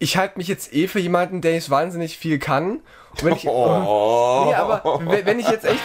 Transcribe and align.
ich 0.00 0.16
halte 0.16 0.38
mich 0.38 0.48
jetzt 0.48 0.72
eh 0.74 0.88
für 0.88 0.98
jemanden, 0.98 1.42
der 1.42 1.52
nicht 1.52 1.70
wahnsinnig 1.70 2.18
viel 2.18 2.38
kann. 2.38 2.80
Und 3.10 3.24
wenn 3.24 3.34
ich, 3.34 3.46
oh. 3.48 4.44
nee, 4.46 4.54
aber 4.54 5.00
wenn 5.24 5.38
ich 5.38 5.48
jetzt 5.48 5.64
echt 5.64 5.80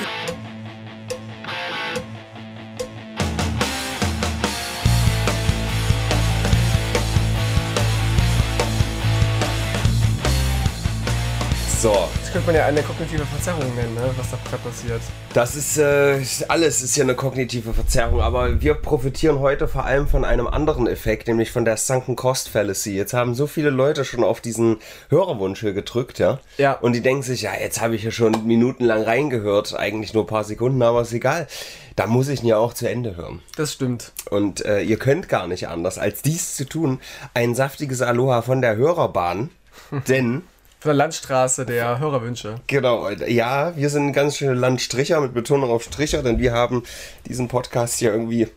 könnte 12.35 12.47
man 12.47 12.55
ja 12.57 12.65
eine 12.65 12.81
kognitive 12.81 13.25
Verzerrung 13.25 13.75
nennen, 13.75 13.93
ne? 13.93 14.09
was 14.17 14.29
da 14.29 14.37
gerade 14.49 14.61
passiert. 14.61 14.99
Das 15.33 15.55
ist, 15.55 15.77
äh, 15.77 16.19
alles 16.49 16.81
ist 16.81 16.97
ja 16.97 17.05
eine 17.05 17.15
kognitive 17.15 17.73
Verzerrung, 17.73 18.19
aber 18.19 18.59
wir 18.61 18.73
profitieren 18.73 19.39
heute 19.39 19.69
vor 19.69 19.85
allem 19.85 20.09
von 20.09 20.25
einem 20.25 20.45
anderen 20.45 20.85
Effekt, 20.85 21.29
nämlich 21.29 21.49
von 21.49 21.63
der 21.63 21.77
Sunken 21.77 22.17
Cost 22.17 22.49
Fallacy. 22.49 22.93
Jetzt 22.93 23.13
haben 23.13 23.35
so 23.35 23.47
viele 23.47 23.69
Leute 23.69 24.03
schon 24.03 24.21
auf 24.21 24.41
diesen 24.41 24.79
Hörerwunsch 25.07 25.61
hier 25.61 25.71
gedrückt, 25.71 26.19
ja? 26.19 26.41
Ja. 26.57 26.73
Und 26.73 26.91
die 26.91 26.99
denken 26.99 27.23
sich, 27.23 27.43
ja, 27.43 27.51
jetzt 27.57 27.79
habe 27.79 27.95
ich 27.95 28.03
ja 28.03 28.11
schon 28.11 28.45
minutenlang 28.45 29.03
reingehört, 29.03 29.73
eigentlich 29.73 30.13
nur 30.13 30.23
ein 30.23 30.27
paar 30.27 30.43
Sekunden, 30.43 30.81
aber 30.81 31.03
ist 31.03 31.13
egal. 31.13 31.47
Da 31.95 32.05
muss 32.05 32.27
ich 32.27 32.43
ihn 32.43 32.47
ja 32.47 32.57
auch 32.57 32.73
zu 32.73 32.89
Ende 32.89 33.15
hören. 33.15 33.43
Das 33.55 33.71
stimmt. 33.71 34.11
Und 34.29 34.65
äh, 34.65 34.81
ihr 34.81 34.97
könnt 34.97 35.29
gar 35.29 35.47
nicht 35.47 35.69
anders, 35.69 35.97
als 35.97 36.21
dies 36.21 36.57
zu 36.57 36.65
tun. 36.65 36.99
Ein 37.33 37.55
saftiges 37.55 38.01
Aloha 38.01 38.41
von 38.41 38.61
der 38.61 38.75
Hörerbahn, 38.75 39.51
denn 40.09 40.43
von 40.85 40.91
der 40.91 40.97
Landstraße 40.97 41.65
der 41.65 41.97
Hörerwünsche. 41.97 42.57
Genau, 42.67 43.09
ja, 43.09 43.75
wir 43.75 43.89
sind 43.89 44.13
ganz 44.13 44.37
schöne 44.37 44.53
Landstricher 44.53 45.19
mit 45.19 45.33
Betonung 45.33 45.71
auf 45.71 45.81
Stricher, 45.81 46.21
denn 46.21 46.37
wir 46.37 46.53
haben 46.53 46.83
diesen 47.27 47.47
Podcast 47.47 47.97
hier 47.97 48.11
irgendwie, 48.11 48.49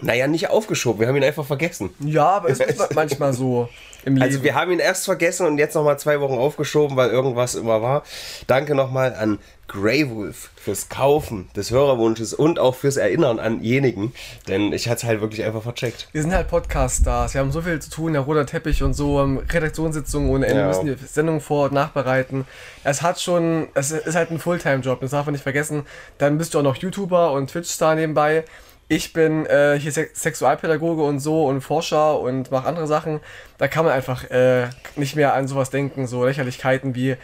naja, 0.00 0.26
nicht 0.26 0.50
aufgeschoben, 0.50 1.00
wir 1.00 1.08
haben 1.08 1.16
ihn 1.16 1.24
einfach 1.24 1.46
vergessen. 1.46 1.90
Ja, 2.00 2.28
aber 2.28 2.50
es 2.50 2.60
ist 2.60 2.78
manchmal 2.94 3.32
so 3.32 3.68
im 4.04 4.14
Leben. 4.14 4.22
Also 4.22 4.42
wir 4.42 4.54
haben 4.54 4.70
ihn 4.70 4.78
erst 4.78 5.04
vergessen 5.04 5.46
und 5.46 5.58
jetzt 5.58 5.74
nochmal 5.74 5.98
zwei 5.98 6.20
Wochen 6.20 6.34
aufgeschoben, 6.34 6.96
weil 6.96 7.10
irgendwas 7.10 7.54
immer 7.54 7.82
war. 7.82 8.02
Danke 8.46 8.74
nochmal 8.74 9.14
an 9.14 9.38
Grey 9.68 10.08
Wolf 10.08 10.50
fürs 10.54 10.88
Kaufen 10.88 11.48
des 11.56 11.70
Hörerwunsches 11.70 12.34
und 12.34 12.58
auch 12.58 12.76
fürs 12.76 12.96
Erinnern 12.96 13.40
an 13.40 13.62
jenigen, 13.62 14.12
denn 14.46 14.72
ich 14.72 14.88
hatte 14.88 14.98
es 14.98 15.04
halt 15.04 15.20
wirklich 15.20 15.44
einfach 15.44 15.62
vercheckt. 15.62 16.08
Wir 16.12 16.22
sind 16.22 16.32
halt 16.32 16.46
Podcast-Stars, 16.48 17.34
wir 17.34 17.40
haben 17.40 17.50
so 17.50 17.62
viel 17.62 17.80
zu 17.80 17.90
tun, 17.90 18.12
der 18.12 18.22
roter 18.22 18.46
Teppich 18.46 18.84
und 18.84 18.94
so, 18.94 19.20
Redaktionssitzungen 19.20 20.30
ohne 20.30 20.46
Ende, 20.46 20.60
ja. 20.60 20.68
müssen 20.68 20.86
die 20.86 20.96
Sendung 21.04 21.40
vor- 21.40 21.66
und 21.66 21.72
nachbereiten. 21.72 22.44
Es 22.84 23.02
hat 23.02 23.20
schon, 23.20 23.68
es 23.74 23.90
ist 23.90 24.14
halt 24.14 24.30
ein 24.30 24.38
Fulltime-Job, 24.38 25.00
das 25.00 25.10
darf 25.10 25.26
man 25.26 25.32
nicht 25.32 25.42
vergessen. 25.42 25.84
Dann 26.18 26.38
bist 26.38 26.54
du 26.54 26.60
auch 26.60 26.62
noch 26.62 26.76
YouTuber 26.76 27.32
und 27.32 27.50
Twitch-Star 27.50 27.96
nebenbei 27.96 28.44
ich 28.88 29.12
bin 29.12 29.46
äh, 29.46 29.78
hier 29.80 29.90
Sexualpädagoge 29.90 31.02
und 31.02 31.18
so 31.18 31.46
und 31.46 31.60
Forscher 31.60 32.20
und 32.20 32.50
mache 32.52 32.66
andere 32.66 32.86
Sachen. 32.86 33.20
Da 33.58 33.66
kann 33.66 33.84
man 33.84 33.92
einfach 33.92 34.30
äh, 34.30 34.68
nicht 34.94 35.16
mehr 35.16 35.34
an 35.34 35.48
sowas 35.48 35.70
denken, 35.70 36.06
so 36.06 36.24
Lächerlichkeiten 36.24 36.94
wie 36.94 37.16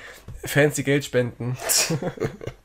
fancy 0.45 0.83
Geld 0.83 1.05
spenden. 1.05 1.57
oh 2.03 2.11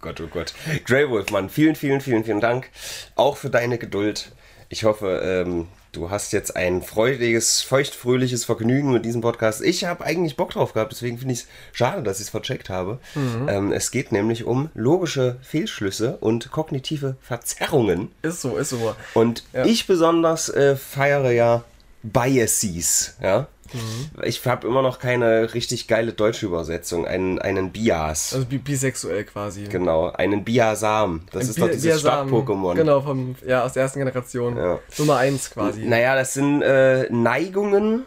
Gott, 0.01 0.19
oh 0.21 0.27
Gott. 0.27 0.53
Grey 0.85 1.07
Wolf, 1.09 1.29
Mann, 1.29 1.49
vielen, 1.49 1.75
vielen, 1.75 2.01
vielen, 2.01 2.23
vielen 2.23 2.41
Dank. 2.41 2.69
Auch 3.15 3.37
für 3.37 3.51
deine 3.51 3.77
Geduld. 3.77 4.31
Ich 4.69 4.83
hoffe, 4.83 5.21
ähm, 5.23 5.67
Du 5.97 6.11
hast 6.11 6.31
jetzt 6.31 6.55
ein 6.55 6.83
freudiges, 6.83 7.63
feuchtfröhliches 7.63 8.45
Vergnügen 8.45 8.91
mit 8.93 9.03
diesem 9.03 9.21
Podcast. 9.21 9.63
Ich 9.63 9.83
habe 9.83 10.05
eigentlich 10.05 10.35
Bock 10.35 10.51
drauf 10.51 10.73
gehabt, 10.73 10.91
deswegen 10.91 11.17
finde 11.17 11.33
ich 11.33 11.39
es 11.39 11.47
schade, 11.73 12.03
dass 12.03 12.19
ich 12.19 12.25
es 12.25 12.29
vercheckt 12.29 12.69
habe. 12.69 12.99
Mhm. 13.15 13.49
Ähm, 13.49 13.71
es 13.71 13.89
geht 13.89 14.11
nämlich 14.11 14.43
um 14.43 14.69
logische 14.75 15.37
Fehlschlüsse 15.41 16.17
und 16.17 16.51
kognitive 16.51 17.15
Verzerrungen. 17.19 18.11
Ist 18.21 18.41
so, 18.41 18.57
ist 18.57 18.69
so. 18.69 18.95
Und 19.15 19.43
ja. 19.53 19.65
ich 19.65 19.87
besonders 19.87 20.49
äh, 20.49 20.75
feiere 20.75 21.31
ja 21.31 21.63
Biases, 22.03 23.15
ja. 23.19 23.47
Mhm. 23.73 24.23
Ich 24.23 24.45
habe 24.45 24.67
immer 24.67 24.81
noch 24.81 24.99
keine 24.99 25.53
richtig 25.53 25.87
geile 25.87 26.13
deutsche 26.13 26.45
Übersetzung. 26.45 27.05
Einen, 27.05 27.39
einen 27.39 27.71
Bias. 27.71 28.33
Also 28.33 28.45
bisexuell 28.45 29.23
quasi. 29.23 29.63
Genau, 29.65 30.11
einen 30.11 30.43
Biasam. 30.43 31.21
Das 31.31 31.43
Ein 31.43 31.49
ist 31.49 31.55
Bi 31.55 31.61
doch 31.61 31.69
dieses 31.71 31.99
Stadt-Pokémon. 32.01 32.75
Genau, 32.75 33.01
vom, 33.01 33.35
ja, 33.45 33.63
aus 33.63 33.73
der 33.73 33.83
ersten 33.83 33.99
Generation. 33.99 34.57
Ja. 34.57 34.79
Nummer 34.97 35.17
1 35.17 35.51
quasi. 35.51 35.85
Naja, 35.85 36.15
das 36.15 36.33
sind 36.33 36.61
äh, 36.61 37.07
Neigungen, 37.11 38.05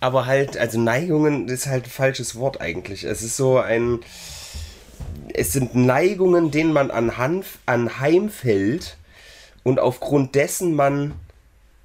aber 0.00 0.26
halt, 0.26 0.56
also 0.56 0.80
Neigungen 0.80 1.48
ist 1.48 1.66
halt 1.66 1.86
ein 1.86 1.90
falsches 1.90 2.36
Wort 2.36 2.60
eigentlich. 2.60 3.04
Es 3.04 3.22
ist 3.22 3.36
so 3.36 3.58
ein. 3.58 4.00
Es 5.34 5.52
sind 5.52 5.74
Neigungen, 5.74 6.50
denen 6.50 6.72
man 6.72 6.90
anhand, 6.90 7.46
anheimfällt 7.64 8.96
und 9.62 9.78
aufgrund 9.78 10.34
dessen 10.34 10.74
man 10.74 11.14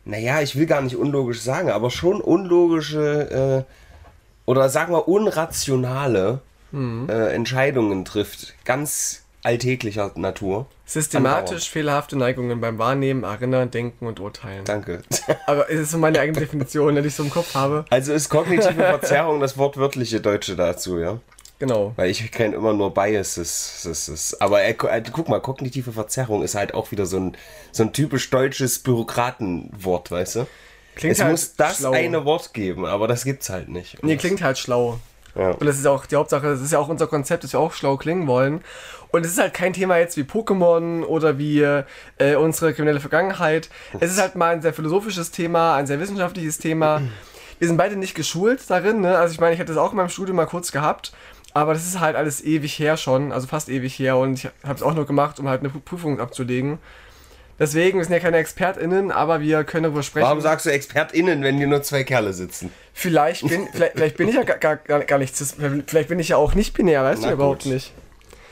naja, 0.08 0.42
ich 0.42 0.56
will 0.56 0.66
gar 0.66 0.82
nicht 0.82 0.96
unlogisch 0.96 1.42
sagen, 1.42 1.70
aber 1.70 1.92
schon 1.92 2.22
unlogische 2.22 3.66
äh, 3.68 4.50
oder 4.50 4.70
sagen 4.70 4.94
wir 4.94 5.08
unrationale 5.08 6.40
mhm. 6.72 7.10
äh, 7.10 7.34
Entscheidungen 7.34 8.06
trifft. 8.06 8.56
Ganz 8.64 9.24
alltäglicher 9.44 10.12
Natur. 10.16 10.68
Systematisch 10.86 11.70
fehlerhafte 11.70 12.18
Neigungen 12.18 12.62
beim 12.62 12.80
Wahrnehmen, 12.80 13.24
Erinnern, 13.24 13.70
Denken 13.70 14.08
und 14.08 14.22
Urteilen. 14.22 14.64
Danke. 14.64 15.02
Aber 15.46 15.70
es 15.70 15.82
ist 15.82 15.92
so 15.92 15.98
meine 15.98 16.20
eigene 16.20 16.40
Definition, 16.40 16.96
die 16.96 17.02
ich 17.02 17.16
so 17.16 17.24
im 17.24 17.30
Kopf 17.30 17.54
habe. 17.56 17.84
Also 17.90 18.14
ist 18.14 18.30
kognitive 18.30 18.74
Verzerrung 18.74 19.42
das 19.42 19.58
wortwörtliche 19.58 20.22
Deutsche 20.22 20.56
dazu, 20.56 21.00
ja? 21.00 21.20
Genau. 21.60 21.94
Weil 21.96 22.10
ich 22.12 22.32
kenne 22.32 22.56
immer 22.56 22.74
nur 22.74 22.94
Biases. 22.94 24.38
Aber 24.40 24.64
äh, 24.64 24.74
guck 24.74 25.28
mal, 25.28 25.42
kognitive 25.42 25.92
Verzerrung 25.92 26.44
ist 26.44 26.56
halt 26.56 26.74
auch 26.74 26.92
wieder 26.92 27.06
so 27.06 27.18
ein, 27.18 27.38
so 27.72 27.84
ein 27.84 27.94
typisch 27.94 28.30
deutsches 28.30 28.80
Bürokratenwort, 28.80 30.12
weißt 30.12 30.36
du? 30.36 30.48
Klingt 30.96 31.16
es 31.16 31.22
halt 31.22 31.32
muss 31.32 31.56
das 31.56 31.78
schlau. 31.78 31.92
eine 31.92 32.26
Wort 32.26 32.54
geben, 32.54 32.86
aber 32.86 33.08
das 33.08 33.24
gibt's 33.24 33.50
halt 33.50 33.70
nicht. 33.70 34.04
Nee, 34.04 34.18
klingt 34.18 34.42
halt 34.42 34.58
schlau. 34.58 35.00
Ja. 35.36 35.52
Und 35.52 35.66
das 35.66 35.78
ist 35.78 35.86
auch 35.86 36.08
die 36.08 36.16
Hauptsache, 36.16 36.48
das 36.48 36.62
ist 36.62 36.72
ja 36.72 36.80
auch 36.80 36.90
unser 36.90 37.06
Konzept, 37.06 37.44
dass 37.44 37.54
wir 37.54 37.60
auch 37.60 37.74
schlau 37.74 37.98
klingen 37.98 38.26
wollen. 38.26 38.62
Und 39.10 39.26
es 39.26 39.34
ist 39.34 39.40
halt 39.40 39.54
kein 39.54 39.74
Thema 39.74 39.98
jetzt 39.98 40.18
wie 40.18 40.24
Pokémon 40.24 41.04
oder 41.04 41.38
wie 41.38 41.62
äh, 41.62 42.36
unsere 42.36 42.74
kriminelle 42.74 43.00
Vergangenheit. 43.00 43.70
Es 44.00 44.12
ist 44.12 44.20
halt 44.20 44.36
mal 44.36 44.56
ein 44.56 44.62
sehr 44.62 44.74
philosophisches 44.74 45.32
Thema, 45.32 45.76
ein 45.76 45.88
sehr 45.88 46.00
wissenschaftliches 46.00 46.58
Thema. 46.58 47.02
Wir 47.60 47.68
sind 47.68 47.78
beide 47.78 47.96
nicht 47.96 48.16
geschult 48.16 48.70
darin, 48.70 49.02
ne? 49.02 49.18
Also 49.18 49.34
ich 49.34 49.40
meine, 49.40 49.54
ich 49.54 49.60
hatte 49.60 49.74
das 49.74 49.82
auch 49.82 49.92
in 49.92 49.98
meinem 49.98 50.10
Studium 50.10 50.36
mal 50.36 50.46
kurz 50.46 50.72
gehabt. 50.72 51.14
Aber 51.58 51.74
das 51.74 51.88
ist 51.88 52.00
halt 52.00 52.16
alles 52.16 52.44
ewig 52.44 52.78
her 52.78 52.98
schon, 52.98 53.32
also 53.32 53.48
fast 53.48 53.68
ewig 53.68 53.98
her 53.98 54.16
und 54.18 54.36
ich 54.36 54.46
habe 54.64 54.76
es 54.76 54.84
auch 54.84 54.94
nur 54.94 55.08
gemacht, 55.08 55.40
um 55.40 55.48
halt 55.50 55.62
eine 55.62 55.70
Prüfung 55.70 56.20
abzulegen. 56.20 56.78
Deswegen, 57.58 57.98
wir 57.98 58.06
sind 58.06 58.14
ja 58.14 58.20
keine 58.20 58.38
ExpertInnen, 58.38 59.10
aber 59.10 59.42
wir 59.42 59.64
können 59.64 59.86
darüber 59.86 60.04
sprechen. 60.04 60.28
Warum 60.28 60.40
sagst 60.40 60.68
du 60.68 60.70
ExpertInnen, 60.70 61.42
wenn 61.42 61.58
hier 61.58 61.66
nur 61.66 61.82
zwei 61.82 62.04
Kerle 62.04 62.34
sitzen? 62.34 62.72
Vielleicht 62.94 63.48
bin, 63.48 63.68
vielleicht, 63.74 63.94
vielleicht 63.94 64.18
bin 64.18 64.30
ich 64.30 64.36
ja 64.36 64.44
gar, 64.44 64.76
gar, 64.76 65.00
gar 65.00 65.18
nicht, 65.18 65.36
vielleicht 65.36 66.10
bin 66.10 66.20
ich 66.20 66.30
ja 66.30 66.38
auch 66.38 66.54
nicht 66.54 66.76
binär, 66.76 67.04
weißt 67.04 67.24
Na 67.24 67.30
du 67.30 67.34
überhaupt 67.34 67.66
nicht. 67.66 67.92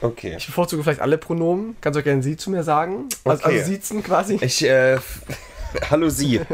Okay. 0.01 0.33
Ich 0.39 0.47
bevorzuge 0.47 0.81
vielleicht 0.81 1.01
alle 1.01 1.19
Pronomen. 1.19 1.77
Kannst 1.81 1.97
du 1.97 1.99
auch 1.99 2.03
gerne 2.03 2.23
sie 2.23 2.37
zu 2.37 2.49
mir 2.49 2.63
sagen. 2.63 3.05
Also, 3.23 3.43
okay. 3.45 3.59
also 3.59 3.71
siezen 3.71 4.01
quasi. 4.01 4.39
Ich, 4.41 4.67
äh, 4.67 4.97
Hallo 5.89 6.09
Sie. 6.09 6.41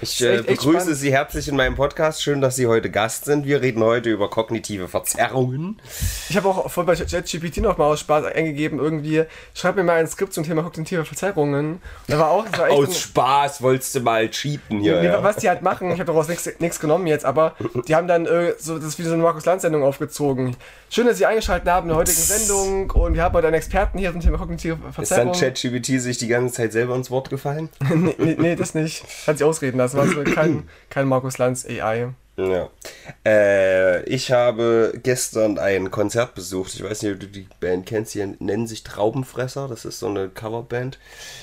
Ich 0.00 0.22
äh, 0.22 0.42
begrüße 0.42 0.94
Sie 0.94 1.12
herzlich 1.12 1.48
in 1.48 1.56
meinem 1.56 1.74
Podcast. 1.74 2.22
Schön, 2.22 2.40
dass 2.40 2.56
Sie 2.56 2.66
heute 2.66 2.90
Gast 2.90 3.24
sind. 3.24 3.46
Wir 3.46 3.60
reden 3.62 3.82
heute 3.82 4.10
über 4.10 4.30
kognitive 4.30 4.86
Verzerrungen. 4.86 5.80
Ich 6.28 6.36
habe 6.36 6.48
auch 6.48 6.70
voll 6.70 6.84
bei 6.84 6.94
ChatGPT 6.94 7.58
noch 7.58 7.78
mal 7.78 7.86
aus 7.86 8.00
Spaß 8.00 8.26
eingegeben, 8.26 8.78
irgendwie, 8.78 9.24
schreib 9.54 9.76
mir 9.76 9.82
mal 9.82 9.98
ein 9.98 10.06
Skript 10.06 10.32
zum 10.32 10.44
Thema 10.44 10.62
kognitive 10.62 11.04
Verzerrungen. 11.04 11.80
Da 12.06 12.18
war 12.18 12.30
auch, 12.30 12.44
war 12.56 12.70
aus 12.70 12.88
ein, 12.88 12.94
Spaß 12.94 13.62
wolltest 13.62 13.94
du 13.96 14.00
mal 14.00 14.28
cheaten 14.30 14.80
hier. 14.80 15.02
Ja. 15.02 15.22
Was 15.22 15.36
die 15.36 15.48
halt 15.48 15.62
machen, 15.62 15.90
ich 15.90 16.00
habe 16.00 16.12
daraus 16.12 16.28
nichts 16.28 16.80
genommen 16.80 17.06
jetzt, 17.06 17.24
aber 17.24 17.56
die 17.88 17.94
haben 17.94 18.06
dann 18.06 18.26
äh, 18.26 18.54
so, 18.58 18.76
das 18.76 18.88
ist 18.88 18.98
wie 18.98 19.04
so 19.04 19.14
eine 19.14 19.22
Markus-Land-Sendung 19.22 19.82
aufgezogen. 19.82 20.56
Schön, 20.90 21.06
dass 21.06 21.18
Sie 21.18 21.26
eingeschaltet 21.26 21.68
haben 21.68 21.84
in 21.84 21.88
der 21.88 21.98
heutigen 21.98 22.18
Sendung 22.18 22.90
und 22.92 23.14
wir 23.14 23.22
haben 23.22 23.34
heute 23.34 23.48
einen 23.48 23.56
Experten 23.56 23.98
hier 23.98 24.12
zum 24.12 24.20
Thema 24.20 24.38
kognitive 24.38 24.78
Verzerrungen. 24.92 25.32
Ist 25.32 25.42
dann 25.42 25.54
ChatGPT 25.54 26.00
sich 26.00 26.18
die 26.18 26.28
ganze 26.28 26.54
Zeit 26.54 26.72
selber 26.72 26.94
ins 26.94 27.10
Wort 27.10 27.28
gefallen? 27.30 27.68
nee, 27.94 28.14
nee, 28.18 28.36
nee, 28.38 28.56
das 28.58 28.74
nicht. 28.74 29.04
Hat 29.26 29.38
sich 29.38 29.46
ausreden 29.46 29.78
lassen. 29.78 29.96
War 29.96 30.24
kein, 30.24 30.68
kein 30.90 31.08
Markus 31.08 31.38
Lanz 31.38 31.66
AI. 31.66 32.08
Ja. 32.38 32.68
Äh, 33.26 34.04
ich 34.04 34.30
habe 34.30 34.92
gestern 35.02 35.58
ein 35.58 35.90
Konzert 35.90 36.36
besucht. 36.36 36.72
Ich 36.74 36.84
weiß 36.84 37.02
nicht, 37.02 37.14
ob 37.14 37.20
du 37.20 37.26
die 37.26 37.48
Band 37.58 37.86
kennst. 37.86 38.14
Die 38.14 38.24
nennen 38.38 38.68
sich 38.68 38.84
Traubenfresser. 38.84 39.66
Das 39.66 39.84
ist 39.84 39.98
so 39.98 40.06
eine 40.06 40.28
Coverband. 40.28 40.98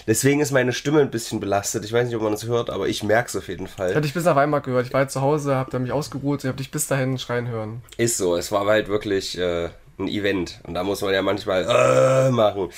Deswegen 0.07 0.39
ist 0.39 0.51
meine 0.51 0.71
Stimme 0.71 1.01
ein 1.01 1.11
bisschen 1.11 1.41
belastet. 1.41 1.83
Ich 1.83 1.91
weiß 1.91 2.07
nicht, 2.07 2.15
ob 2.15 2.21
man 2.21 2.33
es 2.33 2.45
hört, 2.45 2.69
aber 2.69 2.87
ich 2.87 3.03
merke 3.03 3.27
es 3.27 3.35
auf 3.35 3.49
jeden 3.49 3.67
Fall. 3.67 3.91
Ich 3.91 3.99
dich 3.99 4.13
bis 4.13 4.23
nach 4.23 4.37
Weimar 4.37 4.61
gehört. 4.61 4.87
Ich 4.87 4.93
war 4.93 5.01
jetzt 5.01 5.13
zu 5.13 5.21
Hause, 5.21 5.55
habe 5.55 5.69
da 5.69 5.79
mich 5.79 5.91
ausgeruht. 5.91 6.43
Ich 6.43 6.47
habe 6.47 6.57
dich 6.57 6.71
bis 6.71 6.87
dahin 6.87 7.19
schreien 7.19 7.49
hören. 7.49 7.81
Ist 7.97 8.17
so. 8.17 8.37
Es 8.37 8.51
war 8.53 8.65
halt 8.65 8.87
wirklich 8.87 9.37
äh, 9.37 9.69
ein 9.97 10.07
Event. 10.07 10.59
Und 10.63 10.73
da 10.73 10.83
muss 10.83 11.01
man 11.01 11.13
ja 11.13 11.21
manchmal 11.21 11.65
äh, 11.67 12.31
machen. 12.31 12.69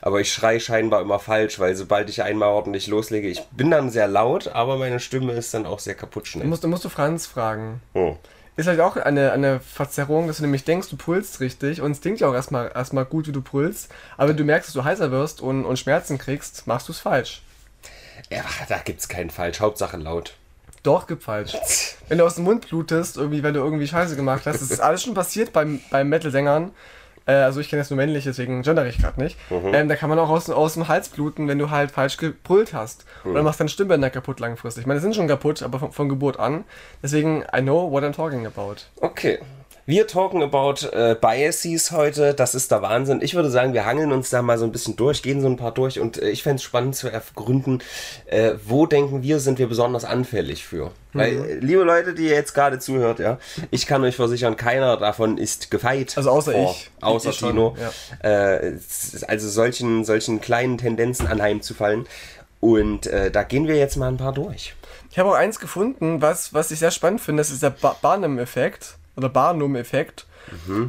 Aber 0.00 0.20
ich 0.20 0.32
schreie 0.32 0.60
scheinbar 0.60 1.00
immer 1.00 1.18
falsch, 1.18 1.58
weil 1.58 1.74
sobald 1.74 2.08
ich 2.08 2.22
einmal 2.22 2.50
ordentlich 2.50 2.86
loslege, 2.86 3.28
ich 3.28 3.42
bin 3.48 3.70
dann 3.70 3.90
sehr 3.90 4.08
laut, 4.08 4.48
aber 4.48 4.76
meine 4.76 5.00
Stimme 5.00 5.32
ist 5.32 5.52
dann 5.54 5.66
auch 5.66 5.80
sehr 5.80 5.94
kaputt 5.94 6.28
schnell. 6.28 6.44
Du 6.44 6.50
musst, 6.50 6.64
du 6.64 6.68
musst 6.68 6.84
du 6.84 6.88
Franz 6.88 7.26
fragen. 7.26 7.80
Oh. 7.94 8.16
Ist 8.56 8.66
halt 8.66 8.80
auch 8.80 8.96
eine, 8.96 9.32
eine 9.32 9.60
Verzerrung, 9.60 10.26
dass 10.26 10.38
du 10.38 10.42
nämlich 10.42 10.64
denkst, 10.64 10.88
du 10.88 10.96
pulst 10.96 11.38
richtig 11.40 11.80
und 11.80 11.92
es 11.92 12.00
klingt 12.00 12.18
ja 12.18 12.28
auch 12.28 12.34
erstmal, 12.34 12.72
erstmal 12.74 13.04
gut, 13.04 13.28
wie 13.28 13.32
du 13.32 13.40
pulst, 13.40 13.88
aber 14.16 14.30
wenn 14.30 14.36
du 14.36 14.42
merkst, 14.42 14.68
dass 14.68 14.74
du 14.74 14.82
heißer 14.82 15.12
wirst 15.12 15.40
und, 15.40 15.64
und 15.64 15.78
Schmerzen 15.78 16.18
kriegst, 16.18 16.66
machst 16.66 16.88
du 16.88 16.92
es 16.92 16.98
falsch. 16.98 17.42
Ja, 18.30 18.42
da 18.68 18.78
gibt 18.78 18.98
es 18.98 19.08
keinen 19.08 19.30
falsch, 19.30 19.60
Hauptsache 19.60 19.96
laut. 19.96 20.34
Doch, 20.82 21.06
falsch. 21.20 21.56
Wenn 22.08 22.18
du 22.18 22.24
aus 22.24 22.36
dem 22.36 22.44
Mund 22.44 22.68
blutest, 22.68 23.16
irgendwie, 23.16 23.42
wenn 23.42 23.54
du 23.54 23.60
irgendwie 23.60 23.86
Scheiße 23.86 24.16
gemacht 24.16 24.46
hast, 24.46 24.60
das 24.60 24.70
ist 24.70 24.80
alles 24.80 25.02
schon 25.02 25.14
passiert 25.14 25.52
beim, 25.52 25.80
beim 25.90 26.08
Metal-Sängern. 26.08 26.72
Äh, 27.26 27.32
also 27.32 27.60
ich 27.60 27.68
kenne 27.68 27.82
jetzt 27.82 27.90
nur 27.90 27.98
männlich, 27.98 28.24
deswegen 28.24 28.62
gender 28.62 28.86
ich 28.86 28.98
gerade 28.98 29.20
nicht. 29.20 29.36
Mhm. 29.50 29.74
Ähm, 29.74 29.88
da 29.88 29.96
kann 29.96 30.08
man 30.08 30.18
auch 30.18 30.30
aus, 30.30 30.48
aus 30.48 30.74
dem 30.74 30.88
Hals 30.88 31.10
bluten, 31.10 31.46
wenn 31.46 31.58
du 31.58 31.70
halt 31.70 31.90
falsch 31.90 32.16
gebrüllt 32.16 32.72
hast. 32.72 33.04
Mhm. 33.24 33.32
Oder 33.32 33.42
machst 33.42 33.60
deine 33.60 33.68
Stimmbänder 33.68 34.10
kaputt 34.10 34.40
langfristig. 34.40 34.82
Ich 34.82 34.86
meine, 34.86 34.98
die 34.98 35.02
sind 35.02 35.14
schon 35.14 35.28
kaputt, 35.28 35.62
aber 35.62 35.78
von, 35.78 35.92
von 35.92 36.08
Geburt 36.08 36.38
an. 36.38 36.64
Deswegen, 37.02 37.44
I 37.54 37.60
know 37.60 37.90
what 37.90 38.02
I'm 38.02 38.12
talking 38.12 38.46
about. 38.46 38.76
Okay. 39.00 39.38
Wir 39.88 40.06
talken 40.06 40.42
about 40.42 40.86
äh, 40.92 41.16
Biases 41.18 41.92
heute. 41.92 42.34
Das 42.34 42.54
ist 42.54 42.70
der 42.70 42.82
Wahnsinn. 42.82 43.22
Ich 43.22 43.34
würde 43.34 43.48
sagen, 43.48 43.72
wir 43.72 43.86
hangeln 43.86 44.12
uns 44.12 44.28
da 44.28 44.42
mal 44.42 44.58
so 44.58 44.66
ein 44.66 44.70
bisschen 44.70 44.96
durch, 44.96 45.22
gehen 45.22 45.40
so 45.40 45.46
ein 45.46 45.56
paar 45.56 45.72
durch 45.72 45.98
und 45.98 46.20
äh, 46.20 46.28
ich 46.28 46.42
fände 46.42 46.56
es 46.56 46.62
spannend 46.62 46.94
zu 46.94 47.08
ergründen, 47.08 47.82
äh, 48.26 48.52
wo 48.66 48.84
denken 48.84 49.22
wir, 49.22 49.40
sind 49.40 49.58
wir 49.58 49.66
besonders 49.66 50.04
anfähig 50.04 50.66
für. 50.66 50.90
Weil, 51.14 51.32
äh, 51.32 51.54
liebe 51.54 51.84
Leute, 51.84 52.12
die 52.12 52.24
ihr 52.24 52.34
jetzt 52.34 52.52
gerade 52.52 52.78
zuhört, 52.78 53.18
ja, 53.18 53.38
ich 53.70 53.86
kann 53.86 54.04
euch 54.04 54.14
versichern, 54.16 54.56
keiner 54.56 54.98
davon 54.98 55.38
ist 55.38 55.70
gefeit. 55.70 56.18
Also 56.18 56.32
außer 56.32 56.52
vor, 56.52 56.76
ich. 56.76 56.90
Außer 57.00 57.30
Ich 57.30 57.36
schon, 57.36 57.52
Tino. 57.52 57.74
ja. 58.22 58.56
Äh, 58.56 58.76
also 59.26 59.48
solchen, 59.48 60.04
solchen 60.04 60.42
kleinen 60.42 60.76
Tendenzen 60.76 61.26
anheimzufallen. 61.28 62.06
Und 62.60 63.06
äh, 63.06 63.30
da 63.30 63.42
gehen 63.42 63.66
wir 63.66 63.76
jetzt 63.76 63.96
mal 63.96 64.08
ein 64.08 64.18
paar 64.18 64.34
durch. 64.34 64.74
Ich 65.10 65.18
habe 65.18 65.30
auch 65.30 65.34
eins 65.34 65.58
gefunden, 65.58 66.20
was, 66.20 66.52
was 66.52 66.70
ich 66.72 66.78
sehr 66.78 66.90
spannend 66.90 67.22
finde. 67.22 67.40
Das 67.40 67.50
ist 67.50 67.62
der 67.62 67.70
ba 67.70 67.96
Barnum-Effekt 68.02 68.98
oder 69.18 69.28
Barnum-Effekt. 69.28 70.26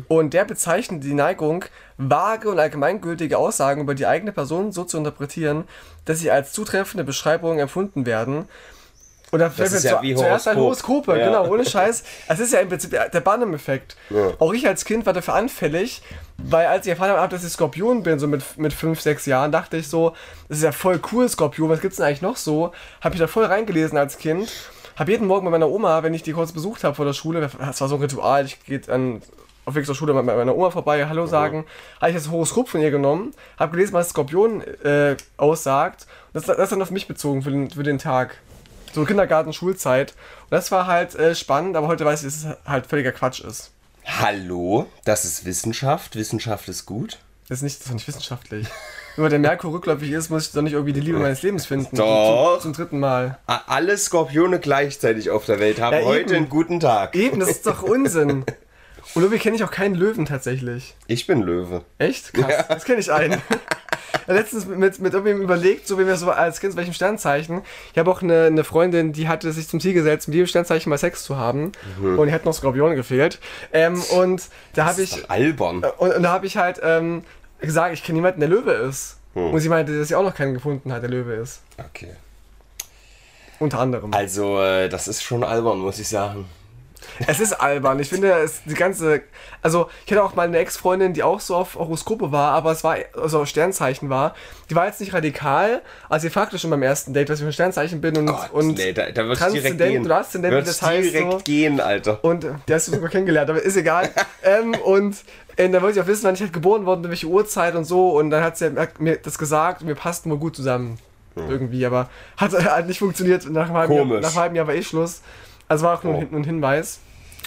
Und 0.07 0.33
der 0.33 0.45
bezeichnet 0.45 1.03
die 1.03 1.13
Neigung, 1.13 1.65
vage 1.97 2.49
und 2.49 2.59
allgemeingültige 2.59 3.37
Aussagen 3.37 3.81
über 3.81 3.93
die 3.93 4.07
eigene 4.07 4.31
Person 4.31 4.71
so 4.71 4.85
zu 4.85 4.97
interpretieren, 4.97 5.65
dass 6.05 6.19
sie 6.19 6.31
als 6.31 6.53
zutreffende 6.53 7.03
Beschreibungen 7.03 7.59
empfunden 7.59 8.05
werden. 8.05 8.47
Und 9.31 9.39
da 9.39 9.49
fällt 9.49 9.69
mir 9.71 9.77
ist 9.77 9.83
ja 9.83 9.97
zu, 9.97 10.01
wie 10.03 10.15
zuerst 10.15 10.47
ein 10.47 10.55
Horoskop. 10.55 11.07
Horoskope, 11.07 11.19
Ja. 11.19 11.25
genau, 11.27 11.47
ohne 11.53 11.65
Scheiß. 11.65 12.03
Das 12.29 12.39
ist 12.39 12.53
ja 12.53 12.59
im 12.61 12.69
Prinzip 12.69 12.91
der 12.91 13.19
Barnum-Effekt. 13.19 13.97
Ja. 14.09 14.31
Auch 14.39 14.53
ich 14.53 14.65
als 14.65 14.85
Kind 14.85 15.05
war 15.05 15.11
dafür 15.13 15.33
anfällig, 15.35 16.01
weil 16.37 16.65
als 16.67 16.85
ich 16.85 16.91
erfahren 16.91 17.11
habe, 17.11 17.27
dass 17.35 17.43
ich 17.43 17.51
Skorpion 17.51 18.01
bin, 18.01 18.17
so 18.17 18.27
mit, 18.27 18.57
mit 18.57 18.71
5, 18.71 19.01
6 19.01 19.25
Jahren, 19.25 19.51
dachte 19.51 19.75
ich 19.75 19.89
so, 19.89 20.15
das 20.47 20.59
ist 20.59 20.63
ja 20.63 20.71
voll 20.71 21.01
cool, 21.11 21.27
Skorpion, 21.27 21.69
was 21.69 21.81
gibt's 21.81 21.97
denn 21.97 22.05
eigentlich 22.05 22.21
noch 22.21 22.37
so? 22.37 22.71
Habe 23.01 23.15
ich 23.15 23.19
da 23.19 23.27
voll 23.27 23.43
reingelesen 23.45 23.97
als 23.97 24.17
Kind. 24.17 24.51
Habe 24.99 25.11
jeden 25.11 25.27
Morgen 25.27 25.45
bei 25.45 25.51
meiner 25.51 25.69
Oma, 25.69 26.03
wenn 26.03 26.13
ich 26.13 26.23
die 26.23 26.33
kurz 26.33 26.51
besucht 26.51 26.83
habe 26.83 26.93
vor 26.93 27.05
der 27.05 27.13
Schule, 27.13 27.39
das 27.39 27.79
war 27.79 27.87
so 27.87 27.95
ein 27.95 28.01
Ritual, 28.01 28.45
ich 28.45 28.61
gehe 28.65 28.81
an 28.89 29.21
auf 29.63 29.75
Weg 29.75 29.85
zur 29.85 29.95
Schule 29.95 30.13
bei 30.13 30.21
meiner 30.21 30.53
Oma 30.53 30.71
vorbei, 30.71 31.07
Hallo 31.07 31.25
sagen, 31.25 31.65
habe 32.01 32.11
ich 32.11 32.17
das 32.17 32.29
Horoskop 32.29 32.67
von 32.67 32.81
ihr 32.81 32.91
genommen, 32.91 33.33
habe 33.57 33.71
gelesen, 33.71 33.93
was 33.93 34.09
Skorpion 34.09 34.61
äh, 34.61 35.15
aussagt. 35.37 36.05
Und 36.33 36.35
das, 36.35 36.47
das 36.47 36.57
ist 36.57 36.71
dann 36.73 36.81
auf 36.81 36.91
mich 36.91 37.07
bezogen 37.07 37.43
für 37.43 37.51
den, 37.51 37.71
für 37.71 37.83
den 37.83 37.97
Tag. 37.97 38.39
So 38.91 39.05
Kindergarten, 39.05 39.53
Schulzeit. 39.53 40.15
Und 40.41 40.51
das 40.51 40.69
war 40.69 40.85
halt 40.85 41.15
äh, 41.15 41.33
spannend, 41.33 41.77
aber 41.77 41.87
heute 41.87 42.03
weiß 42.03 42.23
ich, 42.23 42.33
dass 42.33 42.43
es 42.43 42.57
halt 42.65 42.85
völliger 42.85 43.13
Quatsch 43.13 43.39
ist. 43.39 43.71
Hallo, 44.03 44.87
das 45.05 45.23
ist 45.23 45.45
Wissenschaft. 45.45 46.17
Wissenschaft 46.17 46.67
ist 46.67 46.85
gut. 46.85 47.19
Das 47.47 47.59
ist 47.59 47.63
nicht, 47.63 47.79
das 47.79 47.87
ist 47.87 47.93
nicht 47.93 48.07
wissenschaftlich. 48.09 48.67
Nur 49.19 49.27
der 49.27 49.39
Merkur 49.39 49.73
rückläufig 49.73 50.11
ist, 50.11 50.29
muss 50.29 50.47
ich 50.47 50.53
doch 50.53 50.61
nicht 50.61 50.71
irgendwie 50.71 50.93
die 50.93 51.01
Liebe 51.01 51.19
meines 51.19 51.43
Lebens 51.43 51.65
finden. 51.65 51.93
Doch. 51.97 52.53
Zum, 52.53 52.61
zum 52.61 52.73
dritten 52.73 53.01
Mal. 53.01 53.37
Alle 53.47 53.97
Skorpione 53.97 54.59
gleichzeitig 54.59 55.29
auf 55.29 55.43
der 55.45 55.59
Welt 55.59 55.81
haben 55.81 55.97
Ja, 55.97 56.05
heute 56.05 56.37
einen 56.37 56.47
guten 56.47 56.79
Tag. 56.79 57.17
Eben, 57.17 57.41
das 57.41 57.49
ist 57.49 57.67
doch 57.67 57.83
Unsinn. 57.83 58.45
Und 59.15 59.21
irgendwie 59.21 59.39
kenne 59.39 59.57
ich 59.57 59.63
auch 59.65 59.71
keinen 59.71 59.95
Löwen 59.95 60.23
tatsächlich. 60.25 60.95
Ich 61.07 61.27
bin 61.27 61.41
Löwe. 61.41 61.81
Echt? 61.97 62.33
Krass, 62.33 62.65
das 62.69 62.85
kenne 62.85 63.01
ich 63.01 63.11
einen. 63.11 63.41
Letztens 64.27 64.67
mit, 64.67 64.99
mit 64.99 65.13
irgendwem 65.13 65.41
überlegt, 65.41 65.85
so 65.85 65.99
wie 65.99 66.07
wir 66.07 66.15
so 66.15 66.31
als 66.31 66.61
Kind, 66.61 66.77
welchem 66.77 66.93
Sternzeichen. 66.93 67.61
Ich 67.91 67.97
habe 67.97 68.09
auch 68.09 68.21
eine, 68.21 68.45
eine 68.45 68.63
Freundin, 68.63 69.11
die 69.11 69.27
hatte 69.27 69.51
sich 69.51 69.67
zum 69.67 69.81
Ziel 69.81 69.93
gesetzt, 69.93 70.29
mit 70.29 70.35
jedem 70.35 70.47
Sternzeichen 70.47 70.89
mal 70.89 70.97
Sex 70.97 71.25
zu 71.25 71.35
haben. 71.35 71.73
Und 72.01 72.27
die 72.27 72.31
hat 72.31 72.45
noch 72.45 72.53
Skorpion 72.53 72.95
gefehlt. 72.95 73.39
Ähm, 73.73 74.01
und 74.15 74.43
da 74.75 74.85
habe 74.85 75.01
ich. 75.01 75.29
Albern. 75.29 75.83
Und, 75.97 76.13
und 76.13 76.23
da 76.23 76.31
habe 76.31 76.45
ich 76.45 76.55
halt 76.55 76.79
ähm, 76.81 77.23
gesagt, 77.67 77.93
ich 77.93 78.03
kenne 78.03 78.17
jemanden, 78.17 78.39
der 78.39 78.49
Löwe 78.49 78.71
ist. 78.71 79.17
Und 79.35 79.59
sie 79.59 79.69
meinte, 79.69 79.97
dass 79.97 80.07
sie 80.07 80.15
auch 80.15 80.23
noch 80.23 80.35
keinen 80.35 80.53
gefunden 80.53 80.91
hat, 80.91 81.01
der 81.01 81.09
Löwe 81.09 81.35
ist. 81.35 81.61
Okay. 81.77 82.13
Unter 83.59 83.79
anderem. 83.79 84.13
Also, 84.13 84.61
äh, 84.61 84.89
das 84.89 85.07
ist 85.07 85.21
schon 85.21 85.43
albern, 85.43 85.79
muss 85.79 85.99
ich 85.99 86.07
sagen. 86.07 86.45
Es 87.27 87.39
ist 87.39 87.53
albern. 87.53 87.99
Ich 87.99 88.09
finde, 88.09 88.31
es, 88.31 88.61
die 88.65 88.73
ganze. 88.73 89.21
Also, 89.61 89.89
ich 90.05 90.11
hatte 90.11 90.23
auch 90.23 90.35
mal 90.35 90.47
eine 90.47 90.57
Ex-Freundin, 90.57 91.13
die 91.13 91.23
auch 91.23 91.39
so 91.39 91.55
auf 91.55 91.75
Horoskope 91.75 92.31
war, 92.31 92.51
aber 92.51 92.71
es 92.71 92.83
war, 92.83 92.97
also 93.19 93.41
auf 93.41 93.47
Sternzeichen 93.47 94.09
war. 94.09 94.35
Die 94.69 94.75
war 94.75 94.85
jetzt 94.85 94.99
nicht 94.99 95.13
radikal, 95.13 95.81
also 96.07 96.27
sie 96.27 96.29
fragte 96.29 96.59
schon 96.59 96.69
beim 96.69 96.83
ersten 96.83 97.13
Date, 97.13 97.29
was 97.29 97.39
ich 97.39 97.43
für 97.43 97.49
ein 97.49 97.53
Sternzeichen 97.53 98.01
bin 98.01 98.17
und. 98.17 98.27
Gott, 98.27 98.51
und 98.51 98.77
nee, 98.77 98.93
da, 98.93 99.11
da 99.11 99.25
wird's 99.27 99.45
direkt 99.51 99.77
gehen. 99.77 100.05
oder 100.05 100.17
Aszendent, 100.19 100.53
wie 100.53 100.59
das 100.61 100.81
heißt. 100.81 101.13
direkt 101.13 101.31
So. 101.31 101.37
gehen, 101.39 101.79
Alter. 101.79 102.23
Und 102.23 102.45
der 102.67 102.75
hast 102.75 102.87
du 102.87 102.91
sogar 102.91 103.09
kennengelernt, 103.09 103.49
aber 103.49 103.61
ist 103.61 103.77
egal. 103.77 104.09
ähm, 104.43 104.75
und 104.75 105.17
äh, 105.55 105.69
dann 105.69 105.81
wollte 105.81 105.99
ich 105.99 106.03
auch 106.03 106.07
wissen, 106.07 106.23
wann 106.23 106.35
ich 106.35 106.41
halt 106.41 106.53
geboren 106.53 106.85
worden 106.85 107.01
bin, 107.01 107.11
welche 107.11 107.27
Uhrzeit 107.27 107.75
und 107.75 107.83
so. 107.83 108.11
Und 108.17 108.29
dann 108.29 108.43
hat 108.43 108.57
sie 108.57 108.73
hat 108.75 108.99
mir 109.01 109.17
das 109.17 109.37
gesagt 109.37 109.81
und 109.81 109.87
wir 109.87 109.95
passten 109.95 110.29
wohl 110.29 110.37
gut 110.37 110.55
zusammen. 110.55 110.97
Irgendwie, 111.35 111.85
aber 111.85 112.09
hat 112.37 112.51
halt 112.71 112.87
nicht 112.87 112.99
funktioniert. 112.99 113.49
Nach 113.49 113.67
einem 113.67 113.77
halben, 113.77 113.93
Jahr, 113.93 114.05
nach 114.05 114.29
einem 114.29 114.39
halben 114.39 114.55
Jahr 114.55 114.67
war 114.67 114.73
eh 114.73 114.83
Schluss. 114.83 115.21
Also 115.69 115.85
war 115.85 115.97
auch 115.97 116.03
nur, 116.03 116.15
Oh. 116.15 116.35
ein, 116.35 116.43
Hinweis. 116.43 116.99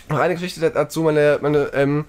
Noch 0.09 0.19
eine 0.19 0.35
Geschichte 0.35 0.71
dazu, 0.71 1.03
meine, 1.03 1.39
meine 1.43 1.71
ähm, 1.75 2.07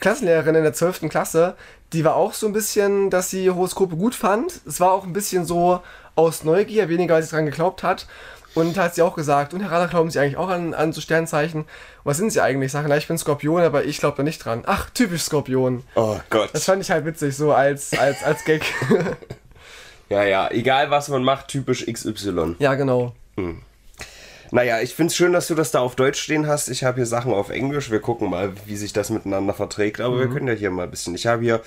Klassenlehrerin 0.00 0.54
in 0.56 0.62
der 0.64 0.72
12. 0.72 1.08
Klasse, 1.08 1.54
die 1.92 2.04
war 2.04 2.16
auch 2.16 2.32
so 2.34 2.46
ein 2.46 2.52
bisschen, 2.52 3.10
dass 3.10 3.30
sie 3.30 3.50
Horoskope 3.50 3.96
gut 3.96 4.14
fand. 4.14 4.60
Es 4.66 4.80
war 4.80 4.92
auch 4.92 5.04
ein 5.04 5.12
bisschen 5.12 5.44
so 5.44 5.80
aus 6.16 6.44
Neugier, 6.44 6.88
weniger 6.88 7.14
als 7.14 7.28
sie 7.30 7.36
dran 7.36 7.46
geglaubt 7.46 7.82
hat. 7.82 8.06
Und 8.54 8.76
hat 8.78 8.94
sie 8.94 9.02
auch 9.02 9.14
gesagt, 9.14 9.52
und 9.54 9.60
Herr 9.60 9.70
Radar, 9.70 9.88
glauben 9.88 10.10
Sie 10.10 10.18
eigentlich 10.18 10.38
auch 10.38 10.48
an, 10.48 10.72
an 10.74 10.92
so 10.92 11.00
Sternzeichen? 11.00 11.66
Was 12.02 12.16
sind 12.16 12.32
Sie 12.32 12.40
eigentlich? 12.40 12.66
Ich 12.68 12.72
sage, 12.72 12.88
na, 12.88 12.96
ich 12.96 13.06
bin 13.06 13.16
Skorpion, 13.18 13.60
aber 13.62 13.84
ich 13.84 13.98
glaube 13.98 14.16
da 14.16 14.22
nicht 14.24 14.42
dran. 14.44 14.62
Ach, 14.66 14.88
typisch 14.90 15.22
Skorpion. 15.22 15.84
Oh 15.94 16.18
Gott. 16.30 16.50
Das 16.54 16.64
fand 16.64 16.82
ich 16.82 16.90
halt 16.90 17.04
witzig, 17.04 17.36
so 17.36 17.52
als, 17.52 17.96
als, 17.96 18.24
als 18.24 18.44
Gag. 18.44 18.62
Ja, 20.10 20.22
ja, 20.24 20.50
egal 20.50 20.90
was 20.90 21.08
man 21.10 21.22
macht, 21.22 21.48
typisch 21.48 21.84
XY. 21.84 22.56
ja, 22.58 22.74
genau. 22.76 23.12
Naja, 24.50 24.80
ich 24.80 24.94
find's 24.94 25.14
schön, 25.14 25.32
dass 25.32 25.48
du 25.48 25.54
das 25.54 25.70
da 25.70 25.80
auf 25.80 25.94
Deutsch 25.94 26.20
stehen 26.20 26.46
hast. 26.46 26.68
Ich 26.68 26.84
habe 26.84 26.96
hier 26.96 27.06
Sachen 27.06 27.32
auf 27.32 27.50
Englisch. 27.50 27.90
Wir 27.90 28.00
gucken 28.00 28.30
mal, 28.30 28.52
wie 28.66 28.76
sich 28.76 28.92
das 28.92 29.10
miteinander 29.10 29.54
verträgt. 29.54 30.00
Aber 30.00 30.18
wir 30.18 30.28
können 30.28 30.48
ja 30.48 30.54
hier 30.54 30.70
mal 30.70 30.84
ein 30.84 30.90
bisschen. 30.90 31.14
Ich 31.14 31.26
habe 31.26 31.42
hier 31.42 31.60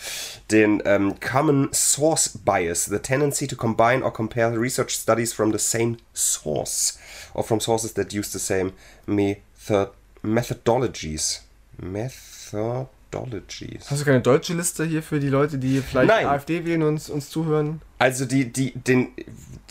den 0.50 0.82
ähm, 0.86 1.16
Common 1.20 1.70
Source 1.74 2.40
Bias, 2.44 2.86
the 2.86 3.00
tendency 3.00 3.48
to 3.48 3.56
combine 3.56 4.04
or 4.04 4.12
compare 4.12 4.60
research 4.60 4.92
studies 4.92 5.34
from 5.34 5.52
the 5.52 5.60
same 5.60 5.98
source 6.14 6.98
or 7.34 7.44
from 7.44 7.60
sources 7.60 7.94
that 7.94 8.14
use 8.14 8.32
the 8.32 8.40
same 8.40 8.74
method 9.06 9.92
methodologies. 10.24 11.42
Methodologies. 11.78 13.90
Hast 13.90 14.02
du 14.02 14.06
keine 14.06 14.22
deutsche 14.22 14.54
Liste 14.54 14.86
hier 14.86 15.04
für 15.04 15.20
die 15.20 15.30
Leute, 15.30 15.58
die 15.58 15.82
vielleicht 15.82 16.10
Nein. 16.10 16.28
AfD 16.28 16.66
wählen 16.66 16.84
und 16.84 17.10
uns, 17.10 17.30
zuhören? 17.30 17.82
Also 17.98 18.26
die, 18.26 18.52
die, 18.52 18.74
den, 18.74 19.10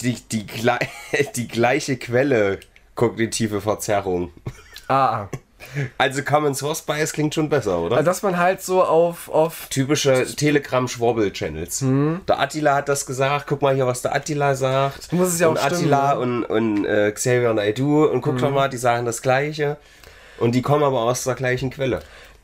die, 0.00 0.16
die, 0.30 0.46
gle 0.46 0.78
die 1.36 1.48
gleiche 1.48 1.96
Quelle 1.96 2.60
kognitive 3.00 3.62
Verzerrung. 3.62 4.30
Ah, 4.86 5.28
Also 5.98 6.22
Common 6.22 6.54
Source 6.54 6.82
Bias 6.82 7.12
klingt 7.12 7.34
schon 7.34 7.48
besser, 7.48 7.78
oder? 7.78 7.96
also 7.96 8.06
dass 8.06 8.22
man 8.22 8.38
halt 8.38 8.62
so 8.62 8.82
auf, 8.82 9.28
auf 9.28 9.68
Typische 9.68 10.24
Telegram-Schworbel-Channels. 10.24 11.82
Mhm. 11.82 12.20
Der 12.26 12.40
Attila 12.40 12.74
hat 12.76 12.88
das 12.88 13.06
gesagt. 13.06 13.46
Guck 13.46 13.62
mal 13.62 13.74
hier, 13.74 13.86
was 13.86 14.02
der 14.02 14.14
Attila 14.14 14.54
sagt. 14.54 15.12
Muss 15.12 15.28
es 15.28 15.40
ja 15.40 15.48
und 15.48 15.58
auch 15.58 15.66
stimmen, 15.66 15.92
Attila 15.92 16.14
ne? 16.14 16.20
und, 16.20 16.44
und 16.44 16.84
äh, 16.86 17.12
Xavier 17.12 17.52
Naidoo. 17.54 18.06
Und 18.06 18.22
guck 18.22 18.38
doch 18.38 18.50
mal, 18.50 18.68
die 18.68 18.78
sagen 18.78 19.04
das 19.04 19.22
Gleiche. 19.22 19.76
Und 20.38 20.54
die 20.54 20.62
kommen 20.62 20.82
aber 20.82 21.00
aus 21.00 21.24
der 21.24 21.34
gleichen 21.34 21.70
Quelle. 21.70 22.00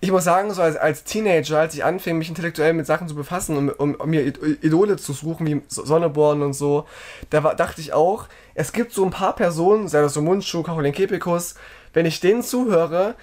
Ich 0.07 0.13
muss 0.13 0.23
sagen, 0.23 0.55
so 0.55 0.63
als, 0.63 0.77
als 0.77 1.03
Teenager, 1.03 1.59
als 1.59 1.75
ich 1.75 1.83
anfing, 1.83 2.17
mich 2.17 2.29
intellektuell 2.29 2.73
mit 2.75 2.87
Sachen 2.87 3.09
zu 3.09 3.17
befassen, 3.17 3.57
um, 3.57 3.69
um, 3.71 3.95
um 3.97 4.09
mir 4.09 4.23
Id- 4.25 4.63
Idole 4.65 4.97
zu 4.99 5.13
suchen, 5.13 5.45
wie 5.49 5.61
Sonneborn 5.67 6.43
und 6.43 6.53
so, 6.53 6.87
da 7.31 7.43
war, 7.43 7.57
dachte 7.57 7.81
ich 7.81 7.93
auch, 7.93 8.29
es 8.55 8.73
gibt 8.73 8.93
so 8.93 9.05
ein 9.05 9.11
paar 9.11 9.35
Personen, 9.35 9.89
sei 9.89 10.01
das 10.03 10.15
so 10.15 10.23
Mundschuh, 10.23 10.63
Caroline 10.63 10.93
Kepikus, 10.93 11.57
wenn 11.93 12.07
ich 12.07 12.21
denen 12.21 12.45
zuhöre 12.45 13.17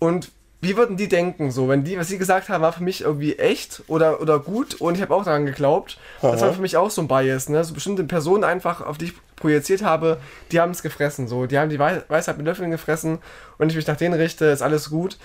und 0.00 0.32
wie 0.60 0.76
würden 0.76 0.96
die 0.96 1.06
denken, 1.06 1.52
so, 1.52 1.68
wenn 1.68 1.84
die, 1.84 1.96
was 1.98 2.08
sie 2.08 2.18
gesagt 2.18 2.48
haben, 2.48 2.62
war 2.62 2.72
für 2.72 2.82
mich 2.82 3.02
irgendwie 3.02 3.38
echt 3.38 3.84
oder, 3.86 4.20
oder 4.20 4.40
gut 4.40 4.74
und 4.80 4.96
ich 4.96 5.02
habe 5.02 5.14
auch 5.14 5.22
daran 5.24 5.46
geglaubt. 5.46 5.98
Das 6.32 6.40
war 6.40 6.52
für 6.52 6.62
mich 6.62 6.76
auch 6.76 6.90
so 6.90 7.00
ein 7.00 7.06
Bias, 7.06 7.48
ne? 7.48 7.62
So 7.62 7.74
bestimmte 7.74 8.02
Personen 8.02 8.42
einfach, 8.42 8.80
auf 8.84 8.98
die 8.98 9.04
ich 9.04 9.12
projiziert 9.36 9.84
habe, 9.84 10.18
die 10.50 10.58
haben 10.60 10.72
es 10.72 10.82
gefressen, 10.82 11.28
so. 11.28 11.46
Die 11.46 11.60
haben 11.60 11.70
die 11.70 11.78
Wei- 11.78 12.02
Weisheit 12.08 12.38
mit 12.38 12.46
Löffeln 12.46 12.72
gefressen 12.72 13.18
und 13.58 13.68
ich 13.70 13.76
mich 13.76 13.86
nach 13.86 13.96
denen 13.96 14.14
richte, 14.14 14.46
ist 14.46 14.62
alles 14.62 14.90
gut. 14.90 15.16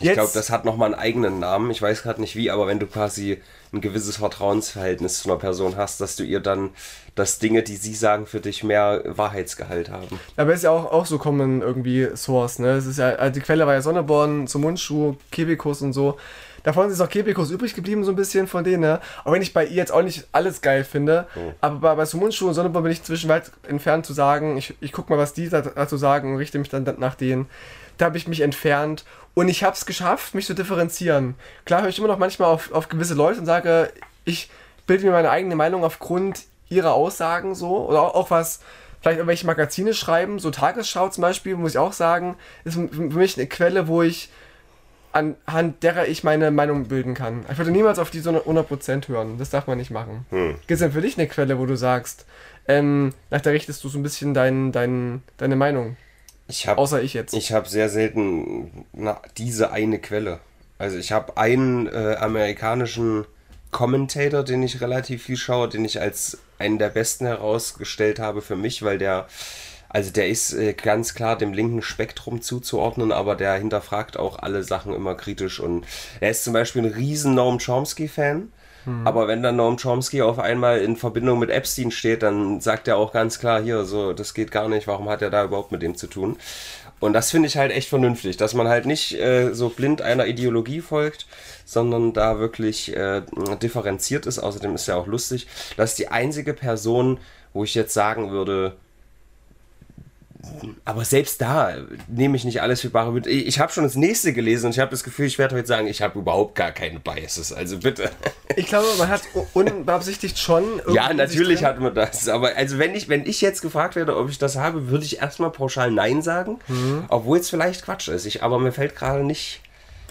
Ich 0.00 0.12
glaube, 0.12 0.30
das 0.32 0.50
hat 0.50 0.64
nochmal 0.64 0.86
einen 0.86 1.00
eigenen 1.00 1.38
Namen. 1.38 1.70
Ich 1.70 1.80
weiß 1.82 2.02
gerade 2.02 2.20
nicht 2.20 2.36
wie, 2.36 2.50
aber 2.50 2.66
wenn 2.66 2.78
du 2.78 2.86
quasi 2.86 3.40
ein 3.72 3.80
gewisses 3.80 4.16
Vertrauensverhältnis 4.16 5.22
zu 5.22 5.30
einer 5.30 5.38
Person 5.38 5.76
hast, 5.76 6.00
dass 6.00 6.16
du 6.16 6.24
ihr 6.24 6.40
dann, 6.40 6.70
dass 7.14 7.38
Dinge, 7.38 7.62
die 7.62 7.76
sie 7.76 7.94
sagen, 7.94 8.26
für 8.26 8.40
dich 8.40 8.64
mehr 8.64 9.02
Wahrheitsgehalt 9.04 9.90
haben. 9.90 10.18
Aber 10.36 10.52
ist 10.52 10.64
ja 10.64 10.70
auch, 10.70 10.90
auch 10.90 11.06
so 11.06 11.18
Common 11.18 11.62
irgendwie 11.62 12.08
Source, 12.16 12.58
ne? 12.58 12.72
Es 12.72 12.86
ist 12.86 12.98
ja, 12.98 13.10
also 13.10 13.32
die 13.32 13.40
Quelle 13.40 13.66
war 13.66 13.74
ja 13.74 13.82
Sonneborn, 13.82 14.48
zum 14.48 14.62
Mundschuh, 14.62 15.16
Kebikus 15.30 15.82
und 15.82 15.92
so. 15.92 16.16
Davon 16.62 16.90
ist 16.90 17.00
auch 17.00 17.08
Kebikos 17.08 17.50
übrig 17.50 17.74
geblieben, 17.74 18.04
so 18.04 18.12
ein 18.12 18.16
bisschen 18.16 18.46
von 18.46 18.64
denen, 18.64 18.82
ne? 18.82 19.00
Auch 19.24 19.32
wenn 19.32 19.42
ich 19.42 19.52
bei 19.52 19.64
ihr 19.64 19.76
jetzt 19.76 19.92
auch 19.92 20.02
nicht 20.02 20.26
alles 20.32 20.60
geil 20.60 20.84
finde. 20.84 21.26
Mhm. 21.34 21.52
Aber 21.60 21.76
bei, 21.76 21.94
bei 21.94 22.04
so 22.04 22.18
Mundschuhen 22.18 22.48
und 22.48 22.54
Sonnenbrille 22.54 22.82
bin 22.82 22.92
ich 22.92 23.02
zwischenweit 23.02 23.50
entfernt 23.68 24.04
zu 24.04 24.12
sagen, 24.12 24.56
ich, 24.56 24.74
ich 24.80 24.92
guck 24.92 25.08
mal, 25.08 25.18
was 25.18 25.32
die 25.32 25.48
dazu 25.48 25.96
sagen 25.96 26.32
und 26.32 26.38
richte 26.38 26.58
mich 26.58 26.68
dann 26.68 26.84
nach 26.98 27.14
denen. 27.14 27.46
Da 28.00 28.06
habe 28.06 28.16
ich 28.16 28.26
mich 28.26 28.40
entfernt 28.40 29.04
und 29.34 29.48
ich 29.48 29.62
habe 29.62 29.76
es 29.76 29.84
geschafft, 29.84 30.34
mich 30.34 30.46
zu 30.46 30.54
differenzieren. 30.54 31.34
Klar 31.66 31.82
höre 31.82 31.90
ich 31.90 31.98
immer 31.98 32.08
noch 32.08 32.16
manchmal 32.16 32.48
auf, 32.48 32.72
auf 32.72 32.88
gewisse 32.88 33.12
Leute 33.12 33.40
und 33.40 33.44
sage, 33.46 33.92
ich 34.24 34.50
bilde 34.86 35.04
mir 35.04 35.12
meine 35.12 35.28
eigene 35.28 35.54
Meinung 35.54 35.84
aufgrund 35.84 36.44
ihrer 36.70 36.94
Aussagen 36.94 37.54
so. 37.54 37.86
Oder 37.86 38.00
auch, 38.00 38.14
auch 38.14 38.30
was 38.30 38.60
vielleicht 39.02 39.18
irgendwelche 39.18 39.44
Magazine 39.44 39.92
schreiben, 39.92 40.38
so 40.38 40.50
Tagesschau 40.50 41.10
zum 41.10 41.20
Beispiel, 41.20 41.56
muss 41.56 41.72
ich 41.72 41.78
auch 41.78 41.92
sagen, 41.92 42.36
ist 42.64 42.74
für 42.74 43.02
mich 43.02 43.36
eine 43.36 43.46
Quelle, 43.48 43.86
wo 43.86 44.00
ich 44.00 44.30
anhand 45.12 45.82
derer 45.82 46.08
ich 46.08 46.24
meine 46.24 46.50
Meinung 46.50 46.88
bilden 46.88 47.12
kann. 47.12 47.44
Ich 47.52 47.58
würde 47.58 47.70
niemals 47.70 47.98
auf 47.98 48.10
die 48.10 48.20
so 48.20 48.30
100% 48.30 49.08
hören. 49.08 49.36
Das 49.36 49.50
darf 49.50 49.66
man 49.66 49.76
nicht 49.76 49.90
machen. 49.90 50.24
Hm. 50.30 50.54
Gibt 50.54 50.70
es 50.70 50.78
denn 50.78 50.92
für 50.92 51.02
dich 51.02 51.18
eine 51.18 51.28
Quelle, 51.28 51.58
wo 51.58 51.66
du 51.66 51.76
sagst, 51.76 52.24
ähm, 52.66 53.12
nach 53.28 53.42
der 53.42 53.52
richtest 53.52 53.84
du 53.84 53.90
so 53.90 53.98
ein 53.98 54.02
bisschen 54.02 54.32
dein, 54.32 54.72
dein, 54.72 55.22
deine 55.36 55.56
Meinung? 55.56 55.98
Ich 56.50 56.66
hab, 56.66 56.78
Außer 56.78 57.02
ich 57.02 57.14
jetzt. 57.14 57.32
Ich 57.32 57.52
habe 57.52 57.68
sehr 57.68 57.88
selten 57.88 58.86
na, 58.92 59.20
diese 59.38 59.70
eine 59.70 60.00
Quelle. 60.00 60.40
Also 60.78 60.98
ich 60.98 61.12
habe 61.12 61.36
einen 61.36 61.86
äh, 61.86 62.16
amerikanischen 62.18 63.24
Commentator, 63.70 64.42
den 64.42 64.62
ich 64.62 64.80
relativ 64.80 65.22
viel 65.22 65.36
schaue, 65.36 65.68
den 65.68 65.84
ich 65.84 66.00
als 66.00 66.38
einen 66.58 66.78
der 66.78 66.88
besten 66.88 67.26
herausgestellt 67.26 68.18
habe 68.18 68.42
für 68.42 68.56
mich, 68.56 68.82
weil 68.82 68.98
der 68.98 69.28
also 69.88 70.12
der 70.12 70.28
ist 70.28 70.52
äh, 70.52 70.72
ganz 70.72 71.14
klar 71.14 71.36
dem 71.36 71.52
linken 71.52 71.82
Spektrum 71.82 72.42
zuzuordnen, 72.42 73.10
aber 73.10 73.34
der 73.34 73.54
hinterfragt 73.54 74.16
auch 74.16 74.38
alle 74.38 74.62
Sachen 74.62 74.94
immer 74.94 75.16
kritisch 75.16 75.58
und 75.58 75.84
er 76.20 76.30
ist 76.30 76.44
zum 76.44 76.52
Beispiel 76.52 76.82
ein 76.82 76.92
riesen 76.92 77.34
Noam 77.34 77.58
Chomsky-Fan. 77.58 78.52
Hm. 78.84 79.06
Aber 79.06 79.28
wenn 79.28 79.42
dann 79.42 79.56
Noam 79.56 79.76
Chomsky 79.76 80.22
auf 80.22 80.38
einmal 80.38 80.80
in 80.80 80.96
Verbindung 80.96 81.38
mit 81.38 81.50
Epstein 81.50 81.90
steht, 81.90 82.22
dann 82.22 82.60
sagt 82.60 82.88
er 82.88 82.96
auch 82.96 83.12
ganz 83.12 83.38
klar, 83.38 83.62
hier, 83.62 83.84
so, 83.84 84.12
das 84.12 84.34
geht 84.34 84.50
gar 84.50 84.68
nicht, 84.68 84.86
warum 84.86 85.08
hat 85.08 85.22
er 85.22 85.30
da 85.30 85.44
überhaupt 85.44 85.72
mit 85.72 85.82
dem 85.82 85.96
zu 85.96 86.06
tun? 86.06 86.36
Und 87.00 87.14
das 87.14 87.30
finde 87.30 87.48
ich 87.48 87.56
halt 87.56 87.72
echt 87.72 87.88
vernünftig, 87.88 88.36
dass 88.36 88.52
man 88.52 88.68
halt 88.68 88.84
nicht 88.84 89.18
äh, 89.18 89.54
so 89.54 89.70
blind 89.70 90.02
einer 90.02 90.26
Ideologie 90.26 90.82
folgt, 90.82 91.26
sondern 91.64 92.12
da 92.12 92.38
wirklich 92.38 92.94
äh, 92.94 93.22
differenziert 93.62 94.26
ist. 94.26 94.38
Außerdem 94.38 94.74
ist 94.74 94.86
ja 94.86 94.96
auch 94.96 95.06
lustig, 95.06 95.46
dass 95.78 95.94
die 95.94 96.08
einzige 96.08 96.52
Person, 96.52 97.18
wo 97.54 97.64
ich 97.64 97.74
jetzt 97.74 97.94
sagen 97.94 98.30
würde, 98.30 98.76
aber 100.84 101.04
selbst 101.04 101.40
da 101.40 101.74
nehme 102.08 102.36
ich 102.36 102.44
nicht 102.44 102.62
alles 102.62 102.80
für 102.80 102.90
bare 102.90 103.12
Münze. 103.12 103.30
Ich 103.30 103.60
habe 103.60 103.72
schon 103.72 103.84
das 103.84 103.94
nächste 103.94 104.32
gelesen 104.32 104.66
und 104.66 104.72
ich 104.72 104.78
habe 104.78 104.90
das 104.90 105.04
Gefühl, 105.04 105.26
ich 105.26 105.38
werde 105.38 105.56
heute 105.56 105.66
sagen, 105.66 105.86
ich 105.86 106.02
habe 106.02 106.18
überhaupt 106.18 106.54
gar 106.54 106.72
keine 106.72 107.00
Biases. 107.00 107.52
Also 107.52 107.78
bitte. 107.78 108.10
Ich 108.56 108.66
glaube, 108.66 108.88
man 108.98 109.08
hat 109.08 109.22
unbeabsichtigt 109.54 110.36
schon. 110.36 110.82
Ja, 110.92 111.14
natürlich 111.14 111.62
hat 111.62 111.78
man 111.78 111.94
das. 111.94 112.28
Aber 112.28 112.56
also 112.56 112.78
wenn 112.78 112.96
ich, 112.96 113.08
wenn 113.08 113.24
ich 113.24 113.40
jetzt 113.40 113.62
gefragt 113.62 113.94
werde, 113.94 114.16
ob 114.16 114.28
ich 114.28 114.38
das 114.38 114.56
habe, 114.56 114.88
würde 114.88 115.04
ich 115.04 115.20
erstmal 115.20 115.50
pauschal 115.50 115.92
Nein 115.92 116.20
sagen. 116.20 116.58
Mhm. 116.66 117.04
Obwohl 117.08 117.38
es 117.38 117.48
vielleicht 117.48 117.84
Quatsch 117.84 118.08
ist. 118.08 118.26
Ich, 118.26 118.42
aber 118.42 118.58
mir 118.58 118.72
fällt 118.72 118.96
gerade 118.96 119.22
nicht 119.22 119.60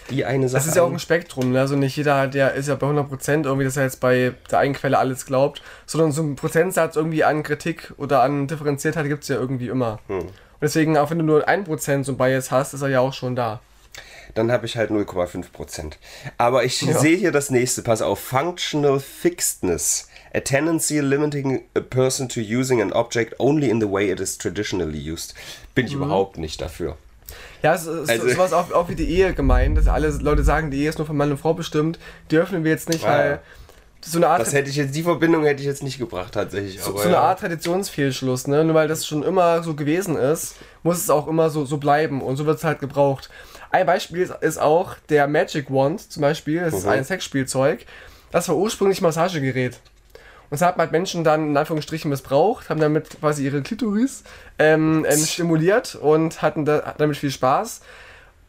die 0.09 0.25
eine 0.25 0.49
Sache. 0.49 0.59
Das 0.59 0.67
ist 0.67 0.75
ja 0.75 0.83
auch 0.83 0.91
ein 0.91 0.99
Spektrum, 0.99 1.51
ne? 1.51 1.59
also 1.59 1.75
nicht 1.75 1.95
jeder, 1.95 2.27
der 2.27 2.53
ist 2.53 2.67
ja 2.67 2.75
bei 2.75 2.87
100% 2.87 3.45
irgendwie, 3.45 3.65
dass 3.65 3.77
er 3.77 3.83
jetzt 3.83 3.99
bei 3.99 4.33
der 4.51 4.59
einen 4.59 4.73
Quelle 4.73 4.97
alles 4.97 5.25
glaubt, 5.25 5.61
sondern 5.85 6.11
so 6.11 6.21
ein 6.21 6.35
Prozentsatz 6.35 6.95
irgendwie 6.95 7.23
an 7.23 7.43
Kritik 7.43 7.93
oder 7.97 8.21
an 8.21 8.47
Differenziertheit 8.47 9.07
gibt 9.07 9.23
es 9.23 9.29
ja 9.29 9.35
irgendwie 9.35 9.67
immer. 9.67 9.99
Hm. 10.07 10.19
Und 10.19 10.33
deswegen, 10.61 10.97
auch 10.97 11.09
wenn 11.09 11.19
du 11.19 11.25
nur 11.25 11.47
1% 11.47 12.03
so 12.03 12.11
ein 12.11 12.17
Bias 12.17 12.51
hast, 12.51 12.73
ist 12.73 12.81
er 12.81 12.89
ja 12.89 12.99
auch 12.99 13.13
schon 13.13 13.35
da. 13.35 13.61
Dann 14.35 14.51
habe 14.51 14.65
ich 14.65 14.77
halt 14.77 14.91
0,5%. 14.91 15.93
Aber 16.37 16.63
ich 16.63 16.81
ja. 16.81 16.97
sehe 16.97 17.17
hier 17.17 17.31
das 17.31 17.49
nächste, 17.49 17.81
pass 17.81 18.01
auf, 18.01 18.19
Functional 18.19 18.99
Fixedness. 18.99 20.07
A 20.33 20.41
tendency 20.41 20.99
limiting 20.99 21.63
a 21.75 21.79
person 21.79 22.29
to 22.29 22.39
using 22.39 22.81
an 22.81 22.93
object 22.93 23.39
only 23.39 23.69
in 23.69 23.81
the 23.81 23.89
way 23.89 24.11
it 24.11 24.19
is 24.19 24.37
traditionally 24.37 24.99
used. 24.99 25.33
Bin 25.73 25.87
ich 25.87 25.95
mhm. 25.95 26.03
überhaupt 26.03 26.37
nicht 26.37 26.61
dafür. 26.61 26.97
Ja, 27.61 27.73
es 27.73 27.85
ist 27.85 28.09
also, 28.09 28.29
sowas 28.29 28.53
auch, 28.53 28.71
auch 28.71 28.89
wie 28.89 28.95
die 28.95 29.09
Ehe 29.09 29.33
gemeint, 29.33 29.77
dass 29.77 29.87
alle 29.87 30.09
Leute 30.09 30.43
sagen, 30.43 30.71
die 30.71 30.81
Ehe 30.81 30.89
ist 30.89 30.97
nur 30.97 31.07
von 31.07 31.17
Mann 31.17 31.31
und 31.31 31.37
Frau 31.37 31.53
bestimmt. 31.53 31.99
Die 32.31 32.37
öffnen 32.37 32.63
wir 32.63 32.71
jetzt 32.71 32.89
nicht, 32.89 33.03
ja. 33.03 33.09
weil 33.09 33.39
so 34.01 34.17
eine 34.17 34.27
Art. 34.27 34.41
Das 34.41 34.53
hätte 34.53 34.69
ich 34.69 34.77
jetzt, 34.77 34.95
die 34.95 35.03
Verbindung 35.03 35.43
hätte 35.43 35.61
ich 35.61 35.67
jetzt 35.67 35.83
nicht 35.83 35.97
gebracht, 35.97 36.33
tatsächlich. 36.33 36.81
So, 36.81 36.95
so 36.95 37.03
eine 37.03 37.13
ja. 37.13 37.21
Art 37.21 37.39
Traditionsfehlschluss, 37.39 38.47
ne? 38.47 38.63
Nur 38.63 38.75
weil 38.75 38.87
das 38.87 39.05
schon 39.05 39.23
immer 39.23 39.61
so 39.63 39.73
gewesen 39.73 40.15
ist, 40.15 40.55
muss 40.83 40.97
es 40.97 41.09
auch 41.09 41.27
immer 41.27 41.49
so, 41.49 41.65
so 41.65 41.77
bleiben 41.77 42.21
und 42.21 42.37
so 42.37 42.45
wird 42.45 42.57
es 42.57 42.63
halt 42.63 42.79
gebraucht. 42.79 43.29
Ein 43.71 43.85
Beispiel 43.85 44.21
ist, 44.21 44.33
ist, 44.41 44.59
auch 44.59 44.95
der 45.09 45.27
Magic 45.27 45.69
Wand 45.69 46.11
zum 46.11 46.21
Beispiel, 46.21 46.61
das 46.61 46.73
mhm. 46.73 46.79
ist 46.79 46.87
ein 46.87 47.03
Sexspielzeug. 47.03 47.85
Das 48.31 48.47
war 48.47 48.55
ursprünglich 48.55 49.01
Massagegerät. 49.01 49.79
Und 50.49 50.59
das 50.59 50.61
haben 50.61 50.79
halt 50.79 50.91
Menschen 50.91 51.23
dann 51.23 51.49
in 51.49 51.57
Anführungsstrichen 51.57 52.09
missbraucht, 52.09 52.69
haben 52.69 52.79
damit 52.79 53.19
quasi 53.19 53.45
ihre 53.45 53.61
Klitoris 53.61 54.23
ähm, 54.57 55.05
ähm, 55.07 55.25
stimuliert 55.25 55.93
und 55.95 56.41
hatten 56.41 56.65
da, 56.65 56.95
damit 56.97 57.17
viel 57.17 57.29
Spaß. 57.29 57.81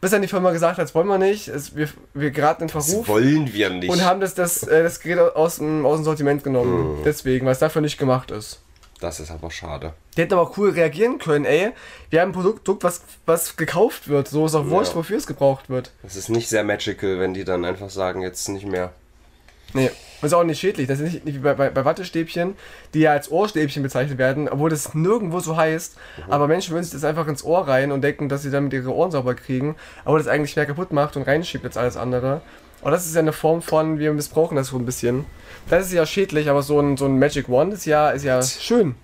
Bis 0.01 0.09
dann 0.09 0.23
die 0.23 0.27
Firma 0.27 0.49
gesagt 0.49 0.79
hat, 0.79 0.83
das 0.83 0.95
wollen 0.95 1.07
wir 1.07 1.19
nicht, 1.19 1.47
es, 1.47 1.75
wir, 1.75 1.87
wir 2.15 2.31
geraten 2.31 2.63
in 2.63 2.69
Verruf. 2.69 3.05
Das 3.05 3.07
wollen 3.07 3.53
wir 3.53 3.69
nicht. 3.69 3.89
Und 3.89 4.03
haben 4.03 4.19
das, 4.19 4.33
das, 4.33 4.63
äh, 4.63 4.81
das 4.81 4.99
Gerät 4.99 5.35
aus 5.35 5.57
dem, 5.57 5.85
aus 5.85 5.99
dem 5.99 6.05
Sortiment 6.05 6.43
genommen. 6.43 6.97
Mhm. 6.97 7.03
Deswegen, 7.05 7.45
weil 7.45 7.53
es 7.53 7.59
dafür 7.59 7.83
nicht 7.83 7.99
gemacht 7.99 8.31
ist. 8.31 8.61
Das 8.99 9.19
ist 9.19 9.29
aber 9.29 9.51
schade. 9.51 9.93
Die 10.15 10.21
hätten 10.21 10.33
aber 10.33 10.41
auch 10.41 10.57
cool 10.57 10.71
reagieren 10.71 11.19
können, 11.19 11.45
ey. 11.45 11.71
Wir 12.09 12.21
haben 12.21 12.29
ein 12.29 12.33
Produkt, 12.33 12.83
was, 12.83 13.01
was 13.27 13.57
gekauft 13.57 14.07
wird. 14.07 14.27
So 14.27 14.45
ist 14.45 14.55
auch 14.55 14.67
wurscht, 14.67 14.91
ja. 14.91 14.97
wofür 14.97 15.17
es 15.17 15.27
gebraucht 15.27 15.69
wird. 15.69 15.91
Es 16.03 16.15
ist 16.15 16.29
nicht 16.29 16.49
sehr 16.49 16.63
magical, 16.63 17.19
wenn 17.19 17.35
die 17.35 17.43
dann 17.43 17.63
einfach 17.63 17.91
sagen, 17.91 18.21
jetzt 18.21 18.47
nicht 18.49 18.65
mehr. 18.65 18.91
Nee, 19.73 19.91
und 20.21 20.27
ist 20.27 20.33
auch 20.33 20.43
nicht 20.43 20.59
schädlich. 20.59 20.87
Das 20.87 20.99
ist 20.99 21.13
nicht, 21.13 21.25
nicht 21.25 21.35
wie 21.35 21.39
bei, 21.39 21.53
bei, 21.53 21.69
bei, 21.69 21.83
Wattestäbchen, 21.85 22.55
die 22.93 22.99
ja 22.99 23.11
als 23.11 23.31
Ohrstäbchen 23.31 23.83
bezeichnet 23.83 24.17
werden, 24.17 24.47
obwohl 24.49 24.69
das 24.69 24.93
nirgendwo 24.93 25.39
so 25.39 25.57
heißt. 25.57 25.95
Mhm. 25.95 26.31
Aber 26.31 26.47
Menschen 26.47 26.73
würden 26.73 26.83
sich 26.83 26.93
das 26.93 27.03
einfach 27.03 27.27
ins 27.27 27.43
Ohr 27.43 27.67
rein 27.67 27.91
und 27.91 28.01
denken, 28.01 28.29
dass 28.29 28.43
sie 28.43 28.51
damit 28.51 28.73
ihre 28.73 28.93
Ohren 28.93 29.11
sauber 29.11 29.35
kriegen, 29.35 29.75
aber 30.05 30.17
das 30.17 30.27
eigentlich 30.27 30.55
mehr 30.55 30.65
kaputt 30.65 30.91
macht 30.91 31.17
und 31.17 31.23
reinschiebt 31.23 31.65
als 31.65 31.77
alles 31.77 31.97
andere. 31.97 32.41
Aber 32.81 32.91
das 32.91 33.05
ist 33.05 33.13
ja 33.13 33.21
eine 33.21 33.33
Form 33.33 33.61
von, 33.61 33.99
wir 33.99 34.11
missbrauchen 34.13 34.55
das 34.55 34.67
so 34.67 34.77
ein 34.77 34.85
bisschen. 34.85 35.25
Das 35.69 35.85
ist 35.85 35.93
ja 35.93 36.05
schädlich, 36.05 36.49
aber 36.49 36.63
so 36.63 36.79
ein, 36.79 36.97
so 36.97 37.05
ein 37.05 37.19
Magic 37.19 37.47
Wand 37.49 37.73
ist 37.73 37.85
ja, 37.85 38.09
ist 38.09 38.23
ja 38.23 38.41
schön. 38.41 38.95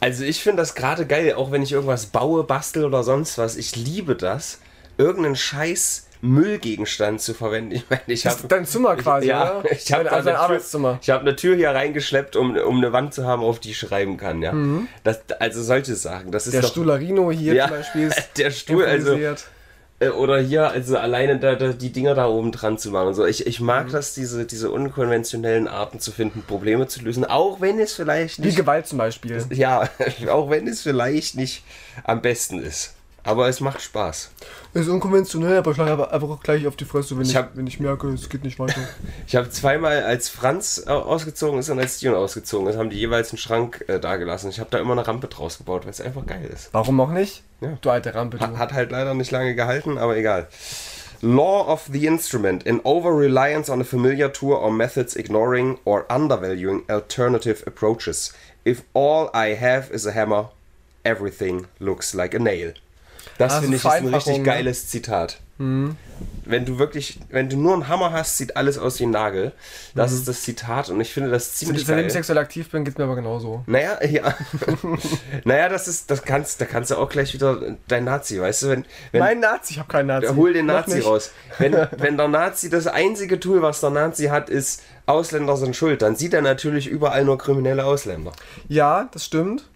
Also 0.00 0.24
ich 0.24 0.42
finde 0.42 0.58
das 0.58 0.74
gerade 0.74 1.06
geil, 1.06 1.34
auch 1.34 1.50
wenn 1.50 1.62
ich 1.62 1.72
irgendwas 1.72 2.06
baue, 2.06 2.44
bastel 2.44 2.84
oder 2.84 3.02
sonst 3.02 3.38
was. 3.38 3.56
Ich 3.56 3.76
liebe 3.76 4.14
das. 4.14 4.60
Irgendeinen 4.96 5.36
Scheiß 5.36 6.06
Müllgegenstand 6.24 7.20
zu 7.20 7.34
verwenden. 7.34 7.74
Ich 7.74 7.90
meine, 7.90 8.02
ich 8.06 8.26
habe 8.26 8.48
dein 8.48 8.66
Zimmer 8.66 8.96
quasi, 8.96 9.28
ja, 9.28 9.58
oder? 9.58 9.72
Ich 9.72 9.92
habe 9.92 10.10
also 10.10 10.30
ein 10.30 10.36
Arbeitszimmer. 10.36 10.98
Ich 11.02 11.10
habe 11.10 11.20
eine 11.20 11.36
Tür 11.36 11.56
hier 11.56 11.70
reingeschleppt, 11.70 12.36
um, 12.36 12.56
um 12.56 12.78
eine 12.78 12.92
Wand 12.92 13.14
zu 13.14 13.26
haben, 13.26 13.42
auf 13.42 13.58
die 13.58 13.70
ich 13.70 13.78
schreiben 13.78 14.16
kann, 14.16 14.42
ja. 14.42 14.52
Mhm. 14.52 14.88
Das, 15.02 15.20
also 15.38 15.62
solche 15.62 15.94
Sachen. 15.94 16.30
Das 16.30 16.46
ist 16.46 16.54
der 16.54 16.62
doch, 16.62 16.70
Stuhlarino 16.70 17.30
hier 17.30 17.54
ja, 17.54 17.68
zum 17.68 17.76
Beispiel 17.76 18.06
ist 18.08 18.30
der 18.38 18.50
Stuhl, 18.50 18.84
also 18.84 19.18
äh, 20.00 20.08
oder 20.08 20.40
hier, 20.40 20.68
also 20.68 20.96
alleine 20.96 21.38
da, 21.38 21.54
da, 21.54 21.72
die 21.72 21.92
Dinger 21.92 22.14
da 22.14 22.26
oben 22.26 22.52
dran 22.52 22.78
zu 22.78 22.90
machen 22.90 23.08
und 23.08 23.14
so. 23.14 23.26
Ich, 23.26 23.46
ich 23.46 23.60
mag 23.60 23.88
mhm. 23.88 23.92
das, 23.92 24.14
diese, 24.14 24.44
diese 24.44 24.70
unkonventionellen 24.70 25.68
Arten 25.68 26.00
zu 26.00 26.10
finden, 26.10 26.42
Probleme 26.42 26.88
zu 26.88 27.02
lösen, 27.02 27.24
auch 27.24 27.60
wenn 27.60 27.78
es 27.78 27.94
vielleicht 27.94 28.38
nicht. 28.38 28.52
Wie 28.52 28.60
Gewalt 28.60 28.86
zum 28.86 28.98
Beispiel. 28.98 29.44
Ja, 29.50 29.88
auch 30.30 30.50
wenn 30.50 30.66
es 30.66 30.82
vielleicht 30.82 31.36
nicht 31.36 31.64
am 32.04 32.22
besten 32.22 32.60
ist. 32.60 32.94
Aber 33.22 33.48
es 33.48 33.60
macht 33.60 33.80
Spaß. 33.80 34.30
Ist 34.74 34.88
unkonventionell, 34.88 35.58
aber 35.58 35.70
ich 35.70 35.76
schlage 35.76 36.10
einfach 36.10 36.40
gleich 36.40 36.66
auf 36.66 36.74
die 36.74 36.84
Fresse, 36.84 37.16
wenn 37.16 37.24
ich, 37.24 37.36
hab, 37.36 37.56
wenn 37.56 37.68
ich 37.68 37.78
merke, 37.78 38.08
es 38.08 38.28
geht 38.28 38.42
nicht 38.42 38.58
weiter. 38.58 38.80
ich 39.26 39.36
habe 39.36 39.48
zweimal, 39.48 40.02
als 40.02 40.28
Franz 40.28 40.80
ausgezogen 40.80 41.60
ist 41.60 41.70
und 41.70 41.78
als 41.78 42.00
Dion 42.00 42.16
ausgezogen 42.16 42.66
ist, 42.66 42.76
haben 42.76 42.90
die 42.90 42.98
jeweils 42.98 43.30
einen 43.30 43.38
Schrank 43.38 43.84
äh, 43.86 44.00
da 44.00 44.16
gelassen. 44.16 44.50
Ich 44.50 44.58
habe 44.58 44.70
da 44.70 44.78
immer 44.78 44.92
eine 44.92 45.06
Rampe 45.06 45.28
draus 45.28 45.58
gebaut, 45.58 45.84
weil 45.84 45.92
es 45.92 46.00
einfach 46.00 46.26
geil 46.26 46.50
ist. 46.52 46.70
Warum 46.72 47.00
auch 47.00 47.10
nicht? 47.10 47.44
Ja. 47.60 47.78
Du 47.80 47.88
alte 47.88 48.16
Rampe. 48.16 48.38
Du. 48.38 48.44
Hat, 48.44 48.58
hat 48.58 48.72
halt 48.72 48.90
leider 48.90 49.14
nicht 49.14 49.30
lange 49.30 49.54
gehalten, 49.54 49.96
aber 49.96 50.16
egal. 50.16 50.48
Law 51.22 51.72
of 51.72 51.88
the 51.92 52.06
instrument. 52.06 52.64
In 52.64 52.80
over-reliance 52.82 53.70
on 53.70 53.80
a 53.80 53.84
familiar 53.84 54.32
tool 54.32 54.54
or 54.54 54.72
methods 54.72 55.14
ignoring 55.14 55.78
or 55.84 56.04
undervaluing 56.10 56.82
alternative 56.90 57.62
approaches. 57.64 58.34
If 58.64 58.82
all 58.92 59.30
I 59.32 59.54
have 59.54 59.94
is 59.94 60.04
a 60.04 60.12
hammer, 60.12 60.50
everything 61.04 61.68
looks 61.78 62.12
like 62.12 62.34
a 62.34 62.40
nail. 62.40 62.72
Das 63.38 63.52
also 63.52 63.62
finde 63.62 63.76
ich 63.76 63.84
ist 63.84 63.90
ein 63.90 64.14
richtig 64.14 64.38
ne? 64.38 64.42
geiles 64.44 64.88
Zitat. 64.88 65.38
Mhm. 65.58 65.96
Wenn 66.44 66.64
du 66.64 66.78
wirklich, 66.78 67.20
wenn 67.30 67.48
du 67.48 67.56
nur 67.56 67.74
einen 67.74 67.88
Hammer 67.88 68.12
hast, 68.12 68.36
sieht 68.36 68.56
alles 68.56 68.76
aus 68.76 68.98
wie 68.98 69.04
ein 69.04 69.10
Nagel. 69.10 69.52
Das 69.94 70.10
mhm. 70.10 70.18
ist 70.18 70.28
das 70.28 70.42
Zitat 70.42 70.90
und 70.90 71.00
ich 71.00 71.12
finde 71.12 71.30
das 71.30 71.54
ziemlich 71.54 71.78
Seitdem 71.78 71.86
geil. 71.86 71.96
Seitdem 71.96 72.06
ich 72.08 72.12
sexuell 72.12 72.38
aktiv 72.38 72.70
bin, 72.70 72.84
geht 72.84 72.98
mir 72.98 73.04
aber 73.04 73.14
genauso. 73.14 73.62
Naja, 73.66 74.04
ja. 74.04 74.34
naja, 75.44 75.68
das 75.68 75.88
ist, 75.88 76.10
das 76.10 76.22
kannst, 76.22 76.60
da 76.60 76.64
kannst 76.64 76.90
du 76.90 76.96
auch 76.96 77.08
gleich 77.08 77.32
wieder 77.34 77.76
dein 77.88 78.04
Nazi, 78.04 78.40
weißt 78.40 78.64
du? 78.64 78.68
Wenn, 78.68 78.84
wenn, 79.12 79.20
mein 79.20 79.40
Nazi, 79.40 79.74
ich 79.74 79.78
habe 79.78 79.88
keinen 79.88 80.08
Nazi. 80.08 80.34
Hol 80.34 80.52
den 80.52 80.66
Nazi 80.66 81.00
raus. 81.00 81.30
Wenn, 81.58 81.72
wenn 81.98 82.16
der 82.16 82.28
Nazi, 82.28 82.68
das 82.68 82.86
einzige 82.86 83.38
Tool, 83.38 83.62
was 83.62 83.80
der 83.80 83.90
Nazi 83.90 84.26
hat, 84.26 84.50
ist 84.50 84.82
Ausländer 85.06 85.56
sind 85.56 85.76
schuld, 85.76 86.02
dann 86.02 86.16
sieht 86.16 86.34
er 86.34 86.42
natürlich 86.42 86.88
überall 86.88 87.24
nur 87.24 87.38
kriminelle 87.38 87.84
Ausländer. 87.84 88.32
Ja, 88.68 89.08
das 89.12 89.24
stimmt. 89.24 89.66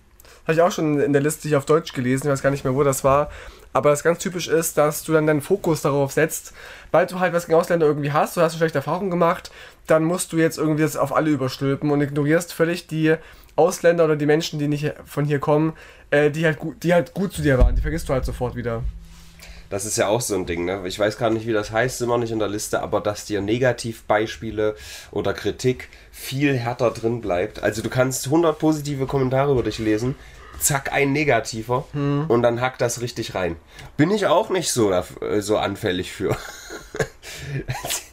Habe 0.48 0.54
ich 0.54 0.62
auch 0.62 0.72
schon 0.72 0.98
in 0.98 1.12
der 1.12 1.20
Liste 1.20 1.46
hier 1.46 1.58
auf 1.58 1.66
Deutsch 1.66 1.92
gelesen, 1.92 2.26
ich 2.26 2.32
weiß 2.32 2.40
gar 2.40 2.48
nicht 2.48 2.64
mehr, 2.64 2.74
wo 2.74 2.82
das 2.82 3.04
war. 3.04 3.30
aber 3.74 3.90
das 3.90 4.02
ganz 4.02 4.18
typisch 4.18 4.48
ist, 4.48 4.78
dass 4.78 5.04
du 5.04 5.12
dann 5.12 5.26
deinen 5.26 5.42
Fokus 5.42 5.82
darauf 5.82 6.10
setzt, 6.10 6.54
weil 6.90 7.04
du 7.04 7.20
halt 7.20 7.34
was 7.34 7.44
gegen 7.44 7.58
Ausländer 7.58 7.84
irgendwie 7.84 8.12
hast, 8.12 8.34
du 8.34 8.40
hast 8.40 8.52
eine 8.52 8.58
schlechte 8.60 8.78
Erfahrung 8.78 9.10
gemacht, 9.10 9.50
dann 9.86 10.04
musst 10.04 10.32
du 10.32 10.38
jetzt 10.38 10.56
irgendwie 10.56 10.84
das 10.84 10.96
auf 10.96 11.14
alle 11.14 11.28
überstülpen 11.28 11.90
und 11.90 12.00
ignorierst 12.00 12.54
völlig 12.54 12.86
die 12.86 13.16
Ausländer 13.56 14.06
oder 14.06 14.16
die 14.16 14.24
Menschen, 14.24 14.58
die 14.58 14.68
nicht 14.68 14.94
von 15.04 15.26
hier 15.26 15.38
kommen, 15.38 15.74
äh, 16.10 16.30
die, 16.30 16.46
halt 16.46 16.58
gut, 16.58 16.82
die 16.82 16.94
halt 16.94 17.12
gut 17.12 17.34
zu 17.34 17.42
dir 17.42 17.58
waren. 17.58 17.76
Die 17.76 17.82
vergisst 17.82 18.08
du 18.08 18.14
halt 18.14 18.24
sofort 18.24 18.56
wieder. 18.56 18.82
Das 19.68 19.84
ist 19.84 19.98
ja 19.98 20.08
auch 20.08 20.22
so 20.22 20.34
ein 20.34 20.46
Ding, 20.46 20.64
ne? 20.64 20.80
Ich 20.86 20.98
weiß 20.98 21.18
gar 21.18 21.28
nicht, 21.28 21.46
wie 21.46 21.52
das 21.52 21.70
heißt, 21.70 22.00
immer 22.00 22.16
nicht 22.16 22.32
in 22.32 22.38
der 22.38 22.48
Liste, 22.48 22.80
aber 22.80 23.02
dass 23.02 23.26
dir 23.26 23.42
Negativbeispiele 23.42 24.76
oder 25.10 25.34
Kritik 25.34 25.90
viel 26.10 26.56
härter 26.56 26.90
drin 26.90 27.20
bleibt. 27.20 27.62
Also 27.62 27.82
du 27.82 27.90
kannst 27.90 28.24
100 28.24 28.58
positive 28.58 29.04
Kommentare 29.04 29.52
über 29.52 29.62
dich 29.62 29.78
lesen, 29.78 30.14
zack, 30.58 30.92
ein 30.92 31.12
negativer 31.12 31.86
hm. 31.92 32.26
und 32.28 32.42
dann 32.42 32.60
hackt 32.60 32.80
das 32.80 33.00
richtig 33.00 33.34
rein. 33.34 33.56
Bin 33.96 34.10
ich 34.10 34.26
auch 34.26 34.50
nicht 34.50 34.70
so, 34.70 34.92
äh, 34.92 35.40
so 35.40 35.58
anfällig 35.58 36.12
für. 36.12 36.36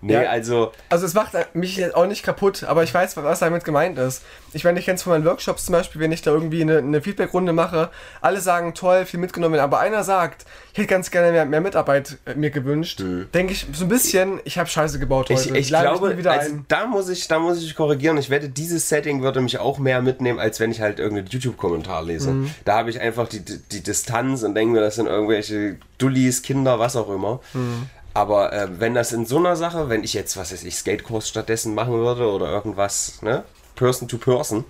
Nee, 0.00 0.14
ja, 0.14 0.30
also. 0.30 0.72
Also 0.88 1.06
es 1.06 1.14
macht 1.14 1.32
mich 1.54 1.76
jetzt 1.76 1.94
auch 1.94 2.06
nicht 2.06 2.22
kaputt, 2.22 2.64
aber 2.64 2.82
ich 2.82 2.92
weiß, 2.92 3.16
was 3.16 3.38
damit 3.40 3.64
gemeint 3.64 3.98
ist. 3.98 4.22
Ich 4.52 4.64
meine, 4.64 4.78
ich 4.78 4.84
kenne 4.84 4.96
es 4.96 5.02
von 5.02 5.12
meinen 5.12 5.24
Workshops 5.24 5.66
zum 5.66 5.72
Beispiel, 5.72 6.00
wenn 6.00 6.12
ich 6.12 6.22
da 6.22 6.30
irgendwie 6.30 6.62
eine, 6.62 6.78
eine 6.78 7.02
Feedback-Runde 7.02 7.52
mache, 7.52 7.90
alle 8.20 8.40
sagen 8.40 8.74
toll, 8.74 9.04
viel 9.04 9.20
mitgenommen, 9.20 9.58
aber 9.58 9.80
einer 9.80 10.04
sagt, 10.04 10.46
ich 10.72 10.78
hätte 10.78 10.88
ganz 10.88 11.10
gerne 11.10 11.32
mehr, 11.32 11.44
mehr 11.44 11.60
Mitarbeit 11.60 12.18
äh, 12.24 12.34
mir 12.34 12.50
gewünscht, 12.50 13.00
mhm. 13.00 13.28
denke 13.32 13.52
ich 13.52 13.66
so 13.72 13.84
ein 13.84 13.88
bisschen, 13.88 14.40
ich 14.44 14.58
habe 14.58 14.68
Scheiße 14.68 14.98
gebaut 14.98 15.30
heute. 15.30 15.50
Ich, 15.50 15.54
ich 15.54 15.68
glaube, 15.68 16.16
wieder 16.16 16.32
also 16.32 16.56
da 16.68 16.86
muss 16.86 17.08
ich, 17.08 17.28
da 17.28 17.38
muss 17.38 17.62
ich 17.62 17.74
korrigieren. 17.74 18.18
Ich 18.18 18.30
wette, 18.30 18.48
dieses 18.48 18.88
Setting 18.88 19.22
würde 19.22 19.40
mich 19.40 19.58
auch 19.58 19.78
mehr 19.78 20.02
mitnehmen, 20.02 20.38
als 20.38 20.60
wenn 20.60 20.70
ich 20.70 20.80
halt 20.80 20.98
irgendeinen 20.98 21.28
YouTube-Kommentar 21.28 22.02
lese. 22.02 22.32
Mhm. 22.32 22.50
Da 22.64 22.78
habe 22.78 22.90
ich 22.90 23.00
einfach 23.00 23.28
die, 23.28 23.44
die 23.44 23.82
Distanz 23.82 24.42
und 24.42 24.54
denke 24.54 24.74
mir, 24.74 24.80
das 24.80 24.96
sind 24.96 25.06
irgendwelche 25.06 25.76
Dullis, 25.98 26.42
Kinder, 26.42 26.78
was 26.78 26.96
auch 26.96 27.08
immer. 27.08 27.40
Mhm. 27.52 27.88
Aber 28.14 28.52
äh, 28.52 28.68
wenn 28.78 28.94
das 28.94 29.12
in 29.12 29.26
so 29.26 29.38
einer 29.38 29.56
Sache, 29.56 29.88
wenn 29.88 30.04
ich 30.04 30.14
jetzt, 30.14 30.36
was 30.36 30.52
weiß 30.52 30.64
ich, 30.64 30.76
Skatekurs 30.76 31.28
stattdessen 31.28 31.74
machen 31.74 31.94
würde 31.94 32.30
oder 32.30 32.48
irgendwas, 32.48 33.20
ne, 33.22 33.44
Person 33.74 34.08
to 34.08 34.18
Person, 34.18 34.64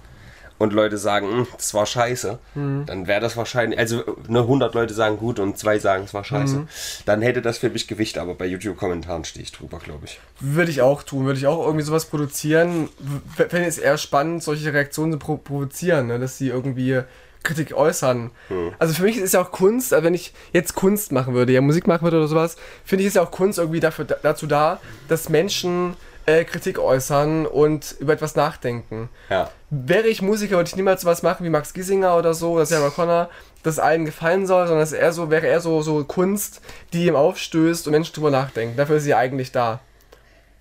und 0.59 0.73
Leute 0.73 0.99
sagen, 0.99 1.31
hm, 1.31 1.47
das 1.57 1.75
war 1.75 1.87
scheiße, 1.87 2.39
mhm. 2.55 2.85
dann 2.87 3.07
wäre 3.07 3.21
das 3.21 3.37
wahrscheinlich, 3.37 3.79
also 3.79 4.03
ne, 4.29 4.41
100 4.41 4.75
Leute 4.75 4.95
sagen 4.95 5.17
gut 5.17 5.39
und 5.39 5.59
zwei 5.59 5.79
sagen, 5.79 6.05
es 6.05 6.15
war 6.15 6.25
scheiße, 6.25 6.57
mhm. 6.59 6.69
dann 7.07 7.23
hätte 7.23 7.43
das 7.43 7.59
für 7.59 7.71
mich 7.71 7.89
Gewicht, 7.89 8.19
aber 8.19 8.35
bei 8.35 8.47
YouTube-Kommentaren 8.47 9.25
stehe 9.25 9.43
ich 9.43 9.53
drüber, 9.53 9.79
glaube 9.79 10.07
ich. 10.07 10.21
Würde 10.41 10.71
ich 10.71 10.81
auch 10.81 11.03
tun, 11.03 11.27
würde 11.27 11.39
ich 11.39 11.47
auch 11.47 11.65
irgendwie 11.67 11.85
sowas 11.85 12.07
produzieren. 12.07 12.89
Fände 13.37 13.63
ich 13.63 13.69
es 13.69 13.79
eher 13.79 13.99
spannend, 13.99 14.43
solche 14.43 14.73
Reaktionen 14.73 15.13
zu 15.13 15.19
pro 15.19 15.37
provozieren, 15.37 16.07
ne, 16.07 16.19
dass 16.19 16.39
sie 16.39 16.49
irgendwie 16.49 17.01
Kritik 17.45 17.75
äußern. 17.75 18.33
Hm. 18.49 18.73
Also 18.79 18.95
für 18.95 19.05
mich 19.05 19.17
ist 19.17 19.35
ja 19.35 19.43
auch 19.43 19.53
Kunst, 19.53 19.95
also 19.95 20.05
wenn 20.05 20.15
ich 20.15 20.35
jetzt 20.53 20.75
Kunst 20.75 21.13
machen 21.13 21.35
würde, 21.35 21.53
ja 21.53 21.61
Musik 21.61 21.87
machen 21.87 22.03
würde 22.03 22.17
oder 22.17 22.27
sowas, 22.27 22.57
finde 22.85 23.03
ich 23.03 23.09
ist 23.09 23.17
ja 23.17 23.23
auch 23.23 23.31
Kunst 23.31 23.59
irgendwie 23.59 23.81
dafür, 23.81 24.05
dazu 24.05 24.47
da, 24.47 24.81
dass 25.09 25.29
Menschen 25.29 25.97
äh, 26.27 26.45
Kritik 26.45 26.79
äußern 26.79 27.47
und 27.47 27.95
über 28.01 28.15
etwas 28.15 28.35
nachdenken. 28.35 29.09
Ja. 29.31 29.51
Wäre 29.71 30.09
ich 30.09 30.23
Musiker, 30.23 30.57
würde 30.57 30.69
ich 30.69 30.77
niemals 30.77 31.03
sowas 31.03 31.23
machen 31.23 31.45
wie 31.45 31.51
Max 31.51 31.75
Giesinger 31.75 32.17
oder 32.17 32.35
so 32.35 32.53
oder 32.53 32.67
Sarah 32.67 32.91
Connor, 32.91 33.29
das 33.63 33.79
allen 33.79 34.05
gefallen 34.05 34.47
soll, 34.47 34.67
sondern 34.67 34.83
es 34.83 34.93
eher 34.93 35.13
so, 35.13 35.31
wäre 35.31 35.47
eher 35.47 35.61
so, 35.61 35.83
so 35.83 36.03
Kunst, 36.05 36.61
die 36.93 37.07
ihm 37.07 37.17
aufstößt 37.17 37.87
und 37.87 37.93
Menschen 37.93 38.15
drüber 38.15 38.31
nachdenken. 38.31 38.77
Dafür 38.77 38.97
ist 38.97 39.05
sie 39.05 39.11
ja 39.11 39.19
eigentlich 39.19 39.53
da 39.53 39.81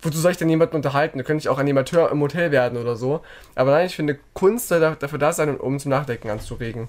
wozu 0.04 0.18
soll 0.18 0.32
ich 0.32 0.36
denn 0.36 0.48
jemanden 0.48 0.76
unterhalten? 0.76 1.18
Da 1.18 1.24
könnte 1.24 1.40
ich 1.40 1.48
auch 1.48 1.58
Animateur 1.58 2.10
im 2.10 2.20
Hotel 2.20 2.50
werden 2.50 2.78
oder 2.78 2.96
so. 2.96 3.20
Aber 3.54 3.72
nein, 3.72 3.86
ich 3.86 3.96
finde, 3.96 4.18
Kunst 4.34 4.68
soll 4.68 4.80
dafür 4.80 5.18
da 5.18 5.32
sein, 5.32 5.56
um 5.56 5.78
zum 5.78 5.90
Nachdenken 5.90 6.30
anzuregen. 6.30 6.88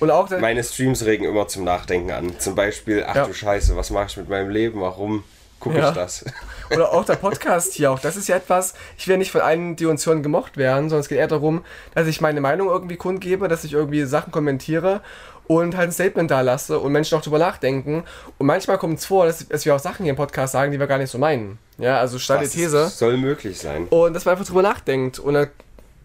Und 0.00 0.10
auch 0.10 0.30
Meine 0.30 0.62
Streams 0.62 1.04
regen 1.04 1.24
immer 1.24 1.48
zum 1.48 1.64
Nachdenken 1.64 2.10
an. 2.10 2.38
Zum 2.38 2.54
Beispiel, 2.54 3.04
ach 3.06 3.16
ja. 3.16 3.26
du 3.26 3.32
Scheiße, 3.32 3.76
was 3.76 3.90
mache 3.90 4.06
ich 4.08 4.16
mit 4.16 4.28
meinem 4.28 4.50
Leben? 4.50 4.80
Warum 4.80 5.24
gucke 5.58 5.78
ja. 5.78 5.88
ich 5.88 5.94
das? 5.94 6.24
Oder 6.70 6.92
auch 6.92 7.04
der 7.04 7.16
Podcast 7.16 7.72
hier 7.72 7.90
auch. 7.90 7.98
Das 7.98 8.16
ist 8.16 8.28
ja 8.28 8.36
etwas, 8.36 8.74
ich 8.96 9.08
will 9.08 9.16
nicht 9.18 9.32
von 9.32 9.40
allen 9.40 9.74
Dimensionen 9.74 10.22
gemocht 10.22 10.56
werden, 10.56 10.88
sondern 10.88 11.00
es 11.00 11.08
geht 11.08 11.18
eher 11.18 11.26
darum, 11.26 11.64
dass 11.94 12.06
ich 12.06 12.20
meine 12.20 12.40
Meinung 12.40 12.68
irgendwie 12.68 12.96
kundgebe, 12.96 13.48
dass 13.48 13.64
ich 13.64 13.72
irgendwie 13.72 14.04
Sachen 14.04 14.30
kommentiere 14.30 15.00
und 15.48 15.76
halt 15.76 15.88
ein 15.88 15.92
Statement 15.92 16.30
da 16.30 16.42
lasse 16.42 16.78
und 16.78 16.92
Menschen 16.92 17.18
auch 17.18 17.22
drüber 17.22 17.38
nachdenken. 17.38 18.04
Und 18.38 18.46
manchmal 18.46 18.78
kommt 18.78 18.98
es 18.98 19.06
vor, 19.06 19.26
dass, 19.26 19.48
dass, 19.48 19.64
wir 19.64 19.74
auch 19.74 19.80
Sachen 19.80 20.04
hier 20.04 20.10
im 20.10 20.16
Podcast 20.16 20.52
sagen, 20.52 20.70
die 20.70 20.78
wir 20.78 20.86
gar 20.86 20.98
nicht 20.98 21.10
so 21.10 21.18
meinen. 21.18 21.58
Ja, 21.78 21.98
also 21.98 22.18
steile 22.18 22.48
These. 22.48 22.88
Soll 22.88 23.16
möglich 23.16 23.58
sein. 23.58 23.88
Und 23.88 24.14
dass 24.14 24.24
man 24.24 24.32
einfach 24.32 24.46
drüber 24.46 24.62
nachdenkt. 24.62 25.18
Und 25.18 25.34
dann 25.34 25.48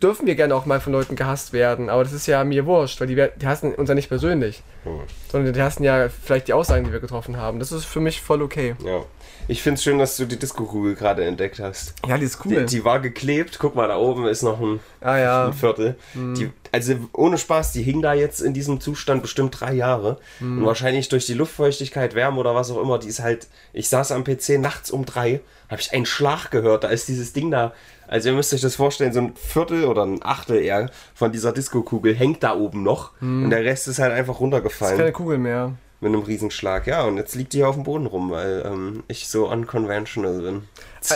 dürfen 0.03 0.27
wir 0.27 0.35
gerne 0.35 0.53
auch 0.53 0.65
mal 0.65 0.81
von 0.81 0.91
Leuten 0.91 1.15
gehasst 1.15 1.53
werden. 1.53 1.89
Aber 1.89 2.03
das 2.03 2.13
ist 2.13 2.27
ja 2.27 2.43
mir 2.43 2.65
wurscht, 2.65 2.99
weil 2.99 3.07
die, 3.07 3.15
die 3.15 3.47
hassen 3.47 3.73
uns 3.73 3.87
ja 3.87 3.95
nicht 3.95 4.09
persönlich. 4.09 4.61
Hm. 4.83 4.99
Sondern 5.31 5.53
die 5.53 5.61
hassen 5.61 5.83
ja 5.83 6.09
vielleicht 6.09 6.49
die 6.49 6.53
Aussagen, 6.53 6.83
die 6.83 6.91
wir 6.91 6.99
getroffen 6.99 7.37
haben. 7.37 7.59
Das 7.59 7.71
ist 7.71 7.85
für 7.85 8.01
mich 8.01 8.21
voll 8.21 8.41
okay. 8.41 8.75
Ja. 8.85 9.03
Ich 9.47 9.61
finde 9.61 9.75
es 9.75 9.83
schön, 9.83 9.99
dass 9.99 10.15
du 10.15 10.25
die 10.25 10.37
Disco-Kugel 10.37 10.95
gerade 10.95 11.25
entdeckt 11.25 11.59
hast. 11.59 11.95
Ja, 12.07 12.17
die 12.17 12.25
ist 12.25 12.45
cool. 12.45 12.65
Die, 12.65 12.77
die, 12.77 12.85
war 12.85 12.99
geklebt. 12.99 13.57
Guck 13.59 13.75
mal, 13.75 13.87
da 13.87 13.97
oben 13.97 14.25
ist 14.25 14.41
noch 14.41 14.59
ein, 14.61 14.79
ah, 15.01 15.17
ja. 15.17 15.47
ein 15.47 15.53
Viertel. 15.53 15.95
Mhm. 16.13 16.35
Die, 16.35 16.51
also 16.71 16.95
ohne 17.13 17.37
Spaß, 17.37 17.73
die 17.73 17.83
hing 17.83 18.01
da 18.01 18.13
jetzt 18.13 18.41
in 18.41 18.53
diesem 18.53 18.79
Zustand 18.79 19.21
bestimmt 19.21 19.59
drei 19.59 19.73
Jahre. 19.73 20.17
Mhm. 20.39 20.59
Und 20.59 20.65
wahrscheinlich 20.65 21.09
durch 21.09 21.25
die 21.25 21.33
Luftfeuchtigkeit, 21.33 22.15
Wärme 22.15 22.39
oder 22.39 22.55
was 22.55 22.71
auch 22.71 22.81
immer, 22.81 22.99
die 22.99 23.09
ist 23.09 23.19
halt. 23.19 23.47
Ich 23.73 23.89
saß 23.89 24.11
am 24.11 24.23
PC 24.23 24.59
nachts 24.59 24.91
um 24.91 25.05
drei, 25.05 25.41
habe 25.69 25.81
ich 25.81 25.93
einen 25.93 26.05
Schlag 26.05 26.49
gehört. 26.51 26.83
Da 26.83 26.89
ist 26.89 27.07
dieses 27.07 27.33
Ding 27.33 27.51
da. 27.51 27.73
Also 28.13 28.29
ihr 28.29 28.35
müsst 28.35 28.53
euch 28.53 28.61
das 28.61 28.75
vorstellen, 28.75 29.11
so 29.11 29.21
ein 29.21 29.33
Viertel 29.35 29.85
oder 29.85 30.05
ein 30.05 30.23
Achtel 30.23 30.61
eher 30.61 30.91
von 31.15 31.31
dieser 31.31 31.51
Disco-Kugel 31.51 32.13
hängt 32.13 32.43
da 32.43 32.55
oben 32.55 32.83
noch. 32.83 33.09
Mhm. 33.19 33.45
Und 33.45 33.49
der 33.49 33.63
Rest 33.63 33.87
ist 33.87 33.97
halt 33.97 34.13
einfach 34.13 34.39
runtergefallen. 34.39 34.91
Das 34.91 34.99
ist 34.99 34.99
keine 34.99 35.11
Kugel 35.13 35.39
mehr 35.39 35.71
mit 35.99 36.13
einem 36.13 36.21
Riesenschlag. 36.21 36.85
Ja, 36.85 37.05
und 37.05 37.17
jetzt 37.17 37.33
liegt 37.33 37.53
die 37.53 37.57
hier 37.57 37.69
auf 37.69 37.73
dem 37.73 37.85
Boden 37.85 38.05
rum, 38.05 38.29
weil 38.29 38.61
ähm, 38.67 39.01
ich 39.07 39.29
so 39.29 39.49
unconventional 39.49 40.41
bin. 40.41 40.67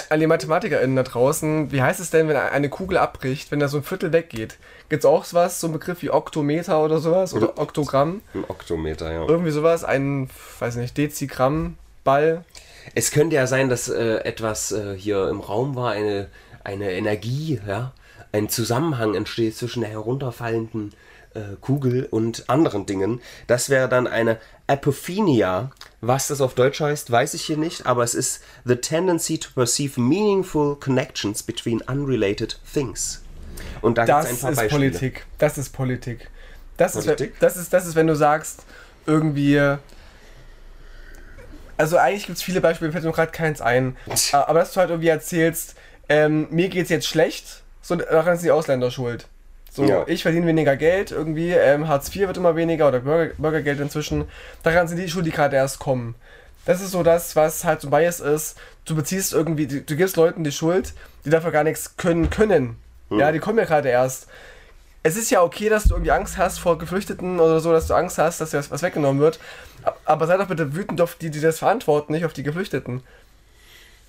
An 0.10 0.20
die 0.20 0.26
MathematikerInnen 0.26 0.96
da 0.96 1.04
draußen, 1.04 1.72
wie 1.72 1.84
heißt 1.84 2.00
es 2.00 2.10
denn, 2.10 2.30
wenn 2.30 2.36
eine 2.36 2.70
Kugel 2.70 2.98
abbricht, 2.98 3.52
wenn 3.52 3.60
da 3.60 3.68
so 3.68 3.78
ein 3.78 3.84
Viertel 3.84 4.12
weggeht? 4.12 4.58
Gibt 4.90 5.04
es 5.04 5.06
auch 5.06 5.24
sowas, 5.24 5.60
so 5.60 5.68
ein 5.68 5.74
Begriff 5.74 6.02
wie 6.02 6.10
Oktometer 6.10 6.84
oder 6.84 6.98
sowas? 6.98 7.36
Oder 7.36 7.60
Oktogramm? 7.60 8.22
Ein 8.34 8.46
Oktometer, 8.48 9.12
ja. 9.12 9.28
Irgendwie 9.28 9.52
sowas, 9.52 9.84
ein, 9.84 10.30
weiß 10.58 10.78
nicht, 10.78 10.98
Dezigramm, 10.98 11.78
Ball. 12.04 12.44
Es 12.96 13.12
könnte 13.12 13.36
ja 13.36 13.46
sein, 13.46 13.70
dass 13.70 13.90
äh, 13.90 14.20
etwas 14.24 14.72
äh, 14.72 14.96
hier 14.98 15.28
im 15.28 15.42
Raum 15.42 15.76
war, 15.76 15.92
eine, 15.92 16.28
eine 16.68 16.92
Energie, 16.92 17.60
ja, 17.66 17.94
ein 18.34 18.50
Zusammenhang 18.50 19.16
entsteht 19.16 19.56
zwischen 19.56 19.82
der 19.82 19.90
herunterfallenden 19.90 20.94
äh, 21.34 21.56
Kugel 21.62 22.06
und 22.12 22.50
anderen 22.50 22.86
Dingen. 22.86 23.22
Das 23.48 23.70
wäre 23.70 23.88
dann 23.88 24.06
eine 24.06 24.38
Apophenia. 24.68 25.72
Was 26.02 26.28
das 26.28 26.42
auf 26.42 26.54
Deutsch 26.54 26.82
heißt, 26.82 27.10
weiß 27.10 27.34
ich 27.34 27.44
hier 27.44 27.58
nicht, 27.58 27.86
aber 27.86 28.04
es 28.04 28.14
ist 28.14 28.44
the 28.66 28.76
tendency 28.76 29.40
to 29.40 29.50
perceive 29.56 30.00
meaningful 30.00 30.76
connections 30.76 31.42
between 31.42 31.82
unrelated 31.82 32.60
things. 32.72 33.24
Und 33.82 33.98
da 33.98 34.06
das 34.06 34.28
ein 34.28 34.38
paar 34.38 34.52
ist 34.52 34.58
Beispiele. 34.58 34.90
Politik. 34.90 35.26
Das 35.38 35.58
ist 35.58 35.70
Politik. 35.70 36.30
Das 36.76 36.94
Politik? 36.94 37.32
ist, 37.34 37.42
das 37.42 37.58
ist, 37.58 37.74
das 37.74 37.88
ist, 37.88 37.96
wenn 37.96 38.08
du 38.08 38.16
sagst, 38.16 38.66
irgendwie. 39.06 39.78
Also 41.78 41.98
eigentlich 41.98 42.26
gibt 42.26 42.38
es 42.38 42.44
viele 42.44 42.60
Beispiele, 42.60 42.90
mir 42.90 42.92
fällt 42.92 43.06
nur 43.06 43.14
gerade 43.14 43.32
keins 43.32 43.62
ein. 43.62 43.96
Aber 44.34 44.60
dass 44.60 44.74
du 44.74 44.82
halt 44.82 44.90
irgendwie 44.90 45.10
erzählst, 45.10 45.76
ähm, 46.10 46.48
mir 46.50 46.74
es 46.76 46.90
jetzt 46.90 47.08
schlecht, 47.08 47.64
so 47.82 47.96
daran 47.96 48.36
ist 48.36 48.44
die 48.44 48.52
Ausländer 48.52 48.92
schuld. 48.92 49.28
So, 49.72 49.86
ja. 49.86 50.06
ich 50.08 50.24
verdiene 50.24 50.48
weniger 50.48 50.76
Geld 50.76 51.12
irgendwie, 51.12 51.52
ähm, 51.52 51.88
Hartz 51.88 52.14
IV 52.14 52.28
wird 52.28 52.38
immer 52.38 52.56
weniger 52.56 52.88
oder 52.88 53.02
Bürger, 53.02 53.34
Bürgergeld 53.38 53.80
inzwischen. 53.80 54.26
Daran 54.64 54.88
sind 54.88 54.98
die 54.98 55.08
Schulen, 55.08 55.26
die 55.26 55.32
gerade 55.32 55.56
erst 55.56 55.80
kommen. 55.80 56.16
Das 56.66 56.82
ist 56.82 56.92
so 56.92 57.04
das, 57.04 57.36
was 57.36 57.64
halt 57.64 57.82
so 57.82 57.90
Bias 57.90 58.20
ist. 58.20 58.58
Du 58.86 58.96
beziehst 58.96 59.34
irgendwie, 59.34 59.68
du, 59.68 59.82
du 59.82 59.96
gibst 59.96 60.18
Leuten 60.18 60.44
die 60.44 60.52
Schuld, 60.52 60.94
die 61.26 61.30
dafür 61.30 61.52
gar 61.52 61.64
nichts 61.64 61.96
können 61.96 62.30
können. 62.30 62.78
Hm. 63.10 63.20
Ja, 63.20 63.32
die 63.32 63.40
kommen 63.40 63.60
ja 63.60 63.66
gerade 63.66 63.90
erst. 63.90 64.28
Es 65.04 65.16
ist 65.16 65.30
ja 65.30 65.42
okay, 65.44 65.70
dass 65.70 65.86
du 65.86 65.94
irgendwie 65.94 66.12
Angst 66.12 66.38
hast 66.38 66.58
vor 66.58 66.78
Geflüchteten 66.78 67.40
oder 67.40 67.60
so, 67.60 67.72
dass 67.72 67.88
du 67.88 67.94
Angst 67.94 68.18
hast, 68.18 68.42
dass 68.42 68.50
dir 68.52 68.64
was 68.70 68.82
weggenommen 68.82 69.22
wird. 69.22 69.40
Aber 70.04 70.28
sei 70.28 70.36
doch 70.38 70.48
bitte 70.48 70.76
wütend 70.76 71.00
auf 71.00 71.16
die, 71.16 71.30
die 71.30 71.40
das 71.40 71.60
verantworten, 71.60 72.12
nicht 72.12 72.26
auf 72.26 72.34
die 72.34 72.44
Geflüchteten. 72.44 73.02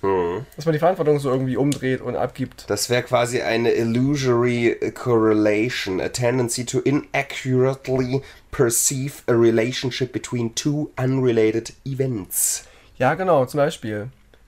Hm. 0.01 0.45
Dass 0.55 0.65
man 0.65 0.73
die 0.73 0.79
Verantwortung 0.79 1.19
so 1.19 1.29
irgendwie 1.29 1.57
umdreht 1.57 2.01
und 2.01 2.15
abgibt. 2.15 2.69
Das 2.69 2.89
wäre 2.89 3.03
quasi 3.03 3.41
eine 3.41 3.71
illusory 3.71 4.77
correlation, 4.93 5.99
a 5.99 6.07
tendency 6.07 6.65
to 6.65 6.79
inaccurately 6.79 8.21
perceive 8.51 9.23
a 9.27 9.33
relationship 9.33 10.13
between 10.13 10.55
two 10.55 10.89
unrelated 10.97 11.73
events. 11.85 12.65
Ja, 12.97 13.15
genau, 13.15 13.45
zum 13.45 13.57
Beispiel. 13.59 14.07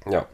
Ja. 0.09 0.25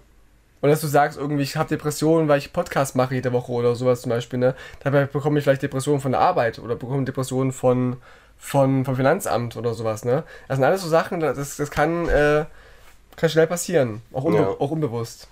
Und 0.62 0.70
dass 0.70 0.82
du 0.82 0.88
sagst, 0.88 1.18
irgendwie, 1.18 1.44
ich 1.44 1.56
habe 1.56 1.70
Depressionen, 1.70 2.28
weil 2.28 2.40
ich 2.40 2.54
Podcast 2.54 2.96
mache 2.96 3.16
jede 3.16 3.32
Woche 3.32 3.52
oder 3.52 3.76
sowas 3.76 4.02
zum 4.02 4.10
Beispiel, 4.10 4.40
ne? 4.40 4.56
Dabei 4.84 5.06
bekomme 5.06 5.38
ich 5.38 5.44
vielleicht 5.44 5.62
Depressionen 5.62 6.02
von 6.02 6.12
der 6.12 6.22
Arbeit 6.22 6.60
oder 6.60 6.76
bekomme 6.76 7.06
Depressionen 7.06 7.52
von, 7.52 7.98
von, 8.38 8.84
vom 8.84 8.96
Finanzamt 8.96 9.56
oder 9.56 9.74
sowas, 9.74 10.04
ne? 10.04 10.24
Das 10.48 10.58
sind 10.58 10.64
alles 10.64 10.82
so 10.82 10.90
Sachen, 10.90 11.20
das, 11.20 11.58
das 11.58 11.72
kann 11.72 12.10
äh, 12.10 12.46
kann 13.18 13.30
schnell 13.30 13.48
passieren. 13.48 14.02
Auch, 14.14 14.24
unbe 14.24 14.40
ja. 14.40 14.48
auch 14.48 14.72
unbewusst. 14.72 15.28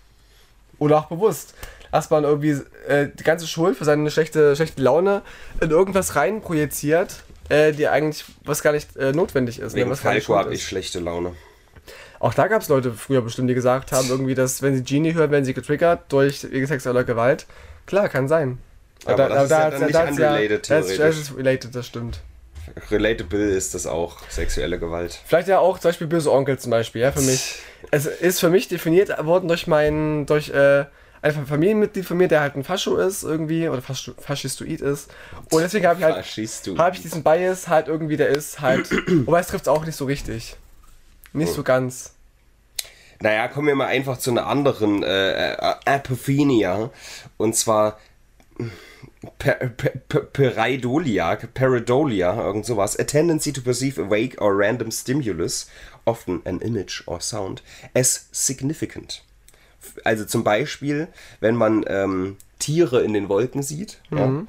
Oder 0.77 0.97
auch 0.97 1.05
bewusst. 1.05 1.53
Dass 1.91 2.11
irgendwie 2.11 2.61
äh, 2.89 3.07
die 3.07 3.23
ganze 3.23 3.47
Schuld 3.47 3.77
für 3.77 3.85
seine 3.85 4.11
schlechte, 4.11 4.53
schlechte 4.57 4.81
Laune 4.81 5.21
in 5.61 5.71
irgendwas 5.71 6.17
rein 6.17 6.41
projiziert, 6.41 7.23
äh, 7.47 7.71
die 7.71 7.87
eigentlich, 7.87 8.25
was 8.43 8.61
gar 8.61 8.73
nicht 8.73 8.97
äh, 8.97 9.13
notwendig 9.13 9.59
ist. 9.59 9.73
ne, 9.73 9.81
Wegen 9.81 9.91
was 9.91 10.03
gar 10.03 10.13
nicht 10.13 10.25
Falco 10.25 10.37
habe 10.37 10.53
ich 10.53 10.65
schlechte 10.65 10.99
Laune. 10.99 11.31
Auch 12.19 12.33
da 12.33 12.47
gab 12.47 12.61
es 12.61 12.67
Leute 12.67 12.91
früher 12.91 13.21
bestimmt, 13.21 13.49
die 13.49 13.53
gesagt 13.53 13.93
haben, 13.93 14.09
irgendwie, 14.09 14.35
dass 14.35 14.61
wenn 14.61 14.75
sie 14.75 14.83
Genie 14.83 15.13
hören, 15.13 15.31
werden 15.31 15.45
sie 15.45 15.53
getriggert 15.53 16.11
durch 16.11 16.45
wegen 16.51 16.67
sexueller 16.67 17.05
Gewalt. 17.05 17.45
Klar, 17.85 18.09
kann 18.09 18.27
sein. 18.27 18.57
Aber 19.05 19.29
das 19.29 19.43
ist 19.43 19.51
ja 19.51 19.69
dann 19.69 19.85
nicht 19.85 19.95
hat's 19.95 20.11
unrelated, 20.11 20.69
das, 20.69 20.87
das 20.87 20.95
theoretisch. 20.95 21.21
ist 21.21 21.37
related, 21.37 21.75
das 21.75 21.87
stimmt. 21.87 22.19
Relatable 22.89 23.49
ist 23.49 23.73
das 23.73 23.87
auch, 23.87 24.17
sexuelle 24.29 24.79
Gewalt. 24.79 25.19
Vielleicht 25.25 25.47
ja 25.47 25.59
auch 25.59 25.79
zum 25.79 25.89
Beispiel 25.89 26.07
Böse 26.07 26.31
Onkel 26.31 26.59
zum 26.59 26.71
Beispiel, 26.71 27.01
ja, 27.01 27.11
für 27.11 27.21
mich. 27.21 27.59
Es 27.91 28.07
ist 28.07 28.39
für 28.39 28.49
mich 28.49 28.67
definiert 28.67 29.15
worden 29.25 29.47
durch 29.47 29.67
meinen, 29.67 30.25
durch 30.25 30.49
äh, 30.49 30.85
ein 31.21 31.45
Familienmitglied 31.45 32.03
von 32.03 32.17
mir, 32.17 32.27
der 32.27 32.41
halt 32.41 32.55
ein 32.55 32.63
Fascho 32.63 32.97
ist 32.97 33.21
irgendwie, 33.21 33.69
oder 33.69 33.81
Fascho, 33.81 34.13
Faschistoid 34.17 34.81
ist. 34.81 35.11
Und 35.51 35.61
deswegen 35.61 35.85
habe 35.85 35.99
ich 35.99 36.03
halt, 36.05 36.77
habe 36.79 36.95
ich 36.95 37.01
diesen 37.03 37.23
Bias 37.23 37.67
halt 37.67 37.87
irgendwie, 37.87 38.17
der 38.17 38.29
ist 38.29 38.59
halt, 38.59 38.89
wobei 39.25 39.39
es 39.39 39.47
trifft 39.47 39.65
es 39.65 39.67
auch 39.67 39.85
nicht 39.85 39.95
so 39.95 40.05
richtig. 40.05 40.55
Nicht 41.33 41.53
so 41.53 41.63
ganz. 41.63 42.13
Naja, 43.21 43.47
kommen 43.47 43.67
wir 43.67 43.75
mal 43.75 43.87
einfach 43.87 44.17
zu 44.17 44.31
einer 44.31 44.47
anderen 44.47 45.03
äh, 45.03 45.53
äh, 45.53 45.57
Apophenia. 45.85 46.89
Und 47.37 47.55
zwar 47.55 47.99
per, 49.37 49.55
per, 49.69 50.21
Pareidolia, 50.21 51.35
Pareidolia, 51.53 52.33
irgend 52.33 52.65
sowas. 52.65 52.97
A 52.99 53.03
tendency 53.03 53.51
to 53.51 53.61
perceive 53.61 53.97
a 53.99 54.09
vague 54.09 54.39
or 54.41 54.55
random 54.57 54.91
stimulus, 54.91 55.69
often 56.05 56.41
an 56.45 56.59
image 56.61 57.03
or 57.05 57.19
sound, 57.19 57.61
as 57.93 58.27
significant. 58.31 59.23
Also 60.03 60.25
zum 60.25 60.43
Beispiel, 60.43 61.07
wenn 61.39 61.55
man 61.55 61.85
ähm, 61.87 62.37
Tiere 62.59 63.03
in 63.03 63.13
den 63.13 63.29
Wolken 63.29 63.61
sieht, 63.61 63.99
ja, 64.11 64.45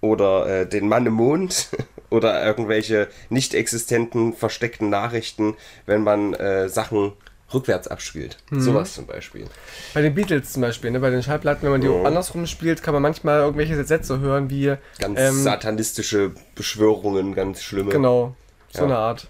oder 0.00 0.46
äh, 0.46 0.66
den 0.66 0.88
Mann 0.88 1.06
im 1.06 1.14
Mond 1.14 1.68
oder 2.10 2.44
irgendwelche 2.44 3.08
nicht 3.28 3.54
existenten 3.54 4.32
versteckten 4.32 4.88
Nachrichten, 4.88 5.56
wenn 5.86 6.02
man 6.02 6.34
äh, 6.34 6.68
Sachen 6.68 7.12
rückwärts 7.52 7.88
abspielt. 7.88 8.38
Sowas 8.50 8.94
zum 8.94 9.06
Beispiel. 9.06 9.46
Bei 9.94 10.02
den 10.02 10.14
Beatles 10.14 10.52
zum 10.52 10.62
Beispiel, 10.62 10.90
ne, 10.90 11.00
bei 11.00 11.10
den 11.10 11.22
Schallplatten, 11.22 11.62
wenn 11.64 11.70
man 11.72 11.80
die 11.80 11.88
andersrum 11.88 12.46
spielt, 12.46 12.82
kann 12.82 12.94
man 12.94 13.02
manchmal 13.02 13.40
irgendwelche 13.40 13.82
Sätze 13.84 14.20
hören, 14.20 14.50
wie 14.50 14.74
Ganz 14.98 15.18
ähm, 15.20 15.42
satanistische 15.42 16.32
Beschwörungen, 16.54 17.34
ganz 17.34 17.62
schlimme. 17.62 17.90
Genau, 17.90 18.36
so 18.72 18.80
Ja. 18.80 18.84
eine 18.84 18.96
Art. 18.96 19.28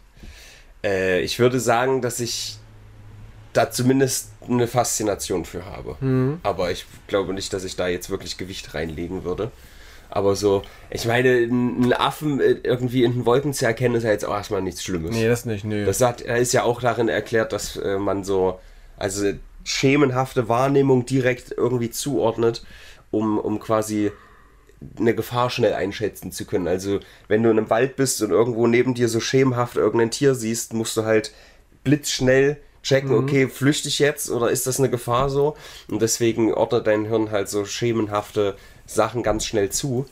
Äh, 0.85 1.21
ich 1.21 1.39
würde 1.39 1.61
sagen, 1.61 2.03
dass 2.03 2.21
ich 2.21 2.59
da 3.53 3.71
zumindest 3.71 4.31
eine 4.49 4.67
Faszination 4.69 5.45
für 5.45 5.65
habe. 5.67 5.97
Aber 6.45 6.71
ich 6.71 6.87
glaube 7.09 7.35
nicht, 7.35 7.53
dass 7.53 7.65
ich 7.65 7.75
da 7.77 7.89
jetzt 7.89 8.09
wirklich 8.11 8.37
Gewicht 8.39 8.75
reinlegen 8.75 9.25
würde. 9.25 9.51
Aber 10.11 10.35
so, 10.35 10.63
ich 10.91 11.07
meine, 11.07 11.29
einen 11.29 11.93
Affen 11.93 12.41
äh, 12.41 12.57
irgendwie 12.65 13.05
in 13.05 13.13
den 13.13 13.27
Wolken 13.27 13.55
zu 13.55 13.65
erkennen, 13.65 13.95
ist 13.95 14.03
ja 14.03 14.11
jetzt 14.11 14.25
auch 14.25 14.35
erstmal 14.35 14.61
nichts 14.61 14.83
Schlimmes. 14.83 15.13
Nee, 15.13 15.29
das 15.29 15.45
nicht, 15.45 15.65
nö. 15.65 15.85
Das 15.85 16.01
hat, 16.01 16.21
ist 16.21 16.53
ja 16.53 16.65
auch 16.65 16.81
darin 16.81 17.09
erklärt, 17.09 17.53
dass 17.53 17.77
äh, 17.77 17.99
man 17.99 18.25
so, 18.25 18.59
also 18.97 19.33
schemenhafte 19.63 20.49
Wahrnehmung 20.49 21.07
direkt 21.07 21.55
irgendwie 21.57 21.91
zuordnet, 21.91 22.65
um, 23.11 23.39
um 23.39 23.61
quasi 23.61 24.11
eine 24.99 25.15
Gefahr 25.15 25.51
schnell 25.51 25.75
einschätzen 25.75 26.33
zu 26.33 26.45
können. 26.45 26.67
Also 26.67 27.01
wenn 27.29 27.43
du 27.43 27.51
in 27.51 27.59
einem 27.59 27.71
Wald 27.71 27.97
bist 27.97 28.23
und 28.23 28.31
irgendwo 28.31 28.67
neben 28.67 28.95
dir 28.95 29.09
so 29.09 29.21
schemenhaft 29.21 29.77
irgendein 29.77 30.11
Tier 30.11 30.35
siehst, 30.35 30.73
musst 30.73 30.97
du 30.97 31.05
halt 31.05 31.33
blitzschnell 31.85 32.57
checken, 32.83 33.13
okay, 33.13 33.47
flüchte 33.47 33.89
ich 33.89 33.99
jetzt 33.99 34.31
oder 34.31 34.51
ist 34.51 34.67
das 34.67 34.79
eine 34.79 34.89
Gefahr 34.89 35.29
so? 35.29 35.55
Und 35.89 36.01
deswegen 36.01 36.55
ordnet 36.55 36.87
dein 36.87 37.05
Hirn 37.05 37.31
halt 37.31 37.49
so 37.49 37.67
schemenhafte 37.67 38.57
Sachen 38.93 39.23
ganz 39.23 39.47
schnell 39.47 39.71
zu. 39.71 40.07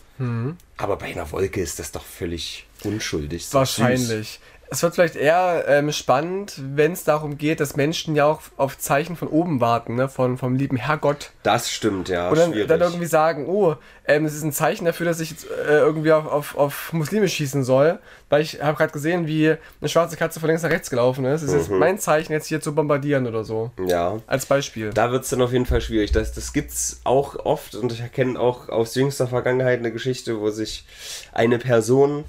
Aber 0.77 0.97
bei 0.97 1.07
einer 1.07 1.31
Wolke 1.33 1.61
ist 1.61 1.79
das 1.79 1.93
doch 1.93 2.05
völlig 2.05 2.67
unschuldig. 2.85 3.43
Ist 3.43 3.55
doch 3.55 3.61
süß. 3.67 4.39
Es 4.71 4.83
wird 4.83 4.95
vielleicht 4.95 5.17
eher 5.17 5.65
ähm, 5.67 5.93
spannend, 5.93 6.61
wenn 6.75 6.93
es 6.93 7.05
darum 7.05 7.39
geht, 7.39 7.61
dass 7.61 7.77
Menschen 7.77 8.15
ja 8.15 8.27
auch 8.27 8.41
auf 8.57 8.79
Zeichen 8.79 9.17
von 9.17 9.29
oben 9.29 9.61
warten, 9.61 9.95
ne? 9.95 10.09
von, 10.09 10.37
vom 10.37 10.57
lieben 10.57 10.77
Herrgott. 10.77 11.31
Das 11.43 11.71
stimmt, 11.71 12.09
ja. 12.09 12.29
Und 12.29 12.39
dann, 12.39 12.53
dann 12.53 12.81
irgendwie 12.81 13.07
sagen, 13.07 13.47
oh, 13.47 13.77
ähm, 14.07 14.25
es 14.27 14.35
ist 14.35 14.43
ein 14.43 14.53
Zeichen 14.53 14.85
dafür, 14.85 15.07
dass 15.07 15.21
ich 15.21 15.31
jetzt, 15.31 15.47
äh, 15.51 15.79
irgendwie 15.79 16.13
auf, 16.13 16.27
auf, 16.27 16.57
auf 16.57 16.93
Muslime 16.93 17.29
schießen 17.29 17.65
soll. 17.65 17.99
Weil 18.29 18.43
ich 18.43 18.63
habe 18.63 18.77
gerade 18.77 18.93
gesehen, 18.93 19.27
wie 19.27 19.55
eine 19.81 19.89
schwarze 19.89 20.17
Katze 20.17 20.39
von 20.39 20.49
links 20.49 20.63
nach 20.63 20.71
rechts 20.71 20.91
gelaufen 20.91 21.25
ist. 21.25 21.43
Es 21.43 21.49
ist 21.53 21.55
jetzt 21.55 21.71
mein 21.71 21.99
Zeichen, 21.99 22.33
jetzt 22.33 22.47
hier 22.47 22.61
zu 22.61 22.75
bombardieren 22.75 23.27
oder 23.27 23.45
so. 23.45 23.71
ja. 23.87 24.19
Als 24.27 24.45
Beispiel. 24.47 24.91
Da 24.91 25.11
wird 25.11 25.25
es 25.25 25.31
dann 25.31 25.41
auf 25.41 25.53
jeden 25.53 25.65
Fall 25.67 25.81
schwierig. 25.81 26.13
Das, 26.13 26.33
das 26.33 26.53
gibt's 26.53 27.01
auch 27.05 27.37
oft 27.37 27.75
und 27.75 27.93
ich 27.93 28.01
erkenne 28.01 28.39
auch 28.39 28.69
aus 28.69 28.95
jüngster 28.95 29.27
Vergangenheit 29.27 29.79
eine 29.79 29.93
Geschichte, 29.93 30.41
wo 30.41 30.51
sich 30.51 30.85
eine 31.33 31.59
Person 31.59 32.25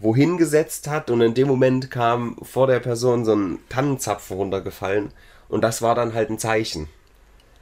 wohin 0.00 0.36
gesetzt 0.36 0.88
hat 0.88 1.10
und 1.10 1.20
in 1.20 1.34
dem 1.34 1.48
Moment 1.48 1.90
kam 1.90 2.36
vor 2.42 2.66
der 2.66 2.80
Person 2.80 3.24
so 3.24 3.34
ein 3.34 3.58
Tannenzapfen 3.68 4.36
runtergefallen 4.36 5.12
und 5.48 5.62
das 5.62 5.82
war 5.82 5.94
dann 5.94 6.14
halt 6.14 6.30
ein 6.30 6.38
Zeichen. 6.38 6.88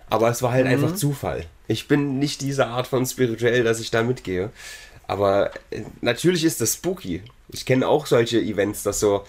Aber 0.09 0.29
es 0.29 0.43
war 0.43 0.53
halt 0.53 0.67
einfach 0.67 0.95
Zufall. 0.95 1.47
Ich 1.67 1.89
bin 1.89 2.19
nicht 2.19 2.41
diese 2.41 2.67
Art 2.67 2.87
von 2.87 3.05
spirituell, 3.07 3.65
dass 3.65 3.81
ich 3.81 3.91
da 3.91 4.03
mitgehe. 4.03 4.51
Aber 5.09 5.51
äh, 5.71 5.83
natürlich 6.01 6.45
ist 6.45 6.61
das 6.61 6.75
spooky. 6.75 7.23
Ich 7.49 7.67
kenne 7.67 7.89
auch 7.89 8.07
solche 8.07 8.41
Events, 8.41 8.85
dass 8.85 9.01
so 9.01 9.25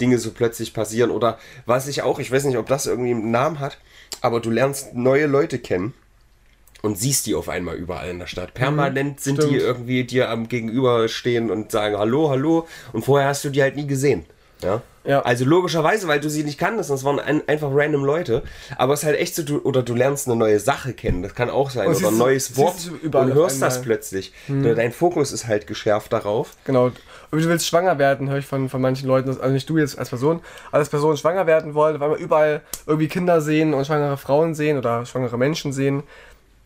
Dinge 0.00 0.18
so 0.18 0.30
plötzlich 0.30 0.72
passieren. 0.72 1.10
Oder 1.10 1.38
was 1.66 1.88
ich 1.88 2.02
auch, 2.02 2.20
ich 2.20 2.30
weiß 2.30 2.44
nicht, 2.44 2.58
ob 2.58 2.66
das 2.66 2.86
irgendwie 2.86 3.10
einen 3.10 3.32
Namen 3.32 3.58
hat, 3.58 3.78
aber 4.20 4.40
du 4.40 4.50
lernst 4.50 4.94
neue 4.94 5.26
Leute 5.26 5.58
kennen 5.58 5.94
und 6.82 6.98
siehst 6.98 7.26
die 7.26 7.34
auf 7.34 7.48
einmal 7.48 7.76
überall 7.76 8.08
in 8.08 8.18
der 8.18 8.26
Stadt. 8.26 8.54
Permanent 8.54 9.20
sind 9.20 9.38
die 9.38 9.48
stimmt. 9.48 9.62
irgendwie 9.62 10.04
dir 10.04 10.30
am 10.30 10.48
Gegenüber 10.48 11.08
stehen 11.08 11.50
und 11.50 11.70
sagen 11.72 11.96
Hallo, 11.98 12.30
hallo. 12.30 12.66
Und 12.92 13.04
vorher 13.04 13.28
hast 13.28 13.44
du 13.44 13.50
die 13.50 13.62
halt 13.62 13.76
nie 13.76 13.86
gesehen. 13.86 14.24
Ja. 14.62 14.82
Ja. 15.04 15.22
Also 15.22 15.46
logischerweise, 15.46 16.08
weil 16.08 16.20
du 16.20 16.28
sie 16.28 16.44
nicht 16.44 16.58
kanntest, 16.58 16.90
das 16.90 17.04
waren 17.04 17.18
ein, 17.18 17.42
einfach 17.48 17.70
random 17.72 18.04
Leute. 18.04 18.42
Aber 18.76 18.92
es 18.92 19.00
ist 19.00 19.06
halt 19.06 19.18
echt 19.18 19.34
so, 19.34 19.42
du, 19.42 19.58
oder 19.60 19.82
du 19.82 19.94
lernst 19.94 20.28
eine 20.28 20.36
neue 20.36 20.60
Sache 20.60 20.92
kennen, 20.92 21.22
das 21.22 21.34
kann 21.34 21.48
auch 21.48 21.70
sein. 21.70 21.88
Und 21.88 21.96
oder 21.96 22.08
ein 22.08 22.18
neues 22.18 22.56
Wort 22.58 22.90
und 23.02 23.34
hörst 23.34 23.62
das 23.62 23.80
plötzlich. 23.80 24.32
Dein 24.48 24.92
Fokus 24.92 25.32
ist 25.32 25.46
halt 25.46 25.66
geschärft 25.66 26.12
darauf. 26.12 26.54
Genau. 26.64 26.90
Und 27.30 27.42
du 27.42 27.48
willst 27.48 27.66
schwanger 27.66 27.98
werden, 27.98 28.28
höre 28.28 28.38
ich 28.38 28.46
von, 28.46 28.68
von 28.68 28.80
manchen 28.82 29.06
Leuten, 29.06 29.28
also 29.28 29.48
nicht 29.48 29.70
du 29.70 29.78
jetzt 29.78 29.98
als 29.98 30.10
Person, 30.10 30.40
aber 30.68 30.78
als 30.78 30.88
Person 30.88 31.16
schwanger 31.16 31.46
werden 31.46 31.74
wollen, 31.74 32.00
weil 32.00 32.10
wir 32.10 32.16
überall 32.16 32.60
irgendwie 32.86 33.06
Kinder 33.08 33.40
sehen 33.40 33.72
und 33.72 33.86
schwangere 33.86 34.16
Frauen 34.16 34.54
sehen 34.54 34.76
oder 34.76 35.06
schwangere 35.06 35.38
Menschen 35.38 35.72
sehen. 35.72 36.02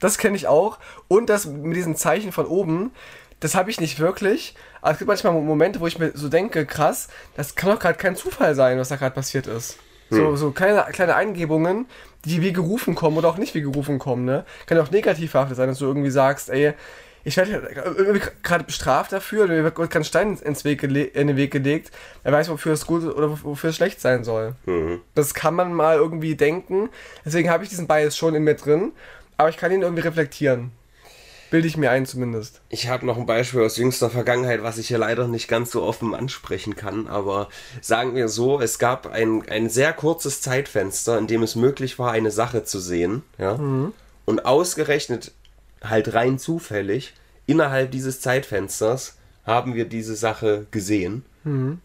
Das 0.04 0.18
kenne 0.18 0.36
ich 0.36 0.46
auch. 0.46 0.78
Und 1.08 1.30
das 1.30 1.46
mit 1.46 1.74
diesen 1.74 1.96
Zeichen 1.96 2.30
von 2.30 2.44
oben, 2.44 2.90
das 3.40 3.54
habe 3.54 3.70
ich 3.70 3.80
nicht 3.80 4.00
wirklich. 4.00 4.54
Aber 4.82 4.92
es 4.92 4.98
gibt 4.98 5.08
manchmal 5.08 5.32
Momente, 5.32 5.80
wo 5.80 5.86
ich 5.86 5.98
mir 5.98 6.12
so 6.12 6.28
denke, 6.28 6.66
krass, 6.66 7.08
das 7.38 7.54
kann 7.54 7.70
doch 7.70 7.78
gerade 7.78 7.96
kein 7.96 8.14
Zufall 8.14 8.54
sein, 8.54 8.78
was 8.78 8.90
da 8.90 8.96
gerade 8.96 9.14
passiert 9.14 9.46
ist. 9.46 9.78
So, 10.10 10.36
so 10.36 10.50
kleine, 10.50 10.84
kleine 10.92 11.16
Eingebungen, 11.16 11.86
die 12.26 12.42
wie 12.42 12.52
gerufen 12.52 12.94
kommen 12.94 13.16
oder 13.16 13.30
auch 13.30 13.38
nicht 13.38 13.54
wie 13.54 13.62
gerufen 13.62 13.98
kommen, 13.98 14.26
ne? 14.26 14.44
Kann 14.66 14.76
ja 14.76 14.84
auch 14.84 14.90
negativ 14.90 15.30
verhaftet 15.30 15.56
sein, 15.56 15.68
dass 15.68 15.78
du 15.78 15.86
irgendwie 15.86 16.10
sagst, 16.10 16.50
ey, 16.50 16.74
ich 17.24 17.38
werde 17.38 17.66
irgendwie 17.96 18.20
gerade 18.42 18.64
bestraft 18.64 19.10
dafür, 19.10 19.48
mir 19.48 19.64
wird 19.64 19.90
kein 19.90 20.04
Stein 20.04 20.36
ins 20.36 20.66
Weg 20.66 20.82
in 20.82 20.92
den 20.92 21.36
Weg 21.38 21.50
gelegt. 21.50 21.92
Er 22.22 22.32
weiß, 22.32 22.50
wofür 22.50 22.74
es 22.74 22.86
gut 22.86 23.02
oder 23.04 23.42
wofür 23.42 23.70
es 23.70 23.76
schlecht 23.76 24.02
sein 24.02 24.22
soll. 24.22 24.54
Das 25.14 25.32
kann 25.32 25.54
man 25.54 25.72
mal 25.72 25.96
irgendwie 25.96 26.36
denken. 26.36 26.90
Deswegen 27.24 27.48
habe 27.48 27.64
ich 27.64 27.70
diesen 27.70 27.86
Bias 27.86 28.18
schon 28.18 28.34
in 28.34 28.44
mir 28.44 28.54
drin, 28.54 28.92
aber 29.36 29.48
ich 29.48 29.56
kann 29.56 29.72
ihn 29.72 29.82
irgendwie 29.82 30.02
reflektieren. 30.02 30.72
Bilde 31.50 31.68
ich 31.68 31.76
mir 31.76 31.90
ein 31.90 32.06
zumindest. 32.06 32.62
Ich 32.68 32.88
habe 32.88 33.06
noch 33.06 33.16
ein 33.16 33.26
Beispiel 33.26 33.62
aus 33.62 33.76
jüngster 33.76 34.10
Vergangenheit, 34.10 34.62
was 34.62 34.78
ich 34.78 34.88
hier 34.88 34.98
leider 34.98 35.28
nicht 35.28 35.46
ganz 35.46 35.70
so 35.70 35.82
offen 35.82 36.14
ansprechen 36.14 36.74
kann, 36.74 37.06
aber 37.06 37.48
sagen 37.80 38.14
wir 38.16 38.28
so, 38.28 38.60
es 38.60 38.78
gab 38.78 39.06
ein, 39.06 39.48
ein 39.48 39.68
sehr 39.68 39.92
kurzes 39.92 40.40
Zeitfenster, 40.40 41.16
in 41.18 41.26
dem 41.26 41.42
es 41.42 41.54
möglich 41.54 41.98
war, 41.98 42.10
eine 42.10 42.30
Sache 42.30 42.64
zu 42.64 42.80
sehen, 42.80 43.22
ja, 43.38 43.52
und 44.24 44.46
ausgerechnet, 44.46 45.32
halt 45.82 46.14
rein 46.14 46.38
zufällig, 46.38 47.12
innerhalb 47.46 47.92
dieses 47.92 48.20
Zeitfensters 48.20 49.16
haben 49.46 49.74
wir 49.74 49.84
diese 49.84 50.16
Sache 50.16 50.66
gesehen 50.70 51.24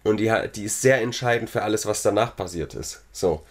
und 0.03 0.17
die, 0.17 0.33
die 0.55 0.63
ist 0.63 0.81
sehr 0.81 1.01
entscheidend 1.01 1.49
für 1.49 1.63
alles, 1.63 1.85
was 1.85 2.01
danach 2.01 2.35
passiert 2.35 2.73
ist. 2.75 3.03
So. 3.11 3.43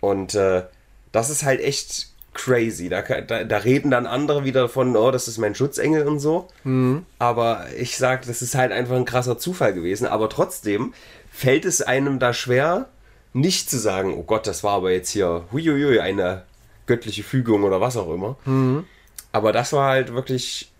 Und 0.00 0.34
äh, 0.34 0.64
das 1.12 1.30
ist 1.30 1.44
halt 1.44 1.60
echt 1.60 2.08
crazy. 2.34 2.88
Da, 2.88 3.02
da, 3.02 3.44
da 3.44 3.56
reden 3.58 3.90
dann 3.90 4.06
andere 4.06 4.44
wieder 4.44 4.62
davon, 4.62 4.96
oh, 4.96 5.10
das 5.10 5.28
ist 5.28 5.38
mein 5.38 5.54
Schutzengel 5.54 6.06
und 6.06 6.18
so. 6.18 6.48
Aber 7.18 7.66
ich 7.78 7.96
sag, 7.96 8.26
das 8.26 8.42
ist 8.42 8.54
halt 8.54 8.72
einfach 8.72 8.96
ein 8.96 9.04
krasser 9.04 9.38
Zufall 9.38 9.72
gewesen. 9.72 10.06
Aber 10.06 10.28
trotzdem 10.28 10.92
fällt 11.30 11.64
es 11.64 11.80
einem 11.82 12.18
da 12.18 12.32
schwer, 12.32 12.88
nicht 13.32 13.70
zu 13.70 13.78
sagen, 13.78 14.14
oh 14.14 14.22
Gott, 14.22 14.46
das 14.46 14.62
war 14.62 14.74
aber 14.74 14.92
jetzt 14.92 15.10
hier, 15.10 15.44
huiuiui, 15.52 16.00
eine 16.00 16.44
göttliche 16.86 17.22
Fügung 17.22 17.64
oder 17.64 17.80
was 17.80 17.96
auch 17.96 18.12
immer. 18.12 18.36
Aber 19.32 19.52
das 19.52 19.72
war 19.72 19.90
halt 19.90 20.12
wirklich 20.12 20.70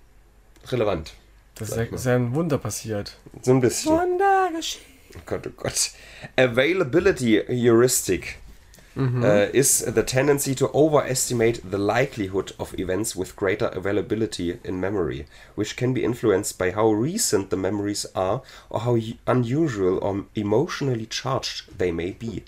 relevant. 0.67 1.15
Das 1.57 1.71
ist 1.71 1.77
ja, 1.77 1.83
ist 1.83 2.07
ja 2.07 2.17
ein 2.17 2.35
Wunder 2.35 2.59
passiert. 2.59 3.17
So 3.43 3.53
ein 3.53 3.61
bisschen. 3.61 3.93
Wunder 3.93 4.51
geschehen. 4.57 4.83
Oh 5.17 5.21
Gott, 5.27 5.47
oh 5.47 5.53
Gott. 5.57 5.91
Availability 6.37 7.43
Heuristic. 7.49 8.39
Mhm. 8.97 9.25
uh, 9.25 9.51
is 9.53 9.81
the 9.81 10.03
tendency 10.03 10.55
to 10.55 10.71
overestimate 10.73 11.71
the 11.71 11.79
likelihood 11.79 12.53
of 12.59 12.79
events 12.79 13.15
with 13.17 13.37
greater 13.37 13.67
availability 13.67 14.59
in 14.65 14.81
memory, 14.81 15.27
which 15.55 15.77
can 15.77 15.93
be 15.93 16.05
influenced 16.05 16.59
by 16.59 16.71
how 16.71 16.91
recent 16.91 17.51
the 17.51 17.57
memories 17.57 18.07
are 18.15 18.43
or 18.71 18.81
how 18.81 18.97
unusual 19.27 19.99
or 19.99 20.25
emotionally 20.35 21.07
charged 21.07 21.79
they 21.79 21.93
may 21.93 22.13
be 22.13 22.45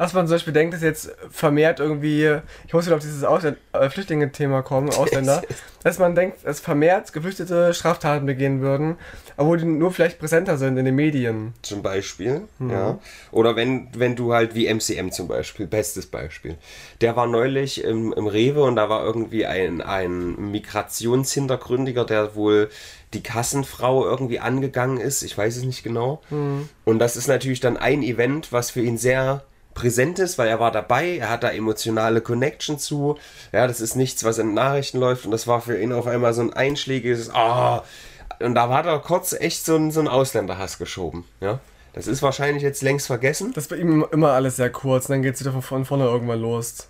dass 0.00 0.14
man 0.14 0.26
zum 0.26 0.36
Beispiel 0.36 0.54
denkt, 0.54 0.72
dass 0.72 0.80
jetzt 0.80 1.14
vermehrt 1.30 1.78
irgendwie, 1.78 2.38
ich 2.66 2.72
muss 2.72 2.86
wieder 2.86 2.96
auf 2.96 3.02
dieses 3.02 3.22
Ausländ 3.22 3.58
äh, 3.74 3.90
Flüchtlinge-Thema 3.90 4.62
kommen, 4.62 4.88
Ausländer, 4.94 5.42
dass 5.82 5.98
man 5.98 6.14
denkt, 6.14 6.38
dass 6.42 6.58
vermehrt 6.58 7.12
Geflüchtete 7.12 7.74
Straftaten 7.74 8.24
begehen 8.24 8.62
würden, 8.62 8.96
obwohl 9.36 9.58
die 9.58 9.66
nur 9.66 9.92
vielleicht 9.92 10.18
präsenter 10.18 10.56
sind 10.56 10.78
in 10.78 10.86
den 10.86 10.94
Medien. 10.94 11.52
Zum 11.60 11.82
Beispiel, 11.82 12.48
mhm. 12.58 12.70
ja. 12.70 12.98
Oder 13.30 13.56
wenn, 13.56 13.88
wenn 13.94 14.16
du 14.16 14.32
halt 14.32 14.54
wie 14.54 14.72
MCM 14.72 15.10
zum 15.10 15.28
Beispiel, 15.28 15.66
bestes 15.66 16.06
Beispiel. 16.06 16.56
Der 17.02 17.14
war 17.14 17.26
neulich 17.26 17.84
im, 17.84 18.14
im 18.14 18.26
Rewe 18.26 18.62
und 18.62 18.76
da 18.76 18.88
war 18.88 19.04
irgendwie 19.04 19.44
ein, 19.44 19.82
ein 19.82 20.50
Migrationshintergründiger, 20.50 22.06
der 22.06 22.34
wohl 22.34 22.70
die 23.12 23.22
Kassenfrau 23.22 24.06
irgendwie 24.06 24.40
angegangen 24.40 24.98
ist. 24.98 25.22
Ich 25.22 25.36
weiß 25.36 25.58
es 25.58 25.64
nicht 25.64 25.82
genau. 25.82 26.22
Mhm. 26.30 26.70
Und 26.86 27.00
das 27.00 27.16
ist 27.18 27.26
natürlich 27.26 27.60
dann 27.60 27.76
ein 27.76 28.02
Event, 28.02 28.50
was 28.50 28.70
für 28.70 28.80
ihn 28.80 28.96
sehr 28.96 29.44
präsent 29.80 30.18
ist, 30.18 30.36
weil 30.36 30.48
er 30.48 30.60
war 30.60 30.70
dabei, 30.70 31.16
er 31.16 31.30
hat 31.30 31.42
da 31.42 31.50
emotionale 31.50 32.20
Connection 32.20 32.78
zu. 32.78 33.16
Ja, 33.50 33.66
das 33.66 33.80
ist 33.80 33.96
nichts, 33.96 34.24
was 34.24 34.38
in 34.38 34.52
Nachrichten 34.52 34.98
läuft 34.98 35.24
und 35.24 35.30
das 35.30 35.46
war 35.46 35.60
für 35.62 35.80
ihn 35.80 35.92
auf 35.92 36.06
einmal 36.06 36.34
so 36.34 36.42
ein 36.42 36.52
einschlägiges, 36.52 37.30
ah, 37.30 37.78
oh, 37.78 38.44
und 38.44 38.54
da 38.54 38.68
hat 38.68 38.86
er 38.86 38.98
kurz 38.98 39.32
echt 39.32 39.64
so 39.64 39.76
einen, 39.76 39.90
so 39.90 40.00
einen 40.00 40.08
Ausländerhass 40.08 40.78
geschoben, 40.78 41.24
ja. 41.40 41.60
Das 41.92 42.06
ist 42.06 42.22
wahrscheinlich 42.22 42.62
jetzt 42.62 42.82
längst 42.82 43.08
vergessen. 43.08 43.52
Das 43.52 43.64
ist 43.64 43.68
bei 43.68 43.76
ihm 43.76 44.06
immer 44.12 44.30
alles 44.30 44.54
sehr 44.54 44.70
kurz, 44.70 45.08
dann 45.08 45.22
geht 45.22 45.34
es 45.34 45.40
wieder 45.40 45.60
von 45.60 45.84
vorne 45.84 46.04
irgendwann 46.04 46.40
los. 46.40 46.86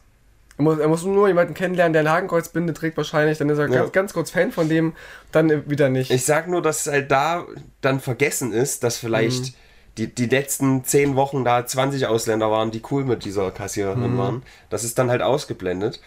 Er 0.59 0.64
muss, 0.64 0.79
er 0.79 0.88
muss 0.88 1.05
nur 1.05 1.26
jemanden 1.26 1.55
kennenlernen, 1.55 1.94
der 1.94 2.03
ein 2.03 2.11
Hakenkreuzbinde 2.11 2.74
trägt 2.74 2.98
wahrscheinlich, 2.98 3.38
dann 3.38 3.48
ist 3.48 3.57
er 3.57 3.68
ja. 3.68 3.81
ganz, 3.81 3.92
ganz 3.92 4.12
kurz 4.12 4.31
Fan 4.31 4.53
von 4.53 4.68
dem, 4.68 4.92
dann 5.33 5.70
wieder 5.70 5.88
nicht. 5.88 6.11
Ich 6.11 6.26
sag 6.26 6.48
nur, 6.48 6.61
dass 6.61 6.87
halt 6.87 7.11
da 7.11 7.46
dann 7.81 8.00
vergessen 8.00 8.53
ist, 8.53 8.85
dass 8.85 8.98
vielleicht 8.98 9.44
mhm 9.44 9.55
die, 9.98 10.14
die 10.14 10.26
letzten 10.26 10.85
zehn 10.85 11.16
Wochen 11.16 11.44
da 11.44 11.66
20 11.66 12.07
Ausländer 12.07 12.50
waren, 12.50 12.70
die 12.70 12.83
cool 12.90 13.05
mit 13.05 13.24
dieser 13.24 13.50
Kassiererin 13.50 14.14
mhm. 14.14 14.18
waren. 14.18 14.42
Das 14.68 14.85
ist 14.85 14.98
dann 14.98 15.11
halt 15.11 15.22
ausgeblendet, 15.22 16.00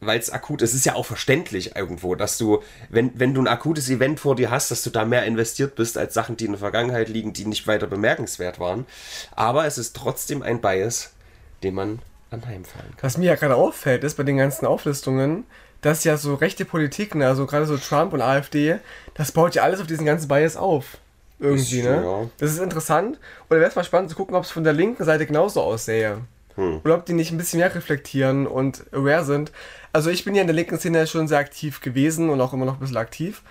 weil 0.00 0.18
es 0.18 0.30
akut 0.30 0.62
ist. 0.62 0.70
Es 0.70 0.76
ist 0.76 0.86
ja 0.86 0.94
auch 0.94 1.06
verständlich 1.06 1.74
irgendwo, 1.76 2.14
dass 2.14 2.38
du, 2.38 2.62
wenn, 2.90 3.18
wenn 3.18 3.34
du 3.34 3.40
ein 3.40 3.48
akutes 3.48 3.88
Event 3.88 4.20
vor 4.20 4.36
dir 4.36 4.50
hast, 4.50 4.70
dass 4.70 4.82
du 4.82 4.90
da 4.90 5.04
mehr 5.04 5.24
investiert 5.24 5.74
bist 5.74 5.96
als 5.98 6.14
Sachen, 6.14 6.36
die 6.36 6.44
in 6.44 6.52
der 6.52 6.60
Vergangenheit 6.60 7.08
liegen, 7.08 7.32
die 7.32 7.46
nicht 7.46 7.66
weiter 7.66 7.86
bemerkenswert 7.86 8.60
waren. 8.60 8.86
Aber 9.34 9.66
es 9.66 9.78
ist 9.78 9.96
trotzdem 9.96 10.42
ein 10.42 10.60
Bias, 10.60 11.12
den 11.62 11.74
man 11.74 11.98
anheimfallen 12.30 12.90
kann. 12.90 13.02
Was 13.02 13.16
mir 13.16 13.26
ja 13.26 13.34
gerade 13.36 13.56
auffällt, 13.56 14.04
ist 14.04 14.16
bei 14.16 14.22
den 14.22 14.36
ganzen 14.36 14.66
Auflistungen, 14.66 15.44
dass 15.80 16.04
ja 16.04 16.16
so 16.16 16.34
rechte 16.34 16.64
Politiken, 16.64 17.22
also 17.22 17.46
gerade 17.46 17.66
so 17.66 17.76
Trump 17.76 18.12
und 18.12 18.22
AfD, 18.22 18.78
das 19.14 19.32
baut 19.32 19.54
ja 19.54 19.62
alles 19.62 19.80
auf 19.80 19.86
diesen 19.86 20.06
ganzen 20.06 20.28
Bias 20.28 20.56
auf. 20.56 20.98
Irgendwie, 21.38 21.80
ist, 21.80 21.84
ne? 21.84 22.02
Ja. 22.04 22.30
Das 22.38 22.50
ist 22.50 22.60
interessant. 22.60 23.18
Oder 23.50 23.60
wäre 23.60 23.70
es 23.70 23.76
mal 23.76 23.84
spannend 23.84 24.10
zu 24.10 24.16
gucken, 24.16 24.34
ob 24.34 24.44
es 24.44 24.50
von 24.50 24.64
der 24.64 24.72
linken 24.72 25.04
Seite 25.04 25.26
genauso 25.26 25.62
aussähe. 25.62 26.18
Hm. 26.56 26.80
Oder 26.84 26.94
ob 26.94 27.06
die 27.06 27.12
nicht 27.12 27.32
ein 27.32 27.38
bisschen 27.38 27.58
mehr 27.58 27.74
reflektieren 27.74 28.46
und 28.46 28.84
aware 28.92 29.24
sind. 29.24 29.52
Also 29.92 30.10
ich 30.10 30.24
bin 30.24 30.34
ja 30.34 30.40
in 30.40 30.46
der 30.46 30.54
linken 30.54 30.78
Szene 30.78 31.06
schon 31.06 31.28
sehr 31.28 31.38
aktiv 31.38 31.80
gewesen 31.80 32.30
und 32.30 32.40
auch 32.40 32.52
immer 32.52 32.64
noch 32.64 32.74
ein 32.74 32.80
bisschen 32.80 32.96
aktiv. 32.96 33.42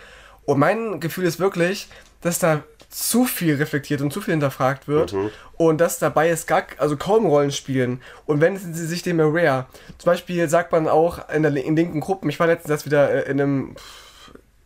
Und 0.45 0.59
mein 0.59 0.99
Gefühl 0.99 1.25
ist 1.25 1.39
wirklich, 1.39 1.87
dass 2.21 2.39
da 2.39 2.63
zu 2.89 3.25
viel 3.25 3.55
reflektiert 3.55 4.01
und 4.01 4.13
zu 4.13 4.21
viel 4.21 4.33
hinterfragt 4.33 4.87
wird 4.87 5.13
mhm. 5.13 5.31
und 5.57 5.81
dass 5.81 5.97
dabei 5.97 6.29
es 6.29 6.45
gar, 6.45 6.63
also 6.77 6.95
kaum 6.95 7.25
Rollen 7.25 7.51
spielen. 7.51 8.01
Und 8.25 8.39
wenn 8.39 8.55
sie 8.57 8.85
sich 8.85 9.01
dem 9.01 9.19
aware, 9.19 9.65
zum 9.97 10.11
Beispiel 10.11 10.47
sagt 10.47 10.71
man 10.71 10.87
auch 10.87 11.27
in, 11.29 11.41
der, 11.41 11.55
in 11.55 11.75
linken 11.75 12.01
Gruppen, 12.01 12.29
ich 12.29 12.39
war 12.39 12.47
letztens 12.47 12.69
das 12.69 12.85
wieder 12.85 13.09
äh, 13.09 13.31
in 13.31 13.41
einem, 13.41 13.75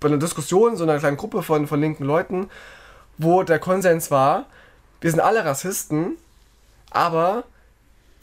bei 0.02 0.10
einer 0.10 0.18
Diskussion, 0.18 0.76
so 0.76 0.84
einer 0.84 1.00
kleinen 1.00 1.16
Gruppe 1.16 1.42
von, 1.42 1.68
von 1.68 1.80
linken 1.80 2.04
Leuten 2.04 2.50
wo 3.18 3.44
der 3.44 3.60
Konsens 3.60 4.12
war, 4.12 4.46
wir 5.02 5.12
sind 5.12 5.20
alle 5.20 5.46
Rassisten, 5.46 6.18
aber 6.92 7.44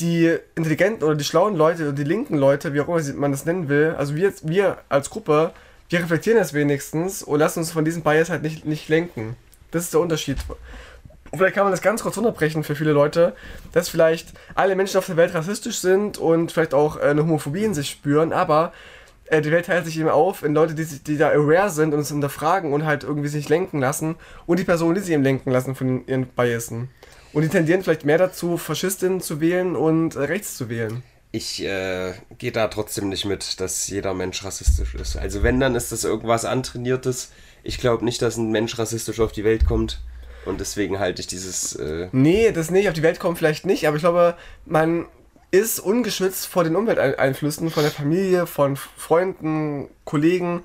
die 0.01 0.37
intelligenten 0.55 1.05
oder 1.05 1.15
die 1.15 1.25
schlauen 1.25 1.55
Leute 1.55 1.85
oder 1.85 1.93
die 1.93 2.05
linken 2.05 2.37
Leute, 2.37 2.75
wie 2.75 2.81
auch 2.81 2.89
immer 2.89 3.03
man 3.15 3.31
das 3.31 3.45
nennen 3.45 3.69
will, 3.69 3.95
also 3.97 4.17
wir, 4.17 4.33
wir 4.43 4.79
als 4.89 5.11
Gruppe, 5.11 5.53
wir 5.89 6.01
reflektieren 6.01 6.39
es 6.39 6.53
wenigstens 6.53 7.23
und 7.23 7.39
lassen 7.39 7.61
uns 7.61 7.71
von 7.71 7.85
diesem 7.85 8.03
Bias 8.03 8.31
halt 8.31 8.43
nicht, 8.43 8.65
nicht 8.65 8.89
lenken. 8.89 9.37
Das 9.71 9.85
ist 9.85 9.93
der 9.93 10.01
Unterschied. 10.01 10.39
Und 11.31 11.39
vielleicht 11.39 11.55
kann 11.55 11.65
man 11.65 11.73
das 11.73 11.83
ganz 11.83 12.03
kurz 12.03 12.17
unterbrechen 12.17 12.65
für 12.65 12.77
viele 12.77 12.93
Leute, 12.93 13.35
dass 13.73 13.89
vielleicht 13.89 14.33
alle 14.55 14.77
Menschen 14.77 14.99
auf 14.99 15.07
der 15.07 15.17
Welt 15.17 15.35
rassistisch 15.35 15.79
sind 15.79 16.17
und 16.19 16.53
vielleicht 16.53 16.75
auch 16.75 16.97
eine 16.97 17.23
Homophobie 17.23 17.65
in 17.65 17.75
sich 17.75 17.91
spüren, 17.91 18.33
aber 18.33 18.73
äh, 19.27 19.41
die 19.41 19.51
Welt 19.51 19.67
teilt 19.67 19.87
sich 19.87 19.99
eben 19.99 20.09
auf 20.09 20.43
in 20.43 20.55
Leute, 20.55 20.75
die, 20.75 20.85
die 20.85 21.17
da 21.17 21.31
aware 21.31 21.71
sind 21.71 21.95
und 21.95 22.01
es 22.01 22.09
hinterfragen 22.09 22.73
und 22.73 22.85
halt 22.85 23.05
irgendwie 23.05 23.29
sich 23.29 23.49
lenken 23.49 23.81
lassen 23.81 24.17
und 24.47 24.59
die 24.59 24.65
Personen, 24.65 24.95
die 24.95 25.01
sich 25.01 25.15
eben 25.15 25.23
lenken 25.23 25.51
lassen 25.51 25.75
von 25.75 26.07
ihren 26.07 26.27
Biasen. 26.27 26.91
Und 27.33 27.43
die 27.43 27.49
tendieren 27.49 27.83
vielleicht 27.83 28.05
mehr 28.05 28.19
dazu, 28.19 28.57
Faschistinnen 28.57 29.21
zu 29.21 29.41
wählen 29.41 29.75
und 29.77 30.15
äh, 30.15 30.21
rechts 30.21 30.57
zu 30.57 30.69
wählen. 30.69 31.03
Ich 31.33 31.65
äh, 31.65 32.13
gehe 32.39 32.53
da 32.53 32.69
trotzdem 32.69 33.09
nicht 33.09 33.25
mit, 33.25 33.61
dass 33.61 33.89
jeder 33.89 34.15
Mensch 34.15 34.45
rassistisch 34.45 34.95
ist. 34.95 35.17
Also 35.17 35.43
wenn, 35.43 35.59
dann 35.59 35.75
ist 35.75 35.91
das 35.91 36.05
irgendwas 36.05 36.45
antrainiertes. 36.45 37.33
Ich 37.65 37.79
glaube 37.79 38.05
nicht, 38.05 38.23
dass 38.23 38.37
ein 38.37 38.53
Mensch 38.53 38.79
rassistisch 38.79 39.19
auf 39.19 39.33
die 39.33 39.43
Welt 39.43 39.65
kommt. 39.65 40.01
Und 40.45 40.61
deswegen 40.61 41.01
halte 41.01 41.21
ich 41.21 41.27
dieses... 41.27 41.75
Äh 41.75 42.09
nee, 42.13 42.53
das 42.53 42.71
nicht. 42.71 42.87
Auf 42.87 42.95
die 42.95 43.03
Welt 43.03 43.19
kommt 43.19 43.39
vielleicht 43.39 43.67
nicht. 43.67 43.89
Aber 43.89 43.97
ich 43.97 44.03
glaube, 44.03 44.37
man 44.65 45.07
ist 45.55 45.79
ungeschützt 45.79 46.49
vor 46.49 46.65
den 46.65 46.75
Umwelteinflüssen 46.75 47.71
von 47.71 47.85
der 47.85 47.93
Familie, 47.93 48.47
von 48.47 48.77
Freunden, 48.77 49.89
Kollegen, 50.05 50.65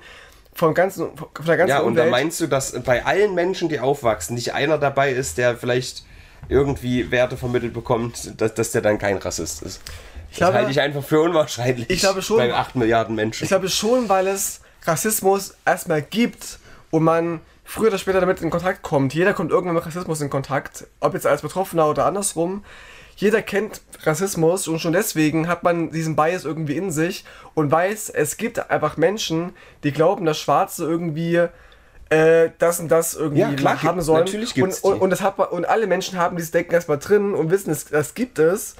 vom 0.52 0.74
ganzen, 0.74 1.16
von 1.16 1.46
der 1.46 1.56
ganzen 1.56 1.70
ja, 1.70 1.80
Umwelt. 1.80 1.96
Ja, 1.96 2.02
und 2.02 2.06
da 2.08 2.10
meinst 2.10 2.40
du, 2.40 2.48
dass 2.48 2.72
bei 2.82 3.04
allen 3.04 3.34
Menschen, 3.36 3.68
die 3.68 3.78
aufwachsen, 3.78 4.34
nicht 4.34 4.52
einer 4.52 4.78
dabei 4.78 5.12
ist, 5.12 5.38
der 5.38 5.56
vielleicht 5.56 6.04
irgendwie 6.48 7.12
Werte 7.12 7.36
vermittelt 7.36 7.72
bekommt, 7.72 8.40
dass, 8.40 8.54
dass 8.54 8.72
der 8.72 8.82
dann 8.82 8.98
kein 8.98 9.16
Rassist 9.18 9.62
ist. 9.62 9.80
Ich 10.32 10.38
das 10.38 10.52
halte 10.52 10.72
ich 10.72 10.80
einfach 10.80 11.04
für 11.04 11.20
unwahrscheinlich. 11.20 11.88
Ich 11.88 12.00
glaube 12.00 12.20
schon. 12.20 12.38
Bei 12.38 12.52
8 12.52 12.74
Milliarden 12.74 13.14
Menschen. 13.14 13.44
Ich 13.44 13.48
glaube 13.48 13.68
schon, 13.68 14.08
weil 14.08 14.26
es 14.26 14.60
Rassismus 14.82 15.54
erstmal 15.64 16.02
gibt 16.02 16.58
und 16.90 17.04
man 17.04 17.40
früher 17.64 17.88
oder 17.88 17.98
später 17.98 18.20
damit 18.20 18.42
in 18.42 18.50
Kontakt 18.50 18.82
kommt. 18.82 19.14
Jeder 19.14 19.34
kommt 19.34 19.52
irgendwann 19.52 19.76
mit 19.76 19.86
Rassismus 19.86 20.20
in 20.20 20.30
Kontakt, 20.30 20.86
ob 20.98 21.14
jetzt 21.14 21.26
als 21.26 21.42
Betroffener 21.42 21.88
oder 21.88 22.06
andersrum 22.06 22.64
jeder 23.20 23.42
kennt 23.42 23.82
Rassismus 24.02 24.66
und 24.66 24.78
schon 24.78 24.94
deswegen 24.94 25.46
hat 25.46 25.62
man 25.62 25.90
diesen 25.90 26.16
Bias 26.16 26.46
irgendwie 26.46 26.76
in 26.76 26.90
sich 26.90 27.24
und 27.54 27.70
weiß, 27.70 28.08
es 28.08 28.38
gibt 28.38 28.70
einfach 28.70 28.96
Menschen, 28.96 29.52
die 29.84 29.92
glauben, 29.92 30.24
dass 30.24 30.38
Schwarze 30.38 30.86
irgendwie 30.86 31.48
äh, 32.08 32.50
das 32.58 32.80
und 32.80 32.88
das 32.88 33.14
irgendwie 33.14 33.42
ja, 33.42 33.52
klar, 33.52 33.82
haben 33.82 34.00
sollen. 34.00 34.24
Natürlich 34.24 34.54
gibt's 34.54 34.80
und, 34.80 34.94
und, 34.94 35.00
und, 35.02 35.10
das 35.10 35.20
hat, 35.20 35.38
und 35.38 35.66
alle 35.66 35.86
Menschen 35.86 36.18
haben 36.18 36.36
dieses 36.36 36.50
Denken 36.50 36.72
erstmal 36.72 36.98
drin 36.98 37.34
und 37.34 37.50
wissen, 37.50 37.70
es, 37.70 37.84
das 37.84 38.14
gibt 38.14 38.38
es 38.38 38.76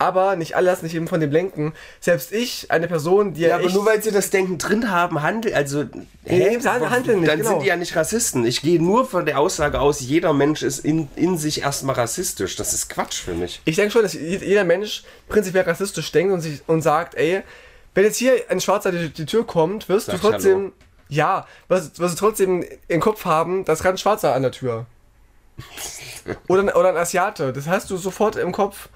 aber 0.00 0.34
nicht 0.34 0.56
alle 0.56 0.66
lassen 0.66 0.86
sich 0.86 0.94
eben 0.94 1.08
von 1.08 1.20
dem 1.20 1.30
lenken. 1.30 1.74
Selbst 2.00 2.32
ich, 2.32 2.70
eine 2.70 2.88
Person, 2.88 3.34
die 3.34 3.42
ja. 3.42 3.56
aber 3.56 3.68
nur 3.68 3.84
weil 3.84 4.02
sie 4.02 4.10
das 4.10 4.30
Denken 4.30 4.56
drin 4.56 4.90
haben, 4.90 5.22
handeln, 5.22 5.54
also. 5.54 5.84
Hä, 6.24 6.58
nee, 6.58 6.58
handeln 6.58 7.20
nicht, 7.20 7.30
dann 7.30 7.38
genau. 7.38 7.50
sind 7.50 7.62
die 7.62 7.66
ja 7.66 7.76
nicht 7.76 7.94
Rassisten. 7.94 8.46
Ich 8.46 8.62
gehe 8.62 8.82
nur 8.82 9.06
von 9.06 9.26
der 9.26 9.38
Aussage 9.38 9.78
aus, 9.78 10.00
jeder 10.00 10.32
Mensch 10.32 10.62
ist 10.62 10.78
in, 10.86 11.08
in 11.16 11.36
sich 11.36 11.60
erstmal 11.60 11.96
rassistisch. 11.96 12.56
Das 12.56 12.72
ist 12.72 12.88
Quatsch 12.88 13.20
für 13.20 13.34
mich. 13.34 13.60
Ich 13.66 13.76
denke 13.76 13.92
schon, 13.92 14.02
dass 14.02 14.14
jeder 14.14 14.64
Mensch 14.64 15.04
prinzipiell 15.28 15.64
rassistisch 15.64 16.10
denkt 16.12 16.32
und, 16.32 16.40
sich, 16.40 16.62
und 16.66 16.80
sagt, 16.80 17.14
ey, 17.16 17.42
wenn 17.94 18.04
jetzt 18.04 18.16
hier 18.16 18.32
ein 18.48 18.60
Schwarzer 18.60 18.92
die, 18.92 19.10
die 19.10 19.26
Tür 19.26 19.46
kommt, 19.46 19.90
wirst 19.90 20.06
Sag 20.06 20.20
du 20.20 20.30
trotzdem. 20.30 20.58
Hallo. 20.58 20.72
Ja, 21.10 21.46
wirst, 21.68 21.98
wirst 21.98 22.14
du 22.14 22.18
trotzdem 22.26 22.64
im 22.88 23.00
Kopf 23.00 23.26
haben, 23.26 23.64
das 23.66 23.80
ist 23.80 23.82
gerade 23.82 23.96
ein 23.96 23.98
Schwarzer 23.98 24.32
an 24.34 24.42
der 24.42 24.52
Tür. 24.52 24.86
oder, 26.48 26.74
oder 26.74 26.88
ein 26.88 26.96
Asiate. 26.96 27.52
Das 27.52 27.66
hast 27.66 27.90
du 27.90 27.98
sofort 27.98 28.36
im 28.36 28.52
Kopf 28.52 28.88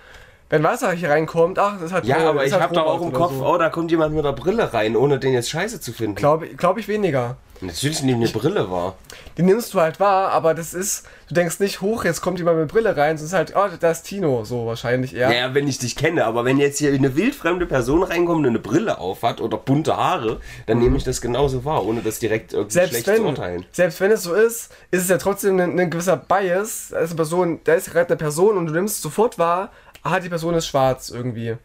wenn 0.50 0.62
Wasser 0.62 0.92
hier 0.92 1.11
reinkommt, 1.11 1.59
ach, 1.59 1.78
das 1.80 1.92
hat 1.92 2.04
Ja, 2.04 2.16
Pro, 2.16 2.28
aber 2.28 2.46
ich 2.46 2.52
habe 2.52 2.74
doch 2.74 2.87
auch 2.87 3.02
im 3.02 3.12
Kopf, 3.12 3.33
so. 3.37 3.46
oh, 3.46 3.59
da 3.59 3.70
kommt 3.70 3.90
jemand 3.90 4.14
mit 4.14 4.24
der 4.24 4.33
Brille 4.33 4.72
rein, 4.72 4.96
ohne 4.96 5.18
den 5.18 5.33
jetzt 5.33 5.50
scheiße 5.50 5.80
zu 5.80 5.92
finden. 5.92 6.16
Glaube 6.16 6.48
glaub 6.48 6.78
ich 6.78 6.88
weniger. 6.88 7.37
Natürlich 7.61 8.02
nehme 8.02 8.24
eine 8.24 8.33
Brille 8.33 8.70
wahr. 8.70 8.96
Die 9.38 9.42
nimmst 9.42 9.74
du 9.74 9.80
halt 9.80 10.00
wahr, 10.00 10.30
aber 10.30 10.54
das 10.54 10.74
ist, 10.74 11.07
du 11.28 11.35
denkst 11.35 11.61
nicht 11.61 11.80
hoch, 11.80 12.04
jetzt 12.04 12.20
kommt 12.20 12.38
jemand 12.38 12.59
mit 12.59 12.68
Brille 12.68 12.96
rein, 12.96 13.14
es 13.14 13.22
ist 13.22 13.33
halt, 13.33 13.54
oh, 13.57 13.68
das 13.80 13.98
ist 13.98 14.02
Tino, 14.04 14.44
so 14.44 14.66
wahrscheinlich 14.66 15.14
eher. 15.14 15.33
Ja, 15.33 15.54
wenn 15.54 15.66
ich 15.66 15.78
dich 15.78 15.96
kenne, 15.96 16.24
aber 16.24 16.44
wenn 16.44 16.59
jetzt 16.59 16.78
hier 16.78 16.92
eine 16.92 17.16
wildfremde 17.16 17.66
Person 17.66 18.02
reinkommt 18.02 18.40
und 18.40 18.50
eine 18.50 18.59
Brille 18.59 18.98
auf 18.98 19.22
hat 19.22 19.40
oder 19.40 19.57
bunte 19.57 19.96
Haare, 19.96 20.40
dann 20.66 20.78
mhm. 20.78 20.85
nehme 20.85 20.96
ich 20.98 21.04
das 21.04 21.20
genauso 21.20 21.64
wahr, 21.64 21.87
ohne 21.87 22.02
das 22.02 22.18
direkt 22.18 22.52
irgendwie 22.52 22.74
selbst 22.74 22.90
schlecht 22.90 23.07
wenn, 23.07 23.16
zu 23.16 23.24
urteilen. 23.24 23.66
Selbst 23.72 24.00
wenn 24.00 24.11
es 24.11 24.22
so 24.24 24.35
ist, 24.35 24.70
ist 24.90 25.02
es 25.02 25.09
ja 25.09 25.18
trotzdem 25.18 25.59
ein, 25.59 25.78
ein 25.78 25.90
gewisser 25.90 26.16
Bias, 26.16 26.88
da 26.90 26.98
ist 26.98 27.11
eine 27.11 27.16
Person, 27.16 27.61
da 27.64 27.74
ist 27.74 27.90
gerade 27.90 28.09
eine 28.09 28.16
Person 28.16 28.59
und 28.59 28.66
du 28.66 28.72
nimmst 28.72 29.00
sofort 29.00 29.38
wahr, 29.38 29.70
ah, 30.05 30.21
die 30.21 30.29
Person 30.29 30.55
ist 30.55 30.67
schwarz 30.67 31.11
irgendwie. 31.11 31.57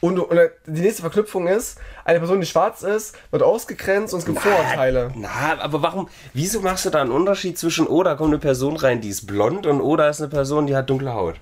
Und, 0.00 0.18
und, 0.20 0.38
die 0.66 0.80
nächste 0.80 1.02
Verknüpfung 1.02 1.48
ist, 1.48 1.78
eine 2.04 2.20
Person, 2.20 2.40
die 2.40 2.46
schwarz 2.46 2.82
ist, 2.82 3.16
wird 3.32 3.42
ausgegrenzt 3.42 4.14
und 4.14 4.20
es 4.20 4.26
gibt 4.26 4.38
na, 4.44 4.50
Vorurteile. 4.50 5.10
Na, 5.16 5.60
aber 5.60 5.82
warum, 5.82 6.08
wieso 6.32 6.60
machst 6.60 6.86
du 6.86 6.90
da 6.90 7.02
einen 7.02 7.10
Unterschied 7.10 7.58
zwischen, 7.58 7.86
oh, 7.86 8.04
da 8.04 8.14
kommt 8.14 8.30
eine 8.30 8.38
Person 8.38 8.76
rein, 8.76 9.00
die 9.00 9.08
ist 9.08 9.26
blond 9.26 9.66
und 9.66 9.80
oh, 9.80 9.96
da 9.96 10.08
ist 10.08 10.20
eine 10.20 10.30
Person, 10.30 10.68
die 10.68 10.76
hat 10.76 10.88
dunkle 10.88 11.14
Haut? 11.14 11.34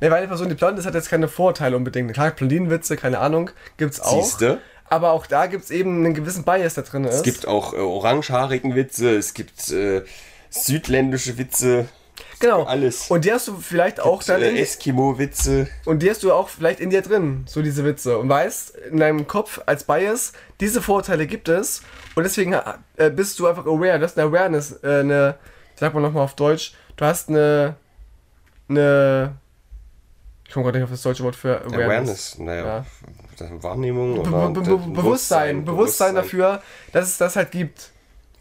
Ne, 0.00 0.10
weil 0.10 0.18
eine 0.18 0.28
Person, 0.28 0.50
die 0.50 0.54
blond 0.54 0.78
ist, 0.78 0.84
hat 0.84 0.94
jetzt 0.94 1.08
keine 1.08 1.28
Vorteile 1.28 1.76
unbedingt. 1.76 2.12
Klar, 2.12 2.30
Blondinenwitze, 2.32 2.96
keine 2.96 3.20
Ahnung, 3.20 3.50
gibt's 3.78 4.00
auch. 4.00 4.22
Siehste? 4.22 4.58
Aber 4.90 5.12
auch 5.12 5.26
da 5.26 5.46
gibt's 5.46 5.70
eben 5.70 6.04
einen 6.04 6.12
gewissen 6.12 6.44
Bias, 6.44 6.74
der 6.74 6.84
drin 6.84 7.04
ist. 7.04 7.14
Es 7.14 7.22
gibt 7.22 7.48
auch 7.48 7.72
äh, 7.72 7.78
orangehaarigen 7.78 8.74
Witze, 8.74 9.16
es 9.16 9.32
gibt 9.32 9.70
äh, 9.70 10.02
südländische 10.50 11.38
Witze. 11.38 11.88
Genau. 12.40 12.64
Alles. 12.64 13.10
Und 13.10 13.24
die 13.24 13.32
hast 13.32 13.48
du 13.48 13.56
vielleicht 13.56 14.00
auch 14.00 14.22
dann. 14.22 14.42
Äh, 14.42 14.60
Eskimo-Witze. 14.60 15.68
Und 15.84 16.02
die 16.02 16.10
hast 16.10 16.22
du 16.22 16.32
auch 16.32 16.48
vielleicht 16.48 16.80
in 16.80 16.90
dir 16.90 17.02
drin, 17.02 17.44
so 17.46 17.62
diese 17.62 17.84
Witze. 17.84 18.18
Und 18.18 18.28
weißt, 18.28 18.76
in 18.90 18.98
deinem 18.98 19.26
Kopf 19.26 19.60
als 19.66 19.84
Bias, 19.84 20.32
diese 20.60 20.82
Vorteile 20.82 21.26
gibt 21.26 21.48
es. 21.48 21.82
Und 22.14 22.24
deswegen 22.24 22.54
äh, 22.96 23.10
bist 23.10 23.38
du 23.38 23.46
einfach 23.46 23.66
aware. 23.66 23.98
Du 23.98 24.04
hast 24.04 24.18
eine 24.18 24.28
Awareness, 24.28 24.78
äh, 24.82 25.00
eine, 25.00 25.36
sag 25.74 25.94
mal 25.94 26.00
nochmal 26.00 26.24
auf 26.24 26.34
Deutsch, 26.34 26.74
du 26.96 27.04
hast 27.04 27.28
eine, 27.28 27.76
eine, 28.68 29.34
ich 30.46 30.52
komme 30.52 30.64
gerade 30.64 30.78
nicht 30.78 30.84
auf 30.84 30.90
das 30.90 31.02
deutsche 31.02 31.24
Wort 31.24 31.36
für 31.36 31.60
Awareness. 31.62 32.36
Awareness, 32.36 32.38
naja, 32.38 32.84
ja. 33.40 33.62
Wahrnehmung 33.62 34.18
oder 34.18 34.48
Be 34.50 34.60
Be 34.60 34.60
Be 34.60 34.76
Bewusstsein, 34.76 34.94
Bewusstsein, 34.94 35.64
Bewusstsein 35.64 36.14
dafür, 36.14 36.62
dass 36.92 37.08
es 37.08 37.18
das 37.18 37.36
halt 37.36 37.50
gibt. 37.50 37.90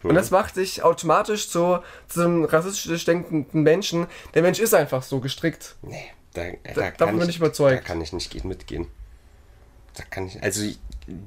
Und 0.03 0.11
mhm. 0.11 0.15
das 0.15 0.31
macht 0.31 0.57
dich 0.57 0.83
automatisch 0.83 1.49
zu, 1.49 1.79
zu 2.07 2.21
einem 2.21 2.45
rassistisch 2.45 3.05
denkenden 3.05 3.63
Menschen. 3.63 4.07
Der 4.33 4.41
Mensch 4.41 4.59
ist 4.59 4.73
einfach 4.73 5.03
so 5.03 5.19
gestrickt. 5.19 5.75
Nee, 5.81 6.11
da, 6.33 6.43
da, 6.63 6.73
da 6.73 6.91
davon 6.91 7.19
bin 7.19 7.29
ich 7.29 7.37
überzeugt. 7.37 7.83
Da 7.83 7.87
kann 7.87 8.01
ich 8.01 8.13
nicht 8.13 8.43
mitgehen. 8.43 8.87
Da 9.95 10.03
kann 10.09 10.27
ich, 10.27 10.41
also 10.41 10.63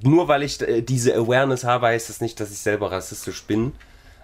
nur 0.03 0.29
weil 0.29 0.43
ich 0.43 0.61
äh, 0.61 0.83
diese 0.83 1.15
Awareness 1.15 1.65
habe, 1.65 1.87
heißt 1.87 2.09
das 2.09 2.21
nicht, 2.21 2.41
dass 2.41 2.51
ich 2.51 2.59
selber 2.59 2.91
rassistisch 2.91 3.45
bin. 3.45 3.73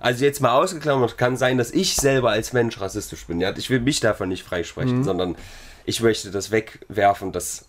Also 0.00 0.24
jetzt 0.24 0.40
mal 0.40 0.60
ausgeklammert, 0.60 1.16
kann 1.16 1.36
sein, 1.36 1.58
dass 1.58 1.70
ich 1.70 1.94
selber 1.94 2.30
als 2.30 2.52
Mensch 2.52 2.80
rassistisch 2.80 3.26
bin. 3.26 3.40
Ja? 3.40 3.56
Ich 3.56 3.70
will 3.70 3.80
mich 3.80 4.00
davon 4.00 4.28
nicht 4.28 4.42
freisprechen, 4.42 4.98
mhm. 4.98 5.04
sondern 5.04 5.36
ich 5.84 6.00
möchte 6.00 6.30
das 6.30 6.50
wegwerfen, 6.50 7.30
dass 7.30 7.66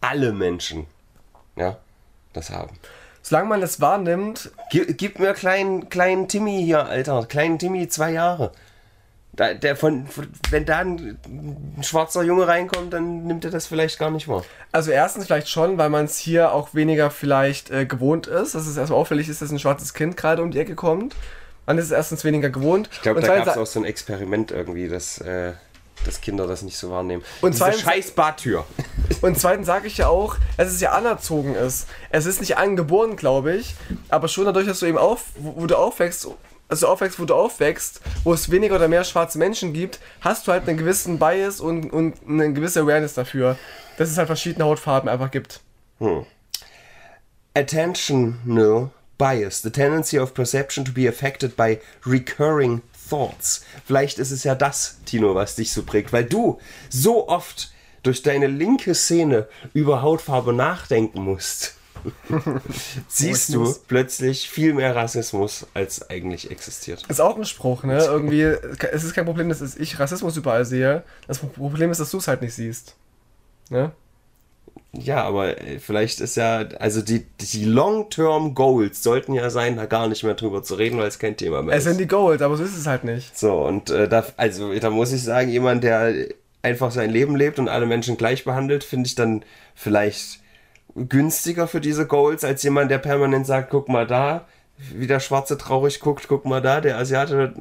alle 0.00 0.32
Menschen 0.32 0.86
ja, 1.56 1.78
das 2.32 2.50
haben. 2.50 2.76
Solange 3.22 3.48
man 3.48 3.60
das 3.60 3.80
wahrnimmt. 3.80 4.50
Gib, 4.70 4.98
gib 4.98 5.18
mir 5.18 5.32
kleinen, 5.32 5.88
kleinen 5.88 6.28
Timmy 6.28 6.62
hier, 6.62 6.86
Alter. 6.86 7.24
Kleinen 7.26 7.58
Timmy, 7.58 7.88
zwei 7.88 8.12
Jahre. 8.12 8.52
Da, 9.34 9.54
der 9.54 9.76
von, 9.76 10.06
wenn 10.50 10.66
da 10.66 10.78
ein, 10.78 11.18
ein, 11.24 11.82
schwarzer 11.82 12.22
Junge 12.22 12.46
reinkommt, 12.46 12.92
dann 12.92 13.24
nimmt 13.24 13.46
er 13.46 13.50
das 13.50 13.66
vielleicht 13.66 13.98
gar 13.98 14.10
nicht 14.10 14.28
wahr. 14.28 14.44
Also 14.72 14.90
erstens 14.90 15.24
vielleicht 15.24 15.48
schon, 15.48 15.78
weil 15.78 15.88
man 15.88 16.04
es 16.04 16.18
hier 16.18 16.52
auch 16.52 16.74
weniger 16.74 17.10
vielleicht 17.10 17.70
äh, 17.70 17.86
gewohnt 17.86 18.26
ist, 18.26 18.54
dass 18.54 18.66
es 18.66 18.76
erstmal 18.76 19.00
auffällig 19.00 19.30
ist, 19.30 19.40
dass 19.40 19.50
ein 19.50 19.58
schwarzes 19.58 19.94
Kind 19.94 20.18
gerade 20.18 20.42
um 20.42 20.50
die 20.50 20.58
Ecke 20.58 20.74
kommt. 20.74 21.16
Man 21.64 21.78
ist 21.78 21.86
es 21.86 21.90
erstens 21.92 22.24
weniger 22.24 22.50
gewohnt. 22.50 22.90
Ich 22.92 23.00
glaube, 23.00 23.22
da 23.22 23.36
gab 23.36 23.46
es 23.46 23.56
auch 23.56 23.66
so 23.66 23.80
ein 23.80 23.86
Experiment 23.86 24.50
irgendwie, 24.50 24.88
dass, 24.88 25.18
äh, 25.18 25.52
dass 26.04 26.20
Kinder 26.20 26.46
das 26.46 26.62
nicht 26.62 26.76
so 26.76 26.90
wahrnehmen. 26.90 27.22
Und 27.40 27.54
Diese 27.54 27.72
scheiß 27.72 28.12
Bartür. 28.12 28.64
Und 29.22 29.38
zweitens 29.38 29.66
sage 29.66 29.86
ich 29.86 29.98
ja 29.98 30.08
auch, 30.08 30.36
dass 30.56 30.68
es 30.68 30.80
ja 30.80 30.92
anerzogen 30.92 31.54
ist. 31.54 31.86
Es 32.10 32.26
ist 32.26 32.40
nicht 32.40 32.56
angeboren, 32.56 33.16
glaube 33.16 33.54
ich, 33.54 33.74
aber 34.08 34.28
schon 34.28 34.44
dadurch, 34.46 34.66
dass 34.66 34.80
du 34.80 34.86
eben 34.86 34.98
auf, 34.98 35.26
wo, 35.36 35.66
du 35.66 35.76
aufwächst, 35.76 36.28
also 36.68 36.88
aufwächst, 36.88 37.20
wo 37.20 37.24
du 37.24 37.34
aufwächst, 37.34 38.00
wo 38.24 38.32
es 38.32 38.50
weniger 38.50 38.76
oder 38.76 38.88
mehr 38.88 39.04
schwarze 39.04 39.38
Menschen 39.38 39.72
gibt, 39.72 40.00
hast 40.20 40.46
du 40.46 40.52
halt 40.52 40.68
einen 40.68 40.78
gewissen 40.78 41.18
Bias 41.18 41.60
und, 41.60 41.92
und 41.92 42.16
eine 42.28 42.52
gewisse 42.52 42.80
Awareness 42.80 43.14
dafür, 43.14 43.56
dass 43.98 44.10
es 44.10 44.18
halt 44.18 44.26
verschiedene 44.26 44.64
Hautfarben 44.64 45.08
einfach 45.08 45.30
gibt. 45.30 45.60
Hm. 45.98 46.26
Attentional 47.54 48.90
bias, 49.18 49.60
the 49.60 49.70
tendency 49.70 50.18
of 50.18 50.34
perception 50.34 50.84
to 50.84 50.90
be 50.90 51.06
affected 51.06 51.56
by 51.56 51.78
recurring 52.04 52.82
thoughts. 53.08 53.64
Vielleicht 53.84 54.18
ist 54.18 54.30
es 54.30 54.44
ja 54.44 54.54
das, 54.54 54.98
Tino, 55.04 55.34
was 55.34 55.56
dich 55.56 55.72
so 55.72 55.82
prägt, 55.82 56.12
weil 56.12 56.24
du 56.24 56.58
so 56.88 57.28
oft 57.28 57.72
durch 58.02 58.22
deine 58.22 58.46
linke 58.46 58.94
Szene 58.94 59.46
über 59.74 60.02
Hautfarbe 60.02 60.52
nachdenken 60.52 61.22
musst. 61.22 61.76
siehst 63.08 63.54
du 63.54 63.72
plötzlich 63.86 64.50
viel 64.50 64.74
mehr 64.74 64.96
Rassismus, 64.96 65.66
als 65.72 66.10
eigentlich 66.10 66.50
existiert. 66.50 67.04
Ist 67.08 67.20
auch 67.20 67.36
ein 67.36 67.44
Spruch, 67.44 67.84
ne? 67.84 67.98
Irgendwie, 67.98 68.42
es 68.42 69.04
ist 69.04 69.14
kein 69.14 69.24
Problem, 69.24 69.48
dass 69.48 69.76
ich 69.76 70.00
Rassismus 70.00 70.36
überall 70.36 70.64
sehe. 70.64 71.04
Das 71.28 71.38
Problem 71.38 71.92
ist, 71.92 72.00
dass 72.00 72.10
du 72.10 72.18
es 72.18 72.26
halt 72.26 72.42
nicht 72.42 72.54
siehst. 72.54 72.96
Ne? 73.70 73.92
Ja, 74.94 75.24
aber 75.24 75.58
äh, 75.58 75.78
vielleicht 75.78 76.20
ist 76.20 76.36
ja, 76.36 76.64
also 76.78 77.00
die, 77.00 77.24
die 77.40 77.64
Long-Term 77.64 78.54
Goals 78.54 79.02
sollten 79.02 79.32
ja 79.32 79.48
sein, 79.48 79.76
da 79.76 79.86
gar 79.86 80.06
nicht 80.08 80.22
mehr 80.22 80.34
drüber 80.34 80.62
zu 80.62 80.74
reden, 80.74 80.98
weil 80.98 81.08
es 81.08 81.18
kein 81.18 81.36
Thema 81.36 81.62
mehr 81.62 81.74
ist. 81.74 81.86
Es 81.86 81.90
sind 81.90 81.98
die 81.98 82.06
Goals, 82.06 82.42
aber 82.42 82.56
so 82.56 82.64
ist 82.64 82.76
es 82.76 82.86
halt 82.86 83.04
nicht. 83.04 83.36
So, 83.36 83.62
und 83.66 83.90
äh, 83.90 84.06
da, 84.06 84.24
also 84.36 84.74
da 84.74 84.90
muss 84.90 85.12
ich 85.12 85.22
sagen, 85.22 85.48
jemand, 85.48 85.82
der 85.82 86.12
einfach 86.60 86.90
sein 86.90 87.10
Leben 87.10 87.36
lebt 87.36 87.58
und 87.58 87.68
alle 87.68 87.86
Menschen 87.86 88.16
gleich 88.18 88.44
behandelt, 88.44 88.84
finde 88.84 89.06
ich 89.06 89.14
dann 89.14 89.44
vielleicht 89.74 90.40
günstiger 90.94 91.66
für 91.66 91.80
diese 91.80 92.06
Goals 92.06 92.44
als 92.44 92.62
jemand, 92.62 92.90
der 92.90 92.98
permanent 92.98 93.46
sagt, 93.46 93.70
guck 93.70 93.88
mal 93.88 94.06
da, 94.06 94.46
wie 94.76 95.06
der 95.06 95.20
Schwarze 95.20 95.56
traurig 95.56 96.00
guckt, 96.00 96.26
guck 96.28 96.44
mal 96.44 96.60
da, 96.60 96.80
der 96.80 96.98
Asiate 96.98 97.54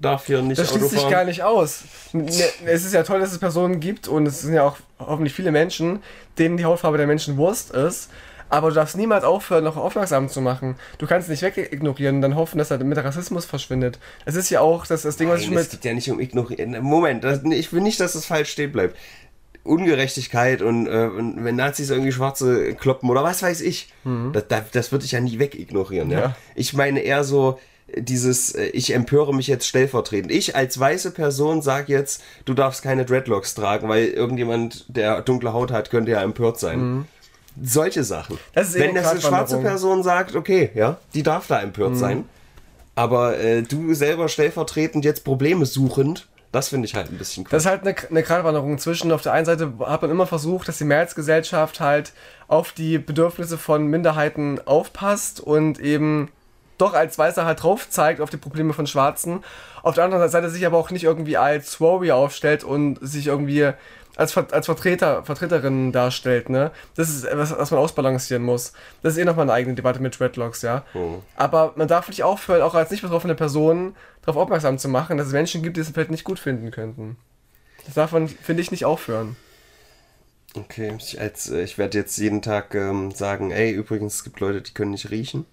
darf 0.00 0.26
hier 0.26 0.42
nicht 0.42 0.58
Das 0.58 0.70
schließt 0.70 0.90
sich 0.90 1.08
gar 1.08 1.24
nicht 1.24 1.42
aus. 1.42 1.84
Ne, 2.12 2.26
es 2.64 2.84
ist 2.84 2.94
ja 2.94 3.02
toll, 3.02 3.20
dass 3.20 3.32
es 3.32 3.38
Personen 3.38 3.80
gibt 3.80 4.08
und 4.08 4.26
es 4.26 4.42
sind 4.42 4.54
ja 4.54 4.64
auch 4.64 4.76
hoffentlich 4.98 5.34
viele 5.34 5.52
Menschen, 5.52 6.02
denen 6.38 6.56
die 6.56 6.64
Hautfarbe 6.64 6.98
der 6.98 7.06
Menschen 7.06 7.36
Wurst 7.36 7.70
ist. 7.70 8.10
Aber 8.48 8.70
du 8.70 8.74
darfst 8.74 8.96
niemals 8.96 9.22
aufhören, 9.22 9.62
noch 9.62 9.76
aufmerksam 9.76 10.28
zu 10.28 10.40
machen. 10.40 10.74
Du 10.98 11.06
kannst 11.06 11.28
nicht 11.28 11.40
wegignorieren 11.40 12.16
und 12.16 12.22
dann 12.22 12.34
hoffen, 12.34 12.58
dass 12.58 12.72
er 12.72 12.82
mit 12.82 12.98
Rassismus 12.98 13.44
verschwindet. 13.44 14.00
Es 14.24 14.34
ist 14.34 14.50
ja 14.50 14.60
auch 14.60 14.86
das, 14.86 15.02
das 15.02 15.16
Ding, 15.16 15.28
Nein, 15.28 15.36
was 15.36 15.44
ich 15.44 15.50
mit. 15.50 15.60
Es 15.60 15.70
geht 15.70 15.84
ja 15.84 15.94
nicht 15.94 16.10
um 16.10 16.18
ignorieren. 16.18 16.76
Moment, 16.82 17.22
das, 17.22 17.44
ich 17.44 17.72
will 17.72 17.80
nicht, 17.80 18.00
dass 18.00 18.16
es 18.16 18.24
falsch 18.26 18.50
stehen 18.50 18.72
bleibt. 18.72 18.96
Ungerechtigkeit 19.62 20.62
und, 20.62 20.88
äh, 20.88 21.10
wenn 21.14 21.54
Nazis 21.54 21.90
irgendwie 21.90 22.10
Schwarze 22.10 22.74
kloppen 22.74 23.08
oder 23.08 23.22
was 23.22 23.42
weiß 23.42 23.60
ich, 23.60 23.92
mhm. 24.02 24.32
das, 24.32 24.48
das, 24.48 24.70
das 24.72 24.92
würde 24.92 25.04
ich 25.04 25.12
ja 25.12 25.20
nie 25.20 25.38
wegignorieren. 25.38 26.10
Ja? 26.10 26.18
ja? 26.18 26.36
Ich 26.56 26.72
meine 26.72 27.00
eher 27.00 27.22
so 27.22 27.60
dieses, 27.96 28.54
äh, 28.54 28.66
ich 28.66 28.94
empöre 28.94 29.34
mich 29.34 29.46
jetzt 29.46 29.66
stellvertretend. 29.66 30.32
Ich 30.32 30.56
als 30.56 30.78
weiße 30.78 31.10
Person 31.10 31.62
sage 31.62 31.92
jetzt, 31.92 32.22
du 32.44 32.54
darfst 32.54 32.82
keine 32.82 33.04
Dreadlocks 33.04 33.54
tragen, 33.54 33.88
weil 33.88 34.06
irgendjemand, 34.06 34.84
der 34.88 35.22
dunkle 35.22 35.52
Haut 35.52 35.70
hat, 35.72 35.90
könnte 35.90 36.12
ja 36.12 36.22
empört 36.22 36.58
sein. 36.58 36.80
Mhm. 36.80 37.04
Solche 37.62 38.04
Sachen. 38.04 38.38
Das 38.54 38.74
wenn 38.74 38.94
das 38.94 39.08
eine 39.08 39.20
schwarze 39.20 39.58
Person 39.58 40.02
sagt, 40.02 40.36
okay, 40.36 40.70
ja, 40.74 40.98
die 41.14 41.22
darf 41.22 41.46
da 41.46 41.60
empört 41.60 41.92
mhm. 41.92 41.96
sein. 41.96 42.24
Aber 42.94 43.38
äh, 43.38 43.62
du 43.62 43.94
selber 43.94 44.28
stellvertretend 44.28 45.04
jetzt 45.04 45.24
Probleme 45.24 45.66
suchend, 45.66 46.28
das 46.52 46.68
finde 46.68 46.86
ich 46.86 46.94
halt 46.94 47.10
ein 47.10 47.18
bisschen 47.18 47.44
cool. 47.44 47.50
Das 47.50 47.62
ist 47.62 47.68
halt 47.68 47.82
eine, 47.82 47.94
eine 48.10 48.22
Gratwanderung 48.22 48.78
zwischen, 48.78 49.12
auf 49.12 49.22
der 49.22 49.32
einen 49.32 49.46
Seite 49.46 49.72
hat 49.80 50.02
man 50.02 50.10
immer 50.10 50.26
versucht, 50.26 50.68
dass 50.68 50.78
die 50.78 50.84
Mehrheitsgesellschaft 50.84 51.80
halt 51.80 52.12
auf 52.48 52.72
die 52.72 52.98
Bedürfnisse 52.98 53.56
von 53.56 53.86
Minderheiten 53.86 54.60
aufpasst 54.66 55.40
und 55.40 55.78
eben 55.78 56.28
doch 56.80 56.94
als 56.94 57.18
Weißer 57.18 57.44
halt 57.44 57.62
drauf 57.62 57.88
zeigt 57.88 58.20
auf 58.20 58.30
die 58.30 58.36
Probleme 58.36 58.72
von 58.72 58.86
Schwarzen. 58.86 59.44
Auf 59.82 59.94
der 59.94 60.04
anderen 60.04 60.28
Seite 60.28 60.50
sich 60.50 60.66
aber 60.66 60.78
auch 60.78 60.90
nicht 60.90 61.04
irgendwie 61.04 61.36
als 61.36 61.80
Warrior 61.80 62.16
aufstellt 62.16 62.64
und 62.64 62.98
sich 63.00 63.28
irgendwie 63.28 63.72
als, 64.16 64.36
als 64.36 64.66
Vertreter, 64.66 65.24
Vertreterin 65.24 65.92
darstellt, 65.92 66.50
ne? 66.50 66.72
Das 66.94 67.08
ist 67.08 67.24
etwas, 67.24 67.56
was 67.56 67.70
man 67.70 67.80
ausbalancieren 67.80 68.42
muss. 68.42 68.72
Das 69.02 69.14
ist 69.14 69.18
eh 69.18 69.24
nochmal 69.24 69.44
eine 69.44 69.54
eigene 69.54 69.74
Debatte 69.74 70.00
mit 70.00 70.18
Dreadlocks, 70.18 70.62
ja. 70.62 70.84
Mhm. 70.92 71.22
Aber 71.36 71.72
man 71.76 71.88
darf 71.88 72.08
nicht 72.08 72.22
aufhören, 72.22 72.62
auch 72.62 72.74
als 72.74 72.90
nicht 72.90 73.02
betroffene 73.02 73.34
Person 73.34 73.96
darauf 74.22 74.42
aufmerksam 74.42 74.78
zu 74.78 74.88
machen, 74.88 75.16
dass 75.16 75.28
es 75.28 75.32
Menschen 75.32 75.62
gibt, 75.62 75.76
die 75.76 75.80
es 75.80 75.88
vielleicht 75.88 76.10
nicht 76.10 76.24
gut 76.24 76.38
finden 76.38 76.70
könnten. 76.70 77.16
Das 77.86 77.94
darf 77.94 78.12
man, 78.12 78.28
finde 78.28 78.62
ich, 78.62 78.70
nicht 78.70 78.84
aufhören. 78.84 79.36
Okay, 80.54 80.92
ich, 80.98 81.20
als, 81.20 81.48
äh, 81.48 81.62
ich 81.62 81.78
werde 81.78 81.96
jetzt 81.96 82.18
jeden 82.18 82.42
Tag 82.42 82.74
ähm, 82.74 83.12
sagen, 83.12 83.50
ey, 83.52 83.70
übrigens, 83.70 84.16
es 84.16 84.24
gibt 84.24 84.40
Leute, 84.40 84.60
die 84.60 84.74
können 84.74 84.90
nicht 84.90 85.10
riechen. 85.10 85.46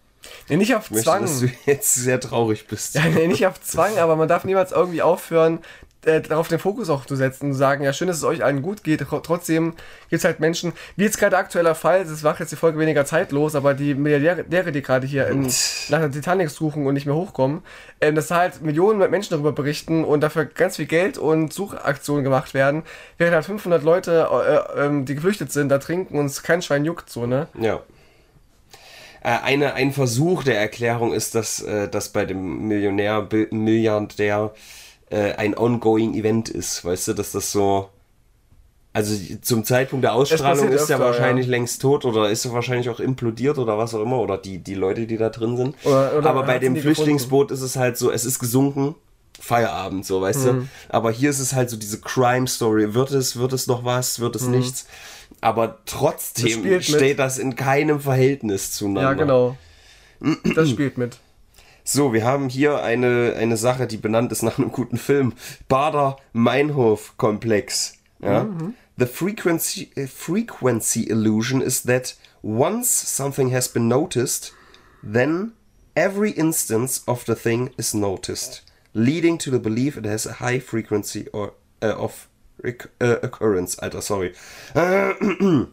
Nee, 0.50 0.58
nicht 0.58 0.76
auf 0.76 0.92
ich 0.92 1.04
Zwang. 1.04 1.22
Möchte, 1.22 1.46
dass 1.46 1.52
du 1.52 1.58
jetzt 1.72 1.94
sehr 1.94 2.20
traurig 2.20 2.68
bist. 2.68 2.96
Ja, 2.96 3.06
nee, 3.06 3.28
nicht 3.28 3.46
auf 3.46 3.62
Zwang, 3.62 3.98
aber 3.98 4.16
man 4.16 4.28
darf 4.28 4.44
niemals 4.44 4.72
irgendwie 4.72 5.02
aufhören, 5.02 5.60
äh, 6.08 6.22
darauf 6.22 6.48
den 6.48 6.60
Fokus 6.60 6.90
auch 6.90 7.06
zu 7.06 7.16
setzen 7.16 7.48
und 7.48 7.54
zu 7.54 7.60
sagen, 7.60 7.84
ja, 7.84 7.92
schön, 7.92 8.08
dass 8.08 8.18
es 8.18 8.24
euch 8.24 8.44
allen 8.44 8.62
gut 8.62 8.84
geht. 8.84 9.06
Trotzdem 9.24 9.74
gibt 10.10 10.20
es 10.20 10.24
halt 10.24 10.40
Menschen, 10.40 10.74
wie 10.96 11.04
jetzt 11.04 11.18
gerade 11.18 11.38
aktueller 11.38 11.76
Fall, 11.76 12.06
das 12.06 12.24
macht 12.24 12.40
jetzt 12.40 12.52
die 12.52 12.56
Folge 12.56 12.80
weniger 12.80 13.06
zeitlos, 13.06 13.56
aber 13.56 13.74
die 13.74 13.94
Milliardäre, 13.94 14.72
die 14.72 14.82
gerade 14.82 15.06
hier 15.06 15.28
in, 15.28 15.44
nach 15.90 16.00
der 16.00 16.12
Titanic 16.12 16.50
suchen 16.50 16.86
und 16.88 16.94
nicht 16.94 17.06
mehr 17.06 17.16
hochkommen, 17.16 17.62
äh, 18.00 18.14
dass 18.14 18.32
halt 18.32 18.62
Millionen 18.62 19.00
Menschen 19.10 19.32
darüber 19.32 19.52
berichten 19.52 20.04
und 20.06 20.22
dafür 20.22 20.46
ganz 20.46 20.78
viel 20.78 20.86
Geld 20.86 21.18
und 21.18 21.52
Suchaktionen 21.52 22.24
gemacht 22.24 22.54
werden, 22.54 22.84
während 23.18 23.36
halt 23.36 23.46
500 23.46 23.84
Leute, 23.84 24.30
äh, 24.76 24.86
äh, 24.86 25.04
die 25.04 25.16
geflüchtet 25.16 25.52
sind, 25.52 25.70
da 25.70 25.78
trinken 25.78 26.18
und 26.20 26.28
es 26.28 26.42
kein 26.42 26.62
Schwein 26.62 26.86
juckt, 26.86 27.10
so, 27.10 27.26
ne? 27.26 27.48
Ja. 27.60 27.82
Äh, 29.28 29.44
eine, 29.44 29.74
ein 29.74 29.92
Versuch 29.92 30.46
der 30.46 30.58
Erklärung 30.58 31.12
ist, 31.12 31.36
dass 31.36 31.62
äh, 31.62 31.90
das 31.90 32.10
bei 32.10 32.24
dem 32.24 32.66
Millionär, 32.70 33.28
Milliardär 33.52 34.54
äh, 35.10 35.34
ein 35.34 35.58
ongoing 35.58 36.14
Event 36.14 36.48
ist. 36.48 36.86
Weißt 36.86 37.10
du, 37.10 37.14
dass 37.14 37.34
das 37.34 37.52
so. 37.52 37.90
Also 38.94 39.14
zum 39.42 39.66
Zeitpunkt 39.66 40.06
der 40.06 40.14
Ausstrahlung 40.14 40.70
ist 40.70 40.90
er 40.90 41.00
wahrscheinlich 41.00 41.46
ja. 41.46 41.52
längst 41.52 41.82
tot 41.82 42.06
oder 42.06 42.30
ist 42.30 42.46
er 42.46 42.54
wahrscheinlich 42.54 42.90
auch 42.90 43.02
implodiert 43.02 43.58
oder 43.58 43.78
was 43.78 43.94
auch 43.94 44.02
immer 44.02 44.18
oder 44.20 44.38
die, 44.38 44.60
die 44.60 44.74
Leute, 44.76 45.06
die 45.06 45.18
da 45.18 45.30
drin 45.30 45.58
sind. 45.58 45.76
Oder, 45.84 46.18
oder 46.18 46.30
Aber 46.30 46.44
bei 46.44 46.58
dem 46.58 46.76
Flüchtlingsboot 46.78 47.50
gefunden. 47.50 47.66
ist 47.66 47.70
es 47.70 47.76
halt 47.76 47.98
so, 47.98 48.10
es 48.10 48.24
ist 48.24 48.40
gesunken 48.40 48.96
Feierabend, 49.40 50.06
so, 50.06 50.22
weißt 50.22 50.40
Mhm. 50.40 50.46
du? 50.46 50.68
Aber 50.90 51.12
hier 51.12 51.30
ist 51.30 51.40
es 51.40 51.54
halt 51.54 51.70
so 51.70 51.78
diese 51.78 52.00
Crime-Story. 52.02 52.94
Wird 52.94 53.12
es, 53.12 53.38
wird 53.38 53.54
es 53.54 53.68
noch 53.68 53.86
was, 53.86 54.20
wird 54.20 54.36
es 54.36 54.44
nichts? 54.48 54.88
Aber 55.42 55.68
Das 55.68 55.78
trotzdem 55.86 56.64
mit. 56.64 56.84
steht 56.86 57.20
das 57.20 57.38
in 57.38 57.56
keinem 57.56 58.00
Verhältnis 58.00 58.72
zueinander. 58.72 59.02
Ja, 59.10 59.14
genau. 59.14 59.58
Das 60.56 60.70
spielt 60.70 60.98
mit. 60.98 61.18
So, 61.84 62.12
wir 62.12 62.26
haben 62.26 62.50
hier 62.50 62.82
eine, 62.84 63.36
eine 63.38 63.56
Sache, 63.56 63.88
die 63.88 63.96
benannt 63.98 64.32
ist 64.34 64.42
nach 64.44 64.58
einem 64.58 64.72
guten 64.72 64.98
Film. 64.98 65.34
Bader-Meinhof-Komplex. 65.68 67.94
Ja? 68.22 68.48
The 68.98 69.06
frequency, 69.06 69.90
uh, 69.98 70.08
frequency 70.08 71.04
illusion 71.04 71.62
is 71.62 71.84
that 71.84 72.16
once 72.44 72.90
something 72.90 73.54
has 73.54 73.70
been 73.70 73.88
noticed, 73.88 74.54
then 75.04 75.52
every 75.96 76.32
instance 76.32 77.04
of 77.06 77.24
the 77.28 77.36
thing 77.36 77.70
is 77.78 77.94
noticed, 77.94 78.64
leading 78.94 79.38
to 79.40 79.52
the 79.52 79.60
belief 79.60 79.98
it 79.98 80.06
has 80.06 80.26
a 80.26 80.34
high 80.34 80.60
frequency 80.60 81.28
or, 81.34 81.54
uh, 81.82 81.94
of 81.98 82.28
uh, 82.66 83.20
occurrence. 83.22 83.78
Alter, 83.80 84.02
sorry. 84.02 84.34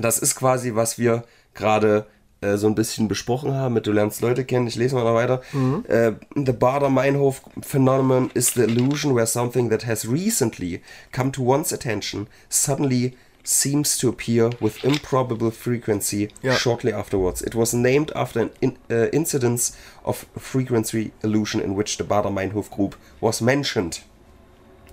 Das 0.00 0.18
ist 0.18 0.34
quasi, 0.34 0.74
was 0.74 0.98
wir 0.98 1.22
gerade 1.54 2.06
äh, 2.40 2.56
so 2.56 2.66
ein 2.66 2.74
bisschen 2.74 3.08
besprochen 3.08 3.54
haben 3.54 3.74
mit 3.74 3.86
Du 3.86 3.92
lernst 3.92 4.20
Leute 4.20 4.44
kennen. 4.44 4.66
Ich 4.66 4.74
lese 4.74 4.94
mal 4.96 5.04
noch 5.04 5.14
weiter. 5.14 5.40
Äh, 5.88 6.12
the 6.34 6.52
Bader-Meinhof 6.52 7.42
phenomenon 7.62 8.30
is 8.34 8.54
the 8.54 8.62
illusion 8.62 9.14
where 9.14 9.26
something 9.26 9.70
that 9.70 9.86
has 9.86 10.06
recently 10.10 10.82
come 11.12 11.30
to 11.32 11.42
one's 11.42 11.72
attention 11.72 12.26
suddenly 12.48 13.16
seems 13.46 13.98
to 13.98 14.08
appear 14.08 14.50
with 14.60 14.82
improbable 14.84 15.50
frequency 15.50 16.28
Ja. 16.42 16.54
shortly 16.54 16.92
afterwards. 16.92 17.42
It 17.42 17.54
was 17.54 17.72
named 17.74 18.14
after 18.16 18.40
an 18.40 18.50
in, 18.60 18.76
uh, 18.90 19.08
incidence 19.12 19.74
of 20.02 20.26
frequency 20.36 21.12
illusion 21.22 21.60
in 21.60 21.76
which 21.76 21.96
the 21.98 22.04
Bader-Meinhof 22.04 22.70
group 22.70 22.96
was 23.20 23.40
mentioned. 23.40 24.02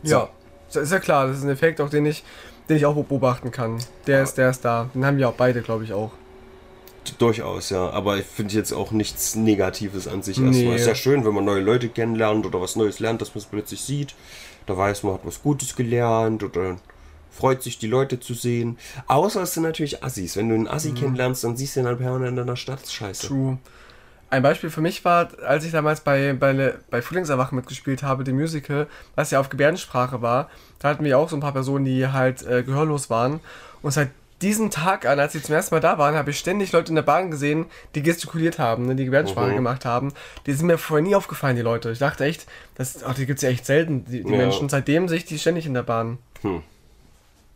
Ja. 0.04 0.30
Das 0.74 0.84
ist 0.84 0.92
ja 0.92 1.00
klar, 1.00 1.28
das 1.28 1.38
ist 1.38 1.44
ein 1.44 1.50
Effekt, 1.50 1.82
auch 1.82 1.90
den 1.90 2.06
ich, 2.06 2.24
den 2.70 2.78
ich 2.78 2.86
auch 2.86 2.96
beobachten 3.04 3.52
kann. 3.52 3.78
Der 4.08 4.24
ist, 4.24 4.36
der 4.38 4.50
ist 4.50 4.64
da. 4.64 4.90
Den 4.94 5.06
haben 5.06 5.18
wir 5.18 5.28
auch 5.30 5.34
beide, 5.34 5.62
glaube 5.62 5.84
ich, 5.84 5.92
auch. 5.94 6.12
Durchaus, 7.18 7.70
ja. 7.72 7.90
Aber 7.90 8.18
ich 8.18 8.26
finde 8.26 8.54
jetzt 8.54 8.72
auch 8.74 8.92
nichts 8.92 9.36
Negatives 9.36 10.08
an 10.08 10.22
sich 10.22 10.38
Nee. 10.38 10.48
erstmal. 10.58 10.76
Ist 10.76 10.88
ja 10.88 10.96
schön, 10.96 11.26
wenn 11.26 11.34
man 11.34 11.46
neue 11.46 11.62
Leute 11.62 11.90
kennenlernt 11.90 12.46
oder 12.46 12.62
was 12.62 12.76
Neues 12.76 13.00
lernt, 13.00 13.22
dass 13.22 13.30
man 13.34 13.40
es 13.40 13.46
plötzlich 13.46 13.82
sieht. 13.82 14.14
Da 14.68 14.78
weiß 14.78 15.04
man, 15.04 15.14
hat 15.16 15.22
was 15.26 15.42
Gutes 15.42 15.76
gelernt 15.76 16.44
oder 16.44 16.78
freut 17.32 17.64
sich, 17.64 17.80
die 17.80 17.88
Leute 17.88 18.20
zu 18.20 18.34
sehen. 18.34 18.78
Außer 19.08 19.42
es 19.42 19.54
sind 19.54 19.64
natürlich 19.64 20.04
Assis. 20.04 20.36
Wenn 20.38 20.50
du 20.50 20.56
einen 20.56 20.68
Assi 20.68 20.92
kennenlernst, 20.92 21.44
dann 21.44 21.56
siehst 21.58 21.76
du 21.76 21.80
ihn 21.80 21.86
dann 21.86 21.98
permanent 21.98 22.38
in 22.38 22.46
der 22.48 22.56
Stadt. 22.56 22.88
Scheiße. 22.88 23.28
True. 23.28 23.58
Ein 24.30 24.44
Beispiel 24.44 24.70
für 24.70 24.80
mich 24.82 25.04
war, 25.04 25.28
als 25.46 25.66
ich 25.66 25.72
damals 25.72 26.02
bei, 26.02 26.34
bei, 26.34 26.76
bei 26.90 27.02
Frühlingserwachen 27.02 27.56
mitgespielt 27.56 28.02
habe, 28.04 28.24
dem 28.24 28.38
Musical, 28.38 28.88
was 29.16 29.32
ja 29.32 29.40
auf 29.42 29.50
Gebärdensprache 29.50 30.22
war, 30.22 30.50
da 30.80 30.88
hatten 30.90 31.04
wir 31.04 31.18
auch 31.18 31.28
so 31.30 31.36
ein 31.36 31.42
paar 31.42 31.52
Personen, 31.52 31.84
die 31.84 32.08
halt 32.08 32.42
äh, 32.44 32.64
gehörlos 32.64 33.10
waren. 33.10 33.42
Und 33.82 33.92
seit 33.92 34.10
diesem 34.42 34.72
Tag 34.72 35.06
an, 35.06 35.20
als 35.20 35.34
sie 35.34 35.42
zum 35.42 35.54
ersten 35.54 35.76
Mal 35.76 35.82
da 35.82 35.98
waren, 35.98 36.16
habe 36.16 36.32
ich 36.32 36.40
ständig 36.40 36.72
Leute 36.72 36.90
in 36.90 36.96
der 36.96 37.02
Bahn 37.04 37.30
gesehen, 37.30 37.66
die 37.94 38.02
gestikuliert 38.02 38.58
haben, 38.58 38.86
ne, 38.88 38.96
die 38.96 39.06
Gebärdensprache 39.06 39.52
Mhm. 39.52 39.56
gemacht 39.56 39.84
haben. 39.86 40.14
Die 40.46 40.54
sind 40.54 40.66
mir 40.66 40.78
vorher 40.78 41.06
nie 41.06 41.14
aufgefallen, 41.14 41.58
die 41.58 41.62
Leute. 41.62 41.92
Ich 41.92 42.00
dachte 42.00 42.24
echt, 42.24 42.48
das, 42.76 43.04
ach, 43.04 43.14
die 43.14 43.26
gibt 43.26 43.38
es 43.40 43.44
ja 43.44 43.50
echt 43.50 43.66
selten, 43.66 44.06
die, 44.06 44.24
die 44.24 44.32
Ja. 44.32 44.38
Menschen. 44.38 44.70
Seitdem 44.70 45.10
sehe 45.10 45.18
ich 45.18 45.26
die 45.26 45.38
ständig 45.40 45.66
in 45.66 45.74
der 45.74 45.84
Bahn. 45.84 46.18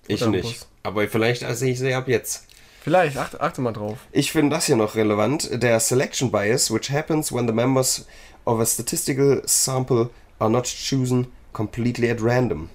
Ich 0.08 0.26
nicht. 0.26 0.68
Aber 0.84 1.08
vielleicht 1.08 1.46
sehe 1.56 1.72
ich 1.72 1.80
sie 1.80 1.94
ab 1.94 2.08
jetzt. 2.08 2.46
Vielleicht, 2.84 3.18
achte, 3.18 3.42
achte 3.42 3.62
mal 3.62 3.74
drauf. 3.74 3.98
Ich 4.12 4.32
finde 4.32 4.56
das 4.56 4.68
hier 4.68 4.76
noch 4.76 4.96
relevant. 4.96 5.50
Der 5.52 5.80
Selection 5.80 6.32
Bias, 6.32 6.72
which 6.72 6.92
happens 6.92 7.34
when 7.34 7.48
the 7.48 7.54
members 7.54 8.06
of 8.46 8.60
a 8.60 8.66
statistical 8.66 9.42
sample 9.46 10.12
are 10.38 10.52
not 10.52 10.66
chosen 10.66 11.28
completely 11.52 12.12
at 12.12 12.22
random. 12.22 12.70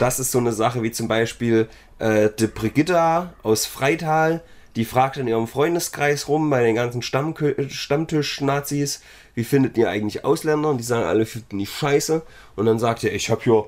Das 0.00 0.18
ist 0.18 0.32
so 0.32 0.38
eine 0.38 0.52
Sache 0.52 0.82
wie 0.82 0.90
zum 0.90 1.06
Beispiel 1.06 1.68
äh, 1.98 2.30
die 2.36 2.48
Brigitta 2.48 3.32
aus 3.42 3.66
Freital, 3.66 4.42
die 4.76 4.84
fragt 4.84 5.16
in 5.16 5.28
ihrem 5.28 5.46
Freundeskreis 5.46 6.28
rum 6.28 6.50
bei 6.50 6.62
den 6.62 6.74
ganzen 6.74 7.02
Stammtisch-Nazis, 7.02 9.00
wie 9.34 9.44
findet 9.44 9.76
ihr 9.78 9.88
eigentlich 9.88 10.24
Ausländer? 10.24 10.68
Und 10.68 10.78
die 10.78 10.84
sagen 10.84 11.04
alle, 11.04 11.26
finden 11.26 11.58
die 11.58 11.66
scheiße. 11.66 12.22
Und 12.56 12.66
dann 12.66 12.80
sagt 12.80 13.04
ihr, 13.04 13.12
ich 13.12 13.30
habe 13.30 13.42
hier 13.42 13.66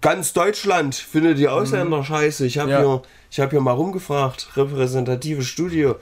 ganz 0.00 0.32
Deutschland 0.32 0.94
findet 0.94 1.38
die 1.38 1.48
Ausländer 1.48 2.04
scheiße. 2.04 2.46
Ich 2.46 2.58
habe 2.58 2.70
Ja. 2.70 2.78
hier, 2.80 3.02
ich 3.30 3.40
habe 3.40 3.50
hier 3.50 3.60
mal 3.60 3.72
rumgefragt, 3.72 4.56
repräsentative 4.56 5.42
Studie. 5.42 5.92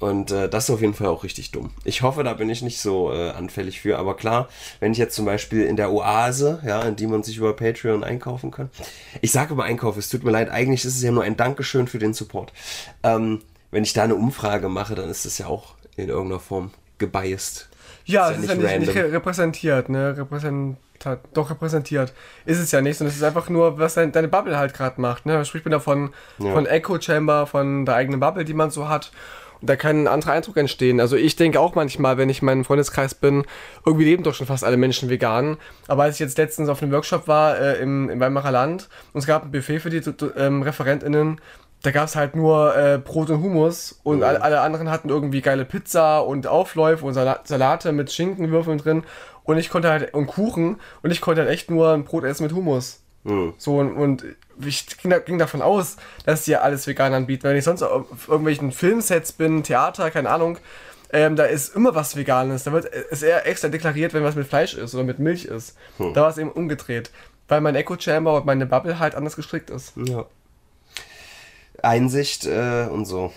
Und 0.00 0.30
äh, 0.30 0.48
das 0.48 0.64
ist 0.64 0.70
auf 0.70 0.80
jeden 0.80 0.94
Fall 0.94 1.08
auch 1.08 1.24
richtig 1.24 1.50
dumm. 1.50 1.70
Ich 1.82 2.02
hoffe, 2.02 2.22
da 2.22 2.32
bin 2.34 2.48
ich 2.48 2.62
nicht 2.62 2.78
so 2.80 3.12
äh, 3.12 3.30
anfällig 3.30 3.80
für. 3.80 3.98
Aber 3.98 4.14
klar, 4.16 4.48
wenn 4.78 4.92
ich 4.92 4.98
jetzt 4.98 5.16
zum 5.16 5.24
Beispiel 5.24 5.64
in 5.64 5.74
der 5.74 5.90
Oase, 5.90 6.62
ja, 6.64 6.82
in 6.82 6.94
die 6.94 7.08
man 7.08 7.24
sich 7.24 7.36
über 7.38 7.56
Patreon 7.56 8.04
einkaufen 8.04 8.52
kann. 8.52 8.70
Ich 9.22 9.32
sage 9.32 9.54
immer 9.54 9.64
Einkauf, 9.64 9.96
es 9.96 10.08
tut 10.08 10.22
mir 10.22 10.30
leid, 10.30 10.50
eigentlich 10.50 10.84
ist 10.84 10.94
es 10.94 11.02
ja 11.02 11.10
nur 11.10 11.24
ein 11.24 11.36
Dankeschön 11.36 11.88
für 11.88 11.98
den 11.98 12.14
Support. 12.14 12.52
Ähm, 13.02 13.40
wenn 13.72 13.82
ich 13.82 13.92
da 13.92 14.04
eine 14.04 14.14
Umfrage 14.14 14.68
mache, 14.68 14.94
dann 14.94 15.10
ist 15.10 15.24
das 15.26 15.38
ja 15.38 15.48
auch 15.48 15.74
in 15.96 16.08
irgendeiner 16.08 16.38
Form 16.40 16.70
gebiased. 16.98 17.68
Ja, 18.04 18.30
Ist 18.30 18.38
es 18.38 18.46
ja 18.46 18.52
ist 18.54 18.60
ja 18.62 18.68
nicht 18.68 18.78
nicht, 18.78 18.86
nicht 18.88 18.96
random. 18.96 19.12
repräsentiert, 19.14 19.88
ne? 19.88 20.16
Repräsentat, 20.16 20.78
doch 21.34 21.50
repräsentiert. 21.50 22.12
Ist 22.44 22.58
es 22.58 22.70
ja 22.72 22.80
nicht, 22.80 22.98
sondern 22.98 23.10
es 23.10 23.16
ist 23.16 23.22
einfach 23.24 23.48
nur, 23.48 23.78
was 23.78 23.94
dein, 23.94 24.12
deine 24.12 24.28
Bubble 24.28 24.58
halt 24.58 24.74
gerade 24.74 25.00
macht, 25.00 25.26
ne? 25.26 25.44
Sprich, 25.44 25.60
ich 25.60 25.64
bin 25.64 25.72
da 25.72 25.80
von, 25.80 26.10
Ja. 26.38 26.52
von 26.52 26.66
Echo 26.66 27.00
Chamber, 27.00 27.46
von 27.46 27.84
der 27.86 27.94
eigenen 27.94 28.20
Bubble, 28.20 28.44
die 28.44 28.54
man 28.54 28.70
so 28.70 28.88
hat. 28.88 29.12
Und 29.60 29.68
da 29.68 29.74
kann 29.74 30.04
ein 30.04 30.06
anderer 30.08 30.32
Eindruck 30.32 30.56
entstehen. 30.56 31.00
Also 31.00 31.16
ich 31.16 31.34
denke 31.34 31.58
auch 31.58 31.74
manchmal, 31.74 32.16
wenn 32.16 32.28
ich 32.28 32.40
in 32.42 32.46
meinem 32.46 32.64
Freundeskreis 32.64 33.14
bin, 33.14 33.44
irgendwie 33.84 34.04
leben 34.04 34.22
doch 34.22 34.34
schon 34.34 34.46
fast 34.46 34.62
alle 34.62 34.76
Menschen 34.76 35.08
vegan. 35.10 35.56
Aber 35.88 36.04
als 36.04 36.14
ich 36.14 36.20
jetzt 36.20 36.38
letztens 36.38 36.68
auf 36.68 36.80
einem 36.80 36.92
Workshop 36.92 37.26
war 37.26 37.58
äh, 37.58 37.80
im, 37.80 38.08
im 38.08 38.20
Weimarer 38.20 38.52
Land 38.52 38.88
und 39.12 39.18
es 39.18 39.26
gab 39.26 39.44
ein 39.44 39.50
Buffet 39.50 39.80
für 39.80 39.90
die 39.90 40.00
ähm, 40.36 40.62
ReferentInnen, 40.62 41.40
da 41.82 41.92
gab 41.92 42.04
es 42.06 42.16
halt 42.16 42.34
nur 42.34 42.76
äh, 42.76 42.98
Brot 42.98 43.30
und 43.30 43.40
Hummus 43.42 44.00
und 44.02 44.22
alle, 44.24 44.42
alle 44.42 44.60
anderen 44.60 44.90
hatten 44.90 45.08
irgendwie 45.10 45.40
geile 45.40 45.64
Pizza 45.64 46.20
und 46.20 46.46
Aufläufe 46.48 47.04
und 47.06 47.14
Sala 47.14 47.40
Salate 47.44 47.92
mit 47.92 48.12
Schinkenwürfeln 48.12 48.78
drin 48.78 49.04
und 49.48 49.56
ich 49.56 49.70
konnte 49.70 49.88
halt 49.88 50.12
und 50.12 50.26
Kuchen 50.26 50.78
und 51.02 51.10
ich 51.10 51.22
konnte 51.22 51.40
halt 51.40 51.50
echt 51.50 51.70
nur 51.70 51.94
ein 51.94 52.04
Brot 52.04 52.24
essen 52.24 52.42
mit 52.42 52.52
Hummus. 52.52 53.00
Hm. 53.24 53.54
So 53.56 53.78
und, 53.78 53.96
und 53.96 54.24
ich 54.60 54.86
ging, 54.98 55.10
da, 55.10 55.20
ging 55.20 55.38
davon 55.38 55.62
aus, 55.62 55.96
dass 56.26 56.44
sie 56.44 56.50
ja 56.50 56.60
alles 56.60 56.86
vegan 56.86 57.14
anbieten. 57.14 57.44
Wenn 57.44 57.56
ich 57.56 57.64
sonst 57.64 57.82
auf 57.82 58.28
irgendwelchen 58.28 58.72
Filmsets 58.72 59.32
bin, 59.32 59.62
Theater, 59.62 60.10
keine 60.10 60.28
Ahnung, 60.28 60.58
ähm, 61.14 61.34
da 61.34 61.44
ist 61.44 61.74
immer 61.74 61.94
was 61.94 62.14
Veganes. 62.14 62.64
Da 62.64 62.72
wird 62.72 62.84
ist 62.84 63.22
eher 63.22 63.46
extra 63.46 63.68
deklariert, 63.68 64.12
wenn 64.12 64.22
was 64.22 64.34
mit 64.34 64.46
Fleisch 64.46 64.74
ist 64.74 64.94
oder 64.94 65.04
mit 65.04 65.18
Milch 65.18 65.46
ist. 65.46 65.78
Hm. 65.96 66.12
Da 66.12 66.20
war 66.20 66.28
es 66.28 66.36
eben 66.36 66.52
umgedreht. 66.52 67.10
Weil 67.48 67.62
mein 67.62 67.74
Echo 67.74 67.98
Chamber 67.98 68.36
und 68.36 68.44
meine 68.44 68.66
Bubble 68.66 68.98
halt 68.98 69.14
anders 69.14 69.34
gestrickt 69.34 69.70
ist. 69.70 69.94
Ja. 69.96 70.26
Einsicht 71.82 72.44
äh, 72.44 72.86
und 72.90 73.06
so. 73.06 73.32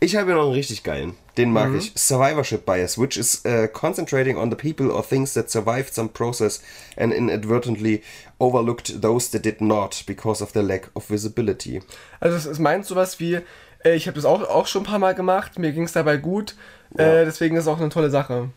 Ich 0.00 0.16
habe 0.16 0.26
hier 0.26 0.34
noch 0.34 0.44
einen 0.44 0.52
richtig 0.52 0.82
geilen. 0.82 1.14
Den 1.36 1.52
mag 1.52 1.72
ich. 1.74 1.92
Survivorship 1.94 2.64
Bias, 2.66 2.98
which 2.98 3.16
is 3.16 3.42
uh, 3.46 3.68
concentrating 3.68 4.36
on 4.36 4.50
the 4.50 4.56
people 4.56 4.90
or 4.90 5.02
things 5.06 5.32
that 5.34 5.50
survived 5.50 5.94
some 5.94 6.08
process 6.08 6.60
and 6.96 7.12
inadvertently 7.12 8.02
overlooked 8.38 9.00
those 9.00 9.30
that 9.30 9.44
did 9.44 9.60
not 9.60 10.02
because 10.06 10.42
of 10.42 10.52
their 10.52 10.62
lack 10.64 10.90
of 10.94 11.08
visibility. 11.10 11.80
Also 12.20 12.36
es, 12.36 12.46
es 12.46 12.58
meint 12.58 12.84
sowas 12.86 13.20
wie, 13.20 13.40
äh, 13.84 13.94
ich 13.94 14.06
habe 14.08 14.16
das 14.16 14.24
auch, 14.24 14.42
auch 14.42 14.66
schon 14.66 14.82
ein 14.82 14.86
paar 14.86 14.98
Mal 14.98 15.14
gemacht, 15.14 15.58
mir 15.58 15.72
ging 15.72 15.84
es 15.84 15.92
dabei 15.92 16.16
gut, 16.16 16.56
Ja. 16.98 17.20
äh, 17.20 17.24
deswegen 17.24 17.56
ist 17.56 17.62
es 17.64 17.68
auch 17.68 17.78
eine 17.80 17.88
tolle 17.90 18.10
Sache. 18.10 18.50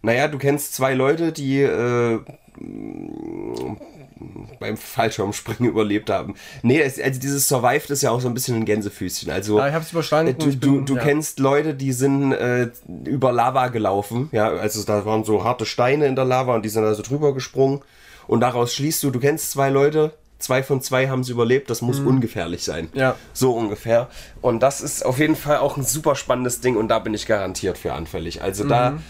Naja, 0.00 0.26
du 0.28 0.38
kennst 0.38 0.74
zwei 0.74 0.94
Leute, 0.94 1.32
die 1.32 1.60
äh, 1.62 2.18
beim 4.60 4.76
Fallschirmspringen 4.76 5.70
überlebt 5.70 6.10
haben. 6.10 6.34
Nee, 6.62 6.82
also 6.82 7.00
dieses 7.20 7.48
Survived 7.48 7.90
ist 7.90 8.02
ja 8.02 8.10
auch 8.10 8.20
so 8.20 8.28
ein 8.28 8.34
bisschen 8.34 8.56
ein 8.56 8.64
Gänsefüßchen. 8.64 9.30
Also 9.30 9.58
Ja, 9.58 9.68
ich 9.68 9.74
habe 9.74 9.84
es 9.84 9.92
überstanden. 9.92 10.36
Du, 10.38 10.54
du, 10.56 10.80
du 10.80 10.96
ja. 10.96 11.02
kennst 11.02 11.38
Leute, 11.38 11.74
die 11.74 11.92
sind 11.92 12.32
äh, 12.32 12.70
über 13.04 13.32
Lava 13.32 13.68
gelaufen, 13.68 14.28
ja, 14.32 14.48
also 14.48 14.82
da 14.84 15.04
waren 15.04 15.24
so 15.24 15.44
harte 15.44 15.66
Steine 15.66 16.06
in 16.06 16.16
der 16.16 16.24
Lava 16.24 16.54
und 16.54 16.64
die 16.64 16.68
sind 16.68 16.84
also 16.84 17.02
drüber 17.02 17.34
gesprungen 17.34 17.80
und 18.26 18.40
daraus 18.40 18.74
schließt 18.74 19.02
du, 19.02 19.10
du 19.10 19.20
kennst 19.20 19.50
zwei 19.50 19.70
Leute, 19.70 20.12
zwei 20.38 20.62
von 20.62 20.80
zwei 20.80 21.08
haben 21.08 21.20
es 21.20 21.28
überlebt, 21.28 21.70
das 21.70 21.82
muss 21.82 22.00
ungefährlich 22.00 22.64
sein. 22.64 22.88
Mhm. 22.92 22.98
Ja. 23.00 23.14
So 23.32 23.52
ungefähr. 23.52 24.08
Und 24.40 24.60
das 24.60 24.80
ist 24.80 25.04
auf 25.06 25.18
jeden 25.18 25.36
Fall 25.36 25.58
auch 25.58 25.76
ein 25.76 25.84
super 25.84 26.14
spannendes 26.16 26.60
Ding 26.60 26.76
und 26.76 26.88
da 26.88 26.98
bin 26.98 27.14
ich 27.14 27.26
garantiert 27.26 27.78
für 27.78 27.92
anfällig. 27.92 28.42
Also 28.42 28.64
da, 28.64 28.90
Mhm. 28.90 28.96
äh, 28.96 29.00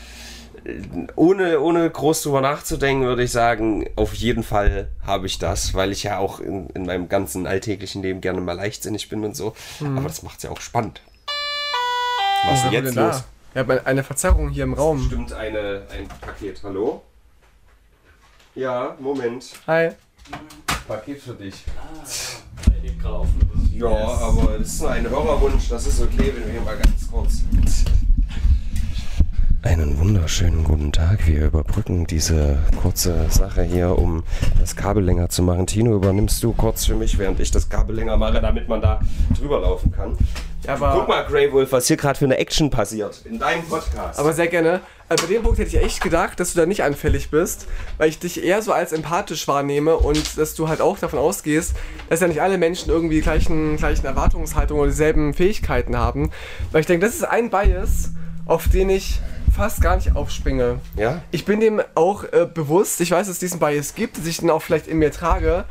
ohne, 1.16 1.60
ohne 1.60 1.90
groß 1.90 2.22
drüber 2.22 2.40
nachzudenken, 2.40 3.04
würde 3.04 3.24
ich 3.24 3.32
sagen, 3.32 3.88
auf 3.96 4.14
jeden 4.14 4.42
Fall 4.42 4.88
habe 5.04 5.26
ich 5.26 5.38
das, 5.38 5.74
weil 5.74 5.92
ich 5.92 6.02
ja 6.04 6.18
auch 6.18 6.40
in, 6.40 6.68
in 6.70 6.86
meinem 6.86 7.08
ganzen 7.08 7.46
alltäglichen 7.46 8.02
Leben 8.02 8.20
gerne 8.20 8.40
mal 8.40 8.52
leichtsinnig 8.52 9.08
bin 9.08 9.24
und 9.24 9.36
so. 9.36 9.54
Aber 9.80 10.08
das 10.08 10.22
macht 10.22 10.38
es 10.38 10.44
ja 10.44 10.50
auch 10.50 10.60
spannend. 10.60 11.00
Was 12.44 12.58
ist 12.58 12.64
denn 12.64 12.72
jetzt 12.72 12.94
los? 12.94 12.94
da? 12.94 13.24
Ich 13.54 13.58
habe 13.58 13.86
eine 13.86 14.02
Verzerrung 14.02 14.48
hier 14.48 14.64
im 14.64 14.74
Raum. 14.74 15.04
Stimmt 15.06 15.32
eine, 15.32 15.82
ein 15.90 16.08
Paket. 16.20 16.60
Hallo? 16.62 17.02
Ja, 18.54 18.96
Moment. 18.98 19.44
Hi. 19.66 19.90
Paket 20.88 21.20
für 21.20 21.34
dich. 21.34 21.54
Ich 22.04 22.82
nehme 22.82 22.96
gerade 22.96 23.16
auf. 23.16 23.28
Ja, 23.72 23.88
aber 23.88 24.58
das 24.58 24.68
ist 24.68 24.80
nur 24.80 24.90
ein 24.90 25.08
Hörerwunsch. 25.08 25.68
Das 25.68 25.86
ist 25.86 26.00
okay, 26.00 26.32
wenn 26.34 26.46
wir 26.46 26.52
hier 26.52 26.60
mal 26.62 26.76
ganz 26.76 27.10
kurz. 27.10 27.42
Ein 29.64 29.80
Einen 29.80 29.98
wunderschönen 30.00 30.64
guten 30.64 30.90
Tag. 30.90 31.26
Wir 31.28 31.46
überbrücken 31.46 32.04
diese 32.06 32.58
kurze 32.82 33.26
Sache 33.30 33.62
hier, 33.62 33.96
um 33.96 34.24
das 34.60 34.74
Kabel 34.74 35.04
länger 35.04 35.28
zu 35.28 35.44
machen. 35.44 35.68
Tino, 35.68 35.94
übernimmst 35.94 36.42
du 36.42 36.52
kurz 36.52 36.84
für 36.84 36.96
mich, 36.96 37.16
während 37.16 37.38
ich 37.38 37.52
das 37.52 37.68
Kabel 37.68 37.94
länger 37.94 38.16
mache, 38.16 38.40
damit 38.40 38.68
man 38.68 38.80
da 38.80 39.00
drüber 39.38 39.60
laufen 39.60 39.92
kann. 39.92 40.18
Aber, 40.66 40.94
Guck 40.98 41.08
mal, 41.08 41.24
Grey 41.26 41.52
Wolf, 41.52 41.70
was 41.70 41.86
hier 41.86 41.96
gerade 41.96 42.18
für 42.18 42.24
eine 42.24 42.38
Action 42.38 42.70
passiert 42.70 43.22
in 43.24 43.38
deinem 43.38 43.62
Podcast. 43.62 44.18
aber 44.18 44.32
sehr 44.32 44.48
gerne. 44.48 44.80
Äh, 45.08 45.16
bei 45.16 45.26
dem 45.26 45.42
Punkt 45.42 45.58
hätte 45.58 45.68
ich 45.76 45.82
echt 45.82 46.00
gedacht, 46.00 46.40
dass 46.40 46.52
du 46.54 46.60
da 46.60 46.66
nicht 46.66 46.82
anfällig 46.82 47.30
bist, 47.30 47.66
weil 47.98 48.08
ich 48.08 48.18
dich 48.18 48.42
eher 48.42 48.62
so 48.62 48.72
als 48.72 48.92
empathisch 48.92 49.46
wahrnehme 49.46 49.96
und 49.96 50.38
dass 50.38 50.54
du 50.54 50.68
halt 50.68 50.80
auch 50.80 50.98
davon 50.98 51.20
ausgehst, 51.20 51.74
dass 52.08 52.20
ja 52.20 52.26
nicht 52.26 52.42
alle 52.42 52.58
Menschen 52.58 52.90
irgendwie 52.90 53.16
die 53.16 53.22
gleichen, 53.22 53.76
gleichen 53.76 54.06
Erwartungshaltungen 54.06 54.82
oder 54.82 54.90
dieselben 54.90 55.34
Fähigkeiten 55.34 55.96
haben. 55.96 56.30
Weil 56.72 56.80
ich 56.80 56.86
denke, 56.86 57.06
das 57.06 57.14
ist 57.14 57.24
ein 57.24 57.48
Bias, 57.50 58.10
auf 58.46 58.68
den 58.68 58.90
ich 58.90 59.20
fast 59.54 59.80
gar 59.82 59.96
nicht 59.96 60.16
aufspringe. 60.16 60.80
ja? 60.96 61.22
Ich 61.30 61.44
bin 61.44 61.60
dem 61.60 61.82
auch 61.94 62.24
äh, 62.24 62.48
bewusst, 62.52 63.00
ich 63.00 63.10
weiß, 63.10 63.26
dass 63.26 63.34
es 63.34 63.40
diesen 63.40 63.60
Bias 63.60 63.94
gibt, 63.94 64.18
dass 64.18 64.26
ich 64.26 64.38
den 64.38 64.50
auch 64.50 64.62
vielleicht 64.62 64.86
in 64.86 64.98
mir 64.98 65.12
trage, 65.12 65.64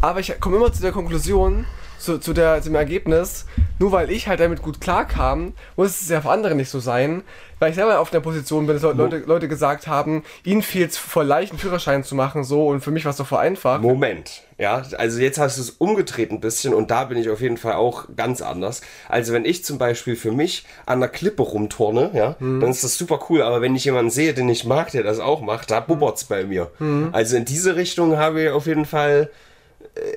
aber 0.00 0.20
ich 0.20 0.38
komme 0.40 0.56
immer 0.56 0.72
zu 0.72 0.82
der 0.82 0.92
Konklusion, 0.92 1.66
zu, 2.06 2.18
zu, 2.18 2.32
der, 2.32 2.62
zu 2.62 2.70
dem 2.70 2.76
Ergebnis, 2.76 3.46
nur 3.78 3.92
weil 3.92 4.10
ich 4.10 4.28
halt 4.28 4.40
damit 4.40 4.62
gut 4.62 4.80
klarkam, 4.80 5.52
muss 5.76 6.00
es 6.00 6.08
ja 6.08 6.20
für 6.20 6.30
andere 6.30 6.54
nicht 6.54 6.70
so 6.70 6.78
sein, 6.78 7.22
weil 7.58 7.70
ich 7.70 7.76
selber 7.76 7.98
auf 7.98 8.10
der 8.10 8.20
Position 8.20 8.66
bin, 8.66 8.76
dass 8.76 8.82
Leute, 8.82 9.24
Leute 9.26 9.48
gesagt 9.48 9.86
haben, 9.86 10.22
ihnen 10.44 10.62
fehlt 10.62 10.92
es 10.92 10.98
voll 10.98 11.26
leicht, 11.26 11.50
einen 11.50 11.58
Führerschein 11.58 12.04
zu 12.04 12.14
machen, 12.14 12.44
so, 12.44 12.68
und 12.68 12.80
für 12.80 12.90
mich 12.90 13.04
war 13.04 13.10
es 13.10 13.16
doch 13.16 13.26
voll 13.26 13.38
einfach. 13.38 13.80
Moment, 13.80 14.42
ja, 14.56 14.82
also 14.96 15.18
jetzt 15.18 15.38
hast 15.38 15.56
du 15.56 15.62
es 15.62 15.70
umgedreht 15.70 16.30
ein 16.30 16.40
bisschen 16.40 16.74
und 16.74 16.90
da 16.90 17.04
bin 17.04 17.18
ich 17.18 17.28
auf 17.28 17.40
jeden 17.40 17.56
Fall 17.56 17.72
auch 17.72 18.04
ganz 18.14 18.40
anders. 18.40 18.82
Also 19.08 19.32
wenn 19.32 19.44
ich 19.44 19.64
zum 19.64 19.78
Beispiel 19.78 20.14
für 20.14 20.32
mich 20.32 20.64
an 20.84 21.00
der 21.00 21.08
Klippe 21.08 21.42
rumturne, 21.42 22.10
ja, 22.14 22.36
dann 22.38 22.70
ist 22.70 22.84
das 22.84 22.96
super 22.96 23.18
cool, 23.28 23.42
aber 23.42 23.62
wenn 23.62 23.74
ich 23.74 23.84
jemanden 23.84 24.10
sehe, 24.10 24.32
den 24.32 24.48
ich 24.48 24.64
mag, 24.64 24.92
der 24.92 25.02
das 25.02 25.18
auch 25.18 25.40
macht, 25.40 25.70
da 25.70 25.80
bubbert's 25.80 26.24
bei 26.24 26.44
mir. 26.44 26.70
Also 27.12 27.36
in 27.36 27.44
diese 27.44 27.74
Richtung 27.74 28.16
habe 28.16 28.42
ich 28.42 28.50
auf 28.50 28.66
jeden 28.66 28.84
Fall 28.84 29.30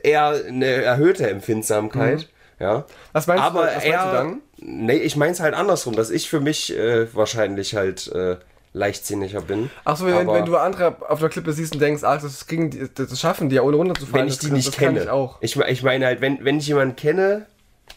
eher 0.03 0.41
eine 0.47 0.65
erhöhte 0.84 1.30
Empfindsamkeit, 1.30 2.30
ja. 2.59 2.86
Was 3.13 3.27
meinst 3.27 3.43
aber 3.43 3.61
du, 3.61 3.65
was 3.67 3.73
meinst 3.73 3.88
eher, 3.88 4.05
du 4.05 4.11
dann? 4.17 4.41
Nee, 4.57 4.97
ich 4.97 5.15
mein's 5.15 5.39
halt 5.39 5.53
andersrum, 5.53 5.95
dass 5.95 6.09
ich 6.09 6.30
für 6.30 6.39
mich 6.41 6.75
äh, 6.77 7.13
wahrscheinlich 7.15 7.75
halt 7.75 8.11
äh, 8.13 8.36
leichtsinniger 8.73 9.41
bin. 9.41 9.69
Achso, 9.86 10.05
wenn, 10.05 10.27
wenn 10.27 10.45
du 10.45 10.57
andere 10.57 10.97
auf 11.09 11.19
der 11.19 11.30
Klippe 11.30 11.53
siehst 11.53 11.73
und 11.73 11.80
denkst, 11.82 12.03
ach, 12.03 12.21
das, 12.21 12.45
kriegen 12.47 12.69
die, 12.69 12.88
das 12.93 13.19
schaffen 13.19 13.49
die 13.49 13.55
ja 13.55 13.61
ohne 13.61 13.77
runterzufallen. 13.77 14.25
wenn 14.25 14.27
ich 14.27 14.36
das, 14.38 14.45
die 14.45 14.49
das 14.49 14.65
nicht 14.65 14.77
kann 14.77 14.93
kenne. 14.95 15.03
Ich 15.05 15.09
auch. 15.09 15.38
Ich, 15.41 15.55
ich 15.55 15.84
meine 15.84 16.05
halt, 16.05 16.21
wenn, 16.21 16.43
wenn 16.43 16.57
ich 16.57 16.67
jemanden 16.67 16.95
kenne, 16.95 17.45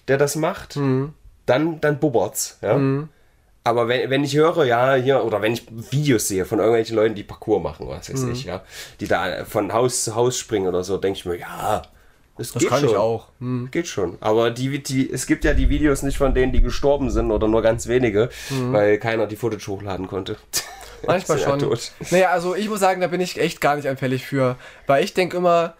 der 0.08 0.16
das 0.18 0.36
macht, 0.36 0.76
Mhm. 0.76 1.12
dann, 1.46 1.80
dann 1.80 1.98
bubbert's. 1.98 2.58
Ja? 2.62 2.78
Aber 3.64 3.86
wenn, 3.86 4.10
wenn 4.10 4.24
ich 4.24 4.34
höre, 4.36 4.64
ja, 4.64 4.94
hier, 4.94 5.24
oder 5.24 5.40
wenn 5.40 5.52
ich 5.52 5.64
Videos 5.92 6.26
sehe 6.28 6.44
von 6.44 6.58
irgendwelchen 6.58 6.96
Leuten, 6.96 7.14
die 7.14 7.22
Parcours 7.22 7.62
machen, 7.62 7.86
was 7.88 8.12
weiß 8.12 8.22
Mhm. 8.22 8.32
ich, 8.32 8.44
ja, 8.44 8.62
die 9.00 9.06
da 9.06 9.44
von 9.44 9.72
Haus 9.72 10.04
zu 10.04 10.14
Haus 10.16 10.36
springen 10.36 10.66
oder 10.66 10.82
so, 10.82 10.96
denke 10.96 11.18
ich 11.18 11.24
mir, 11.24 11.38
ja, 11.38 11.82
das, 12.36 12.54
geht 12.54 12.68
kann 12.68 12.80
schon. 12.80 12.88
ich 12.88 12.96
auch. 12.96 13.28
Hm. 13.40 13.68
Geht 13.70 13.86
schon. 13.86 14.16
Aber 14.20 14.50
die, 14.50 14.82
die, 14.82 15.08
es 15.12 15.26
gibt 15.26 15.44
ja 15.44 15.52
die 15.54 15.68
Videos 15.68 16.02
nicht 16.02 16.16
von 16.18 16.34
denen, 16.34 16.50
die 16.52 16.62
gestorben 16.62 17.10
sind 17.10 17.30
oder 17.30 17.46
nur 17.46 17.62
ganz 17.62 17.86
wenige, 17.86 18.30
weil 18.70 18.98
keiner 18.98 19.26
die 19.26 19.36
Footage 19.36 19.66
hochladen 19.68 20.08
konnte. 20.08 20.32
Mhm. 20.32 21.06
Manchmal 21.06 21.38
ja 21.40 21.48
schon. 21.50 21.58
tot. 21.60 21.92
Naja, 22.10 22.30
also 22.30 22.54
ich 22.56 22.68
muss 22.68 22.80
sagen, 22.80 23.00
da 23.00 23.06
bin 23.08 23.20
ich 23.20 23.38
echt 23.38 23.60
gar 23.60 23.76
nicht 23.76 23.86
anfällig 23.86 24.24
für. 24.26 24.56
Weil 24.86 25.04
ich 25.04 25.14
denke 25.14 25.36
immer, 25.36 25.74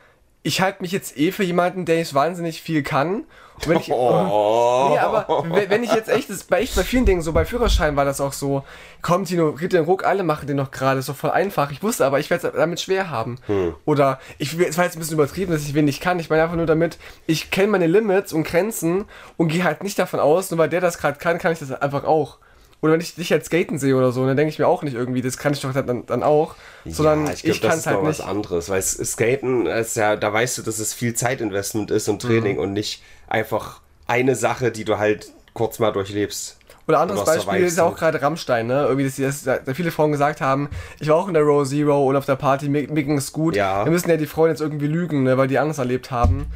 ich 0.45 0.61
halte 0.61 0.83
mich 0.83 0.91
jetzt 0.91 1.17
eh 1.17 1.31
für 1.31 1.45
jemanden, 1.45 1.85
der 1.85 1.97
nicht 1.97 2.15
wahnsinnig 2.15 2.63
viel 2.63 2.83
kann. 2.83 3.25
Und 3.55 3.69
wenn 3.69 3.79
ich, 3.79 3.91
Oh. 3.93 4.89
Nee, 4.91 4.99
aber 4.99 5.45
wenn 5.69 5.85
ich 5.85 5.93
jetzt 5.93 6.09
echt, 6.09 6.31
das 6.31 6.45
bei 6.45 6.61
echt 6.61 6.75
bei 6.75 6.83
vielen 6.83 7.07
Dingen 7.07 7.23
so, 7.23 7.33
bei 7.33 7.45
Führerschein 7.45 7.95
war 7.95 8.05
das 8.05 8.21
auch 8.21 8.33
so, 8.33 8.65
komm 9.03 9.25
Tino, 9.25 9.53
dir 9.53 9.69
den 9.69 9.85
Ruck, 9.85 10.05
alle 10.05 10.25
machen 10.25 10.49
den 10.49 10.57
noch 10.57 10.73
gerade, 10.73 10.99
ist 10.99 11.09
doch 11.09 11.17
voll 11.17 11.31
einfach. 11.31 11.71
Ich 11.71 11.83
wusste 11.83 12.05
aber, 12.05 12.19
ich 12.19 12.29
werde 12.31 12.49
es 12.49 12.55
damit 12.55 12.81
schwer 12.81 13.11
haben. 13.11 13.39
Oder, 13.85 14.19
ich 14.39 14.59
es 14.59 14.77
war 14.79 14.85
jetzt 14.85 14.97
ein 14.97 14.99
bisschen 14.99 15.15
übertrieben, 15.15 15.53
dass 15.53 15.63
ich 15.63 15.75
wenig 15.75 16.01
kann. 16.01 16.19
Ich 16.19 16.29
meine 16.29 16.43
einfach 16.43 16.57
nur 16.57 16.67
damit, 16.67 16.99
ich 17.27 17.51
kenne 17.51 17.69
meine 17.69 17.87
Limits 17.87 18.33
und 18.33 18.43
Grenzen 18.45 19.05
und 19.37 19.49
gehe 19.49 19.63
halt 19.63 19.85
nicht 19.85 19.99
davon 19.99 20.19
aus, 20.19 20.51
nur 20.51 20.59
weil 20.59 20.69
der 20.69 20.81
das 20.81 20.99
gerade 20.99 21.19
kann, 21.19 21.39
kann 21.39 21.53
ich 21.53 21.61
das 21.61 21.71
einfach 21.71 22.05
auch. 22.05 22.39
Oder 22.83 22.93
wenn 22.95 23.01
ich 23.01 23.15
dich 23.15 23.31
halt 23.33 23.45
skaten 23.45 23.79
sehe 23.79 23.97
oder 23.97 24.11
so, 24.13 24.27
dann 24.27 24.37
denke 24.37 24.51
ich 24.51 24.59
mir 24.59 24.67
auch 24.67 24.83
nicht 24.83 24.95
irgendwie, 24.95 25.23
das 25.23 25.39
kann 25.39 25.53
ich 25.53 25.61
doch 25.61 25.73
dann, 25.73 26.05
dann 26.05 26.23
auch. 26.23 26.57
Sondern 26.85 27.27
Ja, 27.27 27.33
ich, 27.33 27.43
glaub, 27.45 27.61
das 27.61 27.63
kann 27.63 27.71
ist 27.73 27.79
es 27.79 27.87
halt 27.87 27.97
noch 27.99 28.09
nicht. 28.09 28.19
was 28.19 28.27
anderes, 28.27 28.69
weil 28.69 28.83
Skaten 28.83 29.67
ist 29.67 29.97
ja, 29.97 30.17
da 30.17 30.33
weißt 30.33 30.59
du, 30.59 30.63
dass 30.63 30.79
es 30.81 30.93
viel 30.93 31.15
Zeitinvestment 31.15 31.91
ist 31.93 32.09
und 32.09 32.21
Training 32.21 32.57
Mhm. 32.57 32.63
und 32.63 32.73
nicht 32.73 33.03
einfach 33.29 33.81
eine 34.09 34.35
Sache, 34.35 34.73
die 34.73 34.85
du 34.85 34.99
halt 34.99 35.31
kurz 35.55 35.79
mal 35.79 35.93
durchlebst. 35.93 36.59
Oder 36.89 36.99
anderes 36.99 37.25
Beispiel 37.25 37.61
ist 37.65 37.79
ja 37.79 37.85
auch 37.85 37.95
gerade 37.97 38.21
Rammstein, 38.21 38.67
ne? 38.67 38.87
Irgendwie, 38.89 39.05
dass, 39.05 39.45
dass, 39.45 39.65
dass 39.65 39.77
viele 39.77 39.93
Frauen 39.93 40.11
gesagt 40.11 40.41
haben, 40.41 40.69
ich 40.99 41.09
war 41.09 41.15
auch 41.17 41.29
in 41.29 41.35
der 41.35 41.45
Row 41.45 41.65
Zero 41.67 42.09
und 42.09 42.17
auf 42.17 42.27
der 42.27 42.35
Party, 42.35 42.69
mir, 42.69 42.89
mir 42.91 43.05
ging 43.05 43.17
es 43.17 43.33
gut. 43.33 43.55
Ja. 43.55 43.85
Wir 43.85 43.93
müssen 43.93 44.11
ja 44.11 44.17
die 44.17 44.27
Frauen 44.27 44.49
jetzt 44.49 44.61
irgendwie 44.61 44.89
lügen, 44.89 45.23
ne? 45.23 45.39
Weil 45.39 45.47
die 45.47 45.61
anders 45.61 45.79
erlebt 45.79 46.11
haben. 46.11 46.47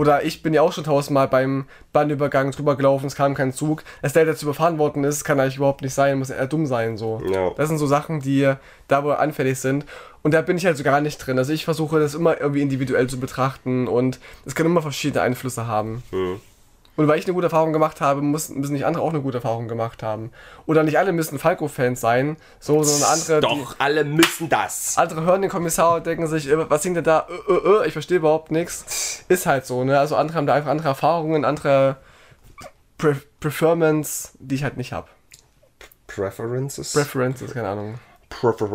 Oder 0.00 0.24
ich 0.24 0.42
bin 0.42 0.54
ja 0.54 0.62
auch 0.62 0.72
schon 0.72 0.84
tausendmal 0.84 1.28
beim 1.28 1.66
Bahnübergang 1.92 2.52
drüber 2.52 2.74
gelaufen, 2.74 3.04
es 3.04 3.16
kam 3.16 3.34
kein 3.34 3.52
Zug. 3.52 3.84
Dass 4.00 4.14
der 4.14 4.24
jetzt 4.24 4.42
überfahren 4.42 4.78
worden 4.78 5.04
ist, 5.04 5.24
kann 5.24 5.38
eigentlich 5.38 5.58
überhaupt 5.58 5.82
nicht 5.82 5.92
sein, 5.92 6.18
muss 6.18 6.30
eher 6.30 6.46
dumm 6.46 6.64
sein, 6.64 6.96
so. 6.96 7.20
Ja. 7.30 7.50
Das 7.50 7.68
sind 7.68 7.76
so 7.76 7.86
Sachen, 7.86 8.20
die 8.20 8.50
da 8.88 9.04
wohl 9.04 9.12
anfällig 9.12 9.58
sind. 9.58 9.84
Und 10.22 10.32
da 10.32 10.40
bin 10.40 10.56
ich 10.56 10.64
halt 10.64 10.78
so 10.78 10.84
gar 10.84 11.02
nicht 11.02 11.18
drin. 11.18 11.36
Also 11.36 11.52
ich 11.52 11.66
versuche 11.66 12.00
das 12.00 12.14
immer 12.14 12.40
irgendwie 12.40 12.62
individuell 12.62 13.08
zu 13.08 13.20
betrachten 13.20 13.88
und 13.88 14.20
es 14.46 14.54
kann 14.54 14.64
immer 14.64 14.80
verschiedene 14.80 15.20
Einflüsse 15.20 15.66
haben. 15.66 16.02
Und 17.00 17.08
weil 17.08 17.18
ich 17.18 17.24
eine 17.24 17.32
gute 17.32 17.46
Erfahrung 17.46 17.72
gemacht 17.72 18.02
habe, 18.02 18.20
müssen, 18.20 18.60
müssen 18.60 18.74
nicht 18.74 18.84
andere 18.84 19.02
auch 19.02 19.08
eine 19.08 19.22
gute 19.22 19.38
Erfahrung 19.38 19.68
gemacht 19.68 20.02
haben. 20.02 20.32
Oder 20.66 20.82
nicht 20.82 20.98
alle 20.98 21.12
müssen 21.12 21.38
Falco-Fans 21.38 21.98
sein, 21.98 22.36
so, 22.58 22.82
sondern 22.82 23.10
andere, 23.10 23.40
die, 23.40 23.62
Doch, 23.62 23.76
alle 23.78 24.04
müssen 24.04 24.50
das. 24.50 24.98
andere 24.98 25.22
hören 25.22 25.40
den 25.40 25.50
Kommissar 25.50 25.94
und 25.94 26.04
denken 26.04 26.26
sich, 26.26 26.46
äh, 26.46 26.68
was 26.68 26.82
singt 26.82 26.96
der 26.96 27.02
da? 27.02 27.26
Äh, 27.48 27.52
äh, 27.52 27.84
äh, 27.84 27.86
ich 27.86 27.94
verstehe 27.94 28.18
überhaupt 28.18 28.50
nichts. 28.50 29.24
Ist 29.28 29.46
halt 29.46 29.64
so, 29.64 29.82
ne? 29.82 29.98
Also 29.98 30.14
andere 30.14 30.36
haben 30.36 30.46
da 30.46 30.52
einfach 30.52 30.70
andere 30.70 30.88
Erfahrungen, 30.88 31.46
andere 31.46 31.96
Pre 32.98 33.16
Preferments, 33.40 34.34
die 34.38 34.56
ich 34.56 34.62
halt 34.62 34.76
nicht 34.76 34.92
habe. 34.92 35.08
Preferences? 36.06 36.92
Preferences, 36.92 37.54
keine 37.54 37.68
Ahnung. 37.68 37.94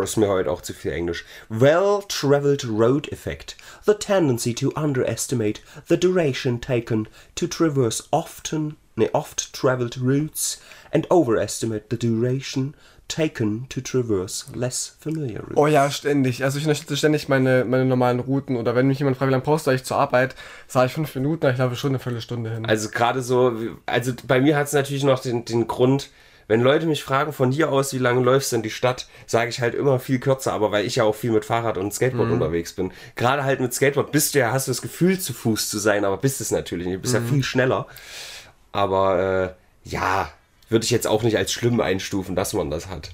Ist 0.03 0.17
mir 0.17 0.27
heute 0.27 0.51
auch 0.51 0.61
zu 0.61 0.73
viel 0.73 0.91
Englisch. 0.91 1.25
Well-traveled 1.49 2.67
road 2.67 3.11
effect. 3.11 3.55
The 3.85 3.95
tendency 3.95 4.53
to 4.53 4.69
underestimate 4.75 5.61
the 5.87 5.97
duration 5.97 6.61
taken 6.61 7.07
to 7.35 7.47
traverse 7.47 8.03
often, 8.11 8.75
nee, 8.95 9.09
oft-traveled 9.11 9.99
routes 9.99 10.61
and 10.91 11.09
overestimate 11.09 11.85
the 11.89 11.97
duration 11.97 12.75
taken 13.07 13.67
to 13.69 13.81
traverse 13.81 14.45
less 14.53 14.95
familiar 14.99 15.41
routes. 15.41 15.57
Oh 15.57 15.67
ja, 15.67 15.89
ständig. 15.89 16.43
Also 16.43 16.57
ich 16.59 16.65
unterstütze 16.65 16.97
ständig 16.97 17.27
meine, 17.27 17.65
meine 17.65 17.85
normalen 17.85 18.19
Routen. 18.19 18.57
Oder 18.57 18.75
wenn 18.75 18.87
mich 18.87 18.99
jemand 18.99 19.17
fragt, 19.17 19.29
wie 19.29 19.31
lange 19.31 19.43
brauchst 19.43 19.65
du 19.65 19.71
eigentlich 19.71 19.85
zur 19.85 19.97
Arbeit, 19.97 20.35
sage 20.67 20.87
ich 20.87 20.93
fünf 20.93 21.13
Minuten, 21.15 21.47
ich 21.47 21.57
laufe 21.57 21.75
schon 21.75 21.91
eine 21.91 21.99
Viertelstunde 21.99 22.51
hin. 22.51 22.65
Also 22.65 22.89
gerade 22.89 23.21
so, 23.21 23.53
also 23.85 24.13
bei 24.27 24.41
mir 24.41 24.55
hat 24.55 24.67
es 24.67 24.73
natürlich 24.73 25.03
noch 25.03 25.19
den, 25.19 25.45
den 25.45 25.67
Grund, 25.67 26.09
wenn 26.47 26.61
Leute 26.61 26.85
mich 26.85 27.03
fragen, 27.03 27.33
von 27.33 27.51
hier 27.51 27.71
aus, 27.71 27.93
wie 27.93 27.97
lange 27.97 28.21
läufst 28.21 28.51
du 28.51 28.57
in 28.57 28.63
die 28.63 28.69
Stadt, 28.69 29.07
sage 29.25 29.49
ich 29.49 29.61
halt 29.61 29.73
immer 29.73 29.99
viel 29.99 30.19
kürzer, 30.19 30.53
aber 30.53 30.71
weil 30.71 30.85
ich 30.85 30.97
ja 30.97 31.03
auch 31.03 31.15
viel 31.15 31.31
mit 31.31 31.45
Fahrrad 31.45 31.77
und 31.77 31.93
Skateboard 31.93 32.31
unterwegs 32.31 32.73
bin. 32.73 32.91
Gerade 33.15 33.43
halt 33.43 33.59
mit 33.59 33.73
Skateboard 33.73 34.11
bist 34.11 34.35
du 34.35 34.39
ja, 34.39 34.51
hast 34.51 34.67
du 34.67 34.71
das 34.71 34.81
Gefühl, 34.81 35.19
zu 35.19 35.33
Fuß 35.33 35.69
zu 35.69 35.79
sein, 35.79 36.05
aber 36.05 36.17
bist 36.17 36.41
es 36.41 36.51
natürlich 36.51 36.85
nicht. 36.85 36.97
Du 36.97 37.01
bist 37.01 37.13
ja 37.13 37.21
viel 37.21 37.43
schneller. 37.43 37.87
Aber 38.71 39.55
äh, 39.85 39.89
ja, 39.89 40.29
würde 40.69 40.83
ich 40.83 40.91
jetzt 40.91 41.07
auch 41.07 41.23
nicht 41.23 41.37
als 41.37 41.51
schlimm 41.51 41.79
einstufen, 41.79 42.35
dass 42.35 42.53
man 42.53 42.69
das 42.69 42.89
hat. 42.89 43.11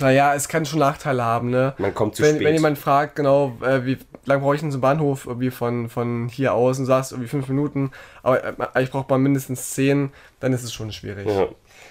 Naja, 0.00 0.34
es 0.34 0.48
kann 0.48 0.64
schon 0.64 0.78
Nachteile 0.78 1.22
haben, 1.22 1.50
ne? 1.50 1.74
Man 1.78 1.94
kommt 1.94 2.16
zu 2.16 2.22
wenn, 2.22 2.36
spät. 2.36 2.46
Wenn 2.46 2.54
jemand 2.54 2.78
fragt, 2.78 3.16
genau, 3.16 3.56
äh, 3.62 3.84
wie 3.84 3.98
lange 4.24 4.42
brauche 4.42 4.54
ich 4.54 4.60
denn 4.60 4.72
zum 4.72 4.80
Bahnhof, 4.80 5.26
irgendwie 5.26 5.50
von, 5.50 5.88
von 5.88 6.28
hier 6.28 6.54
aus 6.54 6.78
und 6.78 6.86
sagst 6.86 7.12
irgendwie 7.12 7.28
fünf 7.28 7.48
Minuten, 7.48 7.90
aber 8.22 8.42
äh, 8.74 8.82
ich 8.82 8.90
brauche 8.90 9.06
mal 9.10 9.18
mindestens 9.18 9.70
zehn, 9.70 10.10
dann 10.40 10.52
ist 10.52 10.64
es 10.64 10.72
schon 10.72 10.92
schwierig. 10.92 11.28
Ja. 11.28 11.48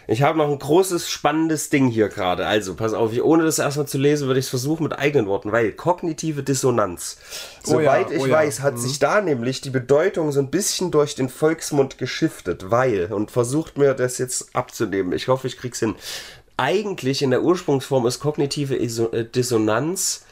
Ich 0.08 0.22
habe 0.22 0.38
noch 0.38 0.50
ein 0.50 0.60
großes, 0.60 1.10
spannendes 1.10 1.70
Ding 1.70 1.88
hier 1.88 2.10
gerade. 2.10 2.46
Also, 2.46 2.76
pass 2.76 2.94
auf, 2.94 3.12
ich- 3.14 3.24
ohne 3.24 3.44
das 3.44 3.58
erstmal 3.60 3.88
zu 3.88 3.98
lesen, 3.98 4.28
würde 4.28 4.40
ich 4.40 4.46
es 4.46 4.50
versuchen 4.50 4.84
mit 4.84 4.98
eigenen 4.98 5.28
Worten, 5.28 5.52
weil 5.52 5.72
kognitive 5.72 6.44
Dissonanz. 6.44 7.18
Oh 7.66 7.72
ja, 7.72 7.78
Soweit 7.80 8.12
ich 8.12 8.22
oh 8.22 8.26
ja. 8.28 8.34
weiß, 8.36 8.62
hat 8.62 8.78
sich 8.80 9.00
da 9.00 9.22
nämlich 9.22 9.62
die 9.62 9.70
Bedeutung 9.72 10.32
so 10.32 10.40
ein 10.40 10.52
bisschen 10.52 10.92
durch 10.92 11.16
den 11.16 11.30
Volksmund 11.30 11.98
geschiftet, 11.98 12.70
weil, 12.70 13.12
und 13.12 13.32
versucht 13.32 13.78
mir 13.78 13.94
das 13.94 14.18
jetzt 14.18 14.56
abzunehmen, 14.56 15.12
ich 15.14 15.28
hoffe, 15.28 15.48
ich 15.48 15.58
krieg's 15.58 15.80
hin. 15.80 15.96
Eigentlich 16.58 17.22
in 17.22 17.32
der 17.32 17.42
Ursprungsform 17.42 18.06
ist 18.06 18.20
kognitive 18.20 18.76
äh, 18.78 19.26
Dissonanz 19.26 20.26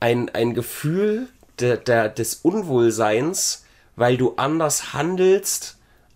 ein, 0.00 0.28
ein 0.34 0.54
Gefühl 0.54 1.28
der, 1.58 1.76
der, 1.78 2.08
des 2.08 2.34
Unwohlseins, 2.34 3.64
weil 3.96 4.16
du 4.16 4.34
anders 4.36 4.92
handelst, 4.92 5.73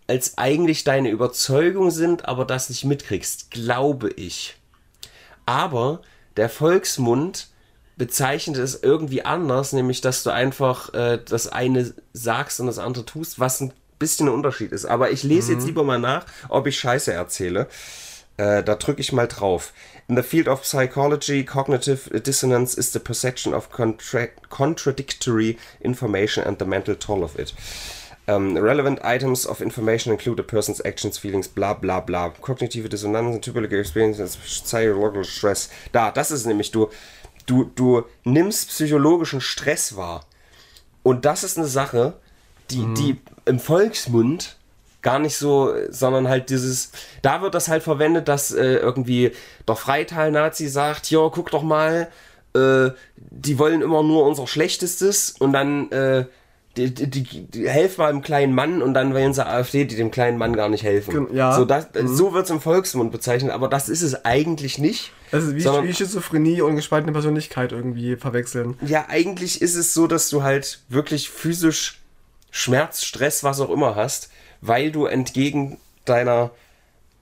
als 0.09 0.39
eigentlich 0.39 0.85
deine 0.85 1.11
Überzeugungen 1.11 1.91
sind, 1.91 2.27
aber 2.27 2.45
das 2.45 2.71
nicht 2.71 2.85
mitkriegst, 2.85 3.51
glaube 3.51 4.11
ich. 4.11 4.57
Aber 5.47 6.03
der 6.37 6.49
Volksmund 6.49 7.49
bezeichnet 7.97 8.57
es 8.57 8.83
irgendwie 8.83 9.25
anders, 9.25 9.73
nämlich 9.73 10.01
dass 10.01 10.23
du 10.23 10.31
einfach 10.31 10.95
äh, 10.95 11.19
das 11.25 11.49
eine 11.49 11.93
sagst 12.13 12.61
und 12.61 12.67
das 12.67 12.79
andere 12.79 13.05
tust, 13.05 13.39
was 13.39 13.61
ein 13.61 13.73
bisschen 13.99 14.29
ein 14.29 14.35
Unterschied 14.35 14.73
ist. 14.73 14.87
Aber 14.87 15.11
ich 15.11 15.25
lese 15.25 15.53
jetzt 15.53 15.67
lieber 15.67 15.85
mal 15.85 15.99
nach, 15.99 16.25
ob 16.49 16.67
ich 16.67 16.79
Scheiße 16.79 17.13
erzähle. 17.13 17.67
Äh, 18.37 18.63
da 18.63 18.77
drücke 18.77 19.01
ich 19.01 19.13
mal 19.13 19.27
drauf. 19.27 19.73
In 20.07 20.17
the 20.17 20.23
field 20.23 20.49
of 20.49 20.63
psychology, 20.63 21.45
cognitive 21.45 22.21
dissonance 22.21 22.79
is 22.79 22.93
the 22.93 23.01
perception 23.01 23.53
of 23.53 23.69
contra 23.71 24.29
contradictory 24.49 25.59
information 25.81 26.45
and 26.45 26.59
the 26.59 26.65
mental 26.65 26.95
toll 26.95 27.25
of 27.25 27.37
it. 27.39 27.53
Um, 28.29 28.59
relevant 28.59 29.01
items 29.03 29.47
of 29.47 29.62
information 29.62 30.12
include 30.12 30.39
a 30.39 30.43
person's 30.43 30.83
actions, 30.85 31.16
feelings, 31.16 31.49
bla 31.49 31.72
bla 31.72 32.01
bla. 32.01 32.29
Cognitive 32.43 32.87
dissonance 32.91 33.35
and 33.35 33.43
typical 33.43 33.81
experiences, 33.81 34.37
psychological 34.37 35.24
stress. 35.24 35.70
Da, 35.93 36.11
das 36.11 36.31
ist 36.31 36.47
nämlich 36.47 36.70
du. 36.70 36.91
Du, 37.47 37.70
du 37.74 38.05
nimmst 38.24 38.68
psychologischen 38.68 39.41
Stress 39.41 39.97
wahr. 39.97 40.26
Und 41.03 41.24
das 41.24 41.43
ist 41.43 41.57
eine 41.57 41.66
Sache, 41.66 42.12
die, 42.70 42.85
die 42.93 43.16
im 43.47 43.59
Volksmund 43.59 44.59
gar 45.01 45.18
nicht 45.18 45.37
so, 45.37 45.72
sondern 45.89 46.29
halt 46.29 46.51
dieses, 46.51 46.93
da 47.22 47.41
wird 47.41 47.55
das 47.55 47.68
halt 47.68 47.83
verwendet, 47.83 48.29
dass 48.29 48.53
äh, 48.53 48.74
irgendwie 48.74 49.33
der 49.66 49.76
Freital-Nazi 49.76 50.68
sagt, 50.68 51.11
ja, 51.11 51.29
guck 51.33 51.51
doch 51.51 51.62
mal, 51.62 52.09
äh, 52.55 52.91
die 53.16 53.59
wollen 53.59 53.81
immer 53.81 54.03
nur 54.03 54.26
unser 54.26 54.47
Schlechtestes 54.47 55.35
und 55.39 55.53
dann 55.53 55.91
äh, 55.93 56.26
die, 56.87 57.11
die, 57.11 57.45
die, 57.47 57.68
helfen 57.68 58.01
mal 58.01 58.12
dem 58.12 58.22
kleinen 58.22 58.55
Mann 58.55 58.83
und 58.83 58.95
dann 58.95 59.14
wählen 59.14 59.35
sie 59.35 59.45
AfD, 59.45 59.85
die 59.85 59.97
dem 59.97 60.11
kleinen 60.11 60.39
Mann 60.39 60.55
gar 60.55 60.68
nicht 60.68 60.85
helfen. 60.85 61.29
Ja. 61.35 61.55
So, 61.57 61.64
das, 61.64 61.89
so 62.05 62.33
wird 62.33 62.45
es 62.45 62.51
im 62.51 62.61
Volksmund 62.61 63.11
bezeichnet, 63.12 63.53
aber 63.53 63.68
das 63.68 63.89
ist 63.89 64.03
es 64.03 64.24
eigentlich 64.24 64.79
nicht. 64.79 65.12
Das 65.31 65.45
ist 65.45 65.55
wie, 65.55 65.61
Sondern- 65.61 65.87
wie 65.87 65.95
Schizophrenie 65.95 66.62
und 66.62 66.76
gespaltene 66.76 67.12
Persönlichkeit 67.12 67.72
irgendwie 67.72 68.16
verwechseln. 68.16 68.76
Ja, 68.87 69.07
eigentlich 69.09 69.61
ist 69.61 69.74
es 69.74 69.93
so, 69.95 70.07
dass 70.07 70.31
du 70.31 70.43
halt 70.43 70.81
wirklich 70.89 71.31
physisch 71.31 72.01
Schmerz, 72.51 73.03
Stress, 73.05 73.45
was 73.45 73.61
auch 73.61 73.70
immer 73.70 73.95
hast, 73.95 74.31
weil 74.61 74.91
du 74.91 75.07
entgegen 75.07 75.79
deiner 76.05 76.51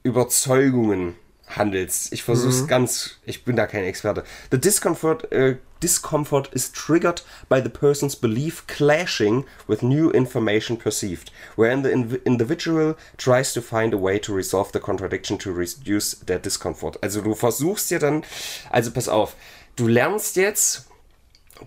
Überzeugungen 0.02 1.14
handelst. 1.48 2.12
Ich 2.12 2.22
versuch's 2.22 2.66
ganz, 2.66 3.18
ich 3.24 3.44
bin 3.44 3.56
da 3.56 3.66
kein 3.66 3.84
Experte. 3.84 4.24
The 4.50 4.60
discomfort, 4.60 5.30
äh, 5.32 5.56
discomfort 5.80 6.48
is 6.52 6.70
triggered 6.70 7.22
by 7.48 7.60
the 7.60 7.68
person's 7.68 8.16
belief 8.16 8.66
clashing 8.66 9.44
with 9.66 9.82
new 9.82 10.10
information 10.10 10.76
perceived, 10.76 11.30
wherein 11.56 11.82
the 11.82 11.90
inv- 11.90 12.24
individual 12.24 12.96
tries 13.16 13.52
to 13.52 13.60
find 13.60 13.92
a 13.92 13.98
way 13.98 14.18
to 14.18 14.34
resolve 14.34 14.72
the 14.72 14.80
contradiction 14.80 15.38
to 15.38 15.52
reduce 15.52 16.14
their 16.26 16.38
discomfort. 16.38 16.96
Also 17.02 17.20
du 17.20 17.34
versuchst 17.34 17.90
dir 17.90 17.98
dann, 17.98 18.24
also 18.70 18.90
pass 18.90 19.08
auf, 19.08 19.36
du 19.76 19.86
lernst 19.88 20.36
jetzt, 20.36 20.86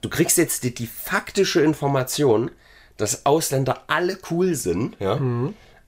du 0.01 0.09
kriegst 0.09 0.37
jetzt 0.37 0.63
die, 0.63 0.73
die 0.73 0.87
faktische 0.87 1.61
Information, 1.61 2.51
dass 2.97 3.25
Ausländer 3.25 3.83
alle 3.87 4.17
cool 4.29 4.55
sind, 4.55 4.97
ja, 4.99 5.19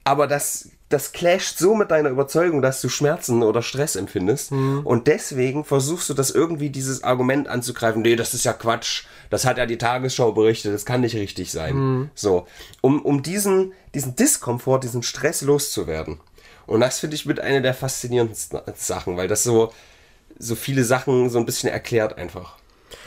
aber 0.04 0.26
das, 0.26 0.70
das 0.92 1.12
clasht 1.12 1.58
so 1.58 1.74
mit 1.74 1.90
deiner 1.90 2.10
Überzeugung, 2.10 2.62
dass 2.62 2.80
du 2.80 2.88
Schmerzen 2.88 3.42
oder 3.42 3.62
Stress 3.62 3.96
empfindest 3.96 4.52
und 4.84 5.06
deswegen 5.06 5.64
versuchst 5.64 6.08
du 6.10 6.14
das 6.14 6.30
irgendwie 6.30 6.70
dieses 6.70 7.02
Argument 7.02 7.48
anzugreifen, 7.48 8.02
nee, 8.02 8.16
das 8.16 8.34
ist 8.34 8.44
ja 8.44 8.52
Quatsch, 8.52 9.04
das 9.30 9.44
hat 9.44 9.58
ja 9.58 9.66
die 9.66 9.78
Tagesschau 9.78 10.32
berichtet, 10.32 10.74
das 10.74 10.84
kann 10.84 11.00
nicht 11.00 11.16
richtig 11.16 11.50
sein. 11.50 12.10
So, 12.14 12.46
um, 12.80 13.02
um 13.02 13.22
diesen, 13.22 13.72
diesen 13.94 14.16
Diskomfort, 14.16 14.80
diesen 14.80 15.02
Stress 15.02 15.42
loszuwerden. 15.42 16.20
Und 16.66 16.80
das 16.80 17.00
finde 17.00 17.16
ich 17.16 17.26
mit 17.26 17.40
einer 17.40 17.60
der 17.60 17.74
faszinierendsten 17.74 18.60
Sachen, 18.76 19.16
weil 19.16 19.28
das 19.28 19.42
so, 19.42 19.72
so 20.38 20.54
viele 20.54 20.84
Sachen 20.84 21.30
so 21.30 21.38
ein 21.38 21.46
bisschen 21.46 21.70
erklärt 21.70 22.18
einfach. 22.18 22.56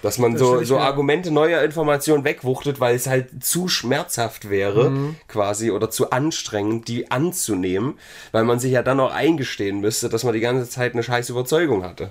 Dass 0.02 0.18
man 0.18 0.38
so, 0.38 0.60
ich 0.62 0.68
so 0.68 0.76
mir- 0.76 0.82
Argumente 0.82 1.32
neuer 1.32 1.62
Informationen 1.64 2.24
wegwuchtet, 2.24 2.80
weil 2.80 2.96
es 2.96 3.08
halt 3.08 3.44
zu 3.44 3.68
schmerzhaft 3.68 4.50
wäre, 4.50 4.90
Mhm. 4.90 5.16
quasi, 5.28 5.72
oder 5.72 5.90
zu 5.90 6.12
anstrengend, 6.12 6.88
die 6.88 7.12
anzunehmen, 7.12 7.98
weil 8.32 8.44
man 8.44 8.60
sich 8.60 8.72
ja 8.72 8.84
dann 8.84 9.00
auch 9.00 9.14
eingestehen 9.14 9.80
müsste, 9.82 10.10
dass 10.10 10.24
man 10.24 10.34
die 10.34 10.40
ganze 10.40 10.70
Zeit 10.70 10.94
eine 10.94 11.04
scheiß 11.04 11.30
Überzeugung 11.30 11.84
hatte. 11.84 12.10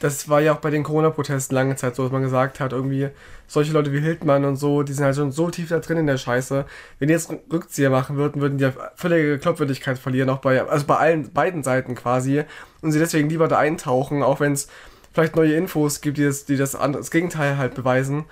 Das 0.00 0.28
war 0.28 0.40
ja 0.40 0.52
auch 0.52 0.58
bei 0.58 0.70
den 0.70 0.82
Corona-Protesten 0.82 1.54
lange 1.54 1.76
Zeit 1.76 1.94
so, 1.94 2.02
dass 2.02 2.10
man 2.10 2.22
gesagt 2.22 2.58
hat, 2.58 2.72
irgendwie, 2.72 3.10
solche 3.46 3.72
Leute 3.72 3.92
wie 3.92 4.00
Hildmann 4.00 4.44
und 4.44 4.56
so, 4.56 4.82
die 4.82 4.92
sind 4.94 5.04
halt 5.04 5.14
schon 5.14 5.30
so 5.30 5.48
tief 5.48 5.68
da 5.68 5.78
drin 5.78 5.96
in 5.98 6.08
der 6.08 6.16
Scheiße. 6.18 6.64
Wenn 6.98 7.06
die 7.08 7.14
jetzt 7.14 7.30
Rück- 7.30 7.52
Rückzieher 7.52 7.88
machen 7.90 8.16
würden, 8.16 8.42
würden 8.42 8.58
die 8.58 8.64
ja 8.64 8.72
völlige 8.96 9.38
Glaubwürdigkeit 9.38 9.98
verlieren, 10.00 10.28
auch 10.30 10.38
bei, 10.38 10.60
also 10.60 10.86
bei 10.86 10.96
allen, 10.96 11.32
beiden 11.32 11.62
Seiten 11.62 11.94
quasi. 11.94 12.42
Und 12.80 12.90
sie 12.90 12.98
deswegen 12.98 13.28
lieber 13.28 13.46
da 13.46 13.58
eintauchen, 13.58 14.24
auch 14.24 14.40
wenn 14.40 14.54
es 14.54 14.66
vielleicht 15.12 15.36
neue 15.36 15.54
Infos 15.54 16.00
gibt, 16.00 16.18
die 16.18 16.24
das, 16.24 16.44
die 16.44 16.56
das, 16.56 16.74
andere, 16.74 17.02
das 17.02 17.10
Gegenteil 17.10 17.58
halt 17.58 17.74
beweisen. 17.74 18.24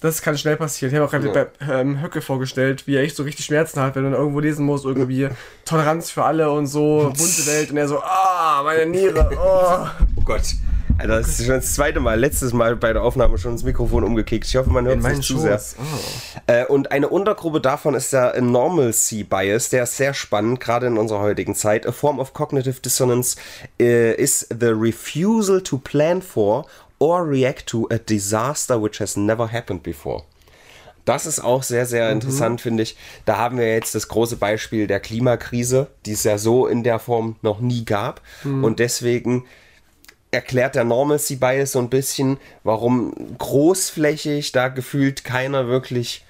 Das 0.00 0.22
kann 0.22 0.38
schnell 0.38 0.56
passieren. 0.56 0.92
Ich 0.94 0.98
habe 0.98 1.06
auch 1.06 1.10
gerade 1.10 1.26
Ja. 1.26 1.32
bei 1.68 1.80
ähm, 1.80 2.00
Höcke 2.00 2.22
vorgestellt, 2.22 2.86
wie 2.86 2.96
er 2.96 3.02
echt 3.02 3.16
so 3.16 3.22
richtig 3.22 3.44
Schmerzen 3.44 3.80
hat, 3.80 3.96
wenn 3.96 4.04
er 4.10 4.18
irgendwo 4.18 4.40
lesen 4.40 4.64
muss, 4.64 4.86
irgendwie 4.86 5.28
Toleranz 5.66 6.10
für 6.10 6.24
alle 6.24 6.50
und 6.50 6.66
so, 6.68 7.12
bunte 7.16 7.46
Welt. 7.46 7.70
Und 7.70 7.76
er 7.76 7.86
so, 7.86 8.00
ah, 8.02 8.62
meine 8.64 8.86
Niere, 8.86 9.28
oh. 9.38 10.06
Oh 10.16 10.22
Gott. 10.24 10.42
Alter, 11.00 11.20
das 11.20 11.28
ist 11.28 11.46
schon 11.46 11.54
das 11.54 11.74
zweite 11.74 11.98
Mal, 11.98 12.20
letztes 12.20 12.52
Mal 12.52 12.76
bei 12.76 12.92
der 12.92 13.02
Aufnahme 13.02 13.38
schon 13.38 13.52
das 13.52 13.62
Mikrofon 13.62 14.04
umgekickt. 14.04 14.46
Ich 14.46 14.56
hoffe, 14.56 14.68
man 14.68 14.84
hört 14.84 14.98
es 14.98 15.04
nicht 15.04 15.22
zu 15.22 15.38
sehr. 15.38 15.58
Oh. 15.78 16.40
Äh, 16.46 16.66
und 16.66 16.92
eine 16.92 17.08
Untergruppe 17.08 17.62
davon 17.62 17.94
ist 17.94 18.12
der 18.12 18.38
Normalcy 18.42 19.24
Bias, 19.24 19.70
der 19.70 19.84
ist 19.84 19.96
sehr 19.96 20.12
spannend, 20.12 20.60
gerade 20.60 20.88
in 20.88 20.98
unserer 20.98 21.20
heutigen 21.20 21.54
Zeit. 21.54 21.86
A 21.86 21.92
form 21.92 22.18
of 22.18 22.34
cognitive 22.34 22.80
dissonance 22.82 23.36
äh, 23.80 24.14
is 24.14 24.46
the 24.50 24.66
refusal 24.66 25.62
to 25.62 25.78
plan 25.78 26.20
for 26.20 26.66
or 26.98 27.26
react 27.26 27.66
to 27.68 27.88
a 27.90 27.96
disaster 27.96 28.82
which 28.82 29.00
has 29.00 29.16
never 29.16 29.50
happened 29.50 29.82
before. 29.82 30.24
Das 31.06 31.24
ist 31.24 31.40
auch 31.40 31.62
sehr, 31.62 31.86
sehr 31.86 32.12
interessant, 32.12 32.60
finde 32.60 32.82
ich. 32.82 32.94
Da 33.24 33.38
haben 33.38 33.56
wir 33.56 33.72
jetzt 33.72 33.94
das 33.94 34.08
große 34.08 34.36
Beispiel 34.36 34.86
der 34.86 35.00
Klimakrise, 35.00 35.86
die 36.04 36.12
es 36.12 36.24
ja 36.24 36.36
so 36.36 36.66
in 36.66 36.84
der 36.84 36.98
Form 36.98 37.36
noch 37.40 37.60
nie 37.60 37.86
gab. 37.86 38.20
Und 38.44 38.80
deswegen 38.80 39.44
erklärt 40.30 40.74
der 40.76 40.84
Normalcy 40.84 41.36
Bias 41.36 41.72
so 41.72 41.78
ein 41.80 41.90
bisschen, 41.90 42.38
warum 42.64 43.12
großflächig 43.38 44.52
da 44.52 44.68
gefühlt 44.68 45.24
keiner 45.24 45.66
wirklich 45.68 46.24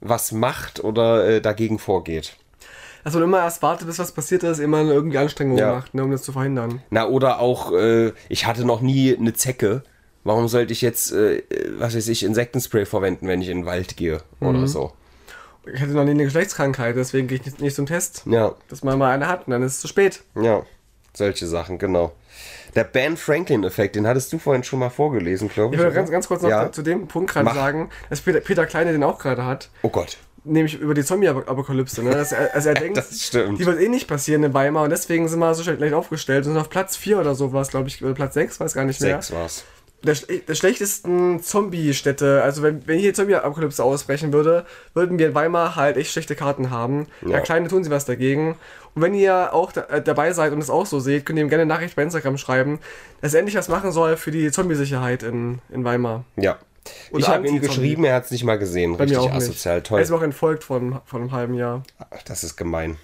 was 0.00 0.32
macht 0.32 0.84
oder 0.84 1.26
äh, 1.26 1.40
dagegen 1.40 1.78
vorgeht. 1.78 2.36
Dass 3.04 3.14
man 3.14 3.22
immer 3.22 3.38
erst 3.38 3.62
wartet, 3.62 3.86
bis 3.86 3.98
was 3.98 4.12
passiert 4.12 4.42
ist, 4.42 4.58
immer 4.58 4.82
irgendwie 4.82 5.18
Anstrengungen 5.18 5.58
Ja. 5.58 5.74
macht, 5.74 5.94
ne, 5.94 6.02
um 6.04 6.10
das 6.10 6.22
zu 6.22 6.32
verhindern. 6.32 6.82
Na, 6.90 7.06
oder 7.08 7.38
auch, 7.40 7.72
äh, 7.72 8.12
ich 8.28 8.46
hatte 8.46 8.64
noch 8.64 8.80
nie 8.80 9.16
eine 9.16 9.32
Zecke. 9.32 9.82
Warum 10.24 10.48
sollte 10.48 10.72
ich 10.72 10.82
jetzt, 10.82 11.12
äh, 11.12 11.42
was 11.78 11.94
weiß 11.94 12.08
ich, 12.08 12.24
Insektenspray 12.24 12.84
verwenden, 12.84 13.28
wenn 13.28 13.40
ich 13.40 13.48
in 13.48 13.58
den 13.60 13.66
Wald 13.66 13.96
gehe 13.96 14.20
oder 14.40 14.66
so? 14.66 14.92
Ich 15.72 15.80
hatte 15.80 15.92
noch 15.92 16.04
nie 16.04 16.10
eine 16.10 16.24
Geschlechtskrankheit, 16.24 16.96
deswegen 16.96 17.28
gehe 17.28 17.38
ich 17.38 17.44
nicht, 17.46 17.60
nicht 17.60 17.76
zum 17.76 17.86
Test. 17.86 18.22
Ja, 18.26 18.54
Dass 18.68 18.82
man 18.84 18.98
mal 18.98 19.12
eine 19.12 19.28
hat 19.28 19.46
und 19.46 19.52
dann 19.52 19.62
ist 19.62 19.74
es 19.74 19.80
zu 19.80 19.88
spät. 19.88 20.22
ja, 20.40 20.62
solche 21.14 21.46
Sachen, 21.46 21.78
genau. 21.78 22.12
Der 22.76 22.84
Ben 22.84 23.16
Franklin-Effekt, 23.16 23.96
den 23.96 24.06
hattest 24.06 24.32
du 24.32 24.38
vorhin 24.38 24.62
schon 24.62 24.78
mal 24.78 24.90
vorgelesen, 24.90 25.48
glaube 25.48 25.74
Ich 25.74 25.80
ich. 25.80 25.84
will 25.84 25.86
oder? 25.90 25.96
ganz, 25.96 26.10
ganz 26.10 26.28
kurz 26.28 26.42
noch 26.42 26.50
Ja. 26.50 26.70
zu 26.70 26.82
dem 26.82 27.08
Punkt 27.08 27.32
gerade 27.32 27.52
sagen, 27.52 27.88
dass 28.10 28.20
Peter, 28.20 28.40
Peter 28.40 28.66
Kleine 28.66 28.92
den 28.92 29.02
auch 29.02 29.18
gerade 29.18 29.44
hat. 29.44 29.70
Oh 29.82 29.88
Gott. 29.88 30.18
Nämlich 30.44 30.78
über 30.78 30.94
die 30.94 31.02
Zombie-Apokalypse. 31.02 32.04
Ne? 32.04 32.10
Dass 32.10 32.30
er, 32.30 32.54
also 32.54 32.68
er 32.68 32.74
denkt, 32.80 32.98
Das 32.98 33.20
stimmt. 33.20 33.58
die 33.58 33.66
wird 33.66 33.80
eh 33.80 33.88
nicht 33.88 34.06
passieren 34.06 34.44
in 34.44 34.54
Weimar 34.54 34.84
und 34.84 34.90
deswegen 34.90 35.26
sind 35.26 35.40
wir 35.40 35.52
so 35.54 35.64
schlecht 35.64 35.92
aufgestellt 35.94 36.44
und 36.46 36.52
sind 36.52 36.60
auf 36.60 36.70
Platz 36.70 36.96
4 36.96 37.18
oder 37.18 37.34
sowas, 37.34 37.68
glaube 37.70 37.88
ich, 37.88 38.04
oder 38.04 38.14
Platz 38.14 38.34
6, 38.34 38.60
weiß 38.60 38.74
gar 38.74 38.84
nicht 38.84 39.00
mehr. 39.00 39.20
Sechs 39.22 39.32
war's. 39.32 39.64
der, 40.04 40.14
der 40.46 40.54
schlechtesten 40.54 41.42
Zombie-Städte. 41.42 42.42
Also 42.42 42.62
wenn, 42.62 42.86
wenn 42.86 42.98
hier 42.98 43.12
Zombie-Apokalypse 43.14 43.82
ausbrechen 43.82 44.32
würde, 44.32 44.66
würden 44.94 45.18
wir 45.18 45.28
in 45.28 45.34
Weimar 45.34 45.74
halt 45.74 45.96
echt 45.96 46.12
schlechte 46.12 46.36
Karten 46.36 46.70
haben. 46.70 47.06
Ja, 47.22 47.30
Ja. 47.30 47.40
Kleine 47.40 47.66
tun 47.68 47.82
sie 47.82 47.90
was 47.90 48.04
dagegen. 48.04 48.56
Und 48.96 49.02
wenn 49.02 49.14
ihr 49.14 49.52
auch 49.52 49.70
da, 49.72 49.82
äh, 49.82 50.02
dabei 50.02 50.32
seid 50.32 50.52
und 50.52 50.58
es 50.58 50.70
auch 50.70 50.86
so 50.86 50.98
seht, 50.98 51.24
könnt 51.26 51.38
ihr 51.38 51.44
ihm 51.44 51.48
gerne 51.50 51.62
eine 51.62 51.72
Nachricht 51.72 51.94
bei 51.94 52.02
Instagram 52.02 52.38
schreiben, 52.38 52.80
dass 53.20 53.34
er 53.34 53.40
endlich 53.40 53.54
was 53.56 53.68
machen 53.68 53.92
soll 53.92 54.16
für 54.16 54.30
die 54.32 54.50
Zombie-Sicherheit 54.50 55.22
in, 55.22 55.60
in 55.68 55.84
Weimar. 55.84 56.24
Ja. 56.36 56.58
Oder 57.10 57.20
ich 57.20 57.28
habe 57.28 57.46
ihm 57.46 57.60
geschrieben, 57.60 58.04
er 58.04 58.14
hat 58.14 58.24
es 58.24 58.30
nicht 58.30 58.44
mal 58.44 58.58
gesehen. 58.58 58.92
Bei 58.92 59.04
mir 59.04 59.10
Richtig 59.10 59.18
auch 59.18 59.24
nicht. 59.26 59.36
asozial, 59.36 59.76
Er 59.78 59.82
toll. 59.82 60.00
ist 60.00 60.10
mir 60.10 60.16
auch 60.16 60.22
entfolgt 60.22 60.64
von, 60.64 61.00
von 61.04 61.20
einem 61.20 61.32
halben 61.32 61.54
Jahr. 61.54 61.82
Ach, 61.98 62.22
das 62.24 62.42
ist 62.42 62.56
gemein. 62.56 62.96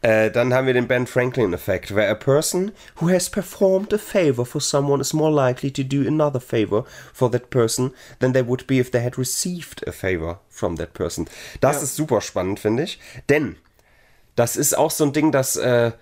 Äh, 0.00 0.30
dann 0.30 0.54
haben 0.54 0.66
wir 0.66 0.72
den 0.72 0.88
Ben 0.88 1.06
Franklin-Effekt, 1.06 1.94
where 1.94 2.08
a 2.10 2.14
person 2.14 2.72
who 3.00 3.10
has 3.10 3.28
performed 3.28 3.92
a 3.92 3.98
favor 3.98 4.46
for 4.46 4.60
someone 4.60 5.02
is 5.02 5.12
more 5.12 5.30
likely 5.30 5.70
to 5.70 5.82
do 5.82 6.06
another 6.08 6.40
favor 6.40 6.84
for 7.12 7.30
that 7.30 7.50
person 7.50 7.92
than 8.20 8.32
they 8.32 8.46
would 8.46 8.66
be 8.66 8.78
if 8.78 8.90
they 8.90 9.02
had 9.04 9.18
received 9.18 9.86
a 9.86 9.92
favor 9.92 10.38
from 10.48 10.76
that 10.76 10.94
person. 10.94 11.26
Das 11.60 11.76
Ja. 11.76 11.82
ist 11.82 11.96
super 11.96 12.22
spannend, 12.22 12.58
finde 12.60 12.84
ich. 12.84 12.98
Denn 13.28 13.56
das 14.36 14.56
ist 14.56 14.76
auch 14.76 14.90
so 14.90 15.04
ein 15.04 15.12
Ding, 15.12 15.32
das 15.32 15.56
äh, 15.56 15.92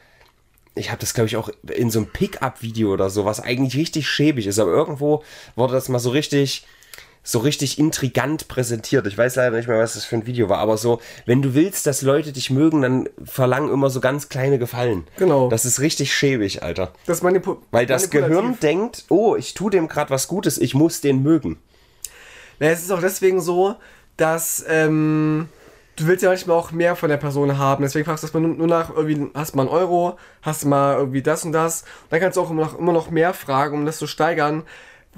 ich 0.75 0.91
habe 0.91 1.01
das 1.01 1.15
glaube 1.15 1.27
ich 1.27 1.37
auch 1.37 1.51
in 1.69 1.91
so 1.91 2.01
einem 2.01 2.09
Pickup-Video 2.09 2.93
oder 2.93 3.11
so, 3.11 3.25
was 3.25 3.41
eigentlich 3.41 3.77
richtig 3.77 4.09
schäbig 4.09 4.47
ist, 4.47 4.59
aber 4.59 4.71
irgendwo 4.71 5.23
wurde 5.55 5.75
das 5.75 5.89
mal 5.89 5.99
so 5.99 6.11
richtig 6.11 6.67
so 7.25 7.39
richtig 7.39 7.79
intrigant 7.79 8.49
präsentiert. 8.49 9.07
Ich 9.07 9.17
weiß 9.17 9.37
leider 9.37 9.57
nicht 9.57 9.69
mehr, 9.69 9.79
was 9.79 9.95
das 9.95 10.05
für 10.05 10.17
ein 10.17 10.27
Video 10.27 10.49
war, 10.49 10.59
aber 10.59 10.77
so, 10.77 11.01
wenn 11.25 11.41
du 11.41 11.55
willst, 11.55 11.87
dass 11.87 12.03
Leute 12.03 12.33
dich 12.33 12.51
mögen, 12.51 12.83
dann 12.83 13.09
verlangen 13.25 13.73
immer 13.73 13.91
so 13.91 14.01
ganz 14.01 14.29
kleine 14.29 14.59
Gefallen. 14.59 15.05
Genau. 15.19 15.49
Das 15.49 15.65
ist 15.65 15.81
richtig 15.81 16.13
schäbig, 16.13 16.63
Alter. 16.63 16.93
Das 17.07 17.23
manipu 17.23 17.59
Weil 17.71 17.87
das. 17.87 18.11
Gehirn 18.11 18.59
denkt, 18.61 19.05
oh, 19.09 19.37
ich 19.37 19.55
tue 19.55 19.71
dem 19.71 19.89
gerade 19.89 20.11
was 20.11 20.27
Gutes, 20.27 20.59
ich 20.59 20.75
muss 20.75 21.01
den 21.01 21.23
mögen. 21.23 21.59
Na, 22.59 22.67
es 22.67 22.83
ist 22.83 22.91
auch 22.91 23.01
deswegen 23.01 23.41
so, 23.41 23.77
dass 24.17 24.65
ähm, 24.69 25.49
du 26.03 26.09
willst 26.09 26.23
ja 26.23 26.31
manchmal 26.31 26.57
auch 26.57 26.73
mehr 26.73 26.97
von 26.97 27.09
der 27.09 27.17
Person 27.17 27.59
haben. 27.59 27.83
Deswegen 27.83 28.05
fragst 28.05 28.23
du 28.23 28.27
erstmal 28.27 28.43
nur 28.43 28.67
nach, 28.67 28.95
irgendwie, 28.95 29.31
hast 29.35 29.53
du 29.53 29.57
mal 29.57 29.65
einen 29.65 29.73
Euro, 29.73 30.19
hast 30.43 30.65
du 30.65 30.69
mal 30.69 30.97
irgendwie 30.97 31.23
das 31.23 31.45
und 31.45 31.53
das. 31.53 31.83
Und 31.83 32.13
dann 32.13 32.21
kannst 32.21 32.37
du 32.37 32.43
auch 32.43 32.51
immer 32.51 32.63
noch, 32.63 32.79
immer 32.79 32.93
noch 32.93 33.11
mehr 33.11 33.35
fragen, 33.35 33.77
um 33.77 33.87
das 33.87 33.99
zu 33.99 34.07
steigern. 34.07 34.63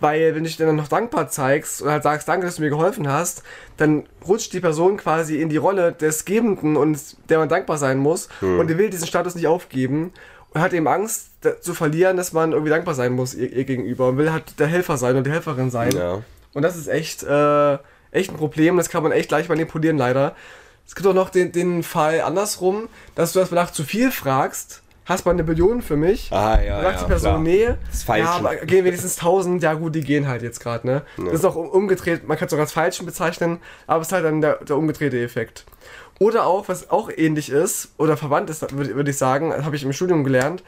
Weil 0.01 0.35
wenn 0.35 0.43
du 0.43 0.49
dich 0.49 0.57
dann 0.57 0.75
noch 0.75 0.89
dankbar 0.89 1.29
zeigst 1.29 1.81
und 1.81 1.89
halt 1.89 2.03
sagst, 2.03 2.27
danke, 2.27 2.47
dass 2.47 2.57
du 2.57 2.63
mir 2.63 2.71
geholfen 2.71 3.09
hast, 3.09 3.45
dann 3.77 4.05
rutscht 4.27 4.53
die 4.53 4.59
Person 4.59 4.97
quasi 4.97 5.41
in 5.41 5.49
die 5.49 5.57
Rolle 5.57 5.93
des 5.93 6.25
Gebenden 6.25 6.77
und 6.77 6.99
der 7.29 7.39
man 7.39 7.49
dankbar 7.49 7.79
sein 7.79 7.99
muss. 7.99 8.29
Und 8.59 8.69
die 8.69 8.77
will 8.77 8.91
diesen 8.91 9.07
Status 9.07 9.37
nicht 9.37 9.47
aufgeben 9.47 10.13
und 10.51 10.61
hat 10.61 10.73
eben 10.73 10.89
Angst 10.89 11.31
da, 11.43 11.61
zu 11.61 11.75
verlieren, 11.75 12.17
dass 12.17 12.33
man 12.33 12.51
irgendwie 12.53 12.71
dankbar 12.71 12.95
sein 12.95 13.13
muss 13.13 13.35
ihr, 13.35 13.53
ihr 13.53 13.65
gegenüber 13.65 14.09
und 14.09 14.19
will 14.19 14.33
halt 14.33 14.59
der 14.59 14.67
Helfer 14.67 14.97
sein 14.97 15.17
und 15.17 15.27
die 15.27 15.31
Helferin 15.31 15.71
sein. 15.71 15.93
Ja. 15.93 16.23
Und 16.55 16.63
das 16.63 16.77
ist 16.77 16.89
echt, 16.89 17.23
äh, 17.23 17.79
echt 18.11 18.31
ein 18.31 18.37
Problem. 18.37 18.77
Das 18.77 18.89
kann 18.89 19.03
man 19.03 19.13
echt 19.13 19.31
leicht 19.31 19.49
manipulieren, 19.49 19.99
leider. 19.99 20.35
Es 20.87 20.95
gibt 20.95 21.07
auch 21.07 21.15
noch 21.15 21.31
den, 21.31 21.53
den 21.53 21.83
Fall 21.83 22.21
andersrum, 22.21 22.89
dass 23.15 23.33
du 23.33 23.41
das 23.41 23.51
nach 23.51 23.71
zu 23.71 23.85
viel 23.85 24.11
fragst. 24.11 24.83
Hast 25.07 25.27
mal 25.27 25.33
eine 25.33 25.45
Billion 25.45 25.83
für 25.83 25.97
mich? 25.97 26.31
Ah, 26.33 26.63
ja, 26.63 26.77
Dann 26.81 26.85
sagt 26.85 26.97
ja, 26.97 27.03
die 27.05 27.11
Person, 27.11 27.31
klar. 27.31 27.39
nee. 27.41 27.67
Das 27.87 27.97
ist 27.97 28.05
falsch. 28.05 28.25
Ja, 28.25 28.31
aber 28.37 28.57
gehen 28.57 28.85
wenigstens 28.87 29.17
1000. 29.19 29.63
Ja, 29.63 29.75
gut, 29.75 29.95
die 29.95 30.01
gehen 30.01 30.27
halt 30.29 30.41
jetzt 30.43 30.61
gerade, 30.61 30.87
ne? 30.87 31.03
Das 31.19 31.35
ist 31.35 31.45
auch 31.45 31.57
um- 31.57 31.69
umgedreht. 31.69 32.27
Man 32.27 32.39
kann 32.39 32.49
es 32.49 32.55
auch 32.55 32.59
als 32.59 32.73
Falschen 32.73 33.05
bezeichnen, 33.05 33.59
aber 33.87 34.01
es 34.01 34.09
ist 34.09 34.13
halt 34.13 34.25
dann 34.25 34.41
der, 34.41 34.65
der 34.65 34.77
umgedrehte 34.79 35.21
Effekt. 35.23 35.67
Oder 36.21 36.47
auch, 36.47 36.69
was 36.69 36.91
auch 36.91 37.11
ähnlich 37.15 37.51
ist 37.51 37.93
oder 37.99 38.17
verwandt 38.17 38.49
ist, 38.49 38.63
würde 38.75 38.95
würd 38.95 39.09
ich 39.09 39.19
sagen, 39.19 39.51
das 39.51 39.65
habe 39.65 39.77
ich 39.77 39.83
im 39.85 39.93
Studium 39.93 40.25
gelernt, 40.25 40.63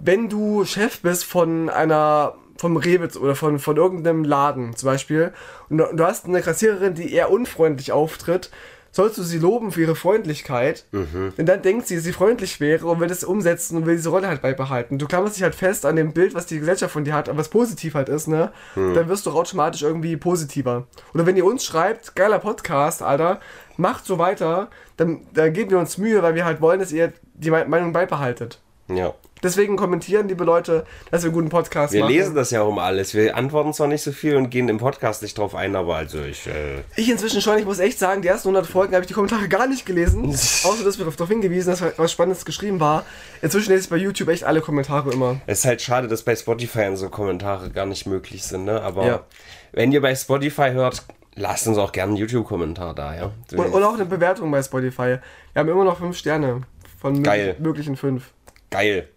wenn 0.00 0.28
du 0.28 0.64
Chef 0.64 1.00
bist 1.02 1.24
von 1.24 1.68
einer 1.68 2.34
vom 2.56 2.76
Rewe 2.76 3.08
oder 3.20 3.36
von, 3.36 3.58
von 3.58 3.76
irgendeinem 3.76 4.24
Laden 4.24 4.74
zum 4.74 4.86
Beispiel 4.88 5.32
und 5.68 5.78
du 5.78 6.04
hast 6.04 6.26
eine 6.26 6.42
Kassiererin, 6.42 6.94
die 6.94 7.12
eher 7.12 7.30
unfreundlich 7.30 7.92
auftritt, 7.92 8.50
sollst 8.92 9.18
du 9.18 9.22
sie 9.22 9.38
loben 9.38 9.70
für 9.72 9.82
ihre 9.82 9.94
Freundlichkeit, 9.96 10.84
denn 10.92 11.46
dann 11.46 11.62
denkt 11.62 11.86
sie, 11.86 11.94
dass 11.94 12.04
sie 12.04 12.12
freundlich 12.12 12.58
wäre 12.60 12.86
und 12.86 13.00
will 13.00 13.10
es 13.10 13.22
umsetzen 13.24 13.76
und 13.76 13.86
will 13.86 13.96
diese 13.96 14.08
Rolle 14.10 14.26
halt 14.28 14.42
beibehalten. 14.42 14.98
Du 14.98 15.06
klammerst 15.06 15.36
dich 15.36 15.42
halt 15.44 15.54
fest 15.54 15.86
an 15.86 15.96
dem 15.96 16.12
Bild, 16.12 16.34
was 16.34 16.46
die 16.46 16.58
Gesellschaft 16.58 16.92
von 16.92 17.04
dir 17.04 17.14
hat, 17.14 17.28
aber 17.28 17.38
was 17.38 17.48
positiv 17.48 17.94
halt 17.94 18.08
ist, 18.08 18.26
ne? 18.26 18.52
Dann 18.74 19.08
wirst 19.08 19.26
du 19.26 19.30
automatisch 19.30 19.82
irgendwie 19.82 20.16
positiver. 20.16 20.86
Oder 21.14 21.26
wenn 21.26 21.36
ihr 21.36 21.44
uns 21.44 21.64
schreibt, 21.64 22.16
geiler 22.16 22.38
Podcast, 22.40 23.02
Alter, 23.02 23.40
macht 23.76 24.04
so 24.06 24.18
weiter, 24.18 24.68
dann, 24.96 25.20
dann 25.34 25.52
geben 25.52 25.70
wir 25.70 25.78
uns 25.78 25.96
Mühe, 25.96 26.22
weil 26.22 26.34
wir 26.34 26.44
halt 26.44 26.60
wollen, 26.60 26.80
dass 26.80 26.92
ihr 26.92 27.12
die 27.34 27.50
Me- 27.50 27.64
Meinung 27.66 27.92
beibehaltet. 27.92 28.60
Ja. 28.96 29.14
Deswegen 29.42 29.76
kommentieren, 29.76 30.28
liebe 30.28 30.44
Leute, 30.44 30.84
dass 31.10 31.22
wir 31.22 31.28
einen 31.28 31.34
guten 31.34 31.48
Podcast 31.48 31.94
Wir 31.94 32.00
machen. 32.02 32.12
lesen 32.12 32.34
das 32.34 32.50
ja 32.50 32.60
um 32.60 32.78
alles. 32.78 33.14
Wir 33.14 33.34
antworten 33.38 33.72
zwar 33.72 33.86
nicht 33.86 34.02
so 34.02 34.12
viel 34.12 34.36
und 34.36 34.50
gehen 34.50 34.68
im 34.68 34.76
Podcast 34.76 35.22
nicht 35.22 35.38
drauf 35.38 35.54
ein, 35.54 35.74
aber 35.76 35.96
also 35.96 36.20
ich. 36.20 36.46
Äh, 36.46 36.82
Ich 36.96 37.08
inzwischen 37.08 37.40
schon, 37.40 37.56
ich 37.56 37.64
muss 37.64 37.78
echt 37.78 37.98
sagen, 37.98 38.20
die 38.20 38.28
ersten 38.28 38.48
100 38.48 38.66
Folgen 38.70 38.92
habe 38.92 39.02
ich 39.02 39.08
die 39.08 39.14
Kommentare 39.14 39.48
gar 39.48 39.66
nicht 39.66 39.86
gelesen. 39.86 40.26
außer, 40.28 40.84
dass 40.84 40.98
wir 40.98 41.06
darauf 41.06 41.26
hingewiesen, 41.28 41.70
dass 41.70 41.82
was 41.98 42.12
Spannendes 42.12 42.44
geschrieben 42.44 42.80
war. 42.80 43.06
Inzwischen 43.40 43.70
lese 43.72 43.84
ich 43.84 43.88
bei 43.90 43.96
YouTube 43.96 44.28
echt 44.28 44.44
alle 44.44 44.60
Kommentare 44.60 45.10
immer. 45.10 45.40
es 45.46 45.60
ist 45.60 45.64
halt 45.64 45.80
schade, 45.80 46.06
dass 46.06 46.22
bei 46.22 46.36
Spotify 46.36 46.90
so 46.94 47.08
Kommentare 47.08 47.70
gar 47.70 47.86
nicht 47.86 48.06
möglich 48.06 48.44
sind, 48.44 48.66
ne? 48.66 48.82
Aber 48.82 49.06
Ja. 49.06 49.20
wenn 49.72 49.90
ihr 49.90 50.02
bei 50.02 50.14
Spotify 50.14 50.72
hört, 50.72 51.02
lasst 51.34 51.66
uns 51.66 51.78
auch 51.78 51.92
gerne 51.92 52.10
einen 52.10 52.18
YouTube-Kommentar 52.18 52.94
da, 52.94 53.14
ja? 53.16 53.30
Und, 53.56 53.72
und 53.72 53.82
auch 53.82 53.94
eine 53.94 54.04
Bewertung 54.04 54.50
bei 54.50 54.62
Spotify. 54.62 55.16
Wir 55.54 55.60
haben 55.60 55.68
immer 55.70 55.84
noch 55.84 55.96
5 55.98 56.14
Sterne 56.14 56.60
von 57.00 57.22
Geil. 57.22 57.46
möglich- 57.58 57.60
möglichen 57.64 57.96
5. 57.96 58.22
Geil. 58.70 59.08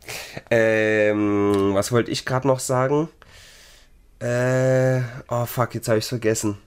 Ähm, 0.49 1.71
was 1.73 1.91
wollte 1.91 2.11
ich 2.11 2.25
gerade 2.25 2.47
noch 2.47 2.59
sagen? 2.59 3.09
Äh, 4.19 5.01
oh 5.29 5.45
fuck, 5.45 5.75
jetzt 5.75 5.87
habe 5.87 5.99
ich 5.99 6.05
vergessen. 6.05 6.57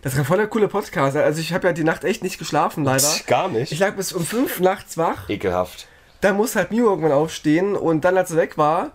Das 0.00 0.14
ist 0.14 0.18
ein 0.18 0.24
voller 0.24 0.46
coole 0.46 0.68
Podcast. 0.68 1.16
Also 1.16 1.40
ich 1.40 1.52
habe 1.52 1.66
ja 1.66 1.72
die 1.72 1.84
Nacht 1.84 2.04
echt 2.04 2.22
nicht 2.22 2.38
geschlafen, 2.38 2.84
leider. 2.84 3.08
Gar 3.26 3.48
nicht. 3.48 3.72
Ich 3.72 3.78
lag 3.78 3.94
bis 3.94 4.12
um 4.12 4.24
5 4.24 4.60
nachts 4.60 4.96
wach. 4.96 5.28
Ekelhaft. 5.28 5.86
Da 6.22 6.32
muss 6.32 6.56
halt 6.56 6.70
Mio 6.70 6.86
irgendwann 6.88 7.12
aufstehen 7.12 7.76
und 7.76 8.04
dann, 8.04 8.16
als 8.16 8.30
er 8.30 8.38
weg 8.38 8.56
war, 8.56 8.92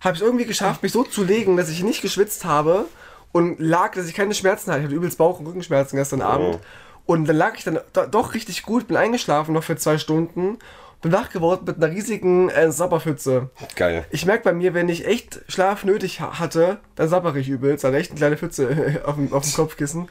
habe 0.00 0.16
ich 0.16 0.22
irgendwie 0.22 0.46
geschafft, 0.46 0.82
mich 0.82 0.92
so 0.92 1.04
zu 1.04 1.22
legen, 1.22 1.56
dass 1.56 1.68
ich 1.68 1.82
nicht 1.82 2.02
geschwitzt 2.02 2.44
habe 2.44 2.86
und 3.30 3.60
lag, 3.60 3.94
dass 3.94 4.08
ich 4.08 4.14
keine 4.14 4.34
Schmerzen 4.34 4.70
hatte. 4.70 4.80
Ich 4.80 4.86
hatte 4.86 4.96
übelst 4.96 5.18
Bauch- 5.18 5.38
und 5.38 5.46
Rückenschmerzen 5.46 5.96
gestern 5.96 6.22
Abend. 6.22 6.58
Und 7.06 7.26
dann 7.26 7.36
lag 7.36 7.56
ich 7.56 7.64
dann 7.64 7.80
do 7.92 8.06
doch 8.06 8.34
richtig 8.34 8.62
gut, 8.62 8.88
bin 8.88 8.96
eingeschlafen 8.96 9.54
noch 9.54 9.64
für 9.64 9.76
zwei 9.76 9.98
Stunden, 9.98 10.58
bin 11.02 11.12
wach 11.12 11.30
geworden 11.30 11.64
mit 11.66 11.76
einer 11.76 11.92
riesigen 11.92 12.48
äh, 12.48 12.70
Sapperpfütze. 12.70 13.50
Geil. 13.76 14.06
Ich 14.10 14.24
merke 14.24 14.44
bei 14.44 14.52
mir, 14.52 14.72
wenn 14.72 14.88
ich 14.88 15.06
echt 15.06 15.42
Schlaf 15.48 15.84
nötig 15.84 16.20
ha 16.20 16.38
hatte, 16.38 16.78
dann 16.94 17.08
sapper 17.08 17.34
ich 17.34 17.48
übelst. 17.48 17.84
Dann 17.84 17.92
echt 17.92 18.12
eine 18.12 18.18
kleine 18.18 18.36
Pfütze 18.36 19.02
auf 19.04 19.16
dem, 19.16 19.32
auf 19.32 19.42
dem 19.42 19.52
Kopfkissen. 19.52 20.08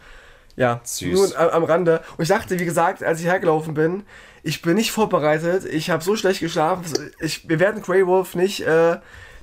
Ja, 0.57 0.81
Süß. 0.83 1.13
nur 1.13 1.39
am, 1.39 1.49
am 1.49 1.63
Rande. 1.63 2.01
Und 2.17 2.23
ich 2.23 2.29
dachte, 2.29 2.59
wie 2.59 2.65
gesagt, 2.65 3.03
als 3.03 3.21
ich 3.21 3.25
hergelaufen 3.25 3.73
bin, 3.73 4.03
ich 4.43 4.61
bin 4.61 4.75
nicht 4.75 4.91
vorbereitet. 4.91 5.65
Ich 5.65 5.89
habe 5.89 6.03
so 6.03 6.15
schlecht 6.15 6.41
geschlafen. 6.41 6.83
Ich, 7.19 7.47
wir 7.47 7.59
werden 7.59 7.81
Grey 7.81 8.05
Wolf 8.05 8.35
nicht 8.35 8.61
äh, 8.61 8.97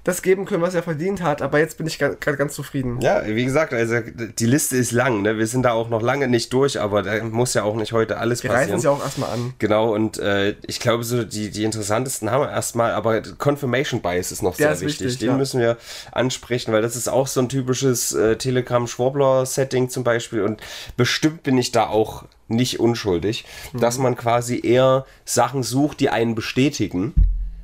das 0.04 0.22
geben 0.22 0.44
können, 0.44 0.62
was 0.62 0.74
er 0.74 0.82
verdient 0.82 1.22
hat. 1.22 1.42
Aber 1.42 1.58
jetzt 1.58 1.76
bin 1.78 1.86
ich 1.86 1.98
gerade 1.98 2.16
ganz 2.36 2.54
zufrieden. 2.54 3.00
Ja, 3.00 3.22
wie 3.26 3.44
gesagt, 3.44 3.72
also 3.74 3.96
die 4.00 4.46
Liste 4.46 4.76
ist 4.76 4.92
lang, 4.92 5.22
ne? 5.22 5.38
Wir 5.38 5.46
sind 5.46 5.62
da 5.62 5.72
auch 5.72 5.88
noch 5.88 6.02
lange 6.02 6.28
nicht 6.28 6.52
durch, 6.52 6.80
aber 6.80 7.02
da 7.02 7.22
muss 7.24 7.54
ja 7.54 7.62
auch 7.64 7.76
nicht 7.76 7.92
heute 7.92 8.18
alles 8.18 8.42
Wir 8.42 8.50
reißen 8.50 8.60
passieren. 8.74 8.78
es 8.78 8.84
ja 8.84 8.90
auch 8.90 9.02
erstmal 9.02 9.30
an. 9.30 9.54
Genau, 9.58 9.94
und 9.94 10.18
äh, 10.18 10.54
ich 10.66 10.80
glaube, 10.80 11.04
so 11.04 11.24
die, 11.24 11.50
die 11.50 11.64
interessantesten 11.64 12.30
haben 12.30 12.42
wir 12.42 12.50
erstmal, 12.50 12.92
aber 12.92 13.20
Confirmation 13.22 14.00
Bias 14.00 14.32
ist 14.32 14.42
noch 14.42 14.56
Der 14.56 14.68
sehr 14.68 14.74
ist 14.76 14.80
wichtig. 14.92 15.06
wichtig, 15.06 15.18
Den 15.20 15.28
ja. 15.30 15.36
müssen 15.36 15.60
wir 15.60 15.76
ansprechen, 16.12 16.72
weil 16.72 16.82
das 16.82 16.96
ist 16.96 17.08
auch 17.08 17.26
so 17.26 17.40
ein 17.40 17.48
typisches 17.48 18.12
äh, 18.14 18.36
Telegram-Schwurbler-Setting 18.36 19.88
zum 19.90 20.04
Beispiel. 20.04 20.42
Und 20.42 20.60
bestimmt 20.96 21.42
bin 21.42 21.58
ich 21.58 21.72
da 21.72 21.86
auch 21.88 22.24
nicht 22.48 22.80
unschuldig, 22.80 23.44
Mhm. 23.72 23.80
dass 23.80 23.98
man 23.98 24.16
quasi 24.16 24.60
eher 24.64 25.04
Sachen 25.24 25.62
sucht, 25.62 26.00
die 26.00 26.08
einen 26.08 26.34
bestätigen. 26.34 27.14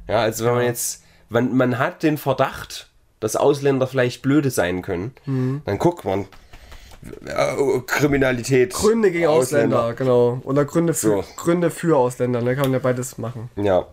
Ja, 0.09 0.21
also 0.21 0.45
wenn 0.45 0.55
man 0.55 0.65
jetzt, 0.65 1.03
wenn 1.31 1.57
man 1.57 1.79
hat 1.79 2.03
den 2.03 2.19
Verdacht, 2.19 2.89
dass 3.21 3.37
Ausländer 3.37 3.87
vielleicht 3.87 4.23
blöde 4.23 4.51
sein 4.51 4.83
können, 4.83 5.13
Mhm. 5.27 5.63
dann 5.65 5.79
guckt 5.79 6.05
man. 6.05 6.27
äh, 7.27 7.81
Kriminalität. 7.87 8.73
Gründe 8.73 9.11
gegen 9.11 9.27
Ausländer, 9.27 9.93
genau. 9.93 10.41
Oder 10.45 10.65
Gründe 10.65 10.95
für, 10.95 11.23
So. 11.23 11.25
Gründe 11.37 11.71
für 11.71 11.97
Ausländer. 11.99 12.41
Da 12.41 12.55
kann 12.55 12.63
man 12.65 12.73
ja 12.73 12.79
beides 12.79 13.19
machen. 13.19 13.51
Ja. 13.57 13.87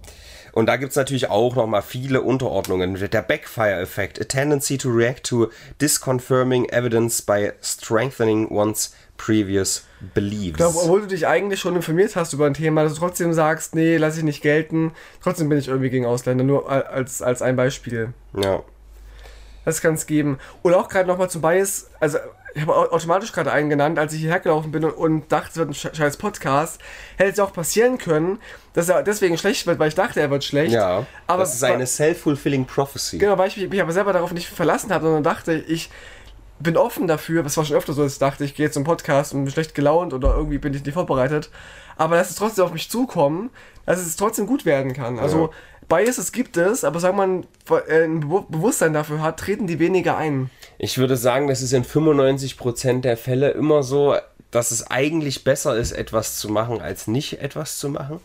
Und 0.54 0.66
da 0.68 0.76
gibt 0.78 0.92
es 0.92 0.96
natürlich 0.98 1.30
auch 1.30 1.56
nochmal 1.56 1.82
viele 1.82 2.22
Unterordnungen. 2.22 2.96
Der 2.96 3.22
Backfire-Effekt, 3.22 4.20
a 4.20 4.24
tendency 4.26 4.78
to 4.78 4.90
react 4.90 5.26
to 5.26 5.50
disconfirming 5.82 6.66
evidence 6.70 7.22
by 7.22 7.52
strengthening 7.62 8.50
one's 8.50 8.94
previous 9.18 9.86
beliefs. 10.14 10.52
Ich 10.52 10.54
glaube, 10.58 10.78
obwohl 10.80 11.02
du 11.02 11.08
dich 11.08 11.28
eigentlich 11.28 11.60
schon 11.60 11.76
informiert 11.76 12.16
hast 12.16 12.34
über 12.34 12.46
ein 12.46 12.54
Thema, 12.54 12.84
dass 12.84 12.94
du 12.96 13.00
trotzdem 13.00 13.34
sagst, 13.34 13.76
nee, 13.76 13.98
lass 13.98 14.18
ich 14.18 14.24
nicht 14.24 14.42
gelten. 14.42 14.92
Trotzdem 15.24 15.50
bin 15.50 15.58
ich 15.58 15.68
irgendwie 15.68 15.90
gegen 15.90 16.06
Ausländer, 16.06 16.44
nur 16.44 16.70
als, 16.70 17.22
als 17.22 17.42
ein 17.42 17.56
Beispiel. 17.56 18.14
ja. 18.36 18.62
Das 19.64 19.80
kann 19.80 19.94
es 19.94 20.08
geben. 20.08 20.40
Und 20.64 20.74
auch 20.74 20.90
gerade 20.90 21.08
nochmal 21.08 21.30
zum 21.30 21.44
Bias, 21.44 21.92
also 22.00 22.18
ich 22.56 22.64
habe 22.64 22.76
au- 22.76 22.90
automatisch 22.90 23.32
gerade 23.32 23.52
einen 23.52 23.70
genannt, 23.70 24.00
als 24.00 24.12
ich 24.12 24.22
hierher 24.22 24.40
gelaufen 24.40 24.72
bin 24.72 24.84
und, 24.84 24.94
und 24.94 25.32
dachte, 25.32 25.50
es 25.52 25.56
wird 25.58 25.70
ein 25.70 25.74
sche- 25.74 25.96
scheiß 25.96 26.18
Podcast, 26.18 26.82
hätte 27.18 27.30
es 27.34 27.40
auch 27.40 27.54
passieren 27.54 28.00
können, 28.00 28.40
dass 28.74 28.90
er 28.90 29.04
deswegen 29.04 29.38
schlecht 29.38 29.68
wird, 29.68 29.78
weil 29.78 29.90
ich 29.90 29.94
dachte, 29.94 30.20
er 30.20 30.32
wird 30.32 30.44
schlecht. 30.44 30.74
Ja, 30.74 31.06
aber 31.28 31.44
das 31.44 31.54
ist 31.54 31.64
eine 31.64 31.86
self-fulfilling 31.86 32.66
prophecy. 32.66 33.20
Genau, 33.20 33.38
weil 33.38 33.50
ich 33.50 33.58
mich, 33.58 33.70
mich 33.70 33.80
aber 33.84 33.92
selber 33.92 34.14
darauf 34.14 34.32
nicht 34.34 34.48
verlassen 34.50 34.92
habe, 34.92 35.04
sondern 35.06 35.22
dachte, 35.24 35.54
ich 35.54 35.92
bin 36.62 36.78
offen 36.78 37.08
dafür. 37.08 37.44
Das 37.44 37.58
war 37.58 37.66
schon 37.66 37.78
öfter 37.78 37.94
so, 37.94 38.04
dass 38.04 38.14
ich 38.14 38.20
dachte, 38.20 38.44
ich 38.44 38.56
gehe 38.56 38.66
jetzt 38.66 38.74
zum 38.74 38.84
Podcast 38.84 39.34
und 39.34 39.44
bin 39.44 39.52
schlecht 39.52 39.76
gelaunt 39.76 40.14
oder 40.14 40.36
irgendwie 40.36 40.58
bin 40.58 40.74
ich 40.74 40.84
nicht 40.84 40.94
vorbereitet. 40.94 41.50
Aber 41.98 42.16
lass 42.16 42.30
es 42.30 42.36
trotzdem 42.36 42.66
auf 42.66 42.74
mich 42.74 42.90
zukommen, 42.90 43.50
dass 43.86 44.00
es 44.00 44.16
trotzdem 44.16 44.48
gut 44.48 44.66
werden 44.66 44.94
kann. 44.94 45.20
Also 45.20 45.52
Biases 45.88 46.32
gibt 46.32 46.56
es, 46.58 46.84
aber 46.84 47.00
sagen 47.00 47.18
man 47.18 47.46
äh, 47.88 48.06
ein 48.06 48.22
Be 48.22 48.46
Bewusstsein 48.48 48.94
dafür 48.94 49.22
hat, 49.22 49.40
treten 49.40 49.68
die 49.68 49.80
weniger 49.80 50.18
ein. 50.18 50.50
Ich 50.78 50.98
würde 50.98 51.18
sagen, 51.18 51.48
das 51.48 51.62
ist 51.62 51.74
in 51.74 51.84
95% 51.84 53.02
der 53.02 53.18
Fälle 53.18 53.52
immer 53.52 53.84
so, 53.84 54.16
dass 54.52 54.72
es 54.72 54.90
eigentlich 54.92 55.44
besser 55.44 55.76
ist, 55.78 55.92
etwas 55.94 56.38
zu 56.38 56.50
machen, 56.50 56.82
als 56.82 57.08
nicht 57.08 57.42
etwas 57.42 57.78
zu 57.78 57.90
machen. 57.90 58.20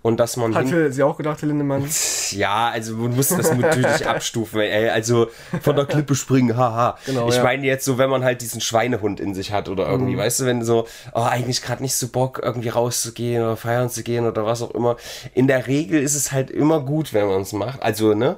Und 0.00 0.20
dass 0.20 0.36
man 0.36 0.52
Mhm. 0.52 0.54
Hat 0.54 0.62
hin- 0.66 0.70
Phil 0.72 0.92
sie 0.92 1.02
auch 1.02 1.16
gedacht, 1.16 1.42
Herr 1.42 1.48
Lindemann. 1.48 1.84
Ja, 2.30 2.68
also 2.68 2.94
man 2.94 3.16
muss 3.16 3.28
das 3.28 3.50
natürlich 3.56 4.06
abstufen. 4.06 4.60
Ey, 4.60 4.90
also 4.90 5.28
von 5.62 5.74
der 5.76 5.86
Klippe 5.86 6.14
springen, 6.14 6.56
haha. 6.56 6.96
Genau, 7.06 7.28
ich 7.28 7.36
ja. 7.36 7.42
meine 7.42 7.66
jetzt 7.66 7.84
so, 7.86 7.96
wenn 7.98 8.10
man 8.10 8.22
halt 8.22 8.42
diesen 8.42 8.60
Schweinehund 8.60 9.18
in 9.18 9.34
sich 9.34 9.50
hat 9.52 9.68
oder 9.70 9.88
irgendwie, 9.88 10.12
Mhm. 10.14 10.18
weißt 10.18 10.40
du, 10.40 10.44
wenn 10.44 10.62
so, 10.62 10.86
oh, 11.14 11.22
eigentlich 11.22 11.62
gerade 11.62 11.82
nicht 11.82 11.96
so 11.96 12.08
Bock, 12.08 12.38
irgendwie 12.42 12.68
rauszugehen 12.68 13.42
oder 13.42 13.56
feiern 13.56 13.88
zu 13.90 14.02
gehen 14.02 14.26
oder 14.26 14.44
was 14.46 14.60
auch 14.62 14.72
immer. 14.72 14.96
In 15.34 15.46
der 15.48 15.66
Regel 15.66 16.00
ist 16.02 16.14
es 16.14 16.30
halt 16.32 16.50
immer 16.50 16.80
gut, 16.80 17.12
wenn 17.14 17.26
man 17.26 17.40
es 17.40 17.52
macht. 17.52 17.82
Also, 17.82 18.14
ne? 18.14 18.36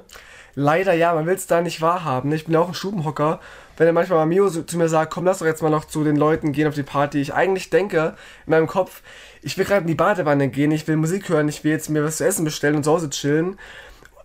Leider 0.55 0.93
ja, 0.93 1.13
man 1.13 1.25
will 1.27 1.35
es 1.35 1.47
da 1.47 1.61
nicht 1.61 1.81
wahrhaben. 1.81 2.31
Ich 2.33 2.45
bin 2.45 2.53
ja 2.53 2.59
auch 2.61 2.67
ein 2.69 2.73
Stubenhocker. 2.73 3.39
Wenn 3.77 3.87
er 3.87 3.93
manchmal 3.93 4.19
mal 4.19 4.25
Mio 4.25 4.49
zu 4.49 4.77
mir 4.77 4.89
sagt, 4.89 5.13
komm, 5.13 5.25
lass 5.25 5.39
doch 5.39 5.45
jetzt 5.45 5.61
mal 5.61 5.69
noch 5.69 5.85
zu 5.85 6.03
den 6.03 6.15
Leuten 6.15 6.51
gehen 6.51 6.67
auf 6.67 6.75
die 6.75 6.83
Party. 6.83 7.21
Ich 7.21 7.33
eigentlich 7.33 7.69
denke 7.69 8.15
in 8.45 8.51
meinem 8.51 8.67
Kopf, 8.67 9.01
ich 9.41 9.57
will 9.57 9.65
gerade 9.65 9.81
in 9.81 9.87
die 9.87 9.95
Badewanne 9.95 10.49
gehen, 10.49 10.71
ich 10.71 10.87
will 10.87 10.97
Musik 10.97 11.29
hören, 11.29 11.47
ich 11.49 11.63
will 11.63 11.71
jetzt 11.71 11.89
mir 11.89 12.03
was 12.03 12.17
zu 12.17 12.25
essen 12.25 12.45
bestellen 12.45 12.75
und 12.75 12.83
zu 12.83 12.91
Hause 12.91 13.09
chillen. 13.09 13.57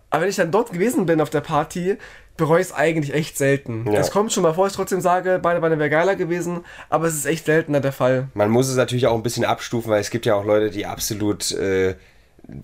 Aber 0.09 0.23
wenn 0.23 0.29
ich 0.29 0.35
dann 0.35 0.51
dort 0.51 0.71
gewesen 0.71 1.05
bin 1.05 1.19
auf 1.21 1.29
der 1.29 1.41
Party, 1.41 1.97
bereue 2.37 2.61
ich 2.61 2.67
es 2.67 2.73
eigentlich 2.73 3.13
echt 3.13 3.37
selten. 3.37 3.91
Ja. 3.91 3.99
Es 3.99 4.11
kommt 4.11 4.31
schon 4.31 4.43
mal 4.43 4.53
vor, 4.53 4.67
ich 4.67 4.73
trotzdem 4.73 5.01
sage, 5.01 5.39
beide 5.41 5.59
Beine 5.59 5.79
wäre 5.79 5.89
geiler 5.89 6.15
gewesen, 6.15 6.61
aber 6.89 7.07
es 7.07 7.15
ist 7.15 7.25
echt 7.25 7.45
seltener 7.45 7.79
der 7.81 7.91
Fall. 7.91 8.27
Man 8.35 8.49
muss 8.49 8.69
es 8.69 8.77
natürlich 8.77 9.07
auch 9.07 9.15
ein 9.15 9.23
bisschen 9.23 9.43
abstufen, 9.43 9.91
weil 9.91 10.01
es 10.01 10.11
gibt 10.11 10.25
ja 10.25 10.35
auch 10.35 10.45
Leute, 10.45 10.69
die 10.69 10.85
absolut 10.85 11.51
äh, 11.51 11.95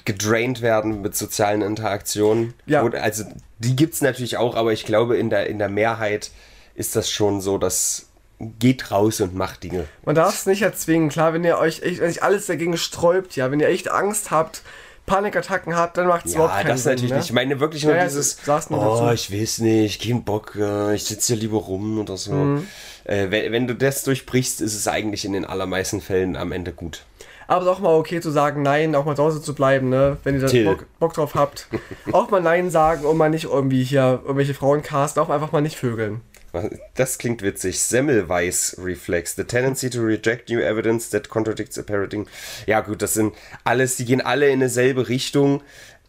gedraint 0.06 0.62
werden 0.62 1.02
mit 1.02 1.16
sozialen 1.16 1.62
Interaktionen. 1.62 2.54
Ja. 2.66 2.84
Und 2.84 2.96
also 2.96 3.26
die 3.58 3.76
gibt 3.76 3.96
es 3.96 4.02
natürlich 4.02 4.38
auch, 4.38 4.56
aber 4.56 4.72
ich 4.72 4.86
glaube, 4.86 5.18
in 5.18 5.30
der, 5.30 5.48
in 5.48 5.58
der 5.58 5.70
Mehrheit 5.70 6.32
ist 6.76 6.96
das 6.96 7.10
schon 7.10 7.42
so, 7.42 7.58
dass 7.58 8.08
geht 8.60 8.92
raus 8.92 9.22
und 9.22 9.36
macht 9.36 9.64
Dinge. 9.64 9.86
Man 10.06 10.16
darf 10.16 10.34
es 10.36 10.46
nicht 10.46 10.62
erzwingen, 10.62 11.10
klar, 11.10 11.34
wenn 11.34 11.44
ihr 11.44 11.58
euch 11.58 11.82
echt, 11.82 12.02
wenn 12.02 12.10
sich 12.10 12.24
alles 12.24 12.46
dagegen 12.46 12.76
sträubt, 12.78 13.36
ja, 13.36 13.52
wenn 13.52 13.60
ihr 13.60 13.68
echt 13.70 13.90
Angst 13.90 14.32
habt, 14.32 14.64
Panikattacken 15.06 15.76
habt, 15.76 15.98
dann 15.98 16.08
macht 16.08 16.26
es 16.26 16.34
überhaupt 16.34 16.54
Ja, 16.54 16.62
keinen 16.62 16.72
das 16.72 16.84
Sinn. 16.84 16.94
natürlich 16.94 17.12
ne? 17.12 17.18
nicht. 17.18 17.26
Ich 17.28 17.34
meine 17.34 17.60
wirklich 17.60 17.84
nur 17.84 17.96
Ja, 17.96 18.06
dieses, 18.06 18.38
oh, 18.48 19.12
ich 19.14 19.32
weiß 19.32 19.60
nicht, 19.60 20.02
kein 20.02 20.24
Bock, 20.24 20.56
äh, 20.56 20.96
ich 20.96 21.04
sitze 21.04 21.34
hier 21.34 21.42
lieber 21.42 21.58
rum 21.58 22.00
oder 22.00 22.16
so. 22.16 22.32
Mhm. 22.34 22.68
Äh, 23.04 23.30
wenn, 23.30 23.52
wenn 23.52 23.68
du 23.68 23.76
das 23.76 24.04
durchbrichst, 24.04 24.62
ist 24.62 24.76
es 24.76 24.88
eigentlich 24.88 25.26
in 25.26 25.34
den 25.34 25.46
allermeisten 25.46 26.00
Fällen 26.00 26.38
am 26.38 26.54
Ende 26.54 26.72
gut. 26.72 27.04
Aber 27.48 27.60
es 27.60 27.66
ist 27.66 27.74
auch 27.76 27.80
mal 27.80 27.94
okay 27.94 28.22
zu 28.22 28.32
sagen 28.32 28.62
Nein, 28.62 28.96
auch 28.96 29.04
mal 29.04 29.18
zu 29.18 29.24
Hause 29.24 29.42
zu 29.42 29.54
bleiben, 29.54 29.90
ne? 29.90 30.18
Wenn 30.24 30.40
ihr 30.40 30.48
da. 30.48 30.72
Bock, 30.72 30.86
Bock 31.00 31.14
drauf 31.14 31.36
habt. 31.36 31.68
auch 32.14 32.30
mal 32.30 32.42
Nein 32.42 32.72
sagen 32.72 33.06
und 33.06 33.18
mal 33.18 33.30
nicht 33.30 33.44
irgendwie 33.46 33.84
hier 33.84 34.22
irgendwelche 34.24 34.54
Frauen 34.54 34.82
casten, 34.82 35.22
auch 35.22 35.30
einfach 35.30 35.52
mal 35.52 35.62
nicht 35.62 35.76
vögeln. 35.78 36.22
Das 36.96 37.18
klingt 37.18 37.42
witzig. 37.42 37.82
Semmelweis-Reflex. 37.82 39.36
The 39.36 39.44
tendency 39.44 39.90
to 39.90 40.02
reject 40.02 40.50
new 40.50 40.60
evidence 40.60 41.10
that 41.10 41.30
contradicts 41.30 41.78
a 41.78 41.84
parenting. 41.84 42.28
Ja, 42.68 42.82
gut, 42.82 43.02
das 43.02 43.16
sind 43.16 43.34
alles, 43.64 43.98
die 43.98 44.06
gehen 44.06 44.22
alle 44.22 44.50
in 44.50 44.60
dieselbe 44.60 45.10
Richtung. 45.10 45.62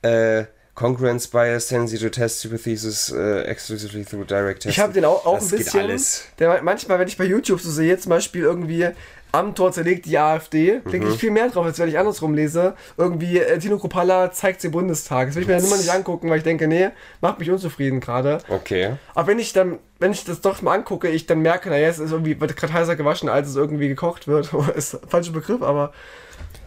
Äh, 0.03 0.45
Congruence 0.75 1.29
bias, 1.29 1.69
tendency 1.69 1.99
to 1.99 2.09
test 2.09 2.43
hypothesis 2.43 3.13
uh, 3.13 3.45
exclusively 3.47 4.05
through 4.05 4.27
direct 4.27 4.63
testing. 4.63 4.71
Ich 4.71 4.81
habe 4.81 4.93
den 4.93 5.05
auch, 5.05 5.25
auch 5.25 5.39
das 5.39 5.53
ein 5.53 5.59
bisschen. 5.59 5.81
alles. 5.81 6.25
Der, 6.39 6.63
manchmal, 6.63 6.99
wenn 6.99 7.07
ich 7.07 7.17
bei 7.17 7.25
YouTube 7.25 7.61
so 7.61 7.71
sehe, 7.71 7.97
zum 7.99 8.11
Beispiel 8.11 8.43
irgendwie 8.43 8.89
am 9.35 9.55
Tor 9.55 9.73
zerlegt 9.73 10.07
die 10.07 10.19
AfD, 10.19 10.81
klicke 10.87 11.07
Mhm. 11.07 11.13
ich 11.13 11.19
viel 11.19 11.31
mehr 11.31 11.49
drauf, 11.49 11.67
als 11.67 11.79
wenn 11.79 11.89
ich 11.89 11.99
andersrum 11.99 12.35
lese. 12.35 12.75
Irgendwie 12.97 13.39
äh, 13.39 13.59
Tino 13.59 13.79
Kropalla 13.79 14.31
zeigt 14.33 14.63
den 14.63 14.71
Bundestag. 14.71 15.27
Das 15.29 15.35
will 15.35 15.43
ich 15.43 15.49
mir 15.49 15.57
dann 15.57 15.65
immer 15.65 15.77
nicht 15.77 15.91
angucken, 15.91 16.31
weil 16.31 16.39
ich 16.39 16.45
denke, 16.45 16.69
nee, 16.69 16.89
macht 17.21 17.39
mich 17.39 17.51
unzufrieden 17.51 18.01
gerade. 18.01 18.39
Okay. 18.49 18.93
Aber 19.15 19.27
wenn 19.27 19.39
ich 19.39 19.53
dann, 19.53 19.79
wenn 19.99 20.13
ich 20.13 20.25
das 20.25 20.41
doch 20.41 20.63
mal 20.63 20.75
angucke, 20.75 21.09
ich 21.09 21.27
dann 21.27 21.41
merke, 21.41 21.69
naja, 21.71 21.89
es 21.89 21.99
ist 21.99 22.13
irgendwie, 22.13 22.41
wird 22.41 22.57
gerade 22.57 22.73
heißer 22.73 22.97
gewaschen, 22.97 23.29
als 23.29 23.49
es 23.49 23.57
irgendwie 23.57 23.89
gekocht 23.89 24.29
wird. 24.29 24.51
ist 24.77 24.95
ein 25.03 25.09
falscher 25.09 25.33
Begriff, 25.33 25.63
aber 25.63 25.93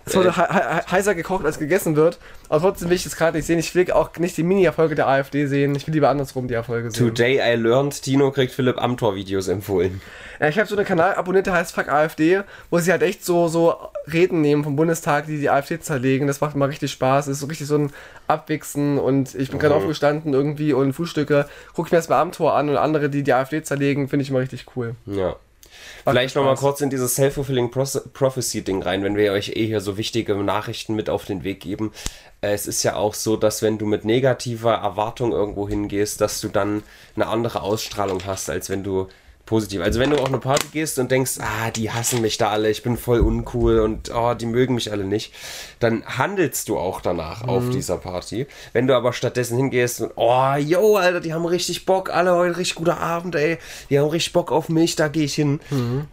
es 0.07 0.15
wurde 0.15 0.35
he 0.35 0.41
he 0.41 0.91
heißer 0.91 1.15
gekocht, 1.15 1.45
als 1.45 1.59
gegessen 1.59 1.95
wird. 1.95 2.17
Aber 2.49 2.61
trotzdem 2.61 2.89
will 2.89 2.95
ich 2.95 3.03
das 3.03 3.15
gerade 3.15 3.37
nicht 3.37 3.45
sehen. 3.45 3.59
Ich 3.59 3.75
will 3.75 3.91
auch 3.91 4.15
nicht 4.17 4.37
die 4.37 4.43
Mini-Erfolge 4.43 4.95
der 4.95 5.07
AfD 5.07 5.47
sehen. 5.47 5.75
Ich 5.75 5.85
will 5.85 5.93
lieber 5.93 6.09
andersrum 6.09 6.47
die 6.47 6.53
Erfolge 6.53 6.91
sehen. 6.91 7.07
Today 7.07 7.39
I 7.39 7.55
learned, 7.55 8.01
Tino 8.01 8.31
kriegt 8.31 8.53
Philipp 8.53 8.77
Amthor-Videos 8.77 9.47
empfohlen. 9.49 10.01
Ja, 10.39 10.47
ich 10.47 10.57
habe 10.57 10.67
so 10.67 10.75
einen 10.75 10.85
Kanal 10.85 11.15
abonniert, 11.15 11.47
der 11.47 11.53
heißt 11.53 11.73
Fuck 11.73 11.89
AfD, 11.89 12.41
wo 12.69 12.79
sie 12.79 12.91
halt 12.91 13.01
echt 13.01 13.25
so, 13.25 13.47
so 13.47 13.75
Reden 14.11 14.41
nehmen 14.41 14.63
vom 14.63 14.75
Bundestag, 14.75 15.25
die 15.25 15.39
die 15.39 15.49
AfD 15.49 15.79
zerlegen. 15.79 16.27
Das 16.27 16.41
macht 16.41 16.55
mal 16.55 16.65
richtig 16.65 16.91
Spaß. 16.91 17.25
Das 17.25 17.33
ist 17.33 17.39
so 17.41 17.47
richtig 17.47 17.67
so 17.67 17.77
ein 17.77 17.91
Abwichsen 18.27 18.99
und 18.99 19.35
ich 19.35 19.49
bin 19.49 19.59
gerade 19.59 19.75
aufgestanden 19.75 20.33
irgendwie 20.33 20.73
und 20.73 20.93
frühstücke. 20.93 21.47
Gucke 21.73 21.87
ich 21.87 21.91
mir 21.91 21.97
das 21.97 22.09
mal 22.09 22.19
Abendtor 22.19 22.55
an 22.55 22.69
und 22.69 22.77
andere, 22.77 23.09
die 23.09 23.23
die 23.23 23.33
AfD 23.33 23.61
zerlegen, 23.63 24.07
finde 24.07 24.23
ich 24.23 24.29
immer 24.29 24.39
richtig 24.39 24.65
cool. 24.75 24.95
Ja. 25.05 25.35
Vielleicht 26.05 26.35
mir 26.35 26.41
noch 26.41 26.45
mal 26.47 26.55
Spaß. 26.55 26.61
kurz 26.61 26.81
in 26.81 26.89
dieses 26.89 27.15
Self-Fulfilling 27.15 27.71
Prophecy-Ding 27.71 28.81
rein, 28.81 29.03
wenn 29.03 29.15
wir 29.15 29.31
euch 29.33 29.49
eh 29.49 29.65
hier 29.65 29.81
so 29.81 29.97
wichtige 29.97 30.35
Nachrichten 30.35 30.95
mit 30.95 31.09
auf 31.09 31.25
den 31.25 31.43
Weg 31.43 31.59
geben. 31.59 31.91
Äh, 32.41 32.53
Es 32.53 32.67
ist 32.67 32.83
ja 32.83 32.95
auch 32.95 33.13
so, 33.13 33.37
dass 33.37 33.61
wenn 33.61 33.77
du 33.77 33.85
mit 33.85 34.05
negativer 34.05 34.73
Erwartung 34.75 35.31
irgendwo 35.31 35.67
hingehst, 35.67 36.21
dass 36.21 36.41
du 36.41 36.47
dann 36.47 36.83
eine 37.15 37.27
andere 37.27 37.61
Ausstrahlung 37.61 38.25
hast, 38.25 38.49
als 38.49 38.69
wenn 38.69 38.83
du 38.83 39.07
positiv. 39.47 39.81
Also 39.81 39.99
wenn 39.99 40.11
du 40.11 40.17
auf 40.17 40.27
eine 40.27 40.37
Party 40.37 40.67
gehst 40.71 40.99
und 40.99 41.09
denkst, 41.09 41.39
ah, 41.39 41.71
die 41.71 41.89
hassen 41.89 42.21
mich 42.21 42.37
da 42.37 42.49
alle, 42.51 42.69
ich 42.69 42.83
bin 42.83 42.97
voll 42.97 43.21
uncool 43.21 43.79
und 43.79 44.13
oh, 44.13 44.35
die 44.35 44.45
mögen 44.45 44.75
mich 44.75 44.91
alle 44.91 45.05
nicht, 45.05 45.33
dann 45.79 46.03
handelst 46.05 46.69
du 46.69 46.77
auch 46.77 47.01
danach 47.01 47.41
Mhm. 47.43 47.49
auf 47.49 47.69
dieser 47.71 47.97
Party. 47.97 48.45
Wenn 48.73 48.85
du 48.85 48.95
aber 48.95 49.11
stattdessen 49.13 49.57
hingehst 49.57 50.01
und, 50.01 50.11
oh, 50.15 50.53
yo, 50.59 50.97
Alter, 50.97 51.19
die 51.21 51.33
haben 51.33 51.45
richtig 51.45 51.85
Bock, 51.87 52.11
alle 52.11 52.35
heute 52.35 52.57
richtig 52.57 52.75
guter 52.75 52.99
Abend, 52.99 53.33
ey, 53.33 53.57
die 53.89 53.97
haben 53.99 54.09
richtig 54.09 54.33
Bock 54.33 54.51
auf 54.51 54.69
mich, 54.69 54.95
da 54.95 55.07
gehe 55.07 55.23
ich 55.23 55.33
hin, 55.33 55.59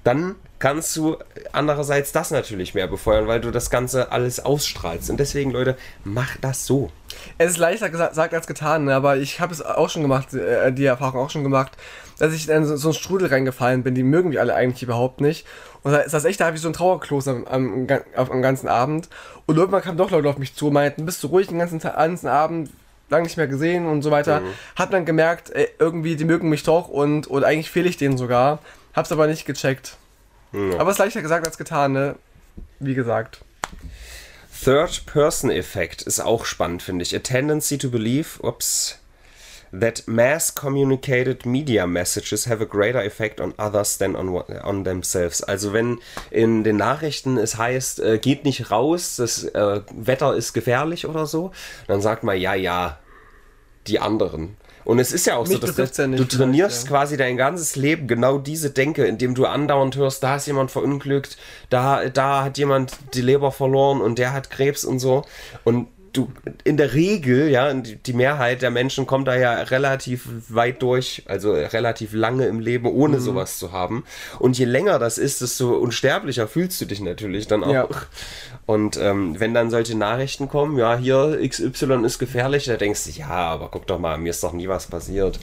dann 0.05 0.37
kannst 0.61 0.97
du 0.97 1.17
andererseits 1.53 2.13
das 2.13 2.31
natürlich 2.31 2.73
mehr 2.73 2.87
befeuern, 2.87 3.27
weil 3.27 3.41
du 3.41 3.51
das 3.51 3.69
Ganze 3.69 4.13
alles 4.13 4.41
ausstrahlst. 4.41 5.11
Und 5.11 5.19
deswegen, 5.21 5.51
Leute, 5.51 5.77
mach 6.05 6.37
das 6.41 6.65
so. 6.65 6.91
Es 7.37 7.51
ist 7.53 7.57
leichter 7.59 7.91
gesagt 7.91 8.33
als 8.33 8.47
getan, 8.47 8.85
ne, 8.87 8.95
aber 8.95 9.19
ich 9.19 9.41
habe 9.41 9.53
es 9.53 9.61
auch 9.61 9.91
schon 9.91 10.03
gemacht, 10.03 10.33
äh, 10.33 10.73
die 10.73 10.87
Erfahrung 10.87 11.21
auch 11.21 11.31
schon 11.31 11.43
gemacht, 11.43 11.73
dass 12.19 12.33
ich 12.33 12.49
in 12.49 12.65
so, 12.65 12.77
so 12.77 12.89
einen 12.89 12.95
Strudel 12.95 13.29
reingefallen 13.29 13.83
bin. 13.83 13.95
Die 13.95 14.03
mögen 14.03 14.31
mich 14.31 14.41
alle 14.41 14.55
eigentlich 14.55 14.83
überhaupt 14.83 15.21
nicht. 15.21 15.47
Und 15.83 15.93
da 15.93 15.99
ist 15.99 16.15
das 16.15 16.25
echt, 16.25 16.41
da 16.41 16.47
habe 16.47 16.57
ich 16.57 16.63
so 16.63 16.69
ein 16.69 16.75
Trauerkloß 16.75 17.29
am, 17.29 17.47
am, 17.47 17.87
am 18.15 18.43
ganzen 18.43 18.69
Abend. 18.69 19.09
Und 19.47 19.57
irgendwann 19.57 19.83
kamen 19.83 19.99
doch 19.99 20.11
Leute 20.11 20.29
auf 20.29 20.39
mich 20.39 20.55
zu 20.55 20.69
und 20.69 20.73
meinten, 20.73 21.05
bist 21.05 21.23
du 21.23 21.27
ruhig 21.27 21.49
den 21.49 21.59
ganzen, 21.59 21.79
ganzen 21.79 22.29
Abend, 22.29 22.71
lang 23.11 23.23
nicht 23.23 23.37
mehr 23.37 23.47
gesehen 23.47 23.87
und 23.87 24.03
so 24.03 24.11
weiter. 24.11 24.41
Hab 24.77 24.91
dann 24.91 25.05
gemerkt, 25.05 25.51
ey, 25.51 25.69
irgendwie, 25.79 26.17
die 26.17 26.25
mögen 26.25 26.49
mich 26.49 26.63
doch 26.63 26.89
und, 26.89 27.27
und 27.27 27.45
eigentlich 27.45 27.71
fehle 27.71 27.89
ich 27.89 27.97
denen 27.97 28.17
sogar. 28.17 28.61
Hab's 28.95 29.13
aber 29.13 29.27
nicht 29.27 29.45
gecheckt. 29.45 29.97
Aber 30.79 30.91
es 30.91 30.95
ist 30.95 30.99
leichter 31.01 31.23
gesagt 31.23 31.47
als 31.47 31.59
getan, 31.59 31.93
ne? 31.93 32.15
Wie 32.79 32.95
gesagt. 32.95 33.41
Third-Person-Effekt 34.65 36.03
ist 36.03 36.21
auch 36.21 36.45
spannend, 36.47 36.83
finde 36.83 37.03
ich. 37.03 37.15
A 37.15 37.19
tendency 37.19 37.77
to 37.77 37.91
believe, 37.91 38.41
ups, 38.41 38.99
that 39.81 40.07
mass 40.07 40.55
communicated 40.55 41.45
media 41.47 41.87
messages 41.87 42.47
have 42.47 42.63
a 42.63 42.67
greater 42.67 43.03
effect 43.03 43.41
on 43.41 43.55
others 43.59 43.99
than 43.99 44.17
on, 44.17 44.29
on 44.63 44.85
themselves. 44.85 45.43
Also 45.43 45.73
wenn 45.73 45.99
in 46.31 46.65
den 46.65 46.77
Nachrichten 46.77 47.39
es 47.39 47.57
heißt, 47.57 48.01
äh, 48.01 48.19
geht 48.19 48.45
nicht 48.45 48.71
raus, 48.71 49.17
das 49.17 49.45
äh, 49.45 49.81
Wetter 49.93 50.35
ist 50.35 50.53
gefährlich 50.53 51.07
oder 51.07 51.27
so, 51.27 51.53
dann 51.87 52.01
sagt 52.01 52.23
man, 52.23 52.39
ja, 52.39 52.55
ja, 52.55 52.99
die 53.87 54.01
anderen. 54.01 54.57
Und 54.85 54.99
es 54.99 55.13
ist 55.13 55.27
ja 55.27 55.37
auch 55.37 55.47
Mich 55.47 55.61
so, 55.61 55.67
dass 55.67 55.97
ja 55.97 56.07
du 56.07 56.25
trainierst 56.25 56.77
vielleicht, 56.77 56.89
quasi 56.89 57.17
dein 57.17 57.37
ganzes 57.37 57.75
Leben 57.75 58.07
genau 58.07 58.39
diese 58.39 58.71
Denke, 58.71 59.07
indem 59.07 59.35
du 59.35 59.47
andauernd 59.47 59.97
hörst, 59.97 60.23
da 60.23 60.37
ist 60.37 60.47
jemand 60.47 60.71
verunglückt, 60.71 61.39
da, 61.71 62.09
da 62.11 62.45
hat 62.45 62.59
jemand 62.59 62.93
die 63.15 63.23
Leber 63.23 63.51
verloren 63.51 64.03
und 64.03 64.19
der 64.19 64.35
hat 64.35 64.51
Krebs 64.51 64.85
und 64.85 64.99
so. 64.99 65.25
Und 65.65 65.89
du, 66.15 66.29
in 66.65 66.77
der 66.77 66.95
Regel, 66.95 67.49
ja, 67.49 67.73
die 67.75 68.13
Mehrheit 68.15 68.63
der 68.63 68.71
Menschen 68.71 69.07
kommt 69.07 69.29
da 69.29 69.37
ja 69.37 69.53
relativ 69.63 70.27
weit 70.49 70.81
durch, 70.83 71.23
also 71.27 71.53
relativ 71.53 72.13
lange 72.15 72.47
im 72.47 72.61
Leben, 72.61 72.87
ohne 72.87 73.21
sowas 73.21 73.59
zu 73.59 73.73
haben. 73.73 74.05
Und 74.39 74.59
je 74.59 74.65
länger 74.65 74.99
das 74.99 75.19
ist, 75.19 75.43
desto 75.43 75.77
unsterblicher 75.77 76.49
fühlst 76.49 76.81
du 76.81 76.87
dich 76.87 77.01
natürlich 77.01 77.47
dann 77.47 77.63
auch. 77.65 77.73
Ja. 77.73 77.89
Und 78.67 78.97
ähm, 78.97 79.39
wenn 79.39 79.53
dann 79.53 79.69
solche 79.71 79.97
Nachrichten 79.97 80.49
kommen, 80.49 80.79
ja, 80.79 80.97
hier 80.97 81.39
XY 81.47 82.05
ist 82.05 82.19
gefährlich, 82.19 82.65
da 82.65 82.77
denkst 82.77 83.05
du, 83.05 83.11
ja, 83.11 83.29
aber 83.29 83.69
guck 83.71 83.87
doch 83.87 83.99
mal, 83.99 84.17
mir 84.17 84.31
ist 84.31 84.43
doch 84.43 84.53
nie 84.55 84.69
was 84.69 84.87
passiert. 84.87 85.39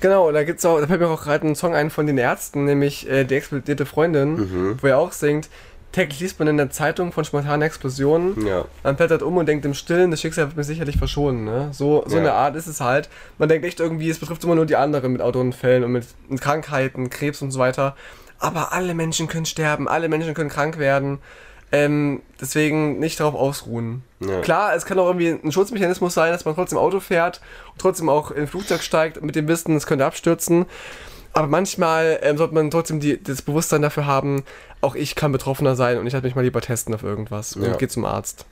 Genau, 0.00 0.32
da 0.32 0.44
gibt's 0.44 0.64
auch, 0.64 0.80
da 0.80 0.86
fällt 0.86 1.00
mir 1.00 1.08
auch 1.08 1.22
gerade 1.24 1.46
ein 1.46 1.54
Song 1.54 1.74
ein 1.74 1.90
von 1.90 2.06
den 2.06 2.16
Ärzten, 2.16 2.64
nämlich 2.64 3.08
äh, 3.08 3.24
Die 3.24 3.34
explodierte 3.34 3.84
Freundin, 3.84 4.32
Mhm. 4.34 4.78
wo 4.80 4.86
er 4.86 4.96
auch 4.98 5.12
singt, 5.12 5.50
täglich 5.92 6.20
liest 6.20 6.38
man 6.38 6.48
in 6.48 6.56
der 6.56 6.70
Zeitung 6.70 7.12
von 7.12 7.24
spontanen 7.24 7.62
Explosionen, 7.62 8.46
Ja. 8.46 8.64
man 8.82 8.96
blättert 8.96 9.22
um 9.22 9.36
und 9.36 9.46
denkt 9.46 9.64
im 9.64 9.74
Stillen, 9.74 10.10
das 10.10 10.20
Schicksal 10.20 10.46
wird 10.46 10.56
mir 10.56 10.64
sicherlich 10.64 10.96
verschonen, 10.98 11.44
ne? 11.44 11.68
So, 11.72 12.04
so 12.06 12.14
Ja. 12.16 12.20
eine 12.20 12.32
Art 12.32 12.54
ist 12.56 12.66
es 12.66 12.80
halt. 12.80 13.08
Man 13.38 13.48
denkt 13.48 13.64
echt 13.66 13.80
irgendwie, 13.80 14.08
es 14.08 14.18
betrifft 14.18 14.44
immer 14.44 14.54
nur 14.54 14.66
die 14.66 14.76
anderen 14.76 15.12
mit 15.12 15.20
Autounfällen 15.22 15.82
und 15.84 15.92
mit, 15.92 16.06
mit 16.28 16.40
Krankheiten, 16.40 17.10
Krebs 17.10 17.42
und 17.42 17.50
so 17.50 17.58
weiter. 17.58 17.96
Aber 18.38 18.72
alle 18.72 18.94
Menschen 18.94 19.26
können 19.28 19.46
sterben, 19.46 19.88
alle 19.88 20.08
Menschen 20.08 20.32
können 20.34 20.48
krank 20.50 20.78
werden. 20.78 21.18
Ähm, 21.72 22.22
deswegen 22.40 22.98
nicht 22.98 23.20
darauf 23.20 23.34
ausruhen. 23.36 24.02
Ja. 24.18 24.40
Klar, 24.40 24.74
es 24.74 24.86
kann 24.86 24.98
auch 24.98 25.06
irgendwie 25.06 25.28
ein 25.28 25.52
Schutzmechanismus 25.52 26.14
sein, 26.14 26.32
dass 26.32 26.44
man 26.44 26.56
trotzdem 26.56 26.78
Auto 26.78 26.98
fährt 26.98 27.40
und 27.72 27.80
trotzdem 27.80 28.08
auch 28.08 28.32
in 28.32 28.42
ein 28.42 28.46
Flugzeug 28.48 28.82
steigt 28.82 29.22
mit 29.22 29.36
dem 29.36 29.46
Wissen, 29.46 29.76
es 29.76 29.86
könnte 29.86 30.04
abstürzen. 30.04 30.66
Aber 31.32 31.46
manchmal 31.46 32.18
ähm, 32.22 32.36
sollte 32.36 32.54
man 32.54 32.70
trotzdem 32.70 33.00
die, 33.00 33.22
das 33.22 33.42
Bewusstsein 33.42 33.82
dafür 33.82 34.06
haben, 34.06 34.42
auch 34.80 34.94
ich 34.94 35.14
kann 35.14 35.30
Betroffener 35.32 35.76
sein 35.76 35.98
und 35.98 36.06
ich 36.06 36.12
lasse 36.12 36.24
mich 36.24 36.34
mal 36.34 36.42
lieber 36.42 36.60
testen 36.60 36.94
auf 36.94 37.02
irgendwas 37.02 37.54
und 37.54 37.62
Ja. 37.64 37.76
gehe 37.76 37.88
zum 37.88 38.04
Arzt. 38.04 38.46